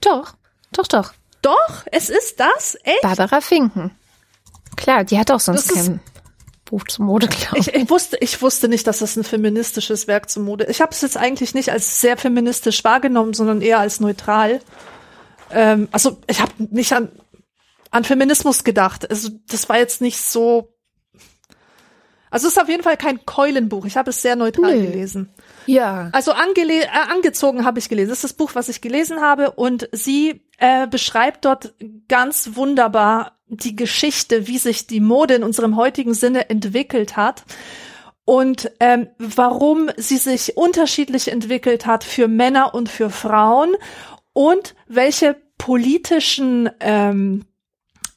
Doch, 0.00 0.34
doch, 0.72 0.86
doch. 0.86 1.12
Doch, 1.40 1.84
es 1.90 2.08
ist 2.08 2.38
das? 2.38 2.76
Echt? 2.84 3.02
Barbara 3.02 3.40
Finken. 3.40 3.90
Klar, 4.76 5.04
die 5.04 5.18
hat 5.18 5.30
auch 5.30 5.40
sonst 5.40 5.72
kein 5.74 6.00
Buch 6.64 6.84
zur 6.84 7.04
Mode, 7.04 7.28
glaube 7.28 7.58
ich. 7.58 7.74
Ich 7.74 7.90
wusste, 7.90 8.16
ich 8.20 8.40
wusste 8.40 8.68
nicht, 8.68 8.86
dass 8.86 9.00
das 9.00 9.16
ein 9.16 9.24
feministisches 9.24 10.06
Werk 10.06 10.30
zur 10.30 10.42
Mode. 10.42 10.66
Ich 10.66 10.80
habe 10.80 10.92
es 10.92 11.00
jetzt 11.00 11.16
eigentlich 11.16 11.54
nicht 11.54 11.70
als 11.70 12.00
sehr 12.00 12.16
feministisch 12.16 12.84
wahrgenommen, 12.84 13.34
sondern 13.34 13.60
eher 13.60 13.78
als 13.78 14.00
neutral. 14.00 14.60
Ähm, 15.50 15.88
also 15.92 16.18
ich 16.26 16.40
habe 16.40 16.52
nicht 16.58 16.92
an, 16.92 17.10
an 17.90 18.04
Feminismus 18.04 18.64
gedacht. 18.64 19.10
Also 19.10 19.30
das 19.48 19.68
war 19.68 19.78
jetzt 19.78 20.00
nicht 20.00 20.18
so. 20.18 20.74
Also 22.30 22.46
es 22.46 22.56
ist 22.56 22.62
auf 22.62 22.68
jeden 22.68 22.82
Fall 22.82 22.96
kein 22.96 23.26
Keulenbuch. 23.26 23.84
Ich 23.84 23.96
habe 23.96 24.10
es 24.10 24.22
sehr 24.22 24.36
neutral 24.36 24.78
Nö. 24.78 24.86
gelesen. 24.86 25.28
Ja. 25.66 26.10
Also 26.12 26.32
angele 26.32 26.82
äh, 26.84 26.88
angezogen 27.10 27.64
habe 27.64 27.78
ich 27.78 27.88
gelesen. 27.88 28.10
Das 28.10 28.18
ist 28.18 28.24
das 28.24 28.32
Buch, 28.34 28.54
was 28.54 28.68
ich 28.68 28.80
gelesen 28.80 29.20
habe. 29.20 29.52
Und 29.52 29.88
sie 29.92 30.42
äh, 30.58 30.86
beschreibt 30.86 31.44
dort 31.44 31.74
ganz 32.08 32.50
wunderbar 32.54 33.38
die 33.48 33.76
Geschichte, 33.76 34.46
wie 34.46 34.58
sich 34.58 34.86
die 34.86 35.00
Mode 35.00 35.34
in 35.34 35.44
unserem 35.44 35.76
heutigen 35.76 36.14
Sinne 36.14 36.48
entwickelt 36.48 37.16
hat 37.16 37.44
und 38.24 38.70
ähm, 38.80 39.08
warum 39.18 39.90
sie 39.96 40.16
sich 40.16 40.56
unterschiedlich 40.56 41.28
entwickelt 41.28 41.86
hat 41.86 42.04
für 42.04 42.28
Männer 42.28 42.74
und 42.74 42.88
für 42.88 43.10
Frauen 43.10 43.74
und 44.32 44.74
welche 44.86 45.36
politischen 45.58 46.70
ähm, 46.80 47.44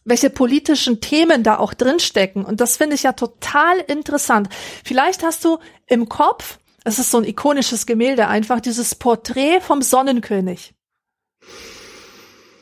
welche 0.08 0.30
politischen 0.30 1.02
Themen 1.02 1.42
da 1.42 1.58
auch 1.58 1.74
drinstecken. 1.74 2.46
Und 2.46 2.62
das 2.62 2.78
finde 2.78 2.96
ich 2.96 3.04
ja 3.04 3.14
total 3.14 3.80
interessant. 3.88 4.50
Vielleicht 4.84 5.24
hast 5.24 5.44
du 5.44 5.58
im 5.88 6.08
Kopf, 6.08 6.60
es 6.86 6.99
ist 6.99 7.12
so 7.12 7.18
ein 7.18 7.26
ikonisches 7.26 7.86
Gemälde 7.86 8.28
einfach, 8.28 8.62
dieses 8.62 8.95
Porträt 8.95 9.60
vom 9.60 9.82
Sonnenkönig. 9.82 10.74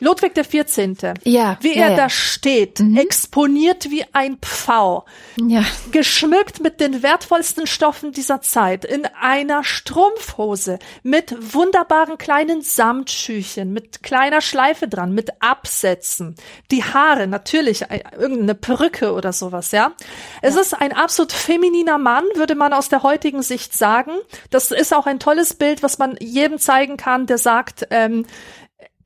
Ludwig 0.04 0.36
der 0.36 0.44
14. 0.44 0.98
Ja. 1.24 1.58
Wie 1.62 1.76
ja, 1.76 1.86
er 1.86 1.92
ja. 1.92 1.96
da 1.96 2.10
steht, 2.10 2.80
mhm. 2.80 2.98
exponiert 2.98 3.90
wie 3.90 4.06
ein 4.14 4.38
Pfau. 4.38 5.06
Ja. 5.38 5.64
Geschmückt 5.92 6.62
mit 6.62 6.80
den 6.80 7.02
wertvollsten 7.02 7.68
Stoffen 7.68 8.12
dieser 8.12 8.42
Zeit, 8.42 8.86
in 8.86 9.06
einer 9.20 9.64
Strumpfhose, 9.64 10.80
mit 11.02 11.54
wunderbaren 11.54 12.18
kleinen 12.18 12.62
Samtschüchen, 12.62 13.72
mit 13.72 14.04
kleiner 14.04 14.42
Schleife 14.42 14.88
dran, 14.88 15.14
mit 15.14 15.42
Absätzen. 15.42 16.36
Die 16.70 16.84
Haare, 16.84 17.28
natürlich, 17.28 17.84
äh, 17.84 18.04
irgendeine 18.18 18.56
Perücke 18.56 19.14
oder 19.14 19.32
sowas, 19.32 19.72
ja. 19.72 19.94
Es 20.42 20.56
ja. 20.56 20.62
ist 20.62 20.74
ein 20.74 20.94
absolut 20.94 21.32
femininer 21.32 21.98
Mann, 21.98 22.26
würde 22.36 22.56
man 22.56 22.74
aus 22.74 22.90
der 22.90 23.04
heutigen 23.04 23.42
Sicht 23.42 23.74
sagen. 23.74 24.12
Das 24.50 24.72
ist 24.72 24.94
auch 24.94 25.06
ein 25.06 25.20
tolles 25.20 25.54
Bild, 25.54 25.82
was 25.82 25.98
man 25.98 26.18
jedem 26.20 26.60
zeigen 26.60 26.98
kann, 26.98 27.26
der 27.26 27.38
sagt, 27.38 27.88
ähm, 27.90 28.26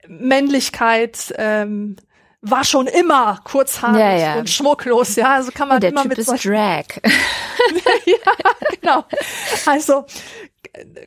Männlichkeit 0.08 1.34
ähm, 1.38 1.98
war 2.42 2.64
schon 2.64 2.88
immer 2.88 3.40
kurzhaarig 3.44 4.00
ja, 4.00 4.18
ja. 4.18 4.40
und 4.40 4.50
schmucklos, 4.50 5.16
ja. 5.16 5.36
Also 5.36 5.52
kann 5.52 5.68
man 5.68 5.82
Der 5.82 5.92
immer 5.92 6.04
typ 6.04 6.10
mit 6.10 6.18
ist 6.20 6.28
Drag. 6.28 6.86
ja, 8.06 8.76
genau. 8.80 9.06
Also 9.66 10.06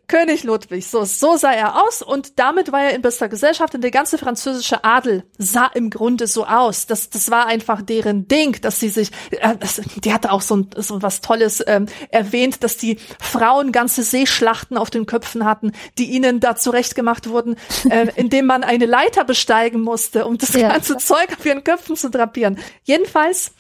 König 0.08 0.44
Ludwig, 0.44 0.86
so, 0.86 1.04
so 1.04 1.36
sah 1.36 1.52
er 1.52 1.84
aus 1.86 2.02
und 2.02 2.38
damit 2.38 2.72
war 2.72 2.82
er 2.82 2.94
in 2.94 3.02
bester 3.02 3.28
Gesellschaft 3.28 3.74
und 3.74 3.82
der 3.82 3.90
ganze 3.90 4.18
französische 4.18 4.84
Adel 4.84 5.24
sah 5.38 5.66
im 5.74 5.90
Grunde 5.90 6.26
so 6.26 6.46
aus. 6.46 6.86
Das, 6.86 7.10
das 7.10 7.30
war 7.30 7.46
einfach 7.46 7.82
deren 7.82 8.28
Ding, 8.28 8.60
dass 8.60 8.80
sie 8.80 8.88
sich, 8.88 9.10
äh, 9.30 9.56
das, 9.56 9.80
die 10.02 10.12
hatte 10.12 10.32
auch 10.32 10.40
so, 10.42 10.56
ein, 10.56 10.70
so 10.76 11.02
was 11.02 11.20
Tolles 11.20 11.62
ähm, 11.66 11.86
erwähnt, 12.10 12.62
dass 12.64 12.76
die 12.76 12.98
Frauen 13.20 13.72
ganze 13.72 14.02
Seeschlachten 14.02 14.76
auf 14.76 14.90
den 14.90 15.06
Köpfen 15.06 15.44
hatten, 15.44 15.72
die 15.98 16.10
ihnen 16.10 16.40
da 16.40 16.56
zurechtgemacht 16.56 17.28
wurden, 17.28 17.56
äh, 17.88 18.08
indem 18.16 18.46
man 18.46 18.64
eine 18.64 18.86
Leiter 18.86 19.24
besteigen 19.24 19.80
musste, 19.80 20.26
um 20.26 20.38
das 20.38 20.54
Ja. 20.54 20.68
ganze 20.68 20.96
Zeug 20.96 21.28
auf 21.38 21.44
ihren 21.46 21.64
Köpfen 21.64 21.96
zu 21.96 22.10
drapieren. 22.10 22.58
Jedenfalls, 22.84 23.52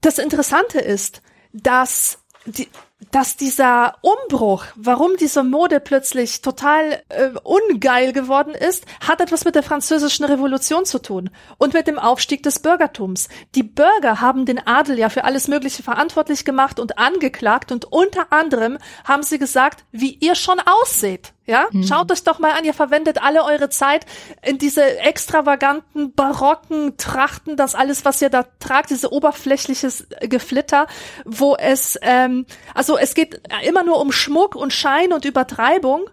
das 0.00 0.18
Interessante 0.18 0.78
ist, 0.80 1.22
dass 1.52 2.18
die, 2.46 2.68
dass 3.10 3.36
dieser 3.36 3.94
Umbruch, 4.02 4.64
warum 4.74 5.16
diese 5.16 5.44
Mode 5.44 5.80
plötzlich 5.80 6.42
total 6.42 7.02
äh, 7.08 7.30
ungeil 7.42 8.12
geworden 8.12 8.54
ist, 8.54 8.84
hat 9.00 9.20
etwas 9.20 9.44
mit 9.44 9.54
der 9.54 9.62
französischen 9.62 10.24
Revolution 10.24 10.84
zu 10.84 10.98
tun 10.98 11.30
und 11.58 11.74
mit 11.74 11.86
dem 11.86 11.98
Aufstieg 11.98 12.42
des 12.42 12.58
Bürgertums. 12.58 13.28
Die 13.54 13.62
Bürger 13.62 14.20
haben 14.20 14.46
den 14.46 14.66
Adel 14.66 14.98
ja 14.98 15.08
für 15.08 15.24
alles 15.24 15.48
Mögliche 15.48 15.82
verantwortlich 15.82 16.44
gemacht 16.44 16.80
und 16.80 16.98
angeklagt 16.98 17.72
und 17.72 17.84
unter 17.86 18.32
anderem 18.32 18.78
haben 19.04 19.22
sie 19.22 19.38
gesagt, 19.38 19.84
wie 19.92 20.14
ihr 20.14 20.34
schon 20.34 20.60
ausseht. 20.60 21.32
Ja, 21.48 21.66
Mhm. 21.72 21.82
schaut 21.84 22.12
euch 22.12 22.22
doch 22.24 22.38
mal 22.38 22.52
an, 22.52 22.64
ihr 22.66 22.74
verwendet 22.74 23.22
alle 23.22 23.42
eure 23.42 23.70
Zeit 23.70 24.04
in 24.42 24.58
diese 24.58 24.98
extravaganten, 24.98 26.12
barocken 26.12 26.98
Trachten, 26.98 27.56
das 27.56 27.74
alles, 27.74 28.04
was 28.04 28.20
ihr 28.20 28.28
da 28.28 28.44
tragt, 28.60 28.90
diese 28.90 29.10
oberflächliches 29.10 30.06
Geflitter, 30.20 30.86
wo 31.24 31.56
es, 31.56 31.98
ähm, 32.02 32.44
also 32.74 32.98
es 32.98 33.14
geht 33.14 33.40
immer 33.66 33.82
nur 33.82 33.98
um 33.98 34.12
Schmuck 34.12 34.56
und 34.56 34.74
Schein 34.74 35.12
und 35.14 35.24
Übertreibung. 35.24 36.10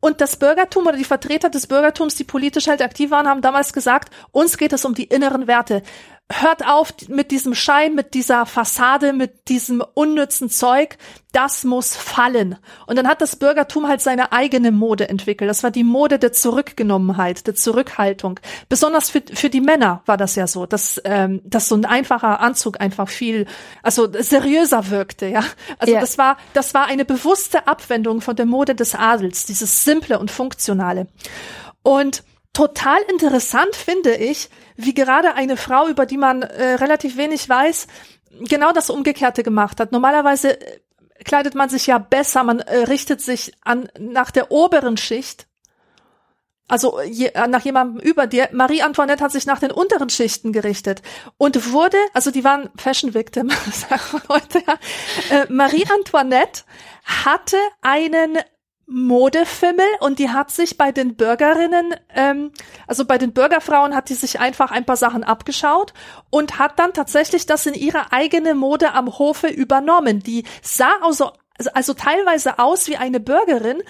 Und 0.00 0.20
das 0.20 0.36
Bürgertum 0.36 0.86
oder 0.86 0.98
die 0.98 1.04
Vertreter 1.04 1.48
des 1.48 1.66
Bürgertums, 1.66 2.14
die 2.16 2.24
politisch 2.24 2.66
halt 2.68 2.82
aktiv 2.82 3.10
waren, 3.10 3.26
haben 3.26 3.40
damals 3.40 3.72
gesagt, 3.72 4.12
uns 4.32 4.58
geht 4.58 4.74
es 4.74 4.84
um 4.84 4.94
die 4.94 5.04
inneren 5.04 5.46
Werte. 5.46 5.82
Hört 6.32 6.66
auf 6.66 6.94
mit 7.08 7.30
diesem 7.30 7.54
Schein, 7.54 7.94
mit 7.94 8.14
dieser 8.14 8.46
Fassade, 8.46 9.12
mit 9.12 9.48
diesem 9.48 9.84
unnützen 9.92 10.48
Zeug. 10.48 10.96
Das 11.32 11.64
muss 11.64 11.94
fallen. 11.96 12.56
Und 12.86 12.96
dann 12.96 13.08
hat 13.08 13.20
das 13.20 13.36
Bürgertum 13.36 13.88
halt 13.88 14.00
seine 14.00 14.32
eigene 14.32 14.72
Mode 14.72 15.08
entwickelt. 15.08 15.50
Das 15.50 15.62
war 15.62 15.70
die 15.70 15.84
Mode 15.84 16.18
der 16.18 16.32
Zurückgenommenheit, 16.32 17.46
der 17.46 17.54
Zurückhaltung. 17.54 18.40
Besonders 18.70 19.10
für, 19.10 19.22
für 19.34 19.50
die 19.50 19.60
Männer 19.60 20.02
war 20.06 20.16
das 20.16 20.34
ja 20.34 20.46
so, 20.46 20.64
dass, 20.64 21.00
ähm, 21.04 21.42
dass 21.44 21.68
so 21.68 21.74
ein 21.74 21.84
einfacher 21.84 22.40
Anzug 22.40 22.80
einfach 22.80 23.08
viel, 23.08 23.46
also 23.82 24.08
seriöser 24.10 24.90
wirkte, 24.90 25.26
ja. 25.26 25.44
Also 25.78 25.94
ja. 25.94 26.00
das 26.00 26.16
war, 26.16 26.38
das 26.54 26.72
war 26.72 26.86
eine 26.86 27.04
bewusste 27.04 27.66
Abwendung 27.66 28.22
von 28.22 28.36
der 28.36 28.46
Mode 28.46 28.74
des 28.74 28.94
Adels, 28.94 29.44
dieses 29.44 29.84
simple 29.84 30.18
und 30.18 30.30
funktionale. 30.30 31.08
Und 31.82 32.22
total 32.54 33.02
interessant 33.10 33.76
finde 33.76 34.14
ich, 34.14 34.48
wie 34.76 34.94
gerade 34.94 35.34
eine 35.34 35.58
Frau, 35.58 35.88
über 35.88 36.06
die 36.06 36.16
man 36.16 36.42
äh, 36.42 36.74
relativ 36.74 37.18
wenig 37.18 37.46
weiß, 37.46 37.86
genau 38.48 38.72
das 38.72 38.88
Umgekehrte 38.88 39.42
gemacht 39.42 39.80
hat. 39.80 39.92
Normalerweise 39.92 40.60
äh, 40.60 40.78
kleidet 41.24 41.54
man 41.54 41.68
sich 41.68 41.86
ja 41.86 41.98
besser, 41.98 42.42
man 42.44 42.60
äh, 42.60 42.78
richtet 42.78 43.20
sich 43.20 43.52
an 43.62 43.88
nach 43.98 44.30
der 44.30 44.50
oberen 44.50 44.96
Schicht. 44.96 45.46
Also 46.66 47.02
je, 47.02 47.26
äh, 47.26 47.46
nach 47.46 47.62
jemandem 47.62 48.00
über 48.00 48.26
dir. 48.26 48.48
Marie 48.52 48.82
Antoinette 48.82 49.22
hat 49.22 49.32
sich 49.32 49.44
nach 49.44 49.60
den 49.60 49.70
unteren 49.70 50.08
Schichten 50.08 50.52
gerichtet 50.52 51.02
und 51.36 51.72
wurde, 51.72 51.98
also 52.14 52.30
die 52.30 52.42
waren 52.42 52.70
Fashion 52.76 53.12
Victim, 53.12 53.50
sagen 53.72 54.02
wir 54.12 54.22
heute. 54.28 54.62
Ja. 54.66 54.78
Äh, 55.30 55.46
Marie 55.50 55.84
Antoinette 55.92 56.62
hatte 57.04 57.58
einen 57.82 58.38
Modefimmel 58.86 59.86
und 60.00 60.18
die 60.18 60.30
hat 60.30 60.50
sich 60.50 60.76
bei 60.76 60.92
den 60.92 61.16
Bürgerinnen, 61.16 61.94
ähm, 62.14 62.52
also 62.86 63.04
bei 63.04 63.18
den 63.18 63.32
Bürgerfrauen 63.32 63.94
hat 63.94 64.10
die 64.10 64.14
sich 64.14 64.40
einfach 64.40 64.70
ein 64.70 64.84
paar 64.84 64.96
Sachen 64.96 65.24
abgeschaut 65.24 65.94
und 66.30 66.58
hat 66.58 66.78
dann 66.78 66.92
tatsächlich 66.92 67.46
das 67.46 67.66
in 67.66 67.74
ihre 67.74 68.12
eigene 68.12 68.54
Mode 68.54 68.92
am 68.92 69.18
Hofe 69.18 69.48
übernommen. 69.48 70.20
Die 70.20 70.44
sah 70.62 70.92
also, 71.00 71.32
also 71.72 71.94
teilweise 71.94 72.58
aus 72.58 72.86
wie 72.88 72.96
eine 72.96 73.20
Bürgerin 73.20 73.82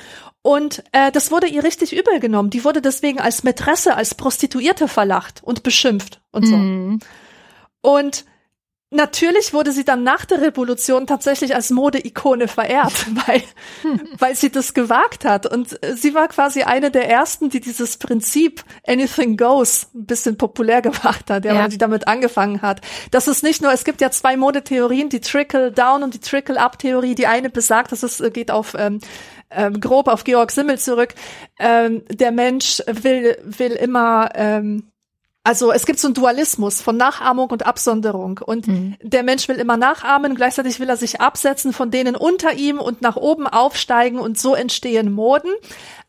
und 0.43 0.85
äh, 0.93 1.11
das 1.11 1.31
wurde 1.31 1.47
ihr 1.47 1.65
richtig 1.65 1.97
übel 1.97 2.21
genommen. 2.21 2.51
Die 2.51 2.65
wurde 2.65 2.83
deswegen 2.83 3.19
als 3.19 3.43
Mätresse, 3.43 3.97
als 3.97 4.15
Prostituierte 4.15 4.89
verlacht 4.89 5.43
und 5.43 5.63
beschimpft 5.63 6.21
und 6.31 6.47
so. 6.47 6.57
Mm. 6.57 6.99
Und 7.81 8.25
Natürlich 8.95 9.53
wurde 9.53 9.73
sie 9.73 9.85
dann 9.85 10.05
nach 10.05 10.25
der 10.25 10.41
Revolution 10.41 11.09
tatsächlich 11.09 11.57
als 11.57 11.71
Modeikone 11.71 12.47
verehrt, 12.47 13.07
weil, 13.27 13.43
weil 14.19 14.37
sie 14.37 14.51
das 14.53 14.73
gewagt 14.73 15.25
hat. 15.25 15.47
Und 15.47 15.77
sie 15.97 16.15
war 16.15 16.29
quasi 16.29 16.63
eine 16.63 16.93
der 16.93 17.11
ersten, 17.11 17.51
die 17.51 17.59
dieses 17.59 17.97
Prinzip 17.97 18.63
Anything 18.87 19.37
Goes 19.37 19.89
ein 19.97 20.07
bisschen 20.07 20.39
populär 20.39 20.81
gemacht 20.83 21.29
hat, 21.29 21.45
ja, 21.45 21.55
ja. 21.55 21.69
die 21.69 21.77
damit 21.77 22.07
angefangen 22.07 22.63
hat. 22.63 22.83
Das 23.11 23.27
ist 23.27 23.43
nicht 23.43 23.63
nur, 23.63 23.73
es 23.73 23.85
gibt 23.85 24.01
ja 24.01 24.13
zwei 24.13 24.37
Modetheorien, 24.37 25.09
die 25.09 25.21
Trickle-Down 25.21 26.05
und 26.05 26.15
die 26.15 26.21
Trickle-Up-Theorie. 26.21 27.17
Die 27.17 27.27
eine 27.27 27.51
besagt, 27.51 27.91
dass 27.91 28.05
es 28.05 28.23
geht 28.33 28.53
auf 28.53 28.77
ähm, 28.79 29.01
ähm, 29.51 29.81
grob 29.81 30.07
auf 30.07 30.23
Georg 30.23 30.53
Simmel 30.53 30.79
zurück. 30.79 31.15
Ähm, 31.59 32.05
der 32.11 32.31
Mensch 32.31 32.81
will, 32.87 33.37
will 33.43 33.73
immer 33.73 34.29
ähm, 34.37 34.93
also 35.45 35.73
es 35.73 35.85
gibt 35.85 35.99
so 35.99 36.09
einen 36.09 36.15
Dualismus 36.15 36.81
von 36.81 36.97
Nachahmung 36.97 37.51
und 37.51 37.67
Absonderung. 37.67 38.41
Und 38.45 38.67
mhm. 38.67 38.97
der 39.03 39.23
Mensch 39.23 39.47
will 39.47 39.57
immer 39.57 39.77
nachahmen, 39.77 40.35
gleichzeitig 40.35 40.81
will 40.81 40.89
er 40.89 40.97
sich 40.97 41.21
absetzen 41.21 41.75
von 41.75 41.91
denen 41.91 42.17
unter 42.17 42.55
ihm 42.55 42.81
und 42.81 43.03
nach 43.03 43.17
oben 43.17 43.47
aufsteigen 43.47 44.19
und 44.19 44.39
so 44.39 44.55
entstehen 44.55 45.13
Moden. 45.13 45.53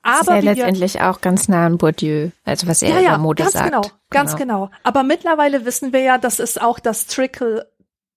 Aber 0.02 0.20
das 0.20 0.28
ist 0.28 0.30
ja 0.30 0.40
letztendlich 0.40 1.02
auch 1.02 1.20
ganz 1.20 1.50
nah 1.50 1.66
an 1.66 1.78
Bourdieu, 1.78 2.30
also 2.46 2.68
was 2.68 2.82
er 2.82 2.90
ja, 2.90 3.00
ja, 3.00 3.10
über 3.10 3.18
Mode 3.18 3.44
ganz 3.44 3.54
sagt. 3.54 3.66
Genau, 3.66 3.82
ganz 4.10 4.36
genau. 4.38 4.66
genau. 4.66 4.72
Aber 4.84 5.04
mittlerweile 5.04 5.66
wissen 5.66 5.92
wir 5.92 6.00
ja, 6.02 6.18
dass 6.18 6.40
es 6.40 6.58
auch 6.58 6.80
das 6.80 7.08
Trickle 7.08 7.70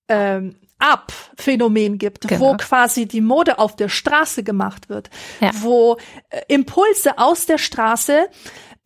ähm, 0.09 0.55
Up-Phänomen 0.79 1.99
gibt, 1.99 2.29
genau. 2.29 2.41
wo 2.41 2.57
quasi 2.57 3.07
die 3.07 3.21
Mode 3.21 3.59
auf 3.59 3.75
der 3.75 3.89
Straße 3.89 4.45
gemacht 4.45 4.89
wird, 4.89 5.11
ja. 5.41 5.51
wo 5.61 5.97
äh, 6.31 6.43
Impulse 6.47 7.19
aus 7.19 7.47
der 7.47 7.59
Straße 7.59 8.29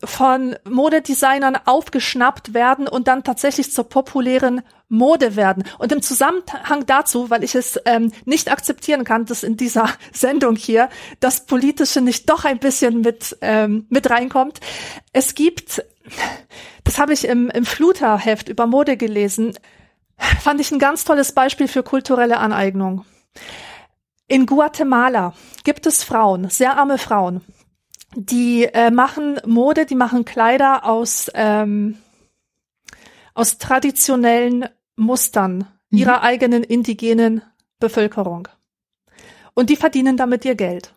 von 0.03 0.55
Modedesignern 0.69 1.57
aufgeschnappt 1.65 2.53
werden 2.53 2.87
und 2.87 3.07
dann 3.07 3.23
tatsächlich 3.23 3.71
zur 3.71 3.87
populären 3.89 4.61
Mode 4.89 5.35
werden. 5.35 5.63
Und 5.79 5.91
im 5.91 6.01
Zusammenhang 6.01 6.85
dazu, 6.85 7.29
weil 7.29 7.43
ich 7.43 7.55
es 7.55 7.79
ähm, 7.85 8.11
nicht 8.25 8.51
akzeptieren 8.51 9.03
kann, 9.03 9.25
dass 9.25 9.43
in 9.43 9.57
dieser 9.57 9.89
Sendung 10.13 10.55
hier 10.55 10.89
das 11.19 11.45
Politische 11.45 12.01
nicht 12.01 12.29
doch 12.29 12.45
ein 12.45 12.59
bisschen 12.59 13.01
mit, 13.01 13.37
ähm, 13.41 13.87
mit 13.89 14.09
reinkommt. 14.09 14.59
Es 15.11 15.35
gibt, 15.35 15.83
das 16.83 16.99
habe 16.99 17.13
ich 17.13 17.25
im, 17.27 17.49
im 17.49 17.65
Fluterheft 17.65 18.49
über 18.49 18.67
Mode 18.67 18.97
gelesen, 18.97 19.53
fand 20.41 20.61
ich 20.61 20.71
ein 20.71 20.79
ganz 20.79 21.05
tolles 21.05 21.31
Beispiel 21.31 21.67
für 21.67 21.83
kulturelle 21.83 22.37
Aneignung. 22.37 23.05
In 24.27 24.45
Guatemala 24.45 25.33
gibt 25.63 25.85
es 25.85 26.03
Frauen, 26.03 26.49
sehr 26.49 26.77
arme 26.77 26.97
Frauen, 26.97 27.41
die 28.15 28.65
äh, 28.65 28.91
machen 28.91 29.39
Mode, 29.45 29.85
die 29.85 29.95
machen 29.95 30.25
Kleider 30.25 30.85
aus, 30.85 31.31
ähm, 31.33 31.97
aus 33.33 33.57
traditionellen 33.57 34.65
Mustern 34.95 35.67
mhm. 35.89 35.97
ihrer 35.97 36.21
eigenen 36.21 36.63
indigenen 36.63 37.41
Bevölkerung. 37.79 38.47
Und 39.53 39.69
die 39.69 39.75
verdienen 39.75 40.17
damit 40.17 40.45
ihr 40.45 40.55
Geld. 40.55 40.93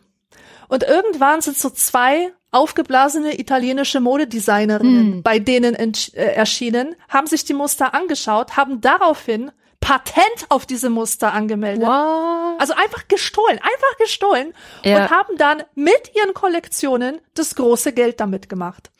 Und 0.67 0.83
irgendwann 0.83 1.41
sind 1.41 1.57
so 1.57 1.69
zwei 1.69 2.31
aufgeblasene 2.51 3.39
italienische 3.39 3.99
Modedesignerinnen 3.99 5.17
mhm. 5.17 5.23
bei 5.23 5.39
denen 5.39 5.75
äh, 5.75 5.93
erschienen, 6.13 6.95
haben 7.09 7.27
sich 7.27 7.45
die 7.45 7.53
Muster 7.53 7.93
angeschaut, 7.93 8.57
haben 8.57 8.81
daraufhin 8.81 9.51
Patent 9.79 10.47
auf 10.49 10.65
diese 10.65 10.89
Muster 10.89 11.33
angemeldet. 11.33 11.87
What? 11.87 12.59
Also 12.59 12.73
einfach 12.73 13.07
gestohlen, 13.07 13.59
einfach 13.59 13.97
gestohlen 13.99 14.53
ja. 14.83 14.97
und 15.03 15.09
haben 15.11 15.37
dann 15.37 15.63
mit 15.75 16.15
ihren 16.15 16.33
Kollektionen 16.33 17.21
das 17.35 17.55
große 17.55 17.93
Geld 17.93 18.19
damit 18.19 18.49
gemacht 18.49 18.91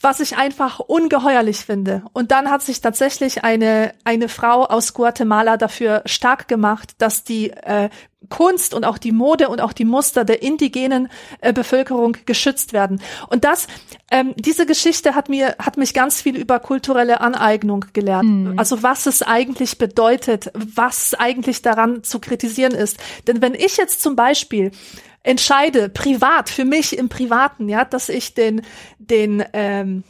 was 0.00 0.20
ich 0.20 0.36
einfach 0.36 0.78
ungeheuerlich 0.78 1.64
finde. 1.64 2.04
Und 2.12 2.30
dann 2.30 2.50
hat 2.50 2.62
sich 2.62 2.80
tatsächlich 2.80 3.42
eine, 3.42 3.94
eine 4.04 4.28
Frau 4.28 4.64
aus 4.64 4.94
Guatemala 4.94 5.56
dafür 5.56 6.02
stark 6.06 6.46
gemacht, 6.46 6.92
dass 6.98 7.24
die 7.24 7.50
äh, 7.50 7.90
Kunst 8.28 8.74
und 8.74 8.84
auch 8.84 8.98
die 8.98 9.12
Mode 9.12 9.48
und 9.48 9.60
auch 9.60 9.72
die 9.72 9.84
Muster 9.84 10.24
der 10.24 10.42
indigenen 10.42 11.08
äh, 11.40 11.52
Bevölkerung 11.52 12.16
geschützt 12.26 12.72
werden. 12.72 13.00
Und 13.28 13.44
das, 13.44 13.66
ähm, 14.10 14.34
diese 14.36 14.66
Geschichte 14.66 15.14
hat 15.14 15.28
mir, 15.28 15.56
hat 15.58 15.76
mich 15.76 15.94
ganz 15.94 16.20
viel 16.20 16.36
über 16.36 16.60
kulturelle 16.60 17.20
Aneignung 17.20 17.84
gelernt. 17.92 18.52
Mhm. 18.52 18.58
Also 18.58 18.82
was 18.82 19.06
es 19.06 19.22
eigentlich 19.22 19.78
bedeutet, 19.78 20.50
was 20.54 21.14
eigentlich 21.14 21.62
daran 21.62 22.02
zu 22.02 22.20
kritisieren 22.20 22.74
ist. 22.74 22.98
Denn 23.26 23.42
wenn 23.42 23.54
ich 23.54 23.76
jetzt 23.76 24.02
zum 24.02 24.16
Beispiel 24.16 24.70
entscheide, 25.22 25.88
privat, 25.88 26.48
für 26.48 26.64
mich 26.64 26.96
im 26.96 27.08
Privaten, 27.08 27.68
ja, 27.68 27.84
dass 27.84 28.08
ich 28.08 28.34
den, 28.34 28.62
den, 28.98 29.44
ähm, 29.52 30.04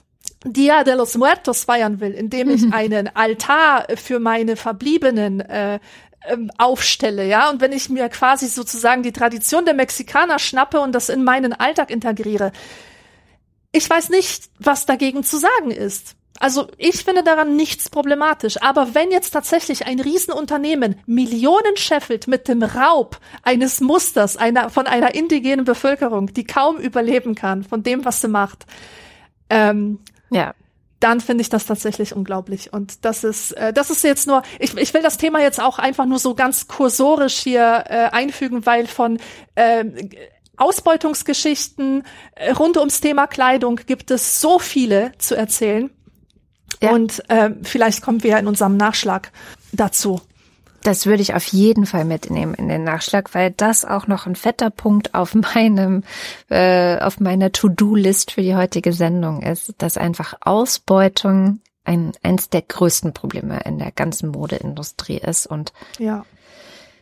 Dia 0.44 0.84
de 0.84 0.94
los 0.94 1.16
Muertos 1.16 1.64
feiern 1.64 2.00
will, 2.00 2.12
indem 2.12 2.50
ich 2.50 2.62
mhm. 2.62 2.72
einen 2.72 3.10
Altar 3.14 3.86
für 3.96 4.20
meine 4.20 4.54
Verbliebenen 4.56 5.40
äh, 5.40 5.80
ähm, 6.26 6.50
aufstelle, 6.58 7.26
ja, 7.26 7.50
und 7.50 7.60
wenn 7.60 7.72
ich 7.72 7.88
mir 7.88 8.08
quasi 8.08 8.48
sozusagen 8.48 9.02
die 9.02 9.12
Tradition 9.12 9.64
der 9.64 9.74
Mexikaner 9.74 10.38
schnappe 10.38 10.80
und 10.80 10.92
das 10.92 11.08
in 11.08 11.24
meinen 11.24 11.52
Alltag 11.52 11.90
integriere, 11.90 12.52
ich 13.72 13.88
weiß 13.88 14.08
nicht, 14.10 14.50
was 14.58 14.86
dagegen 14.86 15.24
zu 15.24 15.36
sagen 15.36 15.70
ist. 15.70 16.16
Also 16.40 16.68
ich 16.76 17.04
finde 17.04 17.22
daran 17.24 17.56
nichts 17.56 17.90
problematisch. 17.90 18.62
Aber 18.62 18.94
wenn 18.94 19.10
jetzt 19.10 19.30
tatsächlich 19.30 19.86
ein 19.86 20.00
Riesenunternehmen 20.00 20.96
Millionen 21.06 21.76
scheffelt 21.76 22.28
mit 22.28 22.48
dem 22.48 22.62
Raub 22.62 23.18
eines 23.42 23.80
Musters 23.80 24.36
einer, 24.36 24.70
von 24.70 24.86
einer 24.86 25.14
indigenen 25.14 25.64
Bevölkerung, 25.64 26.32
die 26.32 26.44
kaum 26.44 26.76
überleben 26.76 27.34
kann 27.34 27.64
von 27.64 27.82
dem, 27.82 28.04
was 28.04 28.20
sie 28.20 28.28
macht, 28.28 28.66
ähm, 29.50 29.98
ja. 30.30 30.54
Dann 31.00 31.20
finde 31.20 31.42
ich 31.42 31.48
das 31.48 31.66
tatsächlich 31.66 32.14
unglaublich. 32.14 32.72
Und 32.72 33.04
das 33.04 33.24
ist, 33.24 33.52
äh, 33.52 33.72
das 33.72 33.90
ist 33.90 34.02
jetzt 34.04 34.26
nur, 34.26 34.42
ich, 34.58 34.76
ich 34.76 34.92
will 34.94 35.02
das 35.02 35.16
Thema 35.16 35.40
jetzt 35.40 35.60
auch 35.60 35.78
einfach 35.78 36.06
nur 36.06 36.18
so 36.18 36.34
ganz 36.34 36.66
kursorisch 36.68 37.36
hier 37.36 37.84
äh, 37.88 38.08
einfügen, 38.10 38.66
weil 38.66 38.86
von 38.86 39.18
äh, 39.54 39.84
Ausbeutungsgeschichten 40.56 42.02
rund 42.58 42.76
ums 42.76 43.00
Thema 43.00 43.26
Kleidung 43.28 43.80
gibt 43.86 44.10
es 44.10 44.40
so 44.40 44.58
viele 44.58 45.12
zu 45.18 45.36
erzählen. 45.36 45.90
Ja. 46.82 46.90
Und 46.90 47.28
äh, 47.28 47.50
vielleicht 47.62 48.02
kommen 48.02 48.22
wir 48.22 48.38
in 48.38 48.46
unserem 48.46 48.76
Nachschlag 48.76 49.32
dazu. 49.72 50.20
Das 50.88 51.04
würde 51.04 51.20
ich 51.20 51.34
auf 51.34 51.44
jeden 51.44 51.84
Fall 51.84 52.06
mitnehmen 52.06 52.54
in 52.54 52.66
den 52.66 52.82
Nachschlag, 52.82 53.34
weil 53.34 53.50
das 53.50 53.84
auch 53.84 54.06
noch 54.06 54.24
ein 54.24 54.36
fetter 54.36 54.70
Punkt 54.70 55.14
auf 55.14 55.34
meinem, 55.34 56.02
äh, 56.48 56.98
auf 57.00 57.20
meiner 57.20 57.52
To-Do-List 57.52 58.30
für 58.30 58.40
die 58.40 58.56
heutige 58.56 58.94
Sendung 58.94 59.42
ist, 59.42 59.74
dass 59.76 59.98
einfach 59.98 60.32
Ausbeutung 60.40 61.60
ein, 61.84 62.12
eins 62.22 62.48
der 62.48 62.62
größten 62.62 63.12
Probleme 63.12 63.60
in 63.66 63.78
der 63.78 63.92
ganzen 63.92 64.30
Modeindustrie 64.30 65.18
ist 65.18 65.46
und 65.46 65.74
ja. 65.98 66.24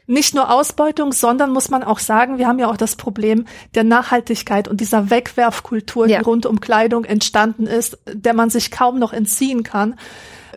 nicht 0.08 0.34
nur 0.34 0.52
Ausbeutung, 0.52 1.12
sondern 1.12 1.52
muss 1.52 1.70
man 1.70 1.84
auch 1.84 2.00
sagen, 2.00 2.38
wir 2.38 2.48
haben 2.48 2.58
ja 2.58 2.68
auch 2.68 2.76
das 2.76 2.96
Problem 2.96 3.46
der 3.76 3.84
Nachhaltigkeit 3.84 4.66
und 4.66 4.80
dieser 4.80 5.10
Wegwerfkultur, 5.10 6.08
ja. 6.08 6.18
die 6.18 6.24
rund 6.24 6.44
um 6.44 6.58
Kleidung 6.58 7.04
entstanden 7.04 7.68
ist, 7.68 7.98
der 8.12 8.34
man 8.34 8.50
sich 8.50 8.72
kaum 8.72 8.98
noch 8.98 9.12
entziehen 9.12 9.62
kann. 9.62 9.94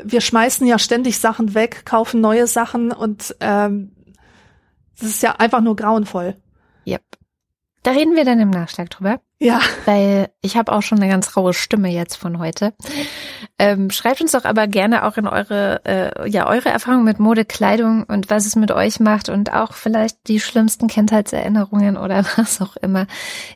Wir 0.04 0.22
schmeißen 0.22 0.66
ja 0.68 0.80
ständig 0.80 1.20
Sachen 1.20 1.54
weg, 1.54 1.86
kaufen 1.86 2.22
neue 2.22 2.48
Sachen 2.48 2.92
und 2.92 3.36
ähm, 3.40 3.92
das 5.00 5.10
ist 5.10 5.24
ja 5.24 5.36
einfach 5.38 5.62
nur 5.62 5.76
grauenvoll. 5.76 6.36
Yep. 6.86 7.04
Da 7.84 7.92
reden 7.92 8.16
wir 8.16 8.26
dann 8.26 8.40
im 8.40 8.50
Nachschlag 8.50 8.90
drüber. 8.90 9.22
Ja. 9.40 9.62
Weil 9.86 10.30
ich 10.42 10.58
habe 10.58 10.74
auch 10.74 10.82
schon 10.82 11.00
eine 11.00 11.10
ganz 11.10 11.38
raue 11.38 11.54
Stimme 11.54 11.90
jetzt 11.90 12.16
von 12.16 12.40
heute. 12.40 12.74
Ähm, 13.58 13.90
schreibt 13.90 14.20
uns 14.20 14.34
doch 14.34 14.44
aber 14.44 14.68
gerne 14.68 15.06
auch 15.06 15.16
in 15.16 15.28
eure, 15.28 15.82
äh, 15.86 16.30
ja, 16.30 16.48
eure 16.48 16.70
Erfahrungen 16.70 17.06
mit 17.06 17.20
Mode, 17.20 17.46
Kleidung 17.46 18.04
und 18.04 18.30
was 18.30 18.46
es 18.46 18.58
mit 18.58 18.72
euch 18.72 19.00
macht 19.00 19.30
und 19.30 19.54
auch 19.54 19.74
vielleicht 19.74 20.28
die 20.28 20.42
schlimmsten 20.42 20.88
Kindheitserinnerungen 20.88 21.96
oder 21.96 22.26
was 22.36 22.62
auch 22.62 22.76
immer 22.76 23.08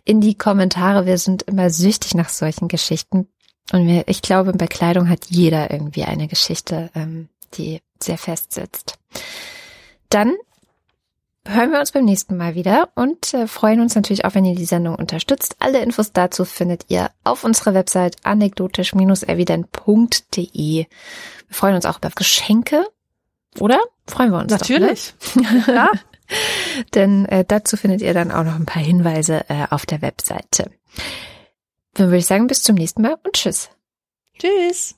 in 0.06 0.22
die 0.22 0.38
Kommentare. 0.38 1.06
Wir 1.06 1.18
sind 1.18 1.44
immer 1.44 1.70
süchtig 1.70 2.16
nach 2.16 2.30
solchen 2.30 2.70
Geschichten. 2.70 3.28
Und 3.72 3.88
wir, 3.88 4.08
ich 4.08 4.22
glaube, 4.22 4.54
bei 4.54 4.68
Kleidung 4.68 5.10
hat 5.10 5.26
jeder 5.30 5.72
irgendwie 5.72 6.04
eine 6.04 6.28
Geschichte, 6.28 6.90
ähm, 6.96 7.30
die 7.56 7.82
sehr 8.02 8.18
fest 8.18 8.54
sitzt. 8.54 9.00
Dann 10.10 10.34
hören 11.48 11.72
wir 11.72 11.80
uns 11.80 11.92
beim 11.92 12.06
nächsten 12.06 12.38
Mal 12.38 12.56
wieder 12.56 12.90
und 12.96 13.32
äh, 13.34 13.48
freuen 13.48 13.82
uns 13.82 13.96
natürlich 13.96 14.24
auch, 14.26 14.36
wenn 14.36 14.46
ihr 14.46 14.56
die 14.56 14.66
Sendung 14.66 14.96
unterstützt. 14.96 15.56
Alle 15.60 15.82
Infos 15.82 16.14
dazu 16.14 16.46
findet 16.46 16.86
ihr 16.90 17.10
auf 17.24 17.44
unserer 17.44 17.74
Website 17.74 18.18
anekdotisch-evident.de. 18.24 20.46
Wir 20.56 20.88
freuen 21.50 21.76
uns 21.76 21.86
auch 21.86 21.98
über 21.98 22.10
Geschenke, 22.10 22.86
oder? 23.60 23.80
Freuen 24.08 24.32
wir 24.32 24.40
uns. 24.40 24.52
Natürlich. 24.52 25.14
Doch, 25.36 25.36
ne? 25.36 25.64
ja. 25.68 25.92
Denn 26.96 27.26
äh, 27.26 27.46
dazu 27.46 27.78
findet 27.78 28.02
ihr 28.02 28.14
dann 28.14 28.32
auch 28.32 28.44
noch 28.44 28.56
ein 28.56 28.66
paar 28.66 28.82
Hinweise 28.82 29.46
äh, 29.50 29.68
auf 29.70 29.86
der 29.86 30.02
Webseite. 30.02 30.72
Dann 31.94 32.08
würde 32.08 32.18
ich 32.18 32.26
sagen, 32.26 32.48
bis 32.48 32.64
zum 32.64 32.76
nächsten 32.76 33.02
Mal 33.02 33.18
und 33.24 33.34
tschüss. 33.34 33.70
Tschüss. 34.38 34.96